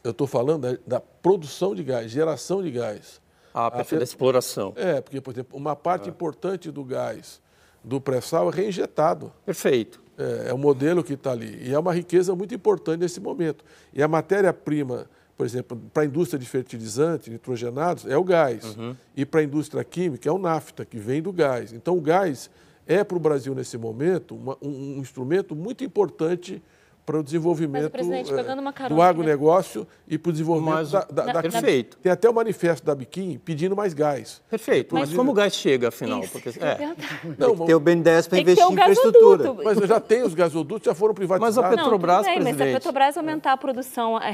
Eu 0.05 0.13
estou 0.13 0.29
falando 0.29 0.63
da, 0.63 0.79
da, 0.87 1.01
produção 1.01 1.75
de 1.75 1.83
gás, 1.83 2.11
geração 2.13 2.63
de 2.63 2.71
gás. 2.71 3.21
Ah, 3.53 3.67
a 3.67 3.83
da 3.83 4.05
exploração. 4.05 4.73
É, 4.77 5.01
porque, 5.01 5.21
por 5.21 5.33
exemplo, 5.33 5.59
uma 5.59 5.75
parte 5.75 6.09
ah. 6.09 6.13
importante 6.13 6.71
do 6.71 6.85
gás 6.85 7.41
do 7.87 8.01
pré-sal 8.01 8.51
é 8.51 8.53
reinjetado. 8.53 9.33
Perfeito. 9.47 10.03
É, 10.19 10.51
é 10.51 10.53
o 10.53 10.59
modelo 10.59 11.05
que 11.05 11.13
está 11.13 11.31
ali. 11.31 11.59
E 11.63 11.73
é 11.73 11.79
uma 11.79 11.95
riqueza 11.95 12.35
muito 12.35 12.55
importante 12.55 13.01
nesse 13.01 13.21
momento. 13.21 13.65
E 13.95 14.03
a 14.03 14.09
matéria-prima 14.09 15.07
por 15.37 15.45
exemplo, 15.45 15.79
para 15.93 16.03
a 16.03 16.07
indústria 16.07 16.39
de 16.39 16.47
fertilizantes, 16.47 17.29
nitrogenados, 17.29 18.07
é 18.07 18.17
o 18.17 18.25
gás. 18.25 18.75
Uhum. 18.75 18.97
E 19.15 19.27
para 19.27 19.41
a 19.41 19.45
indústria 19.45 19.85
química 19.85 20.27
é 20.27 20.33
o 20.33 20.39
nafta, 20.39 20.83
que 20.85 20.97
vem 20.97 21.21
do 21.21 21.31
gás. 21.31 21.75
Então, 21.75 21.97
o 21.97 22.01
gás 22.01 22.49
é 22.87 23.05
para 23.05 23.19
o 23.19 23.21
Brasil, 23.21 23.55
nesse 23.55 23.77
momento, 23.77 24.35
uma, 24.35 24.57
um, 24.63 24.97
um 24.97 24.99
instrumento 24.99 25.55
muito 25.55 25.85
importante 25.85 26.63
para 27.07 27.21
o 27.21 27.23
desenvolvimento 27.23 27.93
é, 27.95 28.89
do 28.89 29.01
agronegócio 29.01 29.87
e 30.09 30.19
para 30.19 30.31
o 30.31 30.33
desenvolvimento 30.33 30.75
Mas, 30.75 30.91
da, 30.91 31.05
da, 31.05 31.33
da 31.35 31.43
Perfeito. 31.43 31.97
Tem 31.99 32.11
até 32.11 32.29
o 32.29 32.35
manifesto 32.35 32.85
da 32.85 32.97
Biquim 32.97 33.39
pedindo 33.39 33.77
mais 33.77 33.95
gás. 33.95 34.43
Perfeito. 34.51 34.93
Mas, 34.93 35.15
como 35.15 35.31
o 35.31 35.35
gás 35.35 35.55
chega, 35.55 35.89
afinal? 35.89 36.21
Porque, 36.33 36.49
é. 36.49 36.95
Não, 37.39 37.51
tem 37.51 37.57
que 37.59 37.67
ter 37.67 37.75
o 37.77 37.81
BNDES 37.81 38.27
para 38.27 38.41
investir 38.41 38.67
em 38.67 38.73
infraestrutura. 38.73 39.55
Mas 39.55 39.79
já 39.79 40.01
tem 40.01 40.25
os 40.25 40.35
gasodutos, 40.35 40.85
já 40.85 40.95
foram 40.97 41.15
privatizados. 41.15 41.57
Mas 41.57 41.65
a 41.65 41.69
Petrobras, 41.77 42.27
não, 42.27 42.35
bem, 42.35 42.43
Mas 42.43 42.57
se 42.57 42.63
a 42.63 42.67
Petrobras 42.67 43.17
aumentar 43.17 43.53
a 43.53 43.57
produção, 43.57 44.17
a 44.17 44.33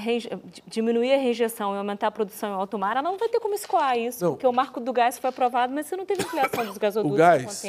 diminuir 0.66 1.12
a 1.12 1.18
rejeição 1.18 1.75
e 1.75 1.79
aumentar 1.79 2.07
a 2.07 2.11
produção 2.11 2.49
em 2.49 2.55
alto 2.55 2.79
mar, 2.79 2.93
ela 2.93 3.03
não 3.03 3.18
vai 3.18 3.29
ter 3.29 3.39
como 3.39 3.55
escoar 3.55 3.99
isso. 3.99 4.25
Não. 4.25 4.33
Porque 4.33 4.47
o 4.47 4.53
marco 4.53 4.81
do 4.81 4.95
gás 4.95 5.18
foi 5.18 5.29
aprovado, 5.29 5.75
mas 5.75 5.87
você 5.87 5.95
não 5.95 6.07
teve 6.07 6.23
ampliação 6.23 6.64
dos 6.64 6.79
gasodutos. 6.79 7.14
O 7.14 7.18
gás 7.18 7.62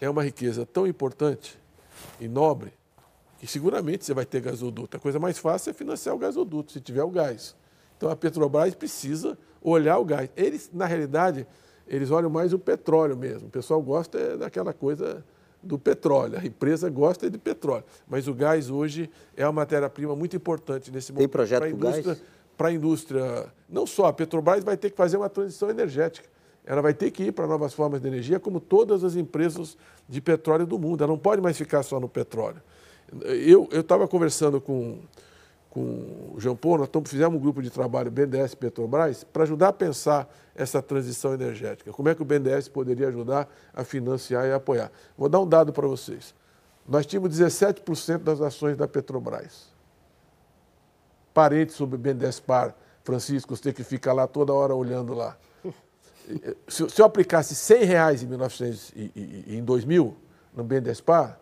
é 0.00 0.08
uma 0.08 0.22
riqueza 0.22 0.64
tão 0.64 0.86
importante 0.86 1.58
e 2.20 2.28
nobre 2.28 2.77
que 3.38 3.46
seguramente 3.46 4.04
você 4.04 4.12
vai 4.12 4.26
ter 4.26 4.40
gasoduto. 4.40 4.96
A 4.96 5.00
coisa 5.00 5.18
mais 5.18 5.38
fácil 5.38 5.70
é 5.70 5.72
financiar 5.72 6.14
o 6.14 6.18
gasoduto, 6.18 6.72
se 6.72 6.80
tiver 6.80 7.02
o 7.02 7.10
gás. 7.10 7.56
Então 7.96 8.10
a 8.10 8.16
Petrobras 8.16 8.74
precisa 8.74 9.38
olhar 9.62 9.98
o 9.98 10.04
gás. 10.04 10.28
Eles, 10.36 10.70
na 10.72 10.86
realidade, 10.86 11.46
eles 11.86 12.10
olham 12.10 12.30
mais 12.30 12.52
o 12.52 12.58
petróleo 12.58 13.16
mesmo. 13.16 13.48
O 13.48 13.50
pessoal 13.50 13.80
gosta 13.80 14.18
é 14.18 14.36
daquela 14.36 14.72
coisa 14.72 15.24
do 15.62 15.78
petróleo. 15.78 16.38
A 16.38 16.44
empresa 16.44 16.88
gosta 16.90 17.30
de 17.30 17.38
petróleo. 17.38 17.84
Mas 18.06 18.28
o 18.28 18.34
gás 18.34 18.70
hoje 18.70 19.10
é 19.36 19.44
uma 19.46 19.52
matéria-prima 19.52 20.14
muito 20.14 20.36
importante 20.36 20.90
nesse 20.90 21.12
momento. 21.12 21.22
Tem 21.22 21.28
projeto 21.28 21.60
para 21.60 21.66
a 21.66 21.70
indústria, 21.70 22.18
para 22.56 22.68
a 22.68 22.72
indústria. 22.72 23.46
Não 23.68 23.86
só, 23.86 24.06
a 24.06 24.12
Petrobras 24.12 24.62
vai 24.62 24.76
ter 24.76 24.90
que 24.90 24.96
fazer 24.96 25.16
uma 25.16 25.28
transição 25.28 25.70
energética. 25.70 26.28
Ela 26.64 26.82
vai 26.82 26.92
ter 26.92 27.10
que 27.10 27.24
ir 27.24 27.32
para 27.32 27.46
novas 27.46 27.72
formas 27.72 28.00
de 28.00 28.06
energia, 28.06 28.38
como 28.38 28.60
todas 28.60 29.02
as 29.02 29.16
empresas 29.16 29.76
de 30.08 30.20
petróleo 30.20 30.66
do 30.66 30.78
mundo. 30.78 31.02
Ela 31.02 31.12
não 31.12 31.18
pode 31.18 31.40
mais 31.40 31.56
ficar 31.56 31.82
só 31.82 31.98
no 31.98 32.08
petróleo. 32.08 32.60
Eu 33.24 33.68
estava 33.72 34.06
conversando 34.06 34.60
com, 34.60 34.98
com 35.70 35.80
o 36.34 36.36
João 36.38 36.56
Paulo, 36.56 36.88
nós 36.92 37.10
fizemos 37.10 37.36
um 37.36 37.40
grupo 37.40 37.62
de 37.62 37.70
trabalho 37.70 38.10
BNDES 38.10 38.54
Petrobras 38.54 39.24
para 39.24 39.44
ajudar 39.44 39.68
a 39.68 39.72
pensar 39.72 40.28
essa 40.54 40.82
transição 40.82 41.32
energética. 41.32 41.92
Como 41.92 42.08
é 42.08 42.14
que 42.14 42.22
o 42.22 42.24
BNDES 42.24 42.68
poderia 42.68 43.08
ajudar 43.08 43.48
a 43.72 43.84
financiar 43.84 44.46
e 44.46 44.52
apoiar? 44.52 44.90
Vou 45.16 45.28
dar 45.28 45.40
um 45.40 45.46
dado 45.46 45.72
para 45.72 45.86
vocês. 45.86 46.34
Nós 46.86 47.06
tínhamos 47.06 47.30
17% 47.30 48.18
das 48.18 48.40
ações 48.40 48.76
da 48.76 48.88
Petrobras. 48.88 49.68
Parente 51.32 51.72
sobre 51.72 51.96
o 51.96 51.98
BNDES 51.98 52.40
Par, 52.40 52.74
Francisco, 53.04 53.56
você 53.56 53.72
que 53.72 53.84
fica 53.84 54.12
lá 54.12 54.26
toda 54.26 54.52
hora 54.52 54.74
olhando 54.74 55.14
lá. 55.14 55.36
Se, 56.68 56.86
se 56.90 57.00
eu 57.00 57.06
aplicasse 57.06 57.54
100 57.54 57.84
reais 57.84 58.22
em, 58.22 58.26
1900, 58.26 58.92
em 59.46 59.64
2000 59.64 60.14
no 60.54 60.62
BNDES 60.62 61.00
Par, 61.00 61.40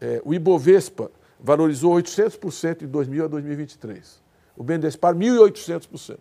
é, 0.00 0.20
o 0.24 0.32
Ibovespa 0.32 1.10
valorizou 1.38 1.94
800% 1.94 2.78
de 2.78 2.86
2000 2.86 3.24
a 3.24 3.28
2023. 3.28 4.22
O 4.56 4.62
Bendespar, 4.62 5.14
1.800%. 5.14 6.18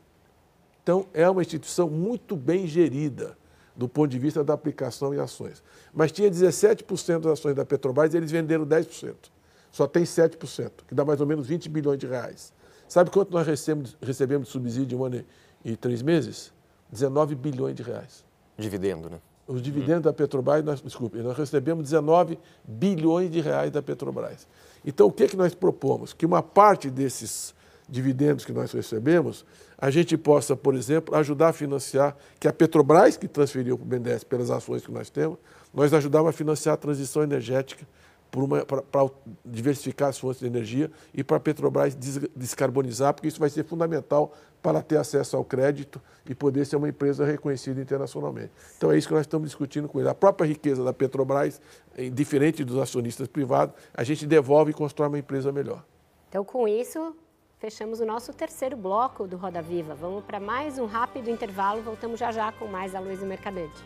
Então, 0.81 1.07
é 1.13 1.29
uma 1.29 1.41
instituição 1.41 1.89
muito 1.89 2.35
bem 2.35 2.65
gerida 2.65 3.37
do 3.75 3.87
ponto 3.87 4.09
de 4.09 4.19
vista 4.19 4.43
da 4.43 4.53
aplicação 4.53 5.13
em 5.13 5.19
ações. 5.19 5.63
Mas 5.93 6.11
tinha 6.11 6.29
17% 6.29 7.19
das 7.19 7.33
ações 7.33 7.55
da 7.55 7.65
Petrobras 7.65 8.13
e 8.13 8.17
eles 8.17 8.31
venderam 8.31 8.65
10%. 8.65 9.15
Só 9.71 9.87
tem 9.87 10.03
7%, 10.03 10.71
que 10.87 10.95
dá 10.95 11.05
mais 11.05 11.21
ou 11.21 11.27
menos 11.27 11.47
20 11.47 11.69
bilhões 11.69 11.99
de 11.99 12.07
reais. 12.07 12.51
Sabe 12.87 13.11
quanto 13.11 13.31
nós 13.31 13.45
recebemos, 13.45 13.95
recebemos 14.01 14.47
de 14.47 14.51
subsídio 14.51 14.97
em 14.97 14.99
um 14.99 15.05
ano 15.05 15.23
e 15.63 15.77
três 15.77 16.01
meses? 16.01 16.51
19 16.91 17.35
bilhões 17.35 17.75
de 17.75 17.83
reais. 17.83 18.25
Dividendo, 18.57 19.09
né? 19.09 19.21
Os 19.49 19.63
dividendos 19.63 20.03
da 20.03 20.13
Petrobras, 20.13 20.63
nós, 20.63 20.79
desculpe, 20.79 21.17
nós 21.17 21.35
recebemos 21.35 21.83
19 21.83 22.37
bilhões 22.63 23.31
de 23.31 23.41
reais 23.41 23.71
da 23.71 23.81
Petrobras. 23.81 24.47
Então, 24.85 25.07
o 25.07 25.11
que, 25.11 25.23
é 25.23 25.27
que 25.27 25.35
nós 25.35 25.55
propomos? 25.55 26.13
Que 26.13 26.25
uma 26.25 26.43
parte 26.43 26.89
desses 26.89 27.55
dividendos 27.89 28.45
que 28.45 28.53
nós 28.53 28.71
recebemos, 28.71 29.43
a 29.75 29.89
gente 29.89 30.15
possa, 30.15 30.55
por 30.55 30.75
exemplo, 30.75 31.15
ajudar 31.15 31.49
a 31.49 31.53
financiar, 31.53 32.15
que 32.39 32.47
a 32.47 32.53
Petrobras, 32.53 33.17
que 33.17 33.27
transferiu 33.27 33.75
para 33.75 33.83
o 33.83 33.87
BNDES 33.87 34.23
pelas 34.23 34.51
ações 34.51 34.85
que 34.85 34.91
nós 34.91 35.09
temos, 35.09 35.39
nós 35.73 35.91
ajudamos 35.93 36.29
a 36.29 36.31
financiar 36.31 36.75
a 36.75 36.77
transição 36.77 37.23
energética 37.23 37.87
para 38.91 39.09
diversificar 39.43 40.09
as 40.09 40.19
fontes 40.19 40.39
de 40.39 40.45
energia 40.45 40.91
e 41.11 41.23
para 41.23 41.37
a 41.37 41.39
Petrobras 41.39 41.95
des, 41.95 42.19
descarbonizar, 42.35 43.15
porque 43.15 43.27
isso 43.27 43.39
vai 43.39 43.49
ser 43.49 43.63
fundamental 43.65 44.35
para 44.61 44.81
ter 44.81 44.97
acesso 44.97 45.37
ao 45.37 45.43
crédito 45.43 46.01
e 46.27 46.35
poder 46.35 46.65
ser 46.65 46.75
uma 46.75 46.89
empresa 46.89 47.25
reconhecida 47.25 47.81
internacionalmente. 47.81 48.51
Então 48.77 48.91
é 48.91 48.97
isso 48.97 49.07
que 49.07 49.13
nós 49.13 49.21
estamos 49.21 49.49
discutindo 49.49 49.87
com 49.87 49.99
ele. 49.99 50.09
A 50.09 50.15
própria 50.15 50.47
riqueza 50.47 50.83
da 50.83 50.93
Petrobras, 50.93 51.61
eh, 51.97 52.09
diferente 52.09 52.63
dos 52.63 52.77
acionistas 52.77 53.27
privados, 53.27 53.75
a 53.93 54.03
gente 54.03 54.25
devolve 54.27 54.71
e 54.71 54.73
constrói 54.73 55.07
uma 55.07 55.19
empresa 55.19 55.51
melhor. 55.51 55.83
Então, 56.29 56.45
com 56.45 56.67
isso, 56.67 57.15
fechamos 57.57 57.99
o 57.99 58.05
nosso 58.05 58.31
terceiro 58.33 58.77
bloco 58.77 59.27
do 59.27 59.35
Roda 59.35 59.61
Viva. 59.61 59.95
Vamos 59.95 60.23
para 60.23 60.39
mais 60.39 60.77
um 60.77 60.85
rápido 60.85 61.29
intervalo. 61.29 61.81
Voltamos 61.81 62.19
já 62.19 62.31
já 62.31 62.51
com 62.51 62.67
mais 62.67 62.93
a 62.93 62.99
Luiz 62.99 63.21
Mercadante. 63.21 63.83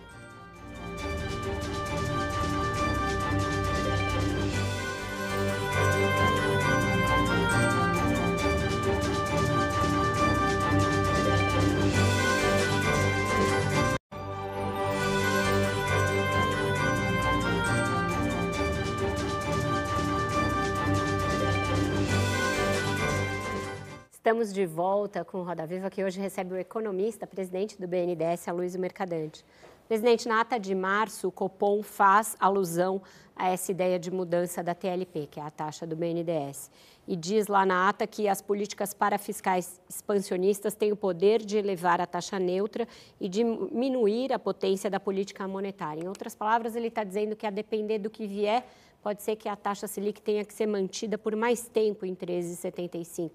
Estamos 24.23 24.53
de 24.53 24.65
volta 24.65 25.25
com 25.25 25.39
o 25.39 25.43
Roda 25.43 25.67
Viva, 25.67 25.89
que 25.89 26.01
hoje 26.01 26.17
recebe 26.17 26.53
o 26.53 26.57
economista, 26.57 27.27
presidente 27.27 27.77
do 27.77 27.85
BNDES, 27.85 28.47
Aloysio 28.47 28.79
Mercadante. 28.79 29.43
Presidente, 29.85 30.29
na 30.29 30.39
ata 30.39 30.57
de 30.57 30.73
março, 30.73 31.27
o 31.27 31.31
Copom 31.31 31.83
faz 31.83 32.33
alusão 32.39 33.01
a 33.35 33.49
essa 33.49 33.69
ideia 33.69 33.99
de 33.99 34.09
mudança 34.09 34.63
da 34.63 34.73
TLP, 34.73 35.27
que 35.29 35.41
é 35.41 35.43
a 35.43 35.51
taxa 35.51 35.85
do 35.85 35.97
BNDES. 35.97 36.71
E 37.05 37.17
diz 37.17 37.47
lá 37.47 37.65
na 37.65 37.89
ata 37.89 38.07
que 38.07 38.29
as 38.29 38.41
políticas 38.41 38.93
parafiscais 38.93 39.81
expansionistas 39.89 40.73
têm 40.73 40.93
o 40.93 40.95
poder 40.95 41.43
de 41.43 41.57
elevar 41.57 41.99
a 41.99 42.05
taxa 42.05 42.39
neutra 42.39 42.87
e 43.19 43.27
diminuir 43.27 44.31
a 44.31 44.39
potência 44.39 44.89
da 44.89 45.01
política 45.01 45.45
monetária. 45.49 46.01
Em 46.01 46.07
outras 46.07 46.33
palavras, 46.33 46.77
ele 46.77 46.87
está 46.87 47.03
dizendo 47.03 47.35
que, 47.35 47.45
a 47.45 47.51
depender 47.51 47.99
do 47.99 48.09
que 48.09 48.25
vier, 48.25 48.65
pode 49.01 49.21
ser 49.21 49.35
que 49.35 49.49
a 49.49 49.55
taxa 49.57 49.85
Selic 49.85 50.21
tenha 50.21 50.45
que 50.45 50.53
ser 50.53 50.65
mantida 50.65 51.17
por 51.17 51.35
mais 51.35 51.67
tempo 51.67 52.05
em 52.05 52.15
13,75. 52.15 53.31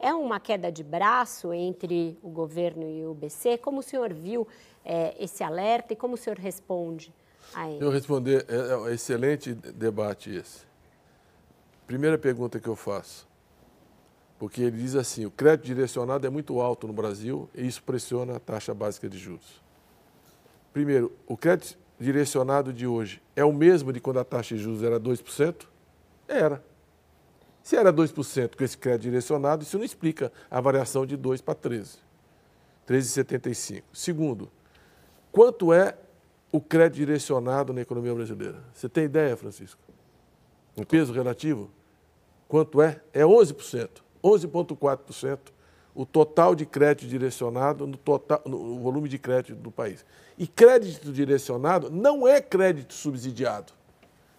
É 0.00 0.14
uma 0.14 0.38
queda 0.38 0.70
de 0.70 0.84
braço 0.84 1.52
entre 1.52 2.16
o 2.22 2.28
governo 2.28 2.88
e 2.88 3.04
o 3.04 3.14
BC? 3.14 3.58
Como 3.58 3.80
o 3.80 3.82
senhor 3.82 4.12
viu 4.12 4.46
é, 4.84 5.14
esse 5.18 5.42
alerta 5.42 5.92
e 5.92 5.96
como 5.96 6.14
o 6.14 6.16
senhor 6.16 6.38
responde 6.38 7.12
a 7.52 7.68
ele? 7.68 7.84
Eu 7.84 7.90
responder, 7.90 8.46
é, 8.48 8.72
é 8.72 8.76
um 8.76 8.88
excelente 8.88 9.52
debate 9.52 10.30
esse. 10.30 10.66
Primeira 11.86 12.16
pergunta 12.16 12.60
que 12.60 12.68
eu 12.68 12.76
faço, 12.76 13.26
porque 14.38 14.62
ele 14.62 14.76
diz 14.76 14.94
assim, 14.94 15.26
o 15.26 15.30
crédito 15.30 15.66
direcionado 15.66 16.26
é 16.26 16.30
muito 16.30 16.60
alto 16.60 16.86
no 16.86 16.92
Brasil 16.92 17.48
e 17.54 17.66
isso 17.66 17.82
pressiona 17.82 18.36
a 18.36 18.40
taxa 18.40 18.72
básica 18.72 19.08
de 19.08 19.18
juros. 19.18 19.60
Primeiro, 20.72 21.10
o 21.26 21.36
crédito 21.36 21.76
direcionado 21.98 22.72
de 22.72 22.86
hoje 22.86 23.20
é 23.34 23.44
o 23.44 23.52
mesmo 23.52 23.92
de 23.92 24.00
quando 24.00 24.20
a 24.20 24.24
taxa 24.24 24.54
de 24.54 24.62
juros 24.62 24.82
era 24.82 25.00
2%? 25.00 25.66
Era. 26.28 26.62
Se 27.68 27.76
era 27.76 27.92
2% 27.92 28.56
com 28.56 28.64
esse 28.64 28.78
crédito 28.78 29.02
direcionado, 29.02 29.62
isso 29.62 29.76
não 29.76 29.84
explica 29.84 30.32
a 30.50 30.58
variação 30.58 31.04
de 31.04 31.18
2 31.18 31.42
para 31.42 31.54
13. 31.54 31.98
13,75. 32.88 33.82
Segundo, 33.92 34.50
quanto 35.30 35.70
é 35.70 35.94
o 36.50 36.62
crédito 36.62 36.96
direcionado 36.96 37.74
na 37.74 37.82
economia 37.82 38.14
brasileira? 38.14 38.64
Você 38.72 38.88
tem 38.88 39.04
ideia, 39.04 39.36
Francisco? 39.36 39.78
Em 40.78 40.82
peso 40.82 41.12
relativo? 41.12 41.70
Quanto 42.48 42.80
é? 42.80 43.02
É 43.12 43.20
11%. 43.20 43.90
11,4% 44.24 45.38
o 45.94 46.06
total 46.06 46.54
de 46.54 46.64
crédito 46.64 47.06
direcionado 47.06 47.86
no, 47.86 47.98
total, 47.98 48.40
no 48.46 48.78
volume 48.78 49.10
de 49.10 49.18
crédito 49.18 49.56
do 49.56 49.70
país. 49.70 50.06
E 50.38 50.46
crédito 50.46 51.12
direcionado 51.12 51.90
não 51.90 52.26
é 52.26 52.40
crédito 52.40 52.94
subsidiado. 52.94 53.74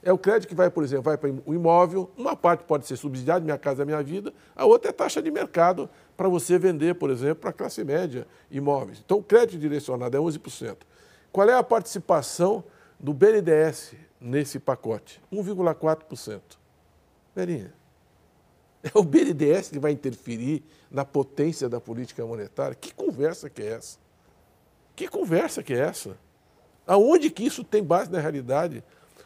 É 0.02 0.14
o 0.14 0.18
crédito 0.18 0.48
que 0.48 0.56
vai, 0.56 0.70
por 0.70 0.84
exemplo, 0.84 1.04
vai 1.04 1.18
para 1.18 1.30
o 1.46 1.54
imóvel, 1.54 2.10
uma 2.16 2.36
parte 2.36 2.64
pode 2.64 2.88
ser 2.88 2.96
subsidiada, 2.96 3.44
minha 3.44 3.58
casa 3.58 3.82
é 3.82 3.86
minha 3.86 4.02
vida, 4.02 4.34
a 4.56 4.66
outra 4.66 4.90
é 4.90 4.94
taxa 4.94 5.22
de 5.22 5.30
mercado 5.30 5.90
para 6.16 6.30
você 6.30 6.58
vender, 6.58 6.96
por 6.96 7.10
exemplo, 7.10 7.38
para 7.38 7.50
a 7.50 7.54
classe 7.54 7.84
média 7.84 8.26
imóveis. 8.50 9.02
Então, 9.04 9.18
o 9.18 9.24
crédito 9.24 9.60
direcionado 9.60 10.16
é 10.16 10.20
11%. 10.20 10.78
Qual 11.32 11.50
é 11.50 11.54
a 11.54 11.64
participação 11.64 12.64
do 13.00 13.14
BNDES 13.14 13.94
nesse 14.22 14.58
pacote? 14.58 15.22
1,4%. 15.32 16.42
Verinha, 17.36 17.74
é 18.82 18.98
o 18.98 19.04
BNDES 19.04 19.70
que 19.70 19.80
vai 19.80 19.92
interferir 19.92 20.64
na 20.90 21.04
potência 21.04 21.68
da 21.68 21.82
política 21.82 22.26
monetária? 22.26 22.74
Que 22.74 22.94
conversa 22.94 23.50
que 23.50 23.62
é 23.62 23.74
essa? 23.74 23.98
Que 24.96 25.08
conversa 25.08 25.62
que 25.62 25.74
é 25.74 25.80
essa? 25.80 26.18
Aonde 26.88 27.30
que 27.30 27.44
isso 27.44 27.64
tem 27.64 27.84
base 27.84 28.10
na 28.10 28.20
realidade? 28.20 28.84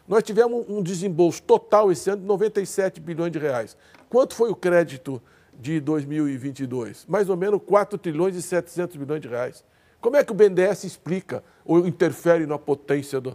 Nós 0.07 0.23
tivemos 0.23 0.65
um 0.67 0.83
desembolso 0.83 1.41
total 1.41 1.91
esse 1.91 2.09
ano 2.09 2.21
de 2.21 2.27
97 2.27 2.99
bilhões 2.99 3.31
de 3.31 3.39
reais. 3.39 3.77
Quanto 4.09 4.35
foi 4.35 4.49
o 4.49 4.55
crédito 4.55 5.21
de 5.57 5.79
2022? 5.79 7.05
Mais 7.07 7.29
ou 7.29 7.37
menos 7.37 7.61
4 7.65 7.97
trilhões 7.97 8.35
e 8.35 8.41
700 8.41 8.97
bilhões 8.97 9.21
de 9.21 9.27
reais. 9.27 9.63
Como 10.01 10.17
é 10.17 10.23
que 10.23 10.33
o 10.33 10.35
BNDES 10.35 10.83
explica 10.83 11.41
ou 11.63 11.87
interfere 11.87 12.45
na 12.45 12.59
potência 12.59 13.21
do. 13.21 13.33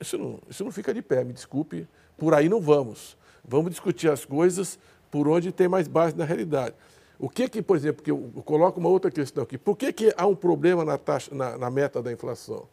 Isso, 0.00 0.16
não, 0.16 0.38
isso 0.48 0.64
não 0.64 0.72
fica 0.72 0.94
de 0.94 1.02
pé, 1.02 1.22
me 1.22 1.34
desculpe, 1.34 1.86
por 2.16 2.32
aí 2.32 2.48
não 2.48 2.62
vamos. 2.62 3.14
Vamos 3.44 3.70
discutir 3.70 4.10
as 4.10 4.24
coisas 4.24 4.78
por 5.10 5.28
onde 5.28 5.52
tem 5.52 5.68
mais 5.68 5.86
base 5.86 6.16
na 6.16 6.24
realidade. 6.24 6.74
O 7.18 7.28
que 7.28 7.46
que, 7.46 7.60
por 7.60 7.76
exemplo, 7.76 8.02
que 8.02 8.10
eu 8.10 8.32
coloco 8.46 8.80
uma 8.80 8.88
outra 8.88 9.10
questão 9.10 9.44
aqui, 9.44 9.58
por 9.58 9.76
que, 9.76 9.92
que 9.92 10.14
há 10.16 10.26
um 10.26 10.34
problema 10.34 10.82
na, 10.82 10.96
taxa, 10.96 11.32
na, 11.34 11.58
na 11.58 11.70
meta 11.70 12.02
da 12.02 12.10
inflação? 12.10 12.66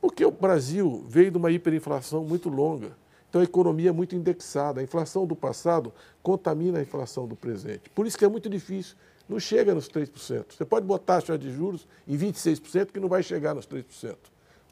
Porque 0.00 0.24
o 0.24 0.30
Brasil 0.30 1.04
veio 1.08 1.30
de 1.30 1.36
uma 1.36 1.50
hiperinflação 1.50 2.24
muito 2.24 2.48
longa. 2.48 2.92
Então 3.28 3.40
a 3.40 3.44
economia 3.44 3.90
é 3.90 3.92
muito 3.92 4.14
indexada. 4.14 4.80
A 4.80 4.82
inflação 4.82 5.26
do 5.26 5.36
passado 5.36 5.92
contamina 6.22 6.78
a 6.78 6.82
inflação 6.82 7.26
do 7.26 7.36
presente. 7.36 7.90
Por 7.90 8.06
isso 8.06 8.16
que 8.16 8.24
é 8.24 8.28
muito 8.28 8.48
difícil. 8.48 8.96
Não 9.28 9.40
chega 9.40 9.74
nos 9.74 9.88
3%. 9.88 10.44
Você 10.56 10.64
pode 10.64 10.86
botar 10.86 11.14
a 11.14 11.20
taxa 11.20 11.36
de 11.36 11.50
juros 11.50 11.86
em 12.06 12.16
26%, 12.16 12.92
que 12.92 13.00
não 13.00 13.08
vai 13.08 13.22
chegar 13.22 13.54
nos 13.54 13.66
3%. 13.66 14.16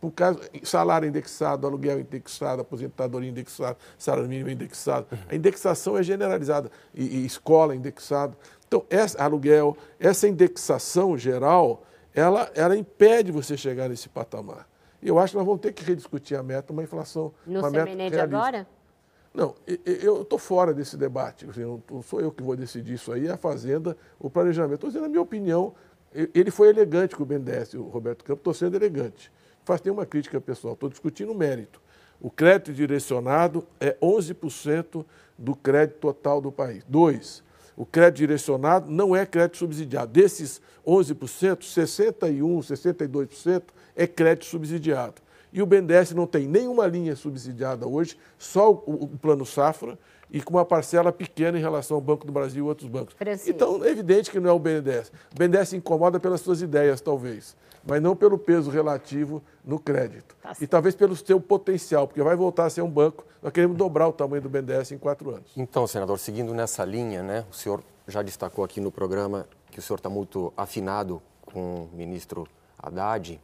Por 0.01 0.13
causa, 0.13 0.41
salário 0.63 1.09
indexado, 1.09 1.67
aluguel 1.67 1.99
indexado, 1.99 2.61
aposentadoria 2.61 3.31
indexada, 3.31 3.77
salário 3.99 4.29
mínimo 4.29 4.51
indexado. 4.51 5.07
A 5.29 5.35
indexação 5.35 5.97
é 5.97 6.03
generalizada. 6.03 6.71
E, 6.95 7.03
e 7.03 7.27
escola 7.27 7.75
indexada. 7.75 8.37
Então, 8.69 8.85
essa, 8.91 9.23
aluguel, 9.23 9.77
essa 9.99 10.29
indexação 10.29 11.17
geral, 11.17 11.85
ela, 12.15 12.51
ela 12.55 12.77
impede 12.77 13.33
você 13.33 13.57
chegar 13.57 13.89
nesse 13.89 14.09
patamar. 14.09 14.69
Eu 15.05 15.19
acho 15.19 15.33
que 15.33 15.37
nós 15.37 15.47
vamos 15.47 15.61
ter 15.61 15.73
que 15.73 15.85
rediscutir 15.85 16.37
a 16.37 16.43
meta, 16.43 16.73
uma 16.73 16.83
inflação. 16.83 17.33
No 17.47 17.61
uma 17.61 17.71
meta 17.71 17.85
realista. 17.85 18.23
agora? 18.23 18.67
Não, 19.35 19.55
eu 19.85 20.23
estou 20.23 20.39
fora 20.39 20.73
desse 20.73 20.97
debate. 20.97 21.47
Não 21.91 22.03
sou 22.03 22.21
eu 22.21 22.33
que 22.33 22.43
vou 22.43 22.57
decidir 22.57 22.95
isso 22.95 23.13
aí, 23.13 23.27
é 23.27 23.33
a 23.33 23.37
Fazenda, 23.37 23.97
o 24.19 24.31
planejamento. 24.31 24.75
Estou 24.75 24.91
dizendo 24.91 25.07
a 25.07 25.09
minha 25.09 25.21
opinião. 25.21 25.75
Ele 26.13 26.51
foi 26.51 26.69
elegante 26.69 27.17
com 27.17 27.25
o 27.25 27.27
BNDES, 27.27 27.75
o 27.75 27.83
Roberto 27.83 28.25
Campos, 28.25 28.41
estou 28.41 28.55
sendo 28.55 28.77
elegante. 28.77 29.31
Faz 29.65 29.83
nenhuma 29.83 30.07
crítica 30.07 30.41
pessoal, 30.41 30.75
estou 30.75 30.89
discutindo 30.89 31.33
o 31.33 31.35
mérito. 31.35 31.83
O 32.21 32.31
crédito 32.31 32.73
direcionado 32.73 33.67
é 33.81 33.97
11% 34.01 35.05
do 35.37 35.57
crédito 35.57 35.99
total 35.99 36.41
do 36.41 36.53
país. 36.53 36.85
Dois, 36.89 37.43
o 37.77 37.85
crédito 37.85 38.19
direcionado 38.19 38.89
não 38.89 39.17
é 39.17 39.27
crédito 39.27 39.57
subsidiado. 39.57 40.13
Desses 40.13 40.63
11%, 40.87 41.59
61%, 41.59 42.63
62% 42.63 43.63
é 43.97 44.07
crédito 44.07 44.47
subsidiado. 44.47 45.23
E 45.53 45.63
o 45.63 45.67
BNDES 45.67 46.13
não 46.13 46.27
tem 46.27 46.49
nenhuma 46.49 46.87
linha 46.87 47.15
subsidiada 47.15 47.87
hoje, 47.87 48.19
só 48.37 48.73
o, 48.73 49.05
o 49.05 49.09
Plano 49.09 49.47
Safra 49.47 49.97
e 50.29 50.43
com 50.43 50.55
uma 50.55 50.65
parcela 50.65 51.13
pequena 51.13 51.57
em 51.57 51.61
relação 51.61 51.97
ao 51.97 52.01
Banco 52.01 52.27
do 52.27 52.33
Brasil 52.33 52.65
e 52.65 52.69
outros 52.69 52.89
bancos. 52.89 53.15
Francisco. 53.15 53.51
Então, 53.51 53.85
é 53.85 53.89
evidente 53.89 54.33
que 54.33 54.41
não 54.41 54.51
é 54.51 54.53
o 54.53 54.59
BNDES. 54.59 55.13
O 55.33 55.39
BNDES 55.39 55.69
se 55.69 55.77
incomoda 55.77 56.19
pelas 56.19 56.41
suas 56.41 56.61
ideias, 56.61 57.01
talvez, 57.01 57.57
mas 57.87 58.03
não 58.03 58.17
pelo 58.17 58.37
peso 58.37 58.69
relativo 58.69 59.41
no 59.65 59.79
crédito. 59.79 60.35
Tá 60.43 60.57
e 60.61 60.67
talvez 60.67 60.97
pelo 60.97 61.15
seu 61.15 61.41
potencial, 61.41 62.09
porque 62.09 62.21
vai 62.21 62.35
voltar 62.35 62.65
a 62.65 62.71
ser 62.71 62.83
um 62.83 62.91
banco. 62.91 63.25
Nós 63.41 63.53
queremos 63.53 63.77
dobrar 63.77 64.09
o 64.09 64.13
tamanho 64.13 64.43
do 64.43 64.49
BNDES 64.49 64.91
em 64.91 64.99
quatro 64.99 65.31
anos. 65.31 65.53
Então, 65.57 65.87
senador, 65.87 66.19
seguindo 66.19 66.53
nessa 66.53 66.85
linha, 66.85 67.23
né, 67.23 67.45
o 67.49 67.55
senhor 67.55 67.81
já 68.09 68.21
destacou 68.21 68.65
aqui 68.65 68.81
no 68.81 68.91
programa 68.91 69.47
que 69.71 69.79
o 69.79 69.83
senhor 69.83 69.99
está 69.99 70.11
muito 70.11 70.53
afinado 70.57 71.23
com 71.43 71.85
o 71.85 71.91
ministro 71.93 72.45
Haddad. 72.77 73.41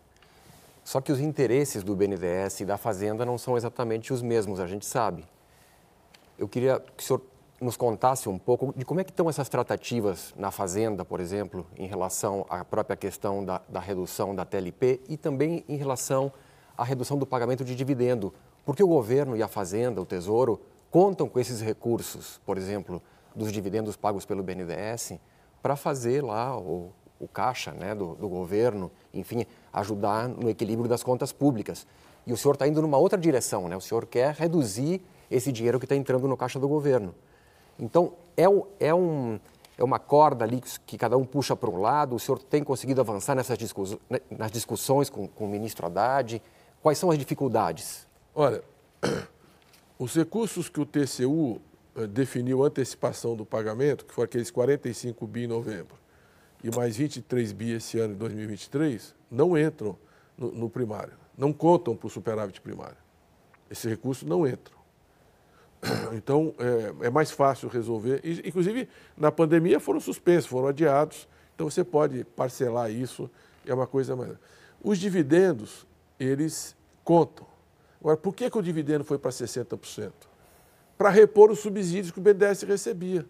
Só 0.85 1.01
que 1.01 1.13
os 1.13 1.21
interesses 1.21 1.83
do 1.83 1.95
BNDES 1.95 2.61
e 2.61 2.65
da 2.65 2.77
Fazenda 2.77 3.25
não 3.25 3.39
são 3.39 3.57
exatamente 3.57 4.13
os 4.13 4.23
mesmos, 4.23 4.61
a 4.61 4.67
gente 4.67 4.87
sabe. 4.87 5.25
Eu 6.39 6.49
queria 6.49 6.81
que 6.97 7.03
o 7.03 7.07
senhor 7.07 7.23
nos 7.61 7.77
contasse 7.77 8.29
um 8.29 8.39
pouco 8.39 8.73
de 8.75 8.85
como 8.85 9.01
é 9.01 9.05
que 9.05 9.11
estão 9.11 9.29
essas 9.29 9.49
tratativas 9.49 10.33
na 10.37 10.51
Fazenda, 10.51 11.05
por 11.05 11.21
exemplo, 11.21 11.67
em 11.77 11.87
relação 11.87 12.47
à 12.49 12.65
própria 12.65 12.97
questão 12.97 13.45
da, 13.45 13.61
da 13.69 13.79
redução 13.79 14.35
da 14.35 14.47
TLP 14.47 15.01
e 15.09 15.17
também 15.17 15.63
em 15.69 15.77
relação 15.77 16.33
à 16.77 16.83
redução 16.83 17.19
do 17.19 17.27
pagamento 17.27 17.63
de 17.63 17.75
dividendo. 17.75 18.33
Porque 18.65 18.83
o 18.83 18.89
governo 18.89 19.37
e 19.37 19.43
a 19.43 19.49
Fazenda, 19.49 20.01
o 20.01 20.07
Tesouro, 20.07 20.61
contam 20.91 21.29
com 21.29 21.39
esses 21.39 21.61
recursos, 21.61 22.41
por 22.47 22.57
exemplo, 22.57 23.03
dos 23.35 23.53
dividendos 23.53 23.95
pagos 23.95 24.25
pelo 24.25 24.43
BNDES, 24.43 25.19
para 25.63 25.77
fazer 25.77 26.25
lá 26.25 26.57
o, 26.57 26.91
o 27.21 27.29
caixa 27.29 27.73
né, 27.73 27.95
do, 27.95 28.15
do 28.15 28.29
governo, 28.29 28.91
enfim, 29.13 29.47
ajudar 29.73 30.27
no 30.27 30.49
equilíbrio 30.49 30.89
das 30.89 31.03
contas 31.03 31.31
públicas. 31.31 31.87
E 32.27 32.33
o 32.33 32.37
senhor 32.37 32.55
está 32.55 32.67
indo 32.67 32.81
numa 32.81 32.97
outra 32.97 33.19
direção, 33.19 33.69
né? 33.69 33.77
O 33.77 33.81
senhor 33.81 34.07
quer 34.07 34.35
reduzir 34.35 35.03
esse 35.31 35.53
dinheiro 35.53 35.79
que 35.79 35.85
está 35.85 35.95
entrando 35.95 36.27
no 36.27 36.37
caixa 36.37 36.59
do 36.59 36.67
governo. 36.67 37.15
Então, 37.79 38.15
é, 38.37 38.45
é, 38.79 38.95
um, 38.95 39.39
é 39.77 39.85
uma 39.85 39.99
corda 39.99 40.45
ali 40.45 40.63
que 40.87 40.99
cada 40.99 41.17
um 41.17 41.25
puxa 41.25 41.55
para 41.55 41.71
um 41.71 41.79
lado. 41.79 42.17
O 42.17 42.19
senhor 42.19 42.39
tem 42.39 42.65
conseguido 42.65 43.01
avançar 43.01 43.35
nessas 43.35 43.57
discuss, 43.57 43.97
né, 44.09 44.21
nas 44.31 44.51
discussões 44.51 45.09
com, 45.09 45.29
com 45.29 45.45
o 45.45 45.49
ministro 45.49 45.87
Haddad? 45.87 46.43
Quais 46.83 46.99
são 46.99 47.11
as 47.11 47.19
dificuldades? 47.19 48.07
Olha, 48.35 48.63
os 49.99 50.15
recursos 50.15 50.69
que 50.69 50.81
o 50.81 50.87
TCU 50.87 51.61
eh, 51.97 52.07
definiu 52.07 52.65
antecipação 52.65 53.35
do 53.35 53.45
pagamento, 53.45 54.05
que 54.05 54.15
foram 54.15 54.27
aqueles 54.27 54.51
45 54.51 55.27
bi 55.27 55.45
em 55.45 55.47
novembro, 55.47 55.97
e 56.63 56.75
mais 56.75 56.97
23 56.97 57.53
bi 57.53 57.73
esse 57.73 57.99
ano, 57.99 58.15
em 58.15 58.17
2023, 58.17 59.15
não 59.31 59.57
entram 59.57 59.97
no, 60.37 60.53
no 60.53 60.71
primário, 60.71 61.15
não 61.37 61.53
contam 61.53 61.97
para 61.97 62.07
o 62.07 62.11
superávit 62.11 62.61
primário. 62.61 62.97
Esses 63.71 63.85
recursos 63.85 64.29
não 64.29 64.47
entram. 64.47 64.79
Então, 66.13 66.55
é, 66.59 67.07
é, 67.07 67.11
mais 67.11 67.31
fácil 67.31 67.69
resolver. 67.69 68.21
Inclusive, 68.45 68.89
na 69.17 69.33
pandemia 69.33 69.81
foram 69.81 70.01
suspensos, 70.01 70.51
foram 70.51 70.69
adiados. 70.69 71.29
Então, 71.55 71.71
você 71.71 71.85
pode 71.85 72.25
parcelar 72.25 72.91
isso, 72.91 73.31
é 73.65 73.73
uma 73.73 73.87
coisa 73.87 74.15
mais. 74.15 74.33
Os 74.83 74.99
dividendos, 74.99 75.87
eles 76.19 76.77
contam. 77.05 77.47
Agora, 78.01 78.17
por 78.17 78.35
que, 78.35 78.51
que 78.51 78.59
o 78.59 78.63
dividendo 78.63 79.05
foi 79.05 79.19
para 79.19 79.31
60%? 79.31 80.13
Para 80.99 81.11
repor 81.11 81.51
os 81.51 81.61
subsídios 81.61 82.11
que 82.11 82.19
o 82.19 82.23
BNDES 82.23 82.63
recebia. 82.63 83.27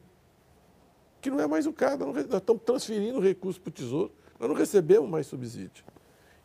Que 1.21 1.31
não 1.31 1.41
é 1.41 1.47
mais 1.47 1.67
o 1.67 1.73
caso, 1.73 1.99
nós 1.99 2.17
estamos 2.17 2.63
transferindo 2.65 3.21
recursos 3.21 3.59
para 3.59 3.69
o 3.69 3.73
Tesouro, 3.73 4.13
nós 4.39 4.49
não 4.49 4.57
recebemos 4.57 5.09
mais 5.09 5.27
subsídio. 5.27 5.85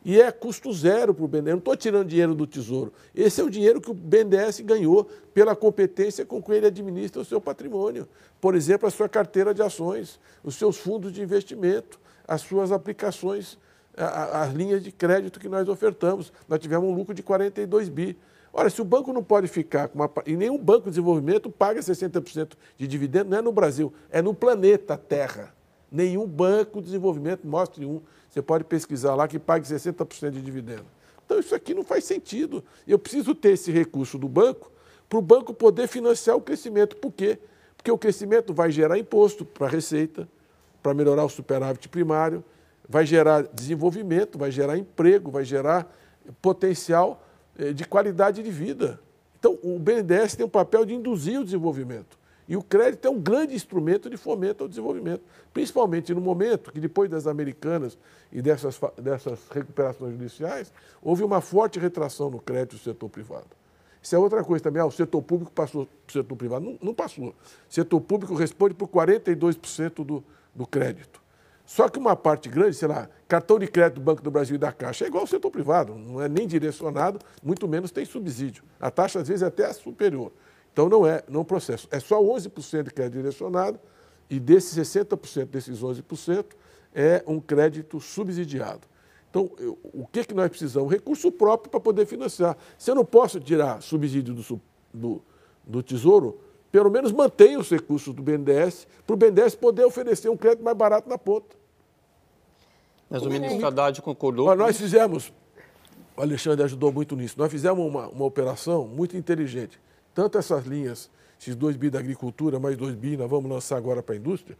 E 0.04 0.20
é 0.20 0.30
custo 0.30 0.72
zero 0.72 1.12
para 1.12 1.24
o 1.24 1.26
BNDES. 1.26 1.48
Eu 1.48 1.52
não 1.54 1.58
estou 1.58 1.76
tirando 1.76 2.06
dinheiro 2.06 2.32
do 2.32 2.46
Tesouro. 2.46 2.92
Esse 3.12 3.40
é 3.40 3.44
o 3.44 3.50
dinheiro 3.50 3.80
que 3.80 3.90
o 3.90 3.94
BNDES 3.94 4.60
ganhou 4.60 5.10
pela 5.34 5.56
competência 5.56 6.24
com 6.24 6.40
que 6.40 6.52
ele 6.52 6.66
administra 6.66 7.20
o 7.20 7.24
seu 7.24 7.40
patrimônio. 7.40 8.06
Por 8.40 8.54
exemplo, 8.54 8.86
a 8.86 8.90
sua 8.90 9.08
carteira 9.08 9.52
de 9.52 9.62
ações, 9.62 10.20
os 10.44 10.54
seus 10.54 10.76
fundos 10.76 11.12
de 11.12 11.20
investimento, 11.20 11.98
as 12.28 12.42
suas 12.42 12.70
aplicações, 12.70 13.58
as 13.96 14.52
linhas 14.52 14.84
de 14.84 14.92
crédito 14.92 15.40
que 15.40 15.48
nós 15.48 15.68
ofertamos. 15.68 16.32
Nós 16.48 16.60
tivemos 16.60 16.88
um 16.88 16.94
lucro 16.94 17.12
de 17.12 17.24
42 17.24 17.88
bi. 17.88 18.16
Ora, 18.58 18.70
se 18.70 18.80
o 18.80 18.86
banco 18.86 19.12
não 19.12 19.22
pode 19.22 19.48
ficar 19.48 19.86
com 19.88 19.98
uma. 19.98 20.10
E 20.24 20.34
nenhum 20.34 20.56
banco 20.56 20.84
de 20.84 20.92
desenvolvimento 20.92 21.50
paga 21.50 21.78
60% 21.78 22.52
de 22.78 22.86
dividendo, 22.86 23.28
não 23.28 23.36
é 23.36 23.42
no 23.42 23.52
Brasil, 23.52 23.92
é 24.10 24.22
no 24.22 24.32
planeta 24.32 24.96
Terra. 24.96 25.54
Nenhum 25.92 26.26
banco 26.26 26.78
de 26.80 26.86
desenvolvimento, 26.86 27.46
mostre 27.46 27.84
um, 27.84 28.00
você 28.30 28.40
pode 28.40 28.64
pesquisar 28.64 29.14
lá 29.14 29.28
que 29.28 29.38
pague 29.38 29.68
60% 29.68 30.30
de 30.30 30.40
dividendo. 30.40 30.86
Então 31.22 31.38
isso 31.38 31.54
aqui 31.54 31.74
não 31.74 31.84
faz 31.84 32.04
sentido. 32.04 32.64
Eu 32.88 32.98
preciso 32.98 33.34
ter 33.34 33.50
esse 33.50 33.70
recurso 33.70 34.16
do 34.16 34.26
banco 34.26 34.72
para 35.06 35.18
o 35.18 35.22
banco 35.22 35.52
poder 35.52 35.86
financiar 35.86 36.34
o 36.34 36.40
crescimento. 36.40 36.96
Por 36.96 37.12
quê? 37.12 37.38
Porque 37.76 37.90
o 37.90 37.98
crescimento 37.98 38.54
vai 38.54 38.70
gerar 38.70 38.98
imposto 38.98 39.44
para 39.44 39.66
a 39.66 39.70
receita, 39.70 40.26
para 40.82 40.94
melhorar 40.94 41.26
o 41.26 41.28
superávit 41.28 41.90
primário, 41.90 42.42
vai 42.88 43.04
gerar 43.04 43.42
desenvolvimento, 43.42 44.38
vai 44.38 44.50
gerar 44.50 44.78
emprego, 44.78 45.30
vai 45.30 45.44
gerar 45.44 45.94
potencial 46.40 47.22
de 47.74 47.84
qualidade 47.84 48.42
de 48.42 48.50
vida. 48.50 49.00
Então, 49.38 49.58
o 49.62 49.78
BNDES 49.78 50.36
tem 50.36 50.46
um 50.46 50.48
papel 50.48 50.84
de 50.84 50.94
induzir 50.94 51.40
o 51.40 51.44
desenvolvimento. 51.44 52.18
E 52.48 52.56
o 52.56 52.62
crédito 52.62 53.06
é 53.06 53.10
um 53.10 53.20
grande 53.20 53.54
instrumento 53.54 54.08
de 54.08 54.16
fomento 54.16 54.62
ao 54.62 54.68
desenvolvimento, 54.68 55.22
principalmente 55.52 56.14
no 56.14 56.20
momento 56.20 56.70
que, 56.70 56.78
depois 56.78 57.10
das 57.10 57.26
americanas 57.26 57.98
e 58.30 58.40
dessas, 58.40 58.78
dessas 58.98 59.48
recuperações 59.48 60.12
judiciais, 60.12 60.72
houve 61.02 61.24
uma 61.24 61.40
forte 61.40 61.78
retração 61.78 62.30
no 62.30 62.38
crédito 62.38 62.76
do 62.76 62.82
setor 62.82 63.08
privado. 63.08 63.48
Isso 64.00 64.14
é 64.14 64.18
outra 64.18 64.44
coisa 64.44 64.62
também. 64.62 64.80
Ah, 64.80 64.86
o 64.86 64.92
setor 64.92 65.20
público 65.22 65.50
passou 65.50 65.86
para 65.86 66.10
o 66.10 66.12
setor 66.12 66.36
privado. 66.36 66.64
Não, 66.64 66.78
não 66.80 66.94
passou. 66.94 67.30
O 67.30 67.34
setor 67.68 68.00
público 68.00 68.34
responde 68.34 68.74
por 68.74 68.86
42% 68.86 70.04
do, 70.04 70.22
do 70.54 70.64
crédito. 70.64 71.20
Só 71.66 71.88
que 71.88 71.98
uma 71.98 72.14
parte 72.14 72.48
grande, 72.48 72.76
sei 72.76 72.86
lá, 72.86 73.08
cartão 73.26 73.58
de 73.58 73.66
crédito 73.66 73.96
do 73.96 74.00
Banco 74.00 74.22
do 74.22 74.30
Brasil 74.30 74.54
e 74.54 74.58
da 74.58 74.70
Caixa 74.70 75.04
é 75.04 75.08
igual 75.08 75.22
ao 75.22 75.26
setor 75.26 75.50
privado, 75.50 75.96
não 75.96 76.22
é 76.22 76.28
nem 76.28 76.46
direcionado, 76.46 77.18
muito 77.42 77.66
menos 77.66 77.90
tem 77.90 78.04
subsídio. 78.04 78.62
A 78.78 78.88
taxa, 78.88 79.18
às 79.18 79.26
vezes, 79.26 79.42
é 79.42 79.46
até 79.46 79.70
superior. 79.72 80.32
Então, 80.72 80.88
não 80.88 81.04
é 81.04 81.24
não 81.28 81.44
processo. 81.44 81.88
É 81.90 81.98
só 81.98 82.22
11% 82.22 82.92
que 82.92 83.02
é 83.02 83.08
direcionado 83.08 83.80
e 84.30 84.38
desses 84.38 84.78
60%, 84.78 85.46
desses 85.46 85.80
11%, 85.80 86.44
é 86.94 87.24
um 87.26 87.40
crédito 87.40 88.00
subsidiado. 88.00 88.86
Então, 89.28 89.50
eu, 89.58 89.76
o 89.82 90.06
que, 90.06 90.24
que 90.24 90.34
nós 90.34 90.48
precisamos? 90.48 90.90
Recurso 90.90 91.32
próprio 91.32 91.68
para 91.68 91.80
poder 91.80 92.06
financiar. 92.06 92.56
Se 92.78 92.90
eu 92.90 92.94
não 92.94 93.04
posso 93.04 93.40
tirar 93.40 93.82
subsídio 93.82 94.34
do, 94.34 94.60
do, 94.94 95.22
do 95.66 95.82
Tesouro, 95.82 96.38
pelo 96.70 96.90
menos 96.90 97.12
mantenha 97.12 97.58
os 97.58 97.70
recursos 97.70 98.14
do 98.14 98.22
BNDES, 98.22 98.86
para 99.06 99.14
o 99.14 99.16
BNDES 99.16 99.54
poder 99.54 99.84
oferecer 99.84 100.28
um 100.28 100.36
crédito 100.36 100.64
mais 100.64 100.76
barato 100.76 101.08
na 101.08 101.18
ponta. 101.18 101.56
Mas 103.08 103.22
o 103.22 103.30
ministro 103.30 103.66
Haddad 103.66 104.02
concordou. 104.02 104.46
Mas 104.46 104.58
nós 104.58 104.76
fizemos, 104.76 105.32
o 106.16 106.22
Alexandre 106.22 106.64
ajudou 106.64 106.92
muito 106.92 107.14
nisso, 107.14 107.36
nós 107.38 107.50
fizemos 107.50 107.86
uma, 107.86 108.08
uma 108.08 108.24
operação 108.24 108.86
muito 108.86 109.16
inteligente 109.16 109.78
tanto 110.16 110.38
essas 110.38 110.64
linhas, 110.64 111.10
esses 111.38 111.54
2 111.54 111.76
bi 111.76 111.90
da 111.90 111.98
agricultura, 111.98 112.58
mais 112.58 112.74
2 112.74 112.94
bi, 112.94 113.18
nós 113.18 113.28
vamos 113.28 113.50
lançar 113.50 113.76
agora 113.76 114.02
para 114.02 114.14
a 114.14 114.18
indústria, 114.18 114.56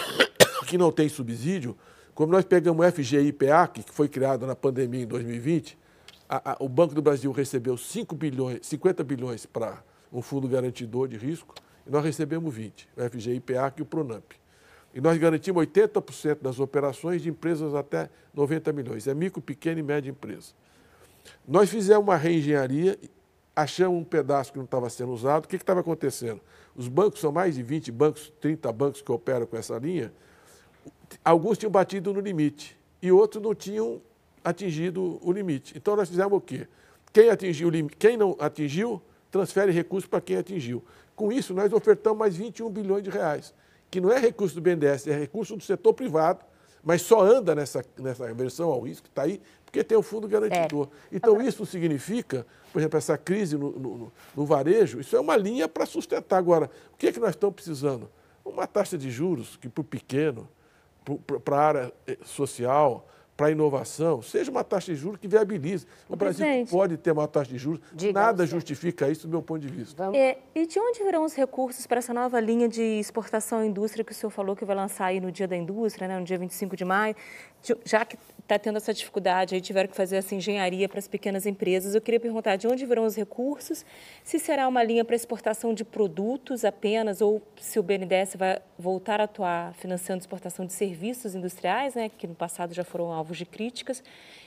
que 0.66 0.78
não 0.78 0.90
tem 0.90 1.10
subsídio, 1.10 1.76
como 2.14 2.32
nós 2.32 2.42
pegamos 2.46 2.84
o 2.84 2.90
FGI-PA, 2.90 3.68
que 3.68 3.82
foi 3.82 4.08
criado 4.08 4.46
na 4.46 4.56
pandemia 4.56 5.02
em 5.02 5.06
2020, 5.06 5.78
a, 6.26 6.52
a, 6.52 6.56
o 6.58 6.70
Banco 6.70 6.94
do 6.94 7.02
Brasil 7.02 7.30
recebeu 7.32 7.76
5 7.76 8.16
bilhões, 8.16 8.60
50 8.62 9.04
bilhões 9.04 9.44
para 9.44 9.82
um 10.12 10.22
fundo 10.22 10.48
garantidor 10.48 11.08
de 11.08 11.16
risco, 11.16 11.54
e 11.86 11.90
nós 11.90 12.04
recebemos 12.04 12.54
20, 12.54 12.88
o 12.96 13.10
FGI-PA 13.10 13.74
e 13.76 13.82
o 13.82 13.86
Pronamp. 13.86 14.32
E 14.94 15.00
nós 15.00 15.18
garantimos 15.18 15.66
80% 15.66 16.38
das 16.40 16.58
operações 16.58 17.22
de 17.22 17.28
empresas 17.28 17.74
até 17.74 18.08
90 18.34 18.72
milhões. 18.72 19.06
É 19.06 19.14
micro, 19.14 19.40
pequena 19.40 19.80
e 19.80 19.82
média 19.82 20.10
empresa. 20.10 20.52
Nós 21.46 21.68
fizemos 21.68 22.02
uma 22.02 22.16
reengenharia 22.16 22.98
achamos 23.58 24.00
um 24.00 24.04
pedaço 24.04 24.52
que 24.52 24.58
não 24.58 24.64
estava 24.64 24.88
sendo 24.88 25.12
usado. 25.12 25.44
O 25.44 25.48
que 25.48 25.56
estava 25.56 25.80
acontecendo? 25.80 26.40
Os 26.76 26.86
bancos, 26.86 27.20
são 27.20 27.32
mais 27.32 27.56
de 27.56 27.62
20 27.62 27.90
bancos, 27.90 28.32
30 28.40 28.72
bancos 28.72 29.02
que 29.02 29.10
operam 29.10 29.46
com 29.46 29.56
essa 29.56 29.76
linha, 29.78 30.12
alguns 31.24 31.58
tinham 31.58 31.70
batido 31.70 32.12
no 32.12 32.20
limite 32.20 32.78
e 33.02 33.10
outros 33.10 33.42
não 33.42 33.54
tinham 33.54 34.00
atingido 34.44 35.18
o 35.20 35.32
limite. 35.32 35.76
Então 35.76 35.96
nós 35.96 36.08
fizemos 36.08 36.32
o 36.32 36.40
quê? 36.40 36.68
Quem 37.12 37.30
atingiu 37.30 37.70
quem 37.98 38.16
não 38.16 38.36
atingiu, 38.38 39.02
transfere 39.30 39.72
recursos 39.72 40.08
para 40.08 40.20
quem 40.20 40.36
atingiu. 40.36 40.84
Com 41.14 41.32
isso, 41.32 41.52
nós 41.54 41.72
ofertamos 41.72 42.18
mais 42.18 42.36
21 42.36 42.70
bilhões 42.70 43.02
de 43.02 43.10
reais, 43.10 43.54
que 43.90 44.00
não 44.00 44.12
é 44.12 44.18
recurso 44.18 44.54
do 44.54 44.60
BNDES, 44.60 45.06
é 45.06 45.18
recurso 45.18 45.56
do 45.56 45.62
setor 45.62 45.92
privado, 45.94 46.44
mas 46.82 47.02
só 47.02 47.22
anda 47.22 47.54
nessa, 47.54 47.84
nessa 47.98 48.32
versão 48.32 48.70
ao 48.70 48.80
risco, 48.80 49.08
está 49.08 49.22
aí, 49.22 49.40
porque 49.64 49.82
tem 49.84 49.98
o 49.98 50.02
fundo 50.02 50.28
garantidor. 50.28 50.88
É. 51.12 51.16
Então, 51.16 51.40
isso 51.42 51.66
significa, 51.66 52.46
por 52.72 52.78
exemplo, 52.78 52.96
essa 52.96 53.18
crise 53.18 53.58
no, 53.58 53.72
no, 53.72 54.12
no 54.36 54.46
varejo, 54.46 55.00
isso 55.00 55.16
é 55.16 55.20
uma 55.20 55.36
linha 55.36 55.68
para 55.68 55.84
sustentar. 55.84 56.38
Agora, 56.38 56.70
o 56.92 56.96
que 56.96 57.08
é 57.08 57.12
que 57.12 57.20
nós 57.20 57.30
estamos 57.30 57.54
precisando? 57.54 58.08
Uma 58.44 58.66
taxa 58.66 58.96
de 58.96 59.10
juros 59.10 59.56
que, 59.56 59.68
para 59.68 59.82
o 59.82 59.84
pequeno, 59.84 60.48
para 61.44 61.56
a 61.56 61.60
área 61.60 61.92
eh, 62.06 62.16
social, 62.24 63.06
para 63.38 63.46
a 63.46 63.50
inovação, 63.52 64.20
seja 64.20 64.50
uma 64.50 64.64
taxa 64.64 64.92
de 64.92 64.98
juros 64.98 65.20
que 65.20 65.28
viabilize. 65.28 65.86
O, 66.08 66.14
o 66.14 66.16
Brasil 66.16 66.44
pode 66.68 66.96
ter 66.96 67.12
uma 67.12 67.28
taxa 67.28 67.52
de 67.52 67.56
juros, 67.56 67.80
Diga 67.92 68.20
nada 68.20 68.44
você. 68.44 68.50
justifica 68.50 69.08
isso 69.08 69.28
do 69.28 69.30
meu 69.30 69.40
ponto 69.40 69.60
de 69.60 69.68
vista. 69.68 70.10
É, 70.12 70.38
e 70.52 70.66
de 70.66 70.76
onde 70.80 71.04
virão 71.04 71.22
os 71.24 71.34
recursos 71.34 71.86
para 71.86 71.98
essa 71.98 72.12
nova 72.12 72.40
linha 72.40 72.68
de 72.68 72.82
exportação 72.82 73.60
à 73.60 73.64
indústria 73.64 74.04
que 74.04 74.10
o 74.10 74.14
senhor 74.14 74.30
falou 74.30 74.56
que 74.56 74.64
vai 74.64 74.74
lançar 74.74 75.06
aí 75.06 75.20
no 75.20 75.30
Dia 75.30 75.46
da 75.46 75.56
Indústria, 75.56 76.08
né, 76.08 76.18
no 76.18 76.24
dia 76.24 76.36
25 76.36 76.76
de 76.76 76.84
maio? 76.84 77.14
Já 77.84 78.04
que 78.04 78.18
está 78.48 78.58
tendo 78.58 78.76
essa 78.76 78.94
dificuldade, 78.94 79.54
aí 79.54 79.60
tiveram 79.60 79.90
que 79.90 79.94
fazer 79.94 80.16
essa 80.16 80.34
engenharia 80.34 80.88
para 80.88 80.98
as 80.98 81.06
pequenas 81.06 81.44
empresas, 81.44 81.94
eu 81.94 82.00
queria 82.00 82.18
perguntar 82.18 82.56
de 82.56 82.66
onde 82.66 82.86
virão 82.86 83.04
os 83.04 83.14
recursos, 83.14 83.84
se 84.24 84.38
será 84.38 84.66
uma 84.66 84.82
linha 84.82 85.04
para 85.04 85.14
exportação 85.14 85.74
de 85.74 85.84
produtos 85.84 86.64
apenas, 86.64 87.20
ou 87.20 87.42
se 87.60 87.78
o 87.78 87.82
BNDES 87.82 88.36
vai 88.36 88.58
voltar 88.78 89.20
a 89.20 89.24
atuar 89.24 89.74
financiando 89.74 90.22
exportação 90.22 90.64
de 90.64 90.72
serviços 90.72 91.34
industriais, 91.34 91.94
né, 91.94 92.08
que 92.08 92.26
no 92.26 92.34
passado 92.34 92.72
já 92.72 92.82
foram 92.82 93.12
alvos 93.12 93.36
de 93.36 93.44
críticas, 93.44 94.02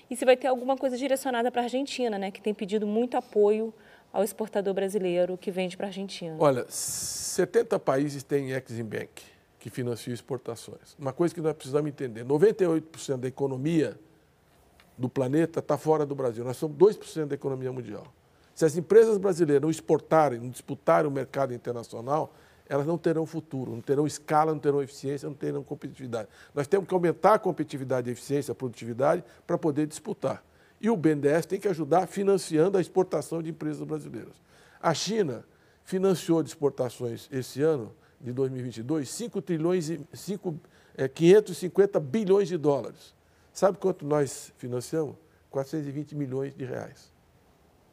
e 0.10 0.16
se 0.16 0.26
vai 0.26 0.36
ter 0.36 0.48
alguma 0.48 0.76
coisa 0.76 0.98
direcionada 0.98 1.52
para 1.52 1.62
a 1.62 1.66
Argentina, 1.66 2.18
né, 2.18 2.32
que 2.32 2.42
tem 2.42 2.56
pedido 2.56 2.88
muito 2.88 3.16
apoio 3.16 3.72
ao 4.12 4.24
exportador 4.24 4.74
brasileiro 4.74 5.38
que 5.38 5.52
vende 5.52 5.78
para 5.78 5.86
a 5.86 5.90
Argentina. 5.90 6.36
Olha, 6.40 6.66
70 6.68 7.78
países 7.78 8.24
têm 8.24 8.50
Exim 8.50 8.84
Bank, 8.84 9.22
que 9.62 9.70
financia 9.70 10.12
exportações. 10.12 10.96
Uma 10.98 11.14
coisa 11.14 11.36
que 11.36 11.40
nós 11.40 11.54
precisamos 11.54 11.88
entender, 11.88 12.26
98% 12.26 13.18
da 13.18 13.28
economia 13.28 13.98
do 14.98 15.08
planeta 15.08 15.60
está 15.60 15.78
fora 15.78 16.04
do 16.04 16.16
Brasil. 16.16 16.44
Nós 16.44 16.58
somos 16.58 16.76
2% 16.76 17.28
da 17.28 17.36
economia 17.36 17.72
mundial. 17.72 18.12
Se 18.56 18.66
as 18.66 18.76
empresas 18.76 19.20
brasileiras 19.20 19.62
não 19.62 19.70
exportarem, 19.70 20.40
não 20.40 20.50
disputarem 20.50 21.08
o 21.08 21.14
mercado 21.14 21.54
internacional, 21.54 22.34
elas 22.68 22.88
não 22.88 22.98
terão 22.98 23.24
futuro, 23.24 23.72
não 23.72 23.82
terão 23.82 24.08
escala, 24.08 24.52
não 24.52 24.60
terão 24.60 24.82
eficiência, 24.82 25.30
não 25.30 25.36
terão 25.36 25.64
competitividade. 25.64 26.28
Nós 26.56 26.66
temos 26.68 26.88
que 26.88 26.94
aumentar 26.96 27.36
a 27.36 27.40
competitividade, 27.40 28.10
a 28.10 28.14
eficiência, 28.14 28.54
a 28.54 28.56
produtividade 28.56 29.24
para 29.46 29.60
poder 29.60 29.86
disputar. 29.86 30.44
E 30.80 30.90
o 30.90 30.98
BNDES 30.98 31.46
tem 31.46 31.60
que 31.60 31.68
ajudar 31.68 32.08
financiando 32.08 32.80
a 32.80 32.82
exportação 32.82 33.44
de 33.44 33.52
empresas 33.52 33.84
brasileiras. 33.84 34.34
A 34.82 34.92
China 34.96 35.46
financiou 35.84 36.42
de 36.42 36.50
exportações 36.50 37.30
esse 37.32 37.62
ano, 37.62 37.94
de 38.24 38.32
2022, 38.32 39.10
5 39.10 39.42
trilhões 39.42 39.90
e 39.90 40.00
5, 40.14 40.56
é, 40.96 41.08
550 41.08 42.00
bilhões 42.00 42.48
de 42.48 42.58
dólares. 42.58 43.14
Sabe 43.54 43.78
quanto 43.78 44.06
nós 44.06 44.54
financiamos? 44.58 45.16
420 45.50 46.16
milhões 46.16 46.56
de 46.56 46.64
reais. 46.64 47.12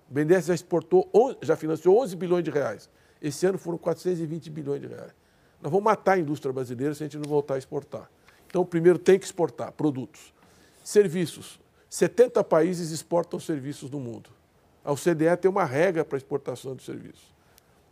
O 0.09 0.15
BNDES 0.15 0.47
já 0.47 0.55
exportou, 0.55 1.11
já 1.43 1.57
financiou 1.57 2.01
11 2.01 2.17
bilhões 2.17 2.45
de 2.45 2.51
reais. 2.51 2.89
Esse 3.21 3.47
ano 3.47 3.59
foram 3.59 3.77
420 3.77 4.51
bilhões 4.51 4.81
de 4.81 4.87
reais. 4.87 5.13
Nós 5.61 5.73
vamos 5.73 5.85
matar 5.85 6.13
a 6.13 6.19
indústria 6.19 6.53
brasileira 6.53 6.95
se 6.95 7.03
a 7.03 7.07
gente 7.07 7.19
não 7.19 7.29
voltar 7.29 7.55
a 7.55 7.59
exportar. 7.59 8.09
Então, 8.47 8.65
primeiro 8.65 8.99
tem 8.99 9.19
que 9.19 9.25
exportar 9.25 9.73
produtos. 9.73 10.33
Serviços. 10.85 11.61
70 11.91 12.45
países 12.45 12.91
exportam 12.91 13.41
serviços 13.41 13.91
no 13.91 13.99
mundo. 13.99 14.31
A 14.85 14.93
OCDE 14.93 15.37
tem 15.41 15.51
uma 15.51 15.65
regra 15.65 16.05
para 16.05 16.17
exportação 16.17 16.77
de 16.77 16.83
serviços. 16.83 17.38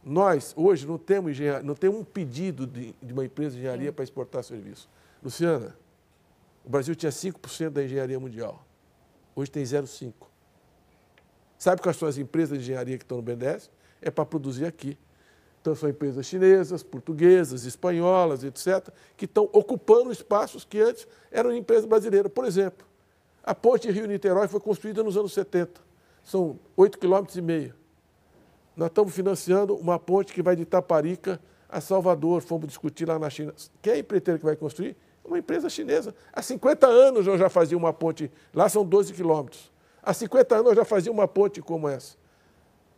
Nós, 0.09 0.55
hoje, 0.57 0.87
não 0.87 0.97
temos, 0.97 1.37
não 1.65 1.75
temos 1.75 1.99
um 1.99 2.05
pedido 2.05 2.65
de, 2.65 2.95
de 3.03 3.13
uma 3.13 3.25
empresa 3.25 3.57
de 3.57 3.59
engenharia 3.59 3.93
para 3.93 4.05
exportar 4.05 4.45
serviço. 4.45 4.89
Luciana, 5.21 5.77
o 6.65 6.71
Brasil 6.71 6.95
tinha 6.95 7.11
5% 7.11 7.71
da 7.71 7.83
engenharia 7.83 8.21
mundial. 8.21 8.65
Hoje 9.35 9.51
tem 9.51 9.65
0,5%. 9.65 10.15
Sabe 11.59 11.83
quais 11.83 11.97
são 11.97 12.07
as 12.07 12.19
empresas 12.19 12.57
de 12.57 12.63
engenharia 12.63 12.97
que 12.97 13.03
estão 13.03 13.17
no 13.17 13.23
BNDES? 13.23 13.69
É 14.01 14.09
para 14.09 14.25
produzir 14.25 14.65
aqui. 14.65 14.97
Então, 15.61 15.75
são 15.75 15.89
empresas 15.89 16.25
chinesas, 16.25 16.85
portuguesas, 16.85 17.65
espanholas, 17.65 18.45
etc., 18.45 18.89
que 19.17 19.25
estão 19.25 19.51
ocupando 19.53 20.13
espaços 20.13 20.65
que 20.65 20.79
antes 20.79 21.09
eram 21.33 21.53
empresas 21.53 21.85
brasileiras. 21.85 22.31
Por 22.31 22.45
exemplo, 22.45 22.87
a 23.43 23.57
ponte 23.57 23.91
Rio-Niterói 23.91 24.47
foi 24.47 24.61
construída 24.61 25.03
nos 25.03 25.17
anos 25.17 25.33
70. 25.33 25.81
São 26.23 26.61
8,5 26.79 27.27
km. 27.27 27.75
Nós 28.77 28.89
estamos 28.89 29.15
financiando 29.15 29.75
uma 29.75 29.99
ponte 29.99 30.33
que 30.33 30.43
vai 30.43 30.55
de 30.55 30.63
Itaparica 30.63 31.41
a 31.69 31.81
Salvador. 31.81 32.43
Fomos 32.43 32.69
discutir 32.69 33.09
lá 33.09 33.19
na 33.19 33.31
China. 33.31 33.55
Quem 33.81 33.95
é 33.95 33.97
a 33.97 33.99
empreiteira 33.99 34.39
que 34.39 34.45
vai 34.45 34.55
construir? 34.55 34.97
Uma 35.25 35.39
empresa 35.39 35.69
chinesa. 35.71 36.15
Há 36.33 36.43
50 36.43 36.87
anos 36.87 37.27
eu 37.27 37.39
já 37.39 37.49
fazia 37.49 37.77
uma 37.77 37.93
ponte. 37.93 38.31
Lá 38.55 38.69
são 38.69 38.85
12 38.85 39.15
quilômetros. 39.15 39.73
Há 40.03 40.13
50 40.13 40.55
anos 40.55 40.69
eu 40.69 40.77
já 40.77 40.85
fazia 40.85 41.11
uma 41.11 41.27
ponte 41.27 41.63
como 41.63 41.89
essa. 41.89 42.17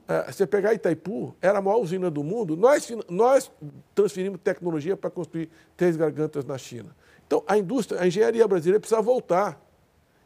É, 0.09 0.33
você 0.33 0.47
pegar 0.47 0.75
Itaipu, 0.75 1.35
era 1.41 1.59
a 1.59 1.63
maior 1.63 1.79
usina 1.79 2.11
do 2.11 2.25
mundo, 2.25 2.57
nós, 2.57 2.91
nós 3.11 3.51
transferimos 3.95 4.41
tecnologia 4.43 4.97
para 4.97 5.11
construir 5.11 5.51
três 5.77 5.97
gargantas 5.97 6.47
na 6.47 6.57
China. 6.57 6.97
Então, 7.27 7.45
a 7.47 7.59
indústria, 7.59 8.01
a 8.01 8.07
engenharia 8.07 8.49
brasileira 8.49 8.81
precisa 8.81 9.03
voltar. 9.03 9.63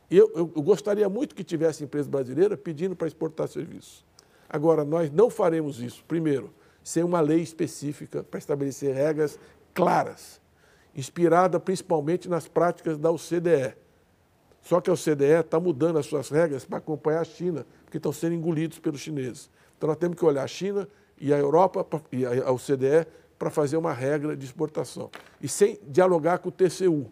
Eu, 0.09 0.31
eu, 0.37 0.53
eu 0.55 0.63
gostaria 0.63 1.09
muito 1.09 1.35
que 1.35 1.43
tivesse 1.43 1.83
empresa 1.83 2.09
brasileira 2.09 2.57
pedindo 2.57 2.95
para 2.95 3.09
exportar 3.09 3.49
serviços. 3.49 4.05
Agora, 4.53 4.85
nós 4.85 5.11
não 5.11 5.31
faremos 5.31 5.81
isso, 5.81 6.05
primeiro, 6.07 6.53
sem 6.85 7.03
uma 7.03 7.21
lei 7.21 7.41
específica 7.41 8.23
para 8.23 8.39
estabelecer 8.39 8.95
regras 8.95 9.39
claras, 9.73 10.41
inspirada 10.95 11.59
principalmente 11.59 12.29
nas 12.29 12.47
práticas 12.47 12.99
da 12.99 13.11
OCDE. 13.11 13.75
Só 14.61 14.79
que 14.79 14.91
a 14.91 14.93
OCDE 14.93 15.41
está 15.41 15.59
mudando 15.59 15.99
as 15.99 16.05
suas 16.05 16.29
regras 16.29 16.67
para 16.67 16.79
acompanhar 16.79 17.21
a 17.21 17.25
China, 17.25 17.67
porque 17.85 17.97
estão 17.97 18.13
sendo 18.13 18.35
engolidos 18.35 18.79
pelos 18.79 19.01
chineses. 19.01 19.51
Então 19.79 19.89
nós 19.89 19.97
temos 19.97 20.19
que 20.19 20.25
olhar 20.25 20.43
a 20.43 20.47
China 20.47 20.87
e 21.19 21.33
a 21.33 21.39
Europa 21.39 21.87
e 22.13 22.27
a 22.27 22.53
OCDE 22.53 23.07
para 23.39 23.49
fazer 23.51 23.79
uma 23.79 23.93
regra 23.93 24.37
de 24.37 24.45
exportação. 24.45 25.11
E 25.41 25.49
sem 25.49 25.81
dialogar 25.89 26.39
com 26.39 26.51
o 26.51 26.53
TCU, 26.53 27.11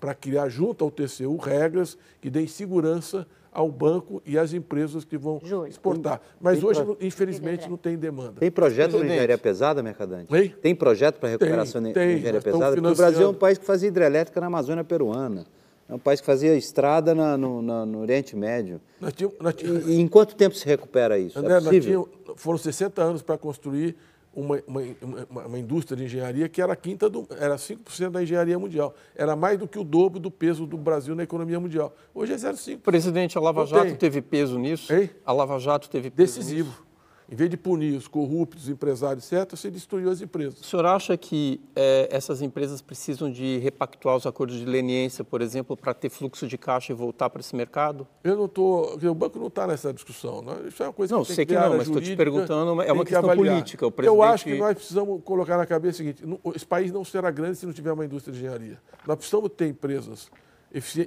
para 0.00 0.12
criar 0.14 0.48
junto 0.48 0.84
ao 0.84 0.90
TCU 0.90 1.36
regras 1.36 1.96
que 2.20 2.28
deem 2.28 2.48
segurança 2.48 3.26
ao 3.52 3.70
banco 3.70 4.22
e 4.24 4.38
às 4.38 4.52
empresas 4.52 5.04
que 5.04 5.18
vão 5.18 5.40
Júlio, 5.42 5.66
exportar. 5.66 6.20
Mas 6.40 6.58
tem 6.58 6.68
hoje, 6.68 6.82
pro... 6.82 6.96
infelizmente, 7.00 7.68
não 7.68 7.76
tem 7.76 7.96
demanda. 7.96 8.34
Tem 8.38 8.50
projeto 8.50 8.92
para 8.96 9.04
engenharia 9.04 9.38
pesada, 9.38 9.82
Mercadante? 9.82 10.34
Hein? 10.34 10.54
Tem 10.62 10.74
projeto 10.74 11.18
para 11.18 11.30
recuperação 11.30 11.82
de 11.82 11.90
engenharia 11.90 12.40
pesada? 12.40 12.76
Porque 12.76 12.88
o 12.88 12.96
Brasil 12.96 13.22
é 13.22 13.28
um 13.28 13.34
país 13.34 13.58
que 13.58 13.64
fazia 13.64 13.88
hidrelétrica 13.88 14.40
na 14.40 14.46
Amazônia 14.46 14.84
peruana. 14.84 15.44
É 15.88 15.94
um 15.94 15.98
país 15.98 16.20
que 16.20 16.26
fazia 16.26 16.54
estrada 16.54 17.16
na, 17.16 17.36
no, 17.36 17.60
na, 17.60 17.84
no, 17.84 18.00
Oriente 18.00 18.36
Médio. 18.36 18.80
Nós 19.00 19.12
tínhamos, 19.12 19.36
nós 19.40 19.54
tínhamos... 19.54 19.88
E, 19.88 19.94
e, 19.94 20.00
em 20.00 20.06
quanto 20.06 20.36
tempo 20.36 20.54
se 20.54 20.64
recupera 20.64 21.18
isso? 21.18 21.36
André, 21.36 21.56
é 21.56 21.80
tínhamos, 21.80 22.08
foram 22.36 22.58
60 22.58 23.02
anos 23.02 23.22
para 23.22 23.36
construir 23.36 23.96
uma, 24.34 24.62
uma, 24.66 25.46
uma, 25.46 25.58
indústria 25.58 25.96
de 25.96 26.04
engenharia 26.04 26.48
que 26.48 26.62
era 26.62 26.74
quinta 26.76 27.10
do, 27.10 27.26
era 27.38 27.56
5% 27.56 28.10
da 28.10 28.22
engenharia 28.22 28.58
mundial. 28.58 28.94
Era 29.14 29.34
mais 29.34 29.58
do 29.58 29.66
que 29.66 29.78
o 29.78 29.84
dobro 29.84 30.20
do 30.20 30.30
peso 30.30 30.66
do 30.66 30.76
Brasil 30.76 31.14
na 31.14 31.24
economia 31.24 31.58
mundial. 31.58 31.94
Hoje 32.14 32.32
é 32.32 32.36
0,5%. 32.36 32.80
Presidente, 32.80 33.36
a 33.36 33.40
Lava 33.40 33.66
Jato 33.66 33.96
teve 33.96 34.22
peso 34.22 34.58
nisso? 34.58 34.92
Hein? 34.92 35.10
A 35.24 35.32
Lava 35.32 35.58
Jato 35.58 35.90
teve 35.90 36.10
peso 36.10 36.34
Decisivo. 36.38 36.70
Nisso? 36.70 36.89
Em 37.30 37.36
vez 37.36 37.48
de 37.48 37.56
punir 37.56 37.96
os 37.96 38.08
corruptos, 38.08 38.64
os 38.64 38.68
empresários, 38.68 39.30
etc., 39.30 39.48
você 39.50 39.70
destruiu 39.70 40.10
as 40.10 40.20
empresas. 40.20 40.60
O 40.60 40.64
senhor 40.64 40.84
acha 40.84 41.16
que 41.16 41.60
é, 41.76 42.08
essas 42.10 42.42
empresas 42.42 42.82
precisam 42.82 43.30
de 43.30 43.58
repactuar 43.58 44.16
os 44.16 44.26
acordos 44.26 44.56
de 44.56 44.64
leniência, 44.64 45.22
por 45.22 45.40
exemplo, 45.40 45.76
para 45.76 45.94
ter 45.94 46.10
fluxo 46.10 46.48
de 46.48 46.58
caixa 46.58 46.92
e 46.92 46.94
voltar 46.94 47.30
para 47.30 47.40
esse 47.40 47.54
mercado? 47.54 48.04
Eu 48.24 48.36
não 48.36 48.46
estou. 48.46 48.98
O 49.00 49.14
banco 49.14 49.38
não 49.38 49.46
está 49.46 49.64
nessa 49.64 49.92
discussão. 49.92 50.42
Não. 50.42 50.66
Isso 50.66 50.82
é 50.82 50.86
uma 50.86 50.92
coisa 50.92 51.14
não, 51.14 51.22
que 51.22 51.28
tem 51.28 51.36
sei 51.36 51.46
que, 51.46 51.54
que 51.54 51.60
não, 51.60 51.76
mas 51.76 51.86
estou 51.86 52.02
te 52.02 52.16
perguntando. 52.16 52.82
É 52.82 52.92
uma 52.92 53.04
questão 53.04 53.28
que 53.28 53.36
política. 53.36 53.86
O 53.86 53.92
presidente... 53.92 54.16
Eu 54.16 54.22
acho 54.24 54.44
que 54.44 54.58
nós 54.58 54.74
precisamos 54.74 55.22
colocar 55.22 55.56
na 55.56 55.66
cabeça 55.66 55.94
o 55.94 55.96
seguinte: 55.98 56.24
esse 56.56 56.66
país 56.66 56.90
não 56.90 57.04
será 57.04 57.30
grande 57.30 57.58
se 57.58 57.66
não 57.66 57.72
tiver 57.72 57.92
uma 57.92 58.04
indústria 58.04 58.32
de 58.32 58.40
engenharia. 58.40 58.78
Nós 59.06 59.16
precisamos 59.16 59.50
ter 59.56 59.68
empresas 59.68 60.28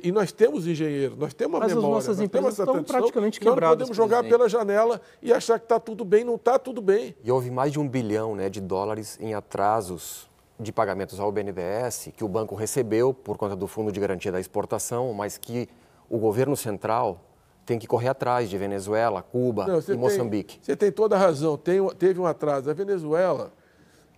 e 0.03 0.11
nós 0.11 0.31
temos 0.33 0.67
engenheiros, 0.67 1.17
nós 1.17 1.33
temos 1.33 1.53
uma 1.53 1.59
Mas 1.61 1.73
memória, 1.73 1.97
as 1.97 2.05
nossas 2.05 2.21
empresas 2.21 2.59
estão 2.59 2.83
praticamente 2.83 3.39
quebradas. 3.39 3.61
Nós 3.61 3.69
não 3.69 3.95
podemos 3.95 3.97
jogar 3.97 4.17
presidente. 4.17 4.37
pela 4.37 4.49
janela 4.49 5.01
e 5.21 5.31
achar 5.31 5.57
que 5.57 5.65
está 5.65 5.79
tudo 5.79 6.03
bem, 6.03 6.25
não 6.25 6.35
está 6.35 6.59
tudo 6.59 6.81
bem. 6.81 7.15
E 7.23 7.31
houve 7.31 7.49
mais 7.49 7.71
de 7.71 7.79
um 7.79 7.87
bilhão 7.87 8.35
né, 8.35 8.49
de 8.49 8.59
dólares 8.59 9.17
em 9.21 9.33
atrasos 9.33 10.29
de 10.59 10.71
pagamentos 10.71 11.19
ao 11.19 11.31
BNDES, 11.31 12.09
que 12.15 12.23
o 12.23 12.27
banco 12.27 12.55
recebeu 12.55 13.13
por 13.13 13.37
conta 13.37 13.55
do 13.55 13.65
Fundo 13.65 13.91
de 13.91 13.99
Garantia 13.99 14.31
da 14.31 14.39
Exportação, 14.39 15.13
mas 15.13 15.37
que 15.37 15.69
o 16.09 16.17
governo 16.17 16.55
central 16.57 17.21
tem 17.65 17.79
que 17.79 17.87
correr 17.87 18.09
atrás 18.09 18.49
de 18.49 18.57
Venezuela, 18.57 19.21
Cuba 19.21 19.65
não, 19.65 19.79
e 19.79 19.81
tem, 19.81 19.95
Moçambique. 19.95 20.59
Você 20.61 20.75
tem 20.75 20.91
toda 20.91 21.15
a 21.15 21.19
razão, 21.19 21.57
tem, 21.57 21.85
teve 21.97 22.19
um 22.19 22.25
atraso. 22.25 22.69
A 22.69 22.73
Venezuela 22.73 23.53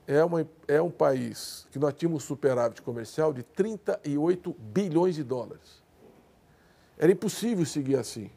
é, 0.08 0.24
uma, 0.24 0.48
é 0.68 0.82
um 0.82 0.90
país 0.90 1.68
que 1.72 1.80
nós 1.80 1.94
tínhamos 1.94 2.24
superávit 2.24 2.82
comercial 2.82 3.34
de 3.34 3.44
38 3.44 4.56
bilhões 4.60 5.16
de 5.16 5.24
dólares. 5.24 5.84
Era 6.98 7.12
impossível 7.12 7.66
seguir 7.66 7.98
assim. 7.98 8.30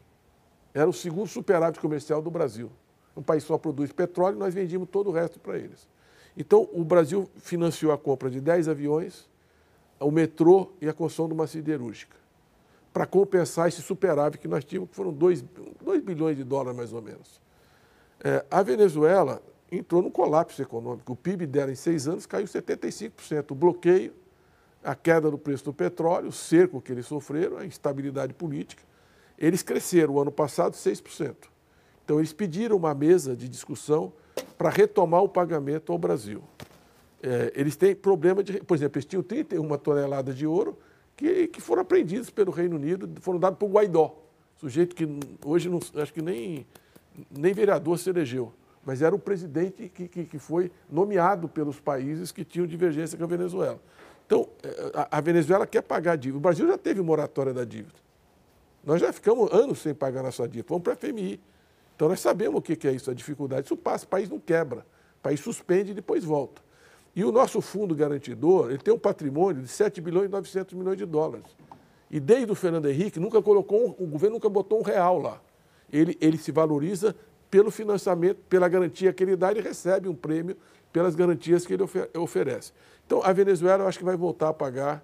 Era 0.73 0.89
o 0.89 0.93
segundo 0.93 1.27
superávit 1.27 1.79
comercial 1.79 2.21
do 2.21 2.31
Brasil. 2.31 2.71
Um 3.15 3.21
país 3.21 3.43
só 3.43 3.57
produz 3.57 3.91
petróleo 3.91 4.35
e 4.35 4.39
nós 4.39 4.53
vendíamos 4.53 4.89
todo 4.89 5.09
o 5.09 5.13
resto 5.13 5.39
para 5.39 5.57
eles. 5.57 5.87
Então, 6.37 6.69
o 6.71 6.83
Brasil 6.83 7.29
financiou 7.37 7.91
a 7.91 7.97
compra 7.97 8.29
de 8.29 8.39
10 8.39 8.69
aviões, 8.69 9.29
o 9.99 10.11
metrô 10.11 10.71
e 10.79 10.87
a 10.87 10.93
construção 10.93 11.27
de 11.27 11.33
uma 11.33 11.47
siderúrgica, 11.47 12.15
para 12.93 13.05
compensar 13.05 13.67
esse 13.67 13.81
superávit 13.81 14.39
que 14.39 14.47
nós 14.47 14.63
tínhamos, 14.63 14.89
que 14.89 14.95
foram 14.95 15.11
2, 15.11 15.43
2 15.83 16.01
bilhões 16.01 16.37
de 16.37 16.43
dólares 16.43 16.77
mais 16.77 16.93
ou 16.93 17.01
menos. 17.01 17.41
É, 18.23 18.45
a 18.49 18.61
Venezuela 18.63 19.41
entrou 19.71 20.01
num 20.01 20.09
colapso 20.09 20.61
econômico. 20.61 21.13
O 21.13 21.15
PIB 21.15 21.45
dela 21.45 21.71
em 21.71 21.75
seis 21.75 22.07
anos 22.07 22.25
caiu 22.25 22.45
75%. 22.45 23.51
O 23.51 23.55
bloqueio, 23.55 24.13
a 24.83 24.95
queda 24.95 25.29
do 25.29 25.37
preço 25.37 25.65
do 25.65 25.73
petróleo, 25.73 26.29
o 26.29 26.31
cerco 26.31 26.81
que 26.81 26.91
eles 26.91 27.05
sofreram, 27.05 27.57
a 27.57 27.65
instabilidade 27.65 28.33
política. 28.33 28.83
Eles 29.37 29.61
cresceram 29.61 30.15
o 30.15 30.19
ano 30.19 30.31
passado 30.31 30.73
6%. 30.73 31.35
Então, 32.03 32.19
eles 32.19 32.33
pediram 32.33 32.75
uma 32.75 32.93
mesa 32.93 33.35
de 33.35 33.47
discussão 33.47 34.11
para 34.57 34.69
retomar 34.69 35.23
o 35.23 35.29
pagamento 35.29 35.91
ao 35.91 35.97
Brasil. 35.97 36.41
É, 37.21 37.51
eles 37.55 37.75
têm 37.75 37.95
problema 37.95 38.43
de. 38.43 38.59
Por 38.63 38.75
exemplo, 38.75 38.97
eles 38.97 39.05
tinham 39.05 39.21
31 39.21 39.77
toneladas 39.77 40.35
de 40.35 40.47
ouro 40.47 40.77
que, 41.15 41.47
que 41.47 41.61
foram 41.61 41.81
apreendidos 41.81 42.29
pelo 42.29 42.51
Reino 42.51 42.77
Unido, 42.77 43.09
foram 43.21 43.37
dados 43.37 43.59
por 43.59 43.69
Guaidó, 43.69 44.15
sujeito 44.57 44.95
que 44.95 45.05
hoje 45.45 45.67
não, 45.67 45.79
acho 46.01 46.13
que 46.13 46.21
nem, 46.21 46.65
nem 47.29 47.53
vereador 47.53 47.99
se 47.99 48.09
elegeu 48.09 48.53
mas 48.85 49.01
era 49.01 49.13
o 49.13 49.19
presidente 49.19 49.89
que, 49.89 50.07
que, 50.07 50.25
que, 50.25 50.39
foi 50.39 50.71
nomeado 50.89 51.47
pelos 51.47 51.79
países 51.79 52.31
que 52.31 52.43
tinham 52.43 52.65
divergência 52.65 53.17
com 53.17 53.23
a 53.23 53.27
Venezuela. 53.27 53.79
Então, 54.25 54.47
eh, 54.63 54.91
a, 54.93 55.17
a, 55.17 55.21
Venezuela 55.21 55.67
quer 55.67 55.81
pagar 55.81 56.13
a 56.13 56.15
dívida. 56.15 56.37
O 56.37 56.41
Brasil 56.41 56.67
já 56.67 56.77
teve 56.77 57.01
moratória 57.01 57.53
da 57.53 57.65
dívida. 57.65 57.99
Nós 58.83 59.01
já 59.01 59.11
ficamos 59.11 59.51
anos 59.51 59.79
sem 59.79 59.93
pagar 59.93 60.23
nossa 60.23 60.47
dívida. 60.47 60.67
Vamos 60.69 60.83
para 60.83 60.93
a 60.93 60.95
FMI. 60.95 61.39
Então, 61.95 62.07
nós 62.07 62.19
sabemos 62.19 62.59
o 62.59 62.61
que 62.61 62.87
é 62.87 62.91
isso, 62.91 63.11
a 63.11 63.13
dificuldade. 63.13 63.65
Isso 63.65 63.75
passa, 63.75 64.05
o 64.05 64.07
país 64.07 64.29
não 64.29 64.39
quebra. 64.39 64.85
O 65.19 65.21
país 65.21 65.39
suspende 65.39 65.91
e 65.91 65.93
depois 65.93 66.23
volta. 66.23 66.61
E 67.15 67.25
o 67.25 67.31
nosso 67.31 67.59
fundo 67.59 67.93
garantidor, 67.93 68.69
ele 68.69 68.77
tem 68.77 68.93
um 68.93 68.99
patrimônio 68.99 69.61
de 69.61 69.67
7 69.67 69.99
bilhões 69.99 70.27
e 70.27 70.31
900 70.31 70.73
milhões 70.75 70.97
de 70.97 71.05
dólares. 71.05 71.45
E 72.09 72.19
desde 72.19 72.51
o 72.51 72.55
Fernando 72.55 72.87
Henrique, 72.87 73.19
nunca 73.19 73.41
colocou, 73.41 73.95
o 73.99 74.07
governo 74.07 74.35
nunca 74.35 74.49
botou 74.49 74.79
um 74.79 74.83
real 74.83 75.19
lá. 75.19 75.41
Ele, 75.91 76.17
ele 76.21 76.37
se 76.37 76.51
valoriza 76.51 77.15
pelo 77.49 77.71
financiamento, 77.71 78.37
pela 78.49 78.67
garantia 78.67 79.11
que 79.11 79.23
ele 79.23 79.35
dá, 79.35 79.51
ele 79.51 79.61
recebe 79.61 80.07
um 80.07 80.15
prêmio 80.15 80.55
pelas 80.93 81.15
garantias 81.15 81.65
que 81.65 81.73
ele 81.73 81.83
oferece. 82.17 82.71
Então, 83.05 83.23
a 83.23 83.31
Venezuela, 83.33 83.83
eu 83.83 83.87
acho 83.87 83.97
que 83.97 84.05
vai 84.05 84.15
voltar 84.15 84.49
a 84.49 84.53
pagar. 84.53 85.03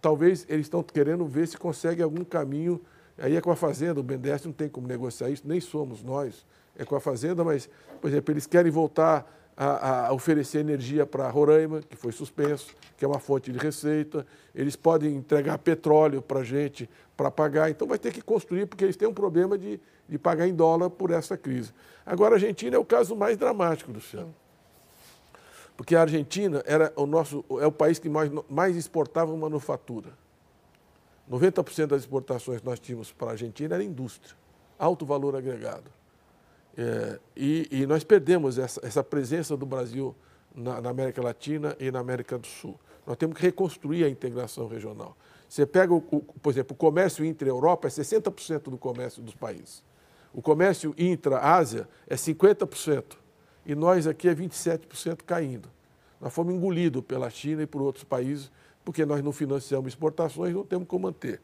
Talvez 0.00 0.46
eles 0.48 0.66
estão 0.66 0.82
querendo 0.82 1.24
ver 1.26 1.46
se 1.46 1.56
consegue 1.56 2.02
algum 2.02 2.24
caminho. 2.24 2.80
Aí 3.18 3.36
é 3.36 3.40
com 3.40 3.50
a 3.50 3.56
Fazenda, 3.56 4.00
o 4.00 4.02
BNDES 4.02 4.46
não 4.46 4.52
tem 4.52 4.68
como 4.68 4.86
negociar 4.86 5.28
isso, 5.30 5.42
nem 5.46 5.60
somos 5.60 6.02
nós, 6.02 6.46
é 6.76 6.84
com 6.84 6.96
a 6.96 7.00
Fazenda, 7.00 7.44
mas, 7.44 7.68
por 8.00 8.08
exemplo, 8.08 8.32
eles 8.32 8.46
querem 8.46 8.72
voltar 8.72 9.30
a, 9.62 10.06
a 10.08 10.12
oferecer 10.12 10.58
energia 10.58 11.06
para 11.06 11.28
Roraima, 11.28 11.80
que 11.82 11.96
foi 11.96 12.12
suspenso, 12.12 12.74
que 12.96 13.04
é 13.04 13.08
uma 13.08 13.18
fonte 13.18 13.52
de 13.52 13.58
receita. 13.58 14.26
Eles 14.54 14.76
podem 14.76 15.14
entregar 15.14 15.58
petróleo 15.58 16.20
para 16.22 16.40
a 16.40 16.44
gente 16.44 16.88
para 17.16 17.30
pagar. 17.30 17.70
Então, 17.70 17.86
vai 17.86 17.98
ter 17.98 18.12
que 18.12 18.22
construir, 18.22 18.66
porque 18.66 18.84
eles 18.84 18.96
têm 18.96 19.08
um 19.08 19.14
problema 19.14 19.56
de, 19.58 19.80
de 20.08 20.18
pagar 20.18 20.46
em 20.46 20.54
dólar 20.54 20.90
por 20.90 21.10
essa 21.10 21.36
crise. 21.36 21.72
Agora, 22.04 22.34
a 22.34 22.36
Argentina 22.36 22.76
é 22.76 22.78
o 22.78 22.84
caso 22.84 23.14
mais 23.14 23.36
dramático, 23.36 23.92
Luciano 23.92 24.34
porque 25.76 25.96
a 25.96 26.02
Argentina 26.02 26.62
era 26.66 26.92
o 26.94 27.06
nosso, 27.06 27.44
é 27.60 27.66
o 27.66 27.72
país 27.72 27.98
que 27.98 28.08
mais, 28.08 28.30
mais 28.48 28.76
exportava 28.76 29.36
manufatura. 29.36 30.10
90% 31.30 31.86
das 31.86 32.02
exportações 32.02 32.60
que 32.60 32.66
nós 32.66 32.78
tínhamos 32.78 33.10
para 33.12 33.28
a 33.28 33.30
Argentina 33.32 33.74
era 33.74 33.82
indústria, 33.82 34.36
alto 34.78 35.06
valor 35.06 35.34
agregado. 35.34 35.90
É, 36.76 37.18
e, 37.36 37.68
e, 37.70 37.86
nós 37.86 38.02
perdemos 38.02 38.58
essa, 38.58 38.80
essa 38.84 39.04
presença 39.04 39.56
do 39.56 39.66
Brasil 39.66 40.14
na, 40.54 40.80
na, 40.80 40.90
América 40.90 41.22
Latina 41.22 41.76
e 41.78 41.90
na 41.90 41.98
América 41.98 42.38
do 42.38 42.46
Sul. 42.46 42.78
Nós 43.06 43.16
temos 43.16 43.36
que 43.36 43.42
reconstruir 43.42 44.04
a 44.04 44.08
integração 44.08 44.66
regional. 44.66 45.16
Você 45.48 45.66
pega, 45.66 45.92
o, 45.92 45.98
o, 45.98 46.20
por 46.20 46.50
exemplo, 46.50 46.72
o 46.74 46.76
comércio 46.76 47.24
intra-Europa 47.24 47.88
é 47.88 47.90
60% 47.90 48.70
do 48.70 48.78
comércio 48.78 49.22
dos 49.22 49.34
países. 49.34 49.82
O 50.32 50.40
comércio 50.40 50.94
intra-Ásia 50.96 51.86
é 52.06 52.14
50% 52.14 53.16
e 53.66 53.74
nós 53.74 54.06
aqui 54.06 54.28
é 54.28 54.34
27% 54.34 55.22
caindo. 55.26 55.68
Nós 56.20 56.32
fomos 56.32 56.54
engolidos 56.54 57.02
pela 57.04 57.28
China 57.28 57.62
e 57.62 57.66
por 57.66 57.82
outros 57.82 58.04
países, 58.04 58.50
porque 58.84 59.04
nós 59.04 59.22
não 59.22 59.32
financiamos 59.32 59.92
exportações, 59.92 60.54
não 60.54 60.64
temos 60.64 60.88
como 60.88 61.06
manter. 61.06 61.40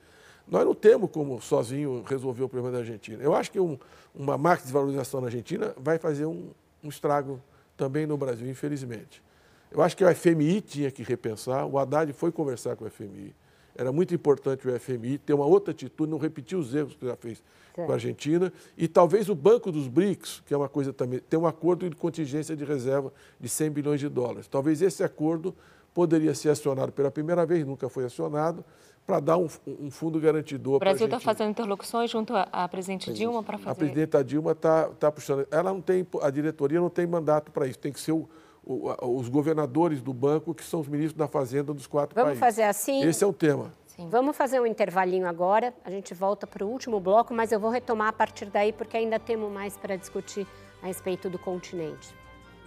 Nós 0.50 0.64
não 0.64 0.74
temos 0.74 1.10
como 1.10 1.40
sozinho 1.40 2.02
resolver 2.06 2.42
o 2.42 2.48
problema 2.48 2.72
da 2.72 2.78
Argentina. 2.78 3.22
Eu 3.22 3.34
acho 3.34 3.50
que 3.50 3.60
um, 3.60 3.78
uma 4.14 4.38
marca 4.38 4.66
de 4.66 4.72
valorização 4.72 5.20
na 5.20 5.26
Argentina 5.26 5.74
vai 5.76 5.98
fazer 5.98 6.26
um, 6.26 6.50
um 6.82 6.88
estrago 6.88 7.40
também 7.76 8.06
no 8.06 8.16
Brasil, 8.16 8.48
infelizmente. 8.48 9.22
Eu 9.70 9.82
acho 9.82 9.96
que 9.96 10.04
o 10.04 10.14
FMI 10.14 10.62
tinha 10.62 10.90
que 10.90 11.02
repensar, 11.02 11.66
o 11.66 11.78
Haddad 11.78 12.12
foi 12.14 12.32
conversar 12.32 12.74
com 12.76 12.86
o 12.86 12.90
FMI. 12.90 13.34
Era 13.74 13.92
muito 13.92 14.14
importante 14.14 14.66
o 14.66 14.80
FMI 14.80 15.18
ter 15.18 15.34
uma 15.34 15.44
outra 15.44 15.70
atitude, 15.70 16.10
não 16.10 16.18
repetir 16.18 16.58
os 16.58 16.74
erros 16.74 16.96
que 16.96 17.06
já 17.06 17.14
fez 17.14 17.42
com 17.74 17.92
a 17.92 17.94
Argentina. 17.94 18.52
E 18.76 18.88
talvez 18.88 19.28
o 19.28 19.34
Banco 19.34 19.70
dos 19.70 19.86
BRICS, 19.86 20.42
que 20.44 20.52
é 20.52 20.56
uma 20.56 20.68
coisa 20.68 20.92
também, 20.92 21.20
tem 21.20 21.38
um 21.38 21.46
acordo 21.46 21.88
de 21.88 21.94
contingência 21.94 22.56
de 22.56 22.64
reserva 22.64 23.12
de 23.38 23.48
100 23.48 23.70
bilhões 23.70 24.00
de 24.00 24.08
dólares. 24.08 24.48
Talvez 24.48 24.82
esse 24.82 25.04
acordo 25.04 25.54
poderia 25.94 26.34
ser 26.34 26.50
acionado 26.50 26.92
pela 26.92 27.10
primeira 27.10 27.44
vez, 27.44 27.66
nunca 27.66 27.88
foi 27.88 28.04
acionado, 28.04 28.64
para 29.06 29.20
dar 29.20 29.38
um, 29.38 29.48
um, 29.66 29.90
fundo 29.90 30.20
garantidor. 30.20 30.76
O 30.76 30.78
Brasil 30.78 31.06
está 31.06 31.18
fazendo 31.18 31.50
interlocuções 31.50 32.10
junto 32.10 32.34
à, 32.36 32.68
presidente 32.68 33.10
Dilma 33.10 33.42
para 33.42 33.56
fazer. 33.56 33.70
A 33.70 33.74
presidenta 33.74 34.22
Dilma 34.22 34.52
está 34.52 34.90
tá 34.90 35.10
puxando. 35.10 35.48
Ela 35.50 35.72
não 35.72 35.80
tem, 35.80 36.06
a 36.20 36.28
diretoria 36.28 36.78
não 36.78 36.90
tem 36.90 37.06
mandato 37.06 37.50
para 37.50 37.66
isso. 37.66 37.78
Tem 37.78 37.90
que 37.90 38.00
ser 38.00 38.12
o, 38.12 38.28
o, 38.62 39.16
os 39.16 39.30
governadores 39.30 40.02
do 40.02 40.12
banco 40.12 40.54
que 40.54 40.62
são 40.62 40.80
os 40.80 40.88
ministros 40.88 41.16
da 41.16 41.26
Fazenda 41.26 41.72
dos 41.72 41.86
quatro 41.86 42.14
Vamos 42.14 42.38
países. 42.38 42.40
Vamos 42.40 42.56
fazer 42.56 42.68
assim. 42.68 43.02
Esse 43.02 43.24
é 43.24 43.26
o 43.26 43.32
tema. 43.32 43.72
Sim. 43.86 44.08
Vamos 44.10 44.36
fazer 44.36 44.60
um 44.60 44.66
intervalinho 44.66 45.26
agora, 45.26 45.74
a 45.84 45.90
gente 45.90 46.14
volta 46.14 46.46
para 46.46 46.64
o 46.64 46.68
último 46.68 47.00
bloco, 47.00 47.34
mas 47.34 47.50
eu 47.50 47.58
vou 47.58 47.70
retomar 47.70 48.08
a 48.08 48.12
partir 48.12 48.44
daí 48.46 48.72
porque 48.72 48.96
ainda 48.96 49.18
temos 49.18 49.50
mais 49.50 49.76
para 49.76 49.96
discutir 49.96 50.46
a 50.82 50.86
respeito 50.86 51.28
do 51.28 51.38
continente. 51.38 52.14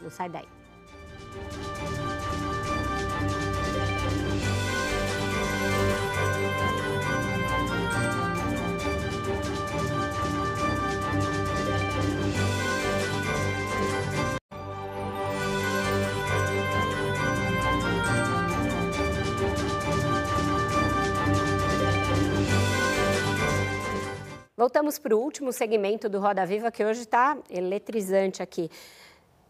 Não 0.02 0.10
sai 0.10 0.28
daí. 0.28 0.48
Voltamos 24.62 25.00
para 25.00 25.18
o 25.18 25.20
último 25.20 25.52
segmento 25.52 26.08
do 26.08 26.20
Roda 26.20 26.46
Viva, 26.46 26.70
que 26.70 26.86
hoje 26.86 27.02
está 27.02 27.36
eletrizante 27.50 28.44
aqui. 28.44 28.70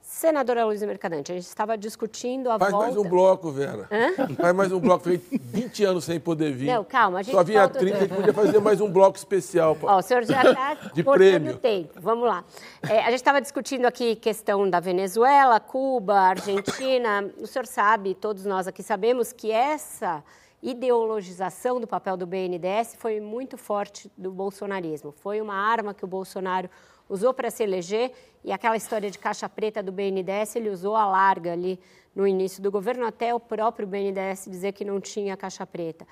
Senadora 0.02 0.64
Luísa 0.64 0.88
Mercadante, 0.88 1.34
a 1.34 1.36
gente 1.36 1.48
estava 1.48 1.78
discutindo 1.78 2.50
a 2.50 2.58
Faz 2.58 2.72
volta... 2.72 2.88
mais 2.88 2.98
um 2.98 3.10
bloco, 3.10 3.52
Vera. 3.52 3.90
Hã? 3.92 4.34
Faz 4.36 4.56
mais 4.56 4.72
um 4.72 4.80
bloco. 4.80 5.04
Fiquei 5.04 5.38
20 5.38 5.84
anos 5.84 6.06
sem 6.06 6.18
poder 6.18 6.54
vir. 6.54 6.68
Não, 6.68 6.86
calma. 6.86 7.20
A 7.20 7.24
gente 7.24 7.36
Só 7.36 7.44
vinha 7.44 7.60
volta... 7.60 7.80
30, 7.80 7.98
a 7.98 8.00
gente 8.00 8.16
podia 8.16 8.34
fazer 8.34 8.60
mais 8.62 8.80
um 8.80 8.90
bloco 8.90 9.18
especial. 9.18 9.78
Ó, 9.82 9.98
o 9.98 10.02
senhor 10.02 10.24
já 10.24 10.44
está 10.44 10.76
de 10.96 11.04
prêmio. 11.04 11.58
tempo. 11.58 12.00
Vamos 12.00 12.26
lá. 12.26 12.46
É, 12.90 13.00
a 13.00 13.08
gente 13.08 13.16
estava 13.16 13.42
discutindo 13.42 13.88
aqui 13.88 14.16
questão 14.16 14.70
da 14.70 14.80
Venezuela, 14.80 15.60
Cuba, 15.60 16.22
Argentina. 16.22 17.30
O 17.38 17.46
senhor 17.48 17.66
sabe, 17.66 18.16
todos 18.16 18.46
nós 18.46 18.66
aqui 18.66 18.82
sabemos, 18.82 19.34
que 19.34 19.52
essa 19.52 20.24
ideologização 20.62 21.80
do 21.80 21.88
papel 21.88 22.16
do 22.16 22.28
BNDES 22.28 22.96
foi 22.98 23.20
muito 23.20 23.58
forte 23.58 24.12
do 24.18 24.32
bolsonarismo. 24.32 25.12
Foi 25.12 25.42
uma 25.42 25.56
arma 25.56 25.94
que 25.94 26.06
o 26.06 26.08
Bolsonaro 26.08 26.70
usou 27.10 27.34
para 27.34 27.50
se 27.50 27.64
eleger 27.64 28.12
e 28.44 28.52
aquela 28.52 28.78
história 28.78 29.10
de 29.10 29.18
caixa 29.18 29.50
preta 29.50 29.82
do 29.82 29.92
BNDES 29.92 30.56
ele 30.56 30.70
usou 30.70 30.96
a 30.96 31.06
larga 31.06 31.54
ali 31.54 31.80
no 32.16 32.28
início 32.28 32.62
do 32.62 32.70
governo, 32.70 33.06
até 33.06 33.34
o 33.34 33.40
próprio 33.40 33.88
BNDES 33.88 34.46
dizer 34.50 34.74
que 34.74 34.86
não 34.86 35.00
tinha 35.00 35.36
caixa 35.36 35.66
preta. 35.66 36.06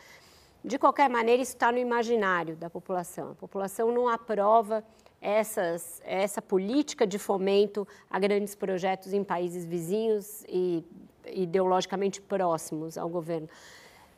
De 0.64 0.78
qualquer 0.78 1.10
maneira, 1.10 1.42
isso 1.42 1.54
está 1.54 1.72
no 1.72 1.78
imaginário 1.78 2.56
da 2.56 2.70
população. 2.70 3.32
A 3.32 3.36
população 3.36 3.92
não 3.92 4.10
aprova 4.10 4.84
essas, 5.22 6.02
essa 6.04 6.42
política 6.42 7.06
de 7.06 7.18
fomento 7.18 7.88
a 8.10 8.20
grandes 8.20 8.56
projetos 8.56 9.14
em 9.14 9.24
países 9.24 9.66
vizinhos 9.66 10.44
e 10.48 10.84
ideologicamente 11.28 12.22
próximos 12.22 12.98
ao 12.98 13.08
governo. 13.08 13.48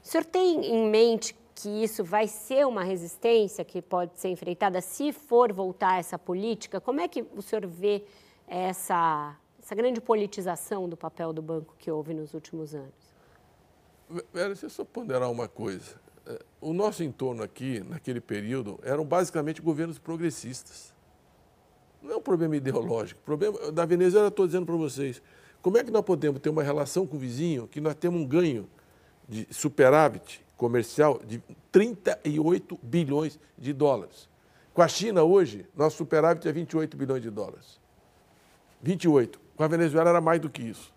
O 0.04 0.08
senhor 0.08 0.26
tem 0.26 0.66
em 0.66 0.90
mente 0.90 1.36
que 1.54 1.70
isso 1.84 2.04
vai 2.04 2.28
ser 2.28 2.66
uma 2.66 2.84
resistência 2.84 3.64
que 3.64 3.82
pode 3.82 4.20
ser 4.20 4.30
enfrentada 4.30 4.82
se 4.82 5.14
for 5.14 5.54
voltar 5.54 6.00
essa 6.00 6.18
política? 6.18 6.82
Como 6.82 7.00
é 7.00 7.08
que 7.08 7.24
o 7.36 7.42
senhor 7.42 7.68
vê 7.68 8.04
essa, 8.48 9.38
essa 9.62 9.76
grande 9.76 10.02
politização 10.02 10.90
do 10.90 10.98
papel 10.98 11.32
do 11.32 11.42
banco 11.42 11.76
que 11.78 11.92
houve 11.92 12.14
nos 12.14 12.34
últimos 12.34 12.74
anos? 12.74 13.12
Vera, 14.34 14.48
deixa 14.48 14.66
eu 14.66 14.70
só 14.70 14.84
ponderar 14.84 15.30
uma 15.30 15.48
coisa. 15.48 16.02
É, 16.26 16.40
o 16.60 16.74
nosso 16.74 17.04
entorno 17.04 17.44
aqui, 17.44 17.80
naquele 17.82 18.20
período, 18.20 18.80
eram 18.84 19.06
basicamente 19.06 19.62
governos 19.62 20.00
progressistas. 20.00 20.94
Não 22.02 22.14
é 22.14 22.18
um 22.18 22.22
problema 22.22 22.56
ideológico. 22.56 23.22
Problema 23.24 23.72
da 23.72 23.86
Venezuela, 23.86 24.30
estou 24.30 24.48
dizendo 24.48 24.66
para 24.66 24.76
vocês, 24.76 25.22
como 25.62 25.78
é 25.78 25.84
que 25.84 25.92
nós 25.92 26.04
podemos 26.04 26.42
ter 26.42 26.50
uma 26.50 26.64
relação 26.64 27.06
com 27.06 27.18
o 27.18 27.20
vizinho 27.20 27.68
que 27.68 27.80
nós 27.80 27.94
temos 27.94 28.20
um 28.20 28.26
ganho 28.26 28.68
de 29.32 29.48
superávit 29.50 30.46
comercial 30.58 31.22
de 31.26 31.42
38 31.72 32.78
bilhões 32.84 33.40
de 33.58 33.72
dólares. 33.72 34.30
Com 34.74 34.82
a 34.82 34.88
China 34.90 35.24
hoje, 35.24 35.66
nosso 35.74 35.96
superávit 35.96 36.48
é 36.50 36.52
28 36.52 36.98
bilhões 36.98 37.22
de 37.22 37.30
dólares. 37.30 37.80
28. 38.82 39.40
Com 39.56 39.64
a 39.64 39.68
Venezuela 39.70 40.10
era 40.10 40.20
mais 40.20 40.42
do 40.42 40.50
que 40.50 40.62
isso, 40.62 40.94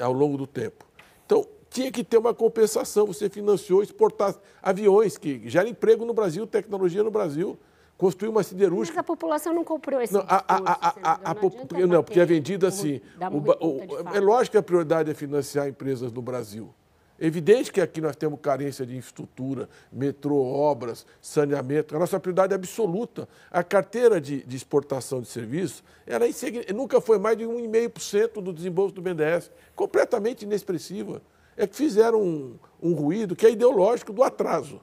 ao 0.00 0.14
longo 0.14 0.38
do 0.38 0.46
tempo. 0.46 0.86
Então, 1.26 1.46
tinha 1.68 1.92
que 1.92 2.02
ter 2.02 2.16
uma 2.16 2.32
compensação. 2.32 3.06
Você 3.06 3.28
financiou 3.28 3.82
exportar 3.82 4.34
aviões, 4.62 5.18
que 5.18 5.46
gera 5.46 5.68
emprego 5.68 6.06
no 6.06 6.14
Brasil, 6.14 6.46
tecnologia 6.46 7.02
no 7.02 7.10
Brasil, 7.10 7.58
construiu 7.98 8.30
uma 8.30 8.42
siderúrgica. 8.42 8.96
Mas 8.96 9.00
a 9.00 9.04
população 9.04 9.52
não 9.52 9.64
comprou 9.64 10.00
esse 10.00 10.14
não, 10.14 10.22
discurso, 10.22 10.44
a, 10.48 10.88
a, 11.02 11.30
a, 11.30 11.34
não, 11.34 11.86
não, 11.86 12.02
porque 12.02 12.20
é 12.20 12.24
vendido 12.24 12.66
assim. 12.66 13.02
O, 13.30 13.66
o, 13.66 14.16
é 14.16 14.20
lógico 14.20 14.52
que 14.52 14.58
a 14.58 14.62
prioridade 14.62 15.10
é 15.10 15.14
financiar 15.14 15.68
empresas 15.68 16.10
no 16.10 16.22
Brasil. 16.22 16.72
Evidente 17.20 17.72
que 17.72 17.80
aqui 17.80 18.00
nós 18.00 18.14
temos 18.14 18.38
carência 18.40 18.86
de 18.86 18.96
infraestrutura, 18.96 19.68
metrô, 19.90 20.36
obras, 20.36 21.04
saneamento. 21.20 21.96
A 21.96 21.98
nossa 21.98 22.20
prioridade 22.20 22.52
é 22.52 22.56
absoluta. 22.56 23.28
A 23.50 23.64
carteira 23.64 24.20
de, 24.20 24.44
de 24.44 24.56
exportação 24.56 25.20
de 25.20 25.26
serviços 25.26 25.82
ela 26.06 26.24
é 26.26 26.72
nunca 26.72 27.00
foi 27.00 27.18
mais 27.18 27.36
de 27.36 27.44
1,5% 27.44 28.40
do 28.40 28.52
desembolso 28.52 28.94
do 28.94 29.02
BNDES. 29.02 29.50
Completamente 29.74 30.42
inexpressiva. 30.42 31.20
É 31.56 31.66
que 31.66 31.74
fizeram 31.74 32.22
um, 32.22 32.56
um 32.80 32.94
ruído 32.94 33.34
que 33.34 33.44
é 33.44 33.50
ideológico 33.50 34.12
do 34.12 34.22
atraso 34.22 34.80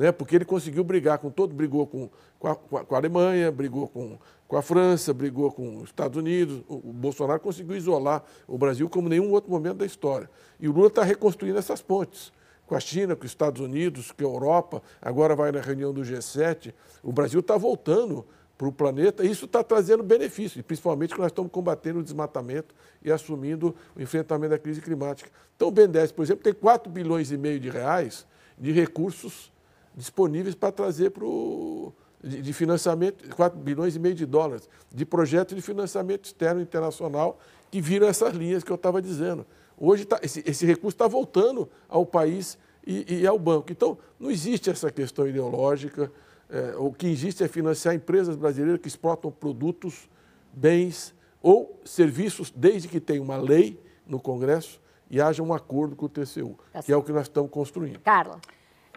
né? 0.00 0.10
porque 0.10 0.34
ele 0.34 0.46
conseguiu 0.46 0.82
brigar 0.82 1.18
com 1.18 1.28
todo, 1.28 1.54
brigou 1.54 1.86
com, 1.86 2.08
com, 2.38 2.48
a, 2.48 2.56
com 2.56 2.94
a 2.94 2.98
Alemanha, 2.98 3.52
brigou 3.52 3.86
com, 3.86 4.18
com 4.48 4.56
a 4.56 4.62
França, 4.62 5.12
brigou 5.12 5.52
com 5.52 5.76
os 5.76 5.90
Estados 5.90 6.16
Unidos. 6.16 6.62
O, 6.66 6.76
o, 6.88 6.92
Bolsonaro 6.94 7.38
conseguiu 7.38 7.76
isolar 7.76 8.24
o 8.48 8.56
Brasil 8.56 8.88
como 8.88 9.10
nenhum 9.10 9.30
outro 9.30 9.50
momento 9.50 9.76
da 9.76 9.86
história. 9.86 10.30
E 10.58 10.66
o 10.66 10.72
Lula 10.72 10.86
está 10.86 11.04
reconstruindo 11.04 11.58
essas 11.58 11.82
pontes 11.82 12.32
com 12.66 12.74
a 12.74 12.80
China, 12.80 13.14
com 13.14 13.26
os 13.26 13.30
Estados 13.30 13.60
Unidos, 13.60 14.10
com 14.10 14.24
a 14.24 14.26
Europa, 14.26 14.82
agora 15.02 15.36
vai 15.36 15.52
na 15.52 15.60
reunião 15.60 15.92
do 15.92 16.00
G7. 16.00 16.72
O 17.02 17.12
Brasil 17.12 17.40
está 17.40 17.58
voltando 17.58 18.24
para 18.56 18.68
o 18.68 18.72
planeta, 18.72 19.22
isso 19.22 19.44
está 19.44 19.62
trazendo 19.62 20.02
benefícios, 20.02 20.64
principalmente 20.64 21.12
que 21.12 21.20
nós 21.20 21.30
estamos 21.30 21.50
combatendo 21.52 21.98
o 21.98 22.02
desmatamento 22.02 22.74
e 23.02 23.12
assumindo 23.12 23.74
o 23.94 24.00
enfrentamento 24.00 24.50
da 24.50 24.58
crise 24.58 24.80
climática. 24.80 25.30
Então, 25.56 25.68
o 25.68 25.70
BNDES, 25.70 26.12
por 26.12 26.22
exemplo, 26.22 26.42
tem 26.42 26.54
4 26.54 26.90
bilhões 26.90 27.30
e 27.30 27.36
meio 27.36 27.60
de 27.60 27.68
reais 27.68 28.26
de 28.56 28.72
recursos 28.72 29.50
disponíveis 30.00 30.54
para 30.54 30.72
trazer 30.72 31.10
para 31.10 31.24
o 31.24 31.92
de, 32.22 32.42
de 32.42 32.52
financiamento, 32.52 33.34
4 33.34 33.58
bilhões 33.58 33.96
e 33.96 33.98
meio 33.98 34.14
de 34.14 34.26
dólares, 34.26 34.68
de 34.92 35.06
projetos 35.06 35.54
de 35.54 35.62
financiamento 35.62 36.26
externo 36.26 36.60
internacional 36.60 37.38
que 37.70 37.80
viram 37.80 38.06
essas 38.06 38.34
linhas 38.34 38.62
que 38.62 38.70
eu 38.70 38.76
estava 38.76 39.00
dizendo. 39.00 39.46
Hoje 39.78 40.04
tá, 40.04 40.18
esse, 40.22 40.42
esse 40.46 40.66
recurso 40.66 40.94
está 40.94 41.06
voltando 41.06 41.68
ao 41.88 42.04
país 42.04 42.58
e, 42.86 43.20
e, 43.20 43.26
ao 43.26 43.38
banco. 43.38 43.72
Então, 43.72 43.96
não 44.18 44.30
existe 44.30 44.68
essa 44.68 44.90
questão 44.90 45.26
ideológica. 45.26 46.12
É, 46.50 46.74
o 46.76 46.92
que 46.92 47.06
existe 47.06 47.42
é 47.42 47.48
financiar 47.48 47.94
empresas 47.94 48.36
brasileiras 48.36 48.80
que 48.80 48.88
exportam 48.88 49.30
produtos, 49.30 50.10
bens 50.52 51.14
ou 51.40 51.80
serviços, 51.84 52.52
desde 52.54 52.88
que 52.88 53.00
tenha 53.00 53.22
uma 53.22 53.36
lei 53.36 53.80
no 54.06 54.20
Congresso 54.20 54.80
e 55.10 55.20
haja 55.20 55.42
um 55.42 55.54
acordo 55.54 55.96
com 55.96 56.06
o 56.06 56.08
TCU, 56.08 56.58
tá 56.72 56.82
que 56.82 56.92
é 56.92 56.96
o 56.96 57.02
que 57.02 57.12
nós 57.12 57.22
estamos 57.22 57.50
construindo. 57.50 57.98
Carla. 58.00 58.40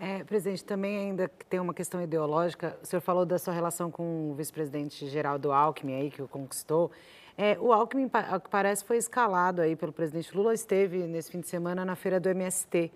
É, 0.01 0.23
presidente, 0.23 0.63
também 0.65 0.97
ainda 0.97 1.29
tem 1.49 1.59
uma 1.59 1.73
questão 1.73 2.01
ideológica. 2.01 2.77
O 2.81 2.85
senhor 2.85 3.01
falou 3.01 3.25
da 3.25 3.37
sua 3.37 3.53
relação 3.53 3.91
com 3.91 4.31
o 4.31 4.33
vice-presidente 4.33 5.07
Geraldo 5.07 5.51
Alckmin 5.51 5.93
aí, 5.93 6.11
que 6.11 6.21
o 6.21 6.27
conquistou. 6.27 6.91
É, 7.37 7.57
o 7.59 7.71
Alckmin, 7.71 8.09
ao 8.29 8.39
que 8.39 8.49
parece, 8.49 8.83
foi 8.83 8.97
escalado 8.97 9.61
aí 9.61 9.75
pelo 9.75 9.91
presidente 9.91 10.35
Lula, 10.35 10.53
esteve 10.53 10.99
nesse 11.07 11.31
fim 11.31 11.39
de 11.39 11.47
semana 11.47 11.83
na 11.85 11.95
feira 11.95 12.19
do 12.19 12.29
MST. 12.29 12.91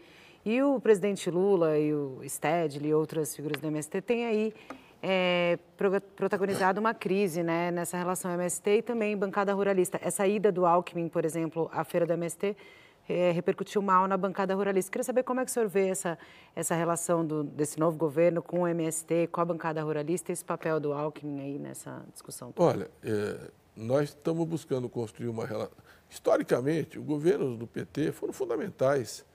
E 0.45 0.61
o 0.61 0.79
presidente 0.79 1.29
Lula 1.29 1.77
e 1.77 1.93
o 1.93 2.21
Stedley 2.27 2.91
e 2.91 2.93
outras 2.93 3.35
figuras 3.35 3.59
do 3.59 3.67
MST 3.67 4.01
têm 4.01 4.25
aí 4.25 4.53
é, 5.01 5.59
protagonizado 6.15 6.79
uma 6.79 6.93
crise 6.93 7.43
né, 7.43 7.71
nessa 7.71 7.97
relação 7.97 8.31
MST 8.31 8.69
e 8.69 8.81
também 8.81 9.17
bancada 9.17 9.53
ruralista. 9.53 9.99
Essa 10.01 10.27
ida 10.27 10.51
do 10.51 10.65
Alckmin, 10.65 11.09
por 11.09 11.25
exemplo, 11.25 11.69
à 11.73 11.83
feira 11.83 12.05
do 12.05 12.13
MST, 12.13 12.55
é, 13.07 13.31
repercutiu 13.31 13.81
mal 13.81 14.07
na 14.07 14.17
bancada 14.17 14.53
ruralista. 14.53 14.91
Queria 14.91 15.03
saber 15.03 15.23
como 15.23 15.39
é 15.39 15.45
que 15.45 15.51
o 15.51 15.53
senhor 15.53 15.67
vê 15.67 15.87
essa, 15.87 16.17
essa 16.55 16.75
relação 16.75 17.25
do, 17.25 17.43
desse 17.43 17.79
novo 17.79 17.97
governo 17.97 18.41
com 18.41 18.61
o 18.61 18.67
MST, 18.67 19.27
com 19.27 19.41
a 19.41 19.45
bancada 19.45 19.81
ruralista 19.81 20.31
esse 20.31 20.43
papel 20.43 20.79
do 20.79 20.93
Alckmin 20.93 21.39
aí 21.39 21.59
nessa 21.59 22.03
discussão. 22.11 22.51
Toda. 22.51 22.69
Olha, 22.69 22.91
é, 23.03 23.51
nós 23.75 24.09
estamos 24.09 24.45
buscando 24.47 24.89
construir 24.89 25.27
uma 25.27 25.45
relação. 25.45 25.77
Historicamente, 26.09 26.97
os 26.99 27.05
governos 27.05 27.57
do 27.57 27.67
PT 27.67 28.11
foram 28.11 28.33
fundamentais 28.33 29.25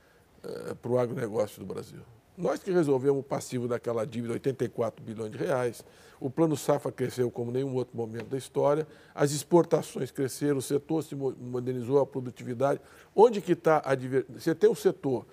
é, 0.42 0.74
para 0.74 0.90
o 0.90 0.98
agronegócio 0.98 1.60
do 1.60 1.66
Brasil. 1.66 2.00
Nós 2.36 2.62
que 2.62 2.70
resolvemos 2.70 3.20
o 3.20 3.22
passivo 3.22 3.68
daquela 3.68 4.06
dívida, 4.06 4.32
84 4.34 5.04
bilhões 5.04 5.30
de 5.30 5.38
reais, 5.38 5.84
o 6.18 6.30
plano 6.30 6.56
Safra 6.56 6.90
cresceu 6.90 7.30
como 7.30 7.50
nenhum 7.50 7.74
outro 7.74 7.96
momento 7.96 8.26
da 8.26 8.38
história, 8.38 8.86
as 9.14 9.32
exportações 9.32 10.10
cresceram, 10.10 10.58
o 10.58 10.62
setor 10.62 11.02
se 11.02 11.14
modernizou, 11.14 11.98
a 11.98 12.06
produtividade. 12.06 12.80
Onde 13.14 13.40
que 13.40 13.52
está 13.52 13.82
a 13.84 13.94
diversidade? 13.94 14.40
Você 14.40 14.54
tem 14.54 14.70
um 14.70 14.74
setor, 14.74 15.26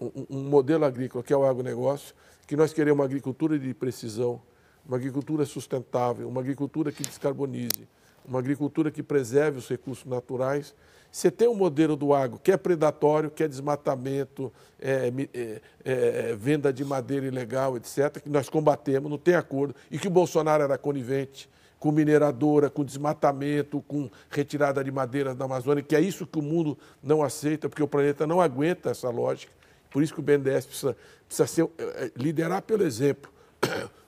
um, 0.00 0.40
modelo 0.42 0.84
agrícola, 0.84 1.24
que 1.24 1.32
é 1.32 1.36
o 1.36 1.44
agronegócio, 1.44 2.14
que 2.46 2.56
nós 2.56 2.72
queremos 2.72 2.98
uma 2.98 3.04
agricultura 3.04 3.58
de 3.58 3.72
precisão, 3.72 4.42
uma 4.86 4.96
agricultura 4.96 5.46
sustentável, 5.46 6.28
uma 6.28 6.40
agricultura 6.40 6.92
que 6.92 7.02
descarbonize, 7.02 7.88
uma 8.26 8.38
agricultura 8.38 8.90
que 8.90 9.02
preserve 9.02 9.58
os 9.58 9.68
recursos 9.68 10.04
naturais. 10.04 10.74
Você 11.10 11.30
tem 11.30 11.46
um 11.46 11.54
modelo 11.54 11.94
do 11.94 12.12
agro 12.12 12.40
que 12.42 12.50
é 12.50 12.56
predatório, 12.56 13.30
que 13.30 13.44
é 13.44 13.48
desmatamento, 13.48 14.52
é, 14.80 15.12
é, 15.32 15.60
é, 15.84 16.36
venda 16.36 16.72
de 16.72 16.84
madeira 16.84 17.26
ilegal, 17.26 17.76
etc., 17.76 18.20
que 18.20 18.28
nós 18.28 18.48
combatemos, 18.48 19.10
não 19.10 19.18
tem 19.18 19.34
acordo, 19.34 19.74
e 19.90 19.98
que 19.98 20.08
o 20.08 20.10
Bolsonaro 20.10 20.64
era 20.64 20.76
conivente 20.76 21.48
com 21.78 21.92
mineradora, 21.92 22.70
com 22.70 22.82
desmatamento, 22.82 23.84
com 23.86 24.10
retirada 24.30 24.82
de 24.82 24.90
madeiras 24.90 25.36
da 25.36 25.44
Amazônia, 25.44 25.82
que 25.82 25.94
é 25.94 26.00
isso 26.00 26.26
que 26.26 26.38
o 26.38 26.42
mundo 26.42 26.78
não 27.02 27.22
aceita, 27.22 27.68
porque 27.68 27.82
o 27.82 27.86
planeta 27.86 28.26
não 28.26 28.40
aguenta 28.40 28.90
essa 28.90 29.10
lógica. 29.10 29.52
Por 29.90 30.02
isso 30.02 30.14
que 30.14 30.20
o 30.20 30.22
BNDES 30.22 30.66
precisa, 30.66 30.96
precisa 31.28 31.46
ser, 31.46 31.68
é, 31.78 32.10
liderar 32.16 32.62
pelo 32.62 32.82
exemplo. 32.84 33.30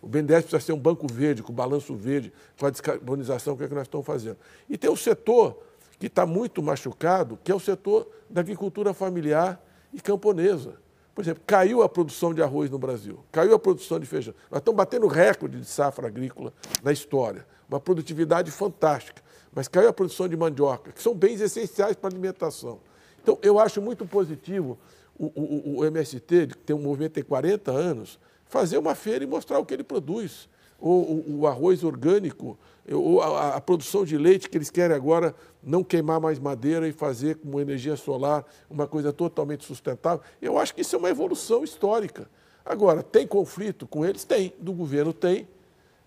O 0.06 0.08
BNDES 0.08 0.42
precisa 0.42 0.60
ser 0.60 0.72
um 0.72 0.78
banco 0.78 1.04
verde, 1.12 1.42
com 1.42 1.52
balanço 1.52 1.92
verde, 1.96 2.32
com 2.56 2.64
a 2.64 2.70
descarbonização 2.70 3.56
que 3.56 3.64
é 3.64 3.68
que 3.68 3.74
nós 3.74 3.88
estamos 3.88 4.06
fazendo. 4.06 4.36
E 4.70 4.78
tem 4.78 4.88
um 4.88 4.94
setor 4.94 5.60
que 5.98 6.06
está 6.06 6.24
muito 6.24 6.62
machucado, 6.62 7.36
que 7.42 7.50
é 7.50 7.54
o 7.54 7.58
setor 7.58 8.08
da 8.30 8.40
agricultura 8.40 8.94
familiar 8.94 9.60
e 9.92 10.00
camponesa. 10.00 10.74
Por 11.12 11.22
exemplo, 11.22 11.42
caiu 11.44 11.82
a 11.82 11.88
produção 11.88 12.32
de 12.32 12.40
arroz 12.40 12.70
no 12.70 12.78
Brasil, 12.78 13.18
caiu 13.32 13.52
a 13.52 13.58
produção 13.58 13.98
de 13.98 14.06
feijão. 14.06 14.32
Nós 14.48 14.60
estamos 14.60 14.76
batendo 14.76 15.08
recorde 15.08 15.58
de 15.58 15.66
safra 15.66 16.06
agrícola 16.06 16.54
na 16.84 16.92
história, 16.92 17.44
uma 17.68 17.80
produtividade 17.80 18.52
fantástica. 18.52 19.20
Mas 19.52 19.66
caiu 19.66 19.88
a 19.88 19.92
produção 19.92 20.28
de 20.28 20.36
mandioca, 20.36 20.92
que 20.92 21.02
são 21.02 21.16
bens 21.16 21.40
essenciais 21.40 21.96
para 21.96 22.10
a 22.10 22.12
alimentação. 22.12 22.78
Então, 23.20 23.40
eu 23.42 23.58
acho 23.58 23.82
muito 23.82 24.06
positivo 24.06 24.78
o, 25.18 25.26
o, 25.34 25.78
o 25.78 25.84
MST, 25.84 26.46
que 26.46 26.58
tem 26.58 26.76
um 26.76 26.82
movimento 26.82 27.14
tem 27.14 27.24
40 27.24 27.72
anos, 27.72 28.20
fazer 28.48 28.78
uma 28.78 28.94
feira 28.94 29.24
e 29.24 29.26
mostrar 29.26 29.58
o 29.58 29.64
que 29.64 29.74
ele 29.74 29.84
produz. 29.84 30.48
O, 30.78 30.90
o, 30.90 31.40
o 31.40 31.46
arroz 31.46 31.82
orgânico, 31.82 32.58
ou 32.90 33.22
a, 33.22 33.56
a, 33.56 33.60
produção 33.60 34.04
de 34.04 34.18
leite, 34.18 34.48
que 34.48 34.58
eles 34.58 34.68
querem 34.68 34.94
agora 34.94 35.34
não 35.62 35.82
queimar 35.82 36.20
mais 36.20 36.38
madeira 36.38 36.86
e 36.86 36.92
fazer 36.92 37.36
com 37.36 37.58
energia 37.58 37.96
solar 37.96 38.44
uma 38.68 38.86
coisa 38.86 39.12
totalmente 39.12 39.64
sustentável. 39.64 40.22
Eu 40.40 40.58
acho 40.58 40.74
que 40.74 40.82
isso 40.82 40.94
é 40.94 40.98
uma 40.98 41.08
evolução 41.08 41.64
histórica. 41.64 42.28
Agora, 42.64 43.02
tem 43.02 43.26
conflito 43.26 43.86
com 43.86 44.04
eles? 44.04 44.24
Tem. 44.24 44.52
Do 44.58 44.72
governo 44.72 45.12
tem, 45.12 45.48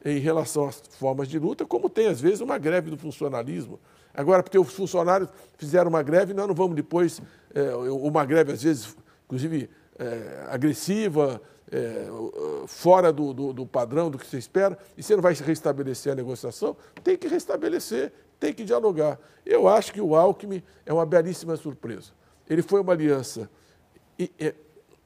em 0.05 0.19
relação 0.19 0.67
às 0.67 0.81
formas 0.91 1.27
de 1.27 1.39
luta, 1.39 1.65
como 1.65 1.89
tem, 1.89 2.07
às 2.07 2.21
vezes, 2.21 2.41
uma 2.41 2.57
greve 2.57 2.89
do 2.89 2.97
funcionalismo. 2.97 3.79
Agora, 4.13 4.43
porque 4.43 4.57
os 4.57 4.71
funcionários 4.73 5.29
fizeram 5.57 5.89
uma 5.89 6.03
greve, 6.03 6.33
nós 6.33 6.47
não 6.47 6.55
vamos 6.55 6.75
depois, 6.75 7.21
é, 7.53 7.73
uma 7.75 8.25
greve, 8.25 8.51
às 8.51 8.63
vezes, 8.63 8.95
inclusive, 9.25 9.69
é, 9.97 10.45
agressiva, 10.49 11.41
é, 11.71 12.07
fora 12.67 13.11
do, 13.11 13.33
do, 13.33 13.53
do, 13.53 13.65
padrão 13.65 14.09
do 14.09 14.17
que 14.17 14.25
você 14.25 14.37
espera, 14.37 14.77
e 14.97 15.03
você 15.03 15.15
não 15.15 15.21
vai 15.21 15.33
restabelecer 15.33 16.11
a 16.11 16.15
negociação, 16.15 16.75
tem 17.03 17.17
que 17.17 17.27
restabelecer, 17.27 18.11
tem 18.39 18.53
que 18.53 18.63
dialogar. 18.63 19.19
Eu 19.45 19.67
acho 19.67 19.93
que 19.93 20.01
o 20.01 20.15
Alckmin 20.15 20.63
é 20.85 20.93
uma 20.93 21.05
belíssima 21.05 21.55
surpresa. 21.55 22.11
Ele 22.49 22.61
foi 22.61 22.81
uma 22.81 22.93
aliança 22.93 23.49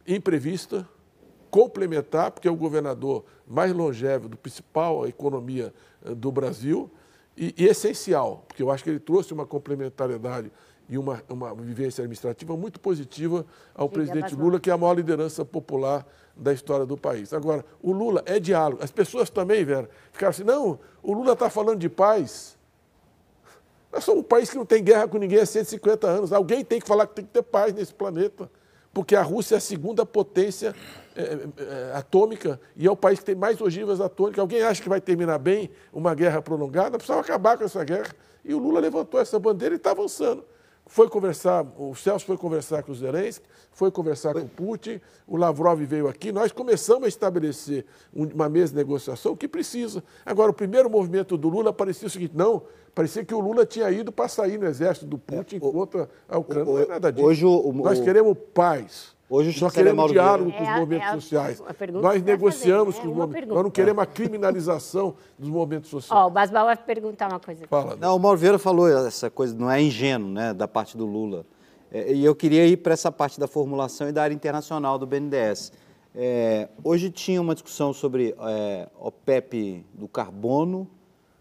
imprevista, 0.08 0.88
complementar, 1.52 2.32
porque 2.32 2.48
é 2.48 2.52
o 2.52 2.56
governador 2.56 3.24
mais 3.46 3.72
longevo 3.72 4.28
do 4.28 4.38
principal 4.38 5.08
economia 5.08 5.74
eh, 6.04 6.16
do 6.16 6.32
Brasil, 6.32 6.90
e, 7.38 7.54
e 7.58 7.66
essencial, 7.66 8.44
porque 8.48 8.62
eu 8.62 8.72
acho 8.72 8.84
que 8.84 8.90
ele 8.90 9.00
trouxe 9.00 9.34
uma 9.34 9.46
complementariedade 9.46 10.52
e 10.90 10.98
uma, 10.98 11.24
uma 11.30 11.54
vivência 11.56 12.02
administrativa 12.02 12.56
muito 12.56 12.80
positiva 12.80 13.46
ao 13.74 13.90
presidente 13.90 14.36
Lula, 14.36 14.60
que 14.60 14.70
é 14.70 14.74
a 14.74 14.78
maior 14.78 14.94
liderança 14.94 15.46
popular 15.46 16.06
da 16.36 16.52
história 16.54 16.86
do 16.86 16.98
país. 16.98 17.34
Agora, 17.34 17.64
o 17.82 17.92
Lula 17.92 18.24
é 18.26 18.40
diálogo. 18.40 18.84
As 18.84 18.92
pessoas 18.92 19.30
também, 19.30 19.64
Vera, 19.64 19.90
ficaram 20.12 20.32
assim, 20.32 20.44
não, 20.44 20.80
o 21.02 21.14
Lula 21.14 21.34
está 21.34 21.50
falando 21.50 21.80
de 21.80 21.90
paz. 21.90 22.58
Nós 23.92 24.04
somos 24.04 24.22
um 24.22 24.28
país 24.28 24.50
que 24.50 24.58
não 24.58 24.66
tem 24.66 24.84
guerra 24.84 25.08
com 25.08 25.18
ninguém 25.18 25.40
há 25.40 25.46
150 25.46 26.08
anos. 26.08 26.34
Alguém 26.34 26.64
tem 26.64 26.80
que 26.82 26.88
falar 26.88 27.06
que 27.06 27.16
tem 27.16 27.26
que 27.26 27.32
ter 27.32 27.44
paz 27.44 27.74
nesse 27.74 27.94
planeta. 27.94 28.50
Porque 28.92 29.16
a 29.16 29.22
Rússia 29.22 29.56
é 29.56 29.58
a 29.58 29.62
segunda 29.62 30.06
potência 30.06 30.76
é, 31.16 31.22
é, 31.22 31.92
atômica 31.96 32.60
e 32.76 32.86
é 32.86 32.92
o 32.92 32.96
país 32.96 33.20
que 33.20 33.26
tem 33.26 33.36
mais 33.36 33.60
ogivas 33.60 34.00
atômicas. 34.00 34.40
Alguém 34.40 34.62
acha 34.62 34.82
que 34.82 34.90
vai 34.90 35.02
terminar 35.02 35.40
bem 35.40 35.70
uma 35.92 36.14
guerra 36.14 36.42
prolongada? 36.42 36.98
Precisava 36.98 37.22
acabar 37.22 37.58
com 37.58 37.64
essa 37.64 37.84
guerra. 37.84 38.14
E 38.46 38.54
o 38.54 38.60
Lula 38.60 38.80
levantou 38.80 39.20
essa 39.20 39.40
bandeira 39.40 39.74
e 39.74 39.78
está 39.78 39.92
avançando 39.92 40.44
foi 40.86 41.10
conversar, 41.10 41.66
o 41.78 41.96
Celso 41.96 42.26
foi 42.26 42.38
conversar 42.38 42.84
com 42.84 42.92
o 42.92 42.96
Zelensky, 42.96 43.46
foi 43.72 43.90
conversar 43.90 44.34
com 44.34 44.42
o 44.42 44.48
Putin, 44.48 45.00
o 45.28 45.38
Lavrov 45.38 45.80
veio 45.86 46.08
aqui, 46.08 46.32
nós 46.32 46.52
começamos 46.52 47.06
a 47.06 47.08
estabelecer 47.08 47.86
uma 48.14 48.50
mesa 48.50 48.74
de 48.74 48.78
negociação 48.78 49.36
que 49.36 49.48
precisa. 49.48 50.04
Agora, 50.26 50.52
o 50.52 50.54
primeiro 50.54 50.90
movimento 50.90 51.38
do 51.38 51.50
Lula 51.50 51.72
parecia 51.72 52.08
o 52.08 52.12
seguinte, 52.12 52.36
não, 52.36 52.64
parecia 52.94 53.24
que 53.24 53.34
o 53.34 53.40
Lula 53.40 53.66
tinha 53.66 53.90
ido 53.90 54.12
para 54.12 54.28
sair 54.28 54.60
no 54.60 54.68
exército 54.68 55.06
do 55.06 55.18
Putin 55.18 55.56
é, 55.56 55.60
contra 55.60 56.10
a 56.28 56.38
Ucrânia, 56.38 56.70
o, 56.70 56.76
não 56.76 56.84
é 56.84 56.86
nada 56.88 57.12
disso. 57.12 57.26
Hoje, 57.26 57.46
o, 57.46 57.72
nós 57.74 58.00
queremos 58.00 58.38
paz. 58.54 59.13
Hoje 59.36 59.60
Nós 59.60 59.74
queremos 59.74 60.12
diálogo 60.12 60.52
com 60.52 60.62
os 60.62 60.70
é 60.70 60.80
movimentos 60.80 61.08
é 61.08 61.10
a, 61.10 61.14
sociais. 61.14 61.64
A 61.68 61.92
Nós 61.92 62.22
negociamos 62.22 62.96
fazer, 62.96 63.08
né? 63.08 63.14
com 63.16 63.20
os 63.20 63.28
movimentos. 63.28 63.56
Nós 63.56 63.64
não 63.64 63.72
queremos 63.72 64.04
a 64.04 64.06
criminalização 64.06 65.16
dos 65.40 65.50
movimentos 65.50 65.90
sociais. 65.90 66.24
Ó, 66.24 66.28
o 66.28 66.30
Basbal 66.30 66.68
vai 66.68 66.78
perguntar 66.78 67.30
uma 67.32 67.40
coisa. 67.40 67.66
Fala. 67.66 67.96
Não, 67.96 68.16
o 68.16 68.20
Mauro 68.20 68.38
Vieira 68.38 68.60
falou 68.60 68.88
essa 68.88 69.32
coisa, 69.32 69.56
não 69.56 69.72
é 69.72 69.82
ingênuo, 69.82 70.30
né, 70.30 70.54
da 70.54 70.68
parte 70.68 70.96
do 70.96 71.08
Lula. 71.08 71.48
É, 71.92 72.14
e 72.14 72.24
eu 72.24 72.36
queria 72.36 72.68
ir 72.68 72.78
para 72.78 72.94
essa 72.94 73.12
parte 73.12 73.40
da 73.40 73.48
formulação 73.48 74.08
e 74.08 74.12
da 74.12 74.22
área 74.22 74.36
internacional 74.36 75.00
do 75.00 75.08
BNDES. 75.08 75.74
É, 76.14 76.70
hoje 76.84 77.10
tinha 77.10 77.42
uma 77.42 77.56
discussão 77.56 77.92
sobre 77.92 78.36
é, 78.40 78.88
OPEP 79.00 79.84
do 79.96 80.08
carbono 80.08 80.88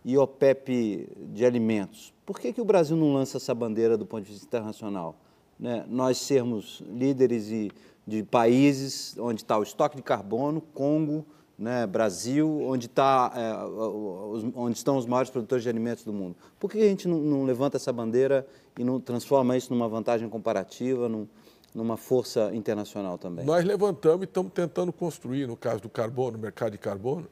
e 0.03 0.17
OPEP 0.17 1.11
de 1.31 1.45
alimentos. 1.45 2.11
Por 2.25 2.41
que, 2.41 2.55
que 2.55 2.61
o 2.63 2.65
Brasil 2.65 2.97
não 2.97 3.13
lança 3.13 3.37
essa 3.37 3.55
bandeira 3.55 3.99
do 3.99 4.07
ponto 4.07 4.25
de 4.25 4.33
vista 4.33 4.47
internacional? 4.47 5.15
Né, 5.63 5.85
nós 5.89 6.19
sermos 6.19 6.83
líderes 6.93 7.47
de, 7.47 7.71
de 8.05 8.25
países 8.25 9.17
onde 9.17 9.43
está 9.43 9.57
o 9.57 9.63
estoque 9.63 9.95
de 9.95 10.03
carbono, 10.03 10.61
Congo, 10.61 11.25
né, 11.57 11.87
Brasil, 11.87 12.63
onde, 12.63 12.89
tá, 12.89 13.33
é, 13.37 14.59
onde 14.59 14.77
estão 14.77 14.97
os 14.97 15.07
maiores 15.07 15.31
produtores 15.31 15.63
de 15.63 15.69
alimentos 15.69 16.03
do 16.03 16.13
mundo. 16.13 16.35
Por 16.59 16.69
que 16.69 16.79
a 16.79 16.89
gente 16.89 17.07
não, 17.07 17.19
não 17.19 17.45
levanta 17.45 17.77
essa 17.77 17.93
bandeira 17.93 18.45
e 18.77 18.83
não 18.83 18.99
transforma 18.99 19.57
isso 19.57 19.73
numa 19.73 19.89
vantagem 19.89 20.29
comparativa, 20.29 21.09
num, 21.09 21.29
numa 21.73 21.97
força 21.97 22.51
internacional 22.53 23.17
também? 23.17 23.45
Nós 23.45 23.65
levantamos 23.65 24.23
e 24.23 24.25
estamos 24.25 24.51
tentando 24.53 24.93
construir, 24.93 25.47
no 25.47 25.57
caso 25.57 25.81
do 25.81 25.89
carbono, 25.89 26.33
no 26.33 26.39
mercado 26.43 26.73
de 26.73 26.79
carbono, 26.79 27.29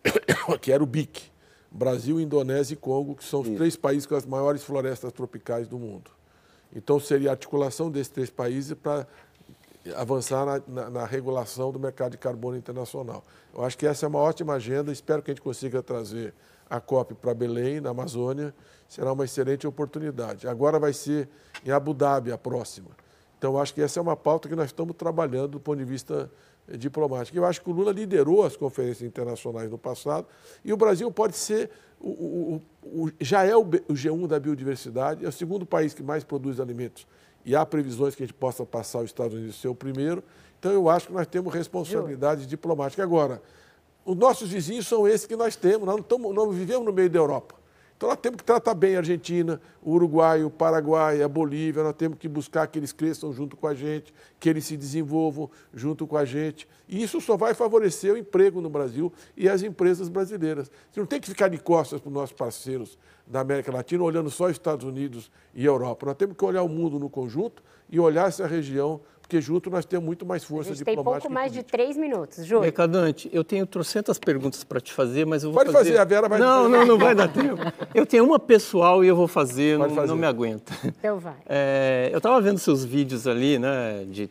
que 0.62 0.72
era 0.72 0.82
o 0.82 0.86
BIC, 0.86 1.24
Brasil, 1.70 2.18
Indonésia 2.18 2.72
e 2.72 2.76
Congo, 2.78 3.14
que 3.14 3.24
são 3.24 3.40
os 3.40 3.48
Isso. 3.48 3.56
três 3.58 3.76
países 3.76 4.06
com 4.06 4.14
as 4.14 4.24
maiores 4.24 4.64
florestas 4.64 5.12
tropicais 5.12 5.68
do 5.68 5.78
mundo. 5.78 6.15
Então, 6.76 7.00
seria 7.00 7.30
a 7.30 7.32
articulação 7.32 7.90
desses 7.90 8.12
três 8.12 8.28
países 8.28 8.74
para 8.74 9.06
avançar 9.96 10.44
na, 10.44 10.62
na, 10.66 10.90
na, 10.90 11.06
regulação 11.06 11.72
do 11.72 11.80
mercado 11.80 12.12
de 12.12 12.18
carbono 12.18 12.54
internacional. 12.54 13.24
Eu 13.54 13.64
acho 13.64 13.78
que 13.78 13.86
essa 13.86 14.04
é 14.04 14.08
uma 14.08 14.18
ótima 14.18 14.52
agenda, 14.52 14.92
espero 14.92 15.22
que 15.22 15.30
a 15.30 15.34
gente 15.34 15.42
consiga 15.42 15.82
trazer 15.82 16.34
a 16.68 16.78
COP 16.78 17.14
para 17.14 17.32
Belém, 17.32 17.80
na 17.80 17.90
Amazônia, 17.90 18.54
será 18.88 19.12
uma 19.12 19.24
excelente 19.24 19.66
oportunidade. 19.66 20.46
Agora 20.46 20.78
vai 20.78 20.92
ser 20.92 21.30
em 21.64 21.70
Abu 21.70 21.94
Dhabi 21.94 22.30
a 22.30 22.36
próxima. 22.36 22.90
Então, 23.38 23.58
acho 23.58 23.72
que 23.72 23.80
essa 23.80 23.98
é 23.98 24.02
uma 24.02 24.16
pauta 24.16 24.46
que 24.46 24.54
nós 24.54 24.66
estamos 24.66 24.94
trabalhando 24.96 25.52
do 25.52 25.60
ponto 25.60 25.78
de 25.78 25.84
vista 25.84 26.30
diplomática. 26.68 27.38
Eu 27.38 27.44
acho 27.46 27.62
que 27.62 27.70
o 27.70 27.72
Lula 27.72 27.92
liderou 27.92 28.44
as 28.44 28.56
conferências 28.56 29.06
internacionais 29.06 29.70
no 29.70 29.78
passado 29.78 30.26
e 30.64 30.72
o 30.72 30.76
Brasil 30.76 31.10
pode 31.10 31.36
ser, 31.36 31.70
o, 32.00 32.60
o, 32.82 33.04
o, 33.04 33.12
já 33.20 33.44
é 33.44 33.56
o, 33.56 33.64
G1 33.64 34.26
da 34.26 34.38
biodiversidade, 34.38 35.24
é 35.24 35.28
o 35.28 35.32
segundo 35.32 35.64
país 35.64 35.94
que 35.94 36.02
mais 36.02 36.22
produz 36.24 36.60
alimentos 36.60 37.06
e 37.44 37.54
há 37.54 37.64
previsões 37.64 38.14
que 38.14 38.22
a 38.22 38.26
gente 38.26 38.34
possa 38.34 38.66
passar 38.66 38.98
os 38.98 39.06
Estados 39.06 39.34
Unidos 39.34 39.60
ser 39.60 39.68
o 39.68 39.74
primeiro. 39.74 40.22
Então 40.58 40.72
eu 40.72 40.88
acho 40.88 41.06
que 41.08 41.12
nós 41.12 41.26
temos 41.26 41.54
responsabilidade 41.54 42.46
diplomática. 42.46 43.02
Agora, 43.02 43.40
os 44.04 44.16
nossos 44.16 44.50
vizinhos 44.50 44.86
são 44.86 45.06
esses 45.06 45.26
que 45.26 45.36
nós 45.36 45.56
temos, 45.56 45.86
nós 45.86 45.96
não, 45.96 46.02
estamos, 46.02 46.34
não 46.34 46.50
vivemos 46.50 46.84
no 46.84 46.92
meio 46.92 47.08
da 47.08 47.18
Europa. 47.18 47.54
Então 47.96 48.10
nós 48.10 48.18
temos 48.18 48.36
que 48.36 48.44
tratar 48.44 48.74
bem 48.74 48.94
a 48.94 48.98
Argentina, 48.98 49.58
o 49.82 49.92
Uruguai, 49.92 50.44
o 50.44 50.50
Paraguai, 50.50 51.22
a 51.22 51.28
Bolívia, 51.28 51.82
nós 51.82 51.94
temos 51.94 52.18
que 52.18 52.28
buscar 52.28 52.66
que 52.66 52.78
eles 52.78 52.92
cresçam 52.92 53.32
junto 53.32 53.56
com 53.56 53.66
a 53.66 53.74
gente, 53.74 54.12
que 54.38 54.50
eles 54.50 54.66
se 54.66 54.76
desenvolvam 54.76 55.50
junto 55.72 56.06
com 56.06 56.16
a 56.16 56.24
gente. 56.24 56.68
E 56.86 57.02
isso 57.02 57.22
só 57.22 57.38
vai 57.38 57.54
favorecer 57.54 58.12
o 58.12 58.18
emprego 58.18 58.60
no 58.60 58.68
Brasil 58.68 59.10
e 59.34 59.48
as 59.48 59.62
empresas 59.62 60.10
brasileiras. 60.10 60.70
Você 60.90 61.00
não 61.00 61.06
tem 61.06 61.18
que 61.18 61.28
ficar 61.28 61.48
de 61.48 61.56
costas 61.56 61.98
para 61.98 62.08
os 62.08 62.14
nossos 62.14 62.36
parceiros 62.36 62.98
da 63.26 63.40
América 63.40 63.72
Latina, 63.72 64.04
olhando 64.04 64.30
só 64.30 64.50
Estados 64.50 64.84
Unidos 64.84 65.30
e 65.54 65.64
Europa. 65.64 66.04
Nós 66.06 66.16
temos 66.16 66.36
que 66.36 66.44
olhar 66.44 66.62
o 66.62 66.68
mundo 66.68 66.98
no 66.98 67.08
conjunto 67.08 67.62
e 67.88 67.98
olhar 67.98 68.28
essa 68.28 68.46
região 68.46 69.00
porque 69.26 69.40
junto 69.40 69.68
nós 69.68 69.84
temos 69.84 70.06
muito 70.06 70.24
mais 70.24 70.44
força 70.44 70.70
a 70.70 70.74
gente 70.74 70.84
diplomática. 70.84 71.12
Tem 71.12 71.20
pouco 71.20 71.34
mais 71.34 71.52
de 71.52 71.62
três 71.64 71.96
minutos, 71.96 72.46
Júlio. 72.46 72.62
Mercadante, 72.62 73.28
eu 73.32 73.42
tenho 73.42 73.66
trocentas 73.66 74.20
perguntas 74.20 74.62
para 74.62 74.80
te 74.80 74.92
fazer, 74.92 75.26
mas 75.26 75.42
eu 75.42 75.50
vou 75.50 75.58
Pode 75.58 75.72
fazer... 75.72 75.90
fazer, 75.90 76.00
a 76.00 76.04
Vera 76.04 76.28
vai... 76.28 76.38
Não, 76.38 76.68
não, 76.68 76.86
não 76.86 76.96
vai 76.96 77.12
dar 77.12 77.26
tempo. 77.26 77.60
Eu 77.92 78.06
tenho 78.06 78.24
uma 78.24 78.38
pessoal 78.38 79.04
e 79.04 79.08
eu 79.08 79.16
vou 79.16 79.26
fazer, 79.26 79.78
não, 79.78 79.90
fazer. 79.90 80.08
não, 80.08 80.16
me 80.16 80.26
aguenta. 80.26 80.72
Então 80.84 81.18
vai. 81.18 81.34
É, 81.44 82.08
eu 82.12 82.18
estava 82.18 82.40
vendo 82.40 82.58
seus 82.58 82.84
vídeos 82.84 83.26
ali, 83.26 83.58
né, 83.58 84.04
de 84.08 84.30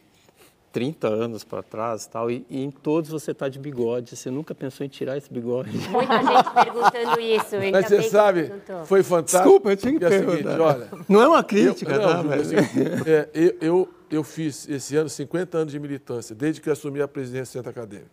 30 0.71 1.07
anos 1.07 1.43
para 1.43 1.61
trás 1.61 2.05
tal, 2.05 2.31
e, 2.31 2.45
e 2.49 2.63
em 2.63 2.71
todos 2.71 3.09
você 3.09 3.31
está 3.31 3.49
de 3.49 3.59
bigode. 3.59 4.15
Você 4.15 4.31
nunca 4.31 4.55
pensou 4.55 4.85
em 4.85 4.89
tirar 4.89 5.17
esse 5.17 5.31
bigode? 5.31 5.71
Muita 5.89 6.17
gente 6.21 6.51
perguntando 6.53 7.19
isso. 7.19 7.55
Mas 7.71 7.85
você 7.87 8.01
sabe, 8.03 8.51
foi 8.85 9.03
fantástico. 9.03 9.43
Desculpa, 9.43 9.71
eu 9.71 9.77
tinha 9.77 9.99
que 9.99 10.05
é 10.05 10.09
perguntar. 10.09 10.37
Seguinte, 10.37 10.59
olha, 10.59 10.89
não 11.07 11.21
é 11.21 11.27
uma 11.27 11.43
crítica, 11.43 11.93
eu, 11.93 12.01
não, 12.01 12.07
tá? 12.07 12.23
Mas... 12.23 12.51
é, 12.53 13.29
eu, 13.33 13.55
eu 13.61 13.89
eu 14.09 14.23
fiz 14.23 14.67
esse 14.69 14.95
ano 14.95 15.09
50 15.09 15.57
anos 15.57 15.71
de 15.71 15.79
militância, 15.79 16.35
desde 16.35 16.61
que 16.61 16.69
assumi 16.69 17.01
a 17.01 17.07
presidência 17.07 17.61
do 17.61 17.65
Centro 17.65 17.69
Acadêmico. 17.69 18.09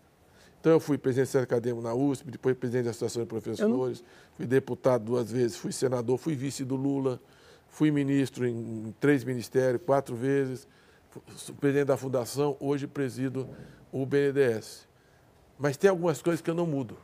Então, 0.60 0.72
eu 0.72 0.80
fui 0.80 0.96
presidente 0.96 1.28
do 1.28 1.32
Centro 1.32 1.44
Acadêmico 1.44 1.82
na 1.82 1.94
USP, 1.94 2.30
depois 2.30 2.56
presidente 2.56 2.84
da 2.84 2.90
Associação 2.90 3.22
de 3.22 3.28
Professores, 3.28 4.00
não... 4.00 4.06
fui 4.36 4.46
deputado 4.46 5.04
duas 5.04 5.30
vezes, 5.30 5.56
fui 5.56 5.72
senador, 5.72 6.16
fui 6.18 6.34
vice 6.36 6.64
do 6.64 6.76
Lula, 6.76 7.20
fui 7.68 7.90
ministro 7.90 8.46
em 8.46 8.94
três 9.00 9.24
ministérios, 9.24 9.82
quatro 9.84 10.14
vezes, 10.14 10.68
sou 11.36 11.54
presidente 11.54 11.88
da 11.88 11.96
Fundação, 11.96 12.56
hoje 12.60 12.86
presido 12.86 13.48
o 13.90 14.06
BNDES. 14.06 14.86
Mas 15.58 15.76
tem 15.76 15.90
algumas 15.90 16.22
coisas 16.22 16.40
que 16.40 16.48
eu 16.48 16.54
não 16.54 16.66
mudo. 16.66 16.96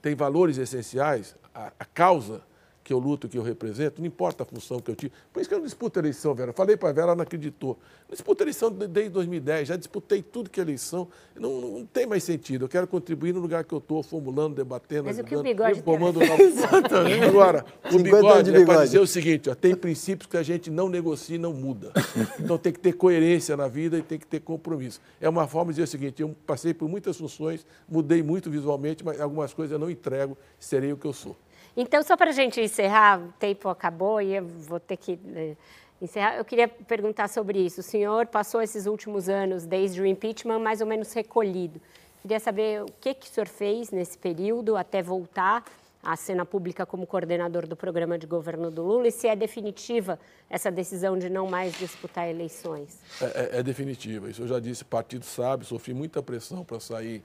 Tem 0.00 0.14
valores 0.14 0.58
essenciais, 0.58 1.36
a, 1.54 1.72
a 1.78 1.84
causa 1.84 2.42
que 2.84 2.92
eu 2.92 2.98
luto, 2.98 3.28
que 3.28 3.38
eu 3.38 3.42
represento, 3.42 4.00
não 4.00 4.06
importa 4.06 4.42
a 4.42 4.46
função 4.46 4.80
que 4.80 4.90
eu 4.90 4.96
tive. 4.96 5.12
Por 5.32 5.40
isso 5.40 5.48
que 5.48 5.54
eu 5.54 5.58
não 5.58 5.64
disputo 5.64 5.98
a 5.98 6.02
eleição, 6.02 6.34
Vera. 6.34 6.52
Falei 6.52 6.76
para 6.76 6.88
a 6.88 6.92
Vera, 6.92 7.06
ela 7.08 7.16
não 7.16 7.22
acreditou. 7.22 7.78
Não 8.08 8.12
disputo 8.12 8.42
a 8.42 8.44
eleição 8.44 8.70
desde 8.70 9.10
2010, 9.10 9.68
já 9.68 9.76
disputei 9.76 10.22
tudo 10.22 10.50
que 10.50 10.58
é 10.60 10.62
eleição. 10.62 11.08
Não, 11.36 11.60
não 11.60 11.86
tem 11.86 12.06
mais 12.06 12.24
sentido. 12.24 12.64
Eu 12.64 12.68
quero 12.68 12.86
contribuir 12.86 13.32
no 13.32 13.40
lugar 13.40 13.64
que 13.64 13.72
eu 13.72 13.78
estou, 13.78 14.02
formulando, 14.02 14.56
debatendo, 14.56 15.04
Mas 15.04 15.18
ajudando, 15.18 15.26
o 15.26 15.28
que 15.28 15.36
o 15.36 15.42
bigode 15.42 15.82
formando 15.82 16.22
Exatamente. 16.42 17.24
Agora, 17.24 17.64
o 17.92 17.98
bigode, 17.98 18.50
bigode. 18.50 18.62
é 18.62 18.64
para 18.64 18.84
dizer 18.84 18.98
o 18.98 19.06
seguinte, 19.06 19.48
ó, 19.48 19.54
tem 19.54 19.74
princípios 19.74 20.28
que 20.28 20.36
a 20.36 20.42
gente 20.42 20.70
não 20.70 20.88
negocia 20.88 21.36
e 21.36 21.38
não 21.38 21.52
muda. 21.52 21.92
Então 22.38 22.58
tem 22.58 22.72
que 22.72 22.80
ter 22.80 22.92
coerência 22.92 23.56
na 23.56 23.68
vida 23.68 23.98
e 23.98 24.02
tem 24.02 24.18
que 24.18 24.26
ter 24.26 24.40
compromisso. 24.40 25.00
É 25.20 25.28
uma 25.28 25.46
forma 25.46 25.72
de 25.72 25.76
dizer 25.76 25.84
o 25.84 25.90
seguinte, 25.90 26.22
eu 26.22 26.34
passei 26.46 26.74
por 26.74 26.88
muitas 26.88 27.16
funções, 27.16 27.64
mudei 27.88 28.22
muito 28.22 28.50
visualmente, 28.50 29.04
mas 29.04 29.20
algumas 29.20 29.54
coisas 29.54 29.72
eu 29.72 29.78
não 29.78 29.90
entrego, 29.90 30.36
serei 30.58 30.92
o 30.92 30.96
que 30.96 31.06
eu 31.06 31.12
sou. 31.12 31.36
Então, 31.76 32.02
só 32.02 32.16
para 32.16 32.30
a 32.30 32.32
gente 32.32 32.60
encerrar, 32.60 33.20
o 33.20 33.32
tempo 33.38 33.68
acabou 33.68 34.20
e 34.20 34.34
eu 34.34 34.46
vou 34.46 34.78
ter 34.78 34.96
que 34.96 35.16
né, 35.16 35.56
encerrar. 36.00 36.36
Eu 36.36 36.44
queria 36.44 36.68
perguntar 36.68 37.28
sobre 37.28 37.58
isso. 37.58 37.80
O 37.80 37.82
senhor 37.82 38.26
passou 38.26 38.60
esses 38.60 38.86
últimos 38.86 39.28
anos, 39.28 39.64
desde 39.64 40.00
o 40.00 40.06
impeachment, 40.06 40.58
mais 40.58 40.80
ou 40.80 40.86
menos 40.86 41.12
recolhido. 41.12 41.80
Queria 42.20 42.38
saber 42.38 42.82
o 42.82 42.86
que, 43.00 43.14
que 43.14 43.26
o 43.26 43.30
senhor 43.30 43.48
fez 43.48 43.90
nesse 43.90 44.16
período 44.18 44.76
até 44.76 45.02
voltar 45.02 45.64
à 46.02 46.16
cena 46.16 46.44
pública 46.44 46.84
como 46.84 47.06
coordenador 47.06 47.66
do 47.66 47.76
programa 47.76 48.18
de 48.18 48.26
governo 48.26 48.70
do 48.70 48.82
Lula 48.82 49.08
e 49.08 49.12
se 49.12 49.28
é 49.28 49.36
definitiva 49.36 50.18
essa 50.50 50.70
decisão 50.70 51.16
de 51.16 51.30
não 51.30 51.48
mais 51.48 51.78
disputar 51.78 52.28
eleições. 52.28 52.98
É, 53.20 53.24
é, 53.24 53.58
é 53.58 53.62
definitiva. 53.62 54.28
Isso 54.28 54.42
eu 54.42 54.48
já 54.48 54.60
disse, 54.60 54.82
o 54.82 54.86
partido 54.86 55.24
sabe, 55.24 55.64
sofri 55.64 55.94
muita 55.94 56.22
pressão 56.22 56.64
para 56.64 56.80
sair 56.80 57.22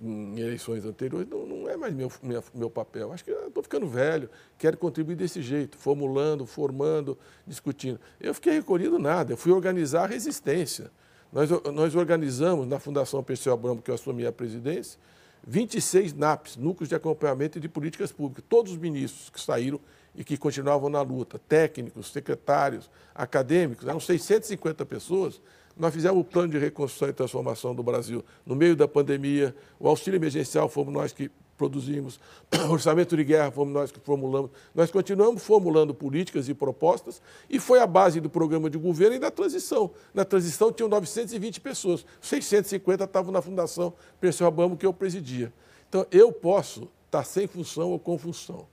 em, 0.00 0.38
eleições 0.38 0.84
anteriores, 0.84 1.28
não, 1.28 1.46
não 1.46 1.68
é 1.68 1.76
mais 1.76 1.94
meu, 1.94 2.10
minha, 2.22 2.42
meu 2.54 2.70
papel. 2.70 3.12
Acho 3.12 3.24
que 3.24 3.30
estou 3.30 3.62
ficando 3.62 3.86
velho, 3.86 4.30
quero 4.58 4.76
contribuir 4.76 5.16
desse 5.16 5.42
jeito, 5.42 5.76
formulando, 5.76 6.46
formando, 6.46 7.18
discutindo. 7.46 7.98
Eu 8.20 8.34
fiquei 8.34 8.52
recolhido 8.52 8.98
nada, 8.98 9.32
eu 9.32 9.36
fui 9.36 9.52
organizar 9.52 10.04
a 10.04 10.06
resistência. 10.06 10.90
Nós, 11.32 11.48
nós 11.72 11.94
organizamos 11.94 12.66
na 12.66 12.78
Fundação 12.78 13.22
Perseu 13.22 13.52
Abramo, 13.52 13.80
que 13.80 13.90
eu 13.90 13.94
assumi 13.94 14.26
a 14.26 14.32
presidência, 14.32 14.98
26 15.46 16.12
NAPs, 16.14 16.56
Núcleos 16.56 16.88
de 16.88 16.94
Acompanhamento 16.94 17.58
de 17.58 17.68
Políticas 17.68 18.12
Públicas. 18.12 18.44
Todos 18.48 18.72
os 18.72 18.78
ministros 18.78 19.30
que 19.30 19.40
saíram 19.40 19.80
e 20.14 20.22
que 20.22 20.36
continuavam 20.36 20.88
na 20.88 21.00
luta, 21.00 21.38
técnicos, 21.38 22.12
secretários, 22.12 22.90
acadêmicos, 23.14 23.88
eram 23.88 23.98
650 23.98 24.84
pessoas, 24.84 25.40
nós 25.76 25.92
fizemos 25.92 26.20
o 26.20 26.24
plano 26.24 26.52
de 26.52 26.58
reconstrução 26.58 27.08
e 27.08 27.12
transformação 27.12 27.74
do 27.74 27.82
Brasil 27.82 28.24
no 28.44 28.54
meio 28.54 28.76
da 28.76 28.86
pandemia, 28.86 29.54
o 29.78 29.88
auxílio 29.88 30.18
emergencial 30.18 30.68
fomos 30.68 30.92
nós 30.92 31.12
que 31.12 31.30
produzimos, 31.56 32.18
o 32.68 32.72
orçamento 32.72 33.16
de 33.16 33.24
guerra 33.24 33.50
fomos 33.50 33.72
nós 33.72 33.92
que 33.92 34.00
formulamos. 34.00 34.50
Nós 34.74 34.90
continuamos 34.90 35.42
formulando 35.42 35.94
políticas 35.94 36.48
e 36.48 36.54
propostas 36.54 37.22
e 37.48 37.60
foi 37.60 37.78
a 37.78 37.86
base 37.86 38.20
do 38.20 38.28
programa 38.28 38.68
de 38.68 38.78
governo 38.78 39.16
e 39.16 39.18
da 39.18 39.30
transição. 39.30 39.90
Na 40.12 40.24
transição 40.24 40.72
tinham 40.72 40.88
920 40.88 41.60
pessoas, 41.60 42.04
650 42.20 43.04
estavam 43.04 43.32
na 43.32 43.40
Fundação 43.40 43.94
Perseu 44.20 44.46
Abamo, 44.46 44.76
que 44.76 44.86
eu 44.86 44.92
presidia. 44.92 45.52
Então, 45.88 46.06
eu 46.10 46.32
posso 46.32 46.88
estar 47.06 47.24
sem 47.24 47.46
função 47.46 47.90
ou 47.90 47.98
com 47.98 48.16
função, 48.18 48.66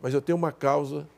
mas 0.00 0.12
eu 0.12 0.20
tenho 0.20 0.36
uma 0.36 0.52
causa, 0.52 1.08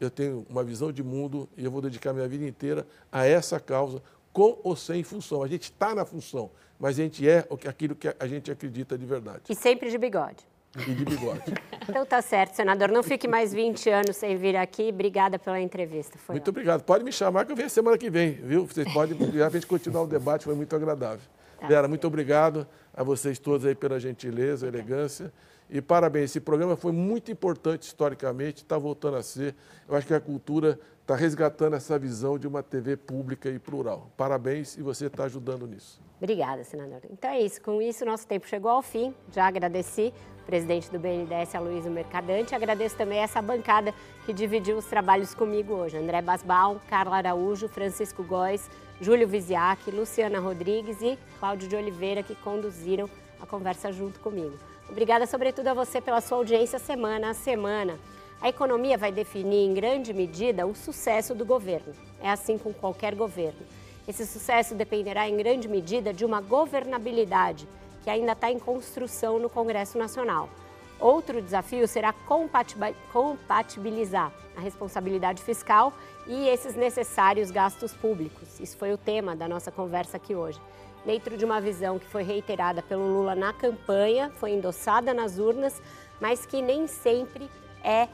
eu 0.00 0.10
tenho 0.10 0.46
uma 0.48 0.62
visão 0.62 0.92
de 0.92 1.02
mundo 1.02 1.48
e 1.56 1.64
eu 1.64 1.70
vou 1.70 1.82
dedicar 1.82 2.12
minha 2.12 2.28
vida 2.28 2.46
inteira 2.46 2.86
a 3.10 3.26
essa 3.26 3.58
causa, 3.58 4.02
com 4.34 4.58
ou 4.64 4.74
sem 4.74 5.02
função. 5.04 5.42
A 5.42 5.48
gente 5.48 5.62
está 5.62 5.94
na 5.94 6.04
função, 6.04 6.50
mas 6.78 6.98
a 6.98 7.02
gente 7.04 7.26
é 7.26 7.46
aquilo 7.66 7.94
que 7.94 8.12
a 8.18 8.26
gente 8.26 8.50
acredita 8.50 8.98
de 8.98 9.06
verdade. 9.06 9.44
E 9.48 9.54
sempre 9.54 9.88
de 9.88 9.96
bigode. 9.96 10.44
E 10.76 10.92
de 10.92 11.04
bigode. 11.04 11.54
então 11.88 12.04
tá 12.04 12.20
certo, 12.20 12.54
senador. 12.56 12.90
Não 12.90 13.04
fique 13.04 13.28
mais 13.28 13.54
20 13.54 13.88
anos 13.90 14.16
sem 14.16 14.36
vir 14.36 14.56
aqui. 14.56 14.88
Obrigada 14.88 15.38
pela 15.38 15.60
entrevista. 15.60 16.18
Foi 16.18 16.34
muito 16.34 16.48
obrigado. 16.48 16.82
Pode 16.82 17.04
me 17.04 17.12
chamar 17.12 17.46
que 17.46 17.52
eu 17.52 17.56
venho 17.56 17.70
semana 17.70 17.96
que 17.96 18.10
vem, 18.10 18.32
viu? 18.32 18.66
Vocês 18.66 18.92
podem 18.92 19.16
a 19.40 19.48
gente 19.48 19.66
continuar 19.68 20.02
o 20.02 20.06
debate, 20.06 20.44
foi 20.44 20.54
muito 20.56 20.74
agradável. 20.74 21.24
Tá 21.60 21.68
Vera, 21.68 21.86
muito 21.86 22.04
obrigado 22.04 22.66
a 22.92 23.04
vocês 23.04 23.38
todos 23.38 23.64
aí 23.64 23.74
pela 23.76 24.00
gentileza, 24.00 24.66
elegância. 24.66 25.32
E 25.70 25.80
parabéns, 25.80 26.30
esse 26.30 26.40
programa 26.40 26.76
foi 26.76 26.92
muito 26.92 27.30
importante 27.30 27.82
historicamente, 27.82 28.62
está 28.62 28.76
voltando 28.76 29.16
a 29.16 29.22
ser. 29.22 29.54
Eu 29.88 29.96
acho 29.96 30.06
que 30.06 30.12
a 30.12 30.20
cultura 30.20 30.78
está 31.04 31.14
resgatando 31.14 31.76
essa 31.76 31.98
visão 31.98 32.38
de 32.38 32.48
uma 32.48 32.62
TV 32.62 32.96
pública 32.96 33.50
e 33.50 33.58
plural. 33.58 34.10
Parabéns 34.16 34.78
e 34.78 34.82
você 34.82 35.06
está 35.06 35.24
ajudando 35.24 35.66
nisso. 35.66 36.00
Obrigada, 36.16 36.64
senador. 36.64 37.02
Então 37.10 37.30
é 37.30 37.42
isso. 37.42 37.60
Com 37.60 37.82
isso, 37.82 38.06
nosso 38.06 38.26
tempo 38.26 38.48
chegou 38.48 38.70
ao 38.70 38.80
fim. 38.80 39.14
Já 39.30 39.46
agradeci 39.46 40.14
o 40.40 40.46
presidente 40.46 40.90
do 40.90 40.98
BNDES, 40.98 41.54
Aloysio 41.54 41.90
Mercadante. 41.90 42.54
Agradeço 42.54 42.96
também 42.96 43.18
essa 43.18 43.42
bancada 43.42 43.92
que 44.24 44.32
dividiu 44.32 44.78
os 44.78 44.86
trabalhos 44.86 45.34
comigo 45.34 45.74
hoje. 45.74 45.98
André 45.98 46.22
Basbal, 46.22 46.80
Carla 46.88 47.16
Araújo, 47.18 47.68
Francisco 47.68 48.24
Góes, 48.24 48.70
Júlio 48.98 49.28
Viziac, 49.28 49.90
Luciana 49.90 50.40
Rodrigues 50.40 51.02
e 51.02 51.18
Cláudio 51.38 51.68
de 51.68 51.76
Oliveira, 51.76 52.22
que 52.22 52.34
conduziram 52.36 53.10
a 53.38 53.44
conversa 53.44 53.92
junto 53.92 54.20
comigo. 54.20 54.56
Obrigada, 54.88 55.26
sobretudo, 55.26 55.68
a 55.68 55.74
você 55.74 56.00
pela 56.00 56.22
sua 56.22 56.38
audiência 56.38 56.78
semana 56.78 57.30
a 57.30 57.34
semana. 57.34 57.98
A 58.44 58.48
economia 58.50 58.98
vai 58.98 59.10
definir, 59.10 59.64
em 59.64 59.72
grande 59.72 60.12
medida, 60.12 60.66
o 60.66 60.74
sucesso 60.74 61.34
do 61.34 61.46
governo. 61.46 61.94
É 62.20 62.28
assim 62.30 62.58
com 62.58 62.74
qualquer 62.74 63.14
governo. 63.14 63.60
Esse 64.06 64.26
sucesso 64.26 64.74
dependerá, 64.74 65.26
em 65.26 65.34
grande 65.34 65.66
medida, 65.66 66.12
de 66.12 66.26
uma 66.26 66.42
governabilidade 66.42 67.66
que 68.02 68.10
ainda 68.10 68.32
está 68.32 68.50
em 68.50 68.58
construção 68.58 69.38
no 69.38 69.48
Congresso 69.48 69.96
Nacional. 69.96 70.50
Outro 71.00 71.40
desafio 71.40 71.88
será 71.88 72.12
compatibilizar 73.14 74.30
a 74.54 74.60
responsabilidade 74.60 75.42
fiscal 75.42 75.94
e 76.26 76.46
esses 76.46 76.76
necessários 76.76 77.50
gastos 77.50 77.94
públicos. 77.94 78.60
Isso 78.60 78.76
foi 78.76 78.92
o 78.92 78.98
tema 78.98 79.34
da 79.34 79.48
nossa 79.48 79.70
conversa 79.70 80.18
aqui 80.18 80.34
hoje. 80.34 80.60
Dentro 81.06 81.38
de 81.38 81.46
uma 81.46 81.62
visão 81.62 81.98
que 81.98 82.06
foi 82.06 82.22
reiterada 82.22 82.82
pelo 82.82 83.06
Lula 83.06 83.34
na 83.34 83.54
campanha, 83.54 84.30
foi 84.34 84.50
endossada 84.50 85.14
nas 85.14 85.38
urnas, 85.38 85.80
mas 86.20 86.44
que 86.44 86.60
nem 86.60 86.86
sempre 86.86 87.48
é 87.82 88.06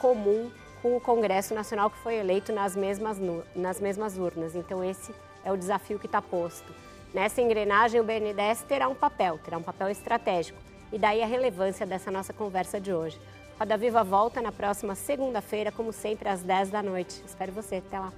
comum 0.00 0.50
com 0.82 0.96
o 0.96 1.00
Congresso 1.00 1.54
Nacional 1.54 1.90
que 1.90 1.98
foi 1.98 2.16
eleito 2.16 2.52
nas 2.52 2.74
mesmas, 2.74 3.18
nas 3.54 3.80
mesmas 3.80 4.16
urnas. 4.18 4.56
Então, 4.56 4.82
esse 4.82 5.14
é 5.44 5.52
o 5.52 5.56
desafio 5.56 5.98
que 5.98 6.06
está 6.06 6.20
posto. 6.20 6.72
Nessa 7.12 7.40
engrenagem, 7.40 8.00
o 8.00 8.04
BNDES 8.04 8.62
terá 8.62 8.88
um 8.88 8.94
papel, 8.94 9.38
terá 9.38 9.58
um 9.58 9.62
papel 9.62 9.88
estratégico. 9.88 10.58
E 10.92 10.98
daí 10.98 11.22
a 11.22 11.26
relevância 11.26 11.86
dessa 11.86 12.10
nossa 12.10 12.32
conversa 12.32 12.80
de 12.80 12.92
hoje. 12.92 13.20
Roda 13.58 13.76
Viva 13.76 14.02
volta 14.02 14.40
na 14.40 14.50
próxima 14.50 14.94
segunda-feira, 14.94 15.70
como 15.70 15.92
sempre, 15.92 16.28
às 16.28 16.42
10 16.42 16.70
da 16.70 16.82
noite. 16.82 17.22
Espero 17.26 17.52
você. 17.52 17.76
Até 17.76 17.98
lá. 17.98 18.12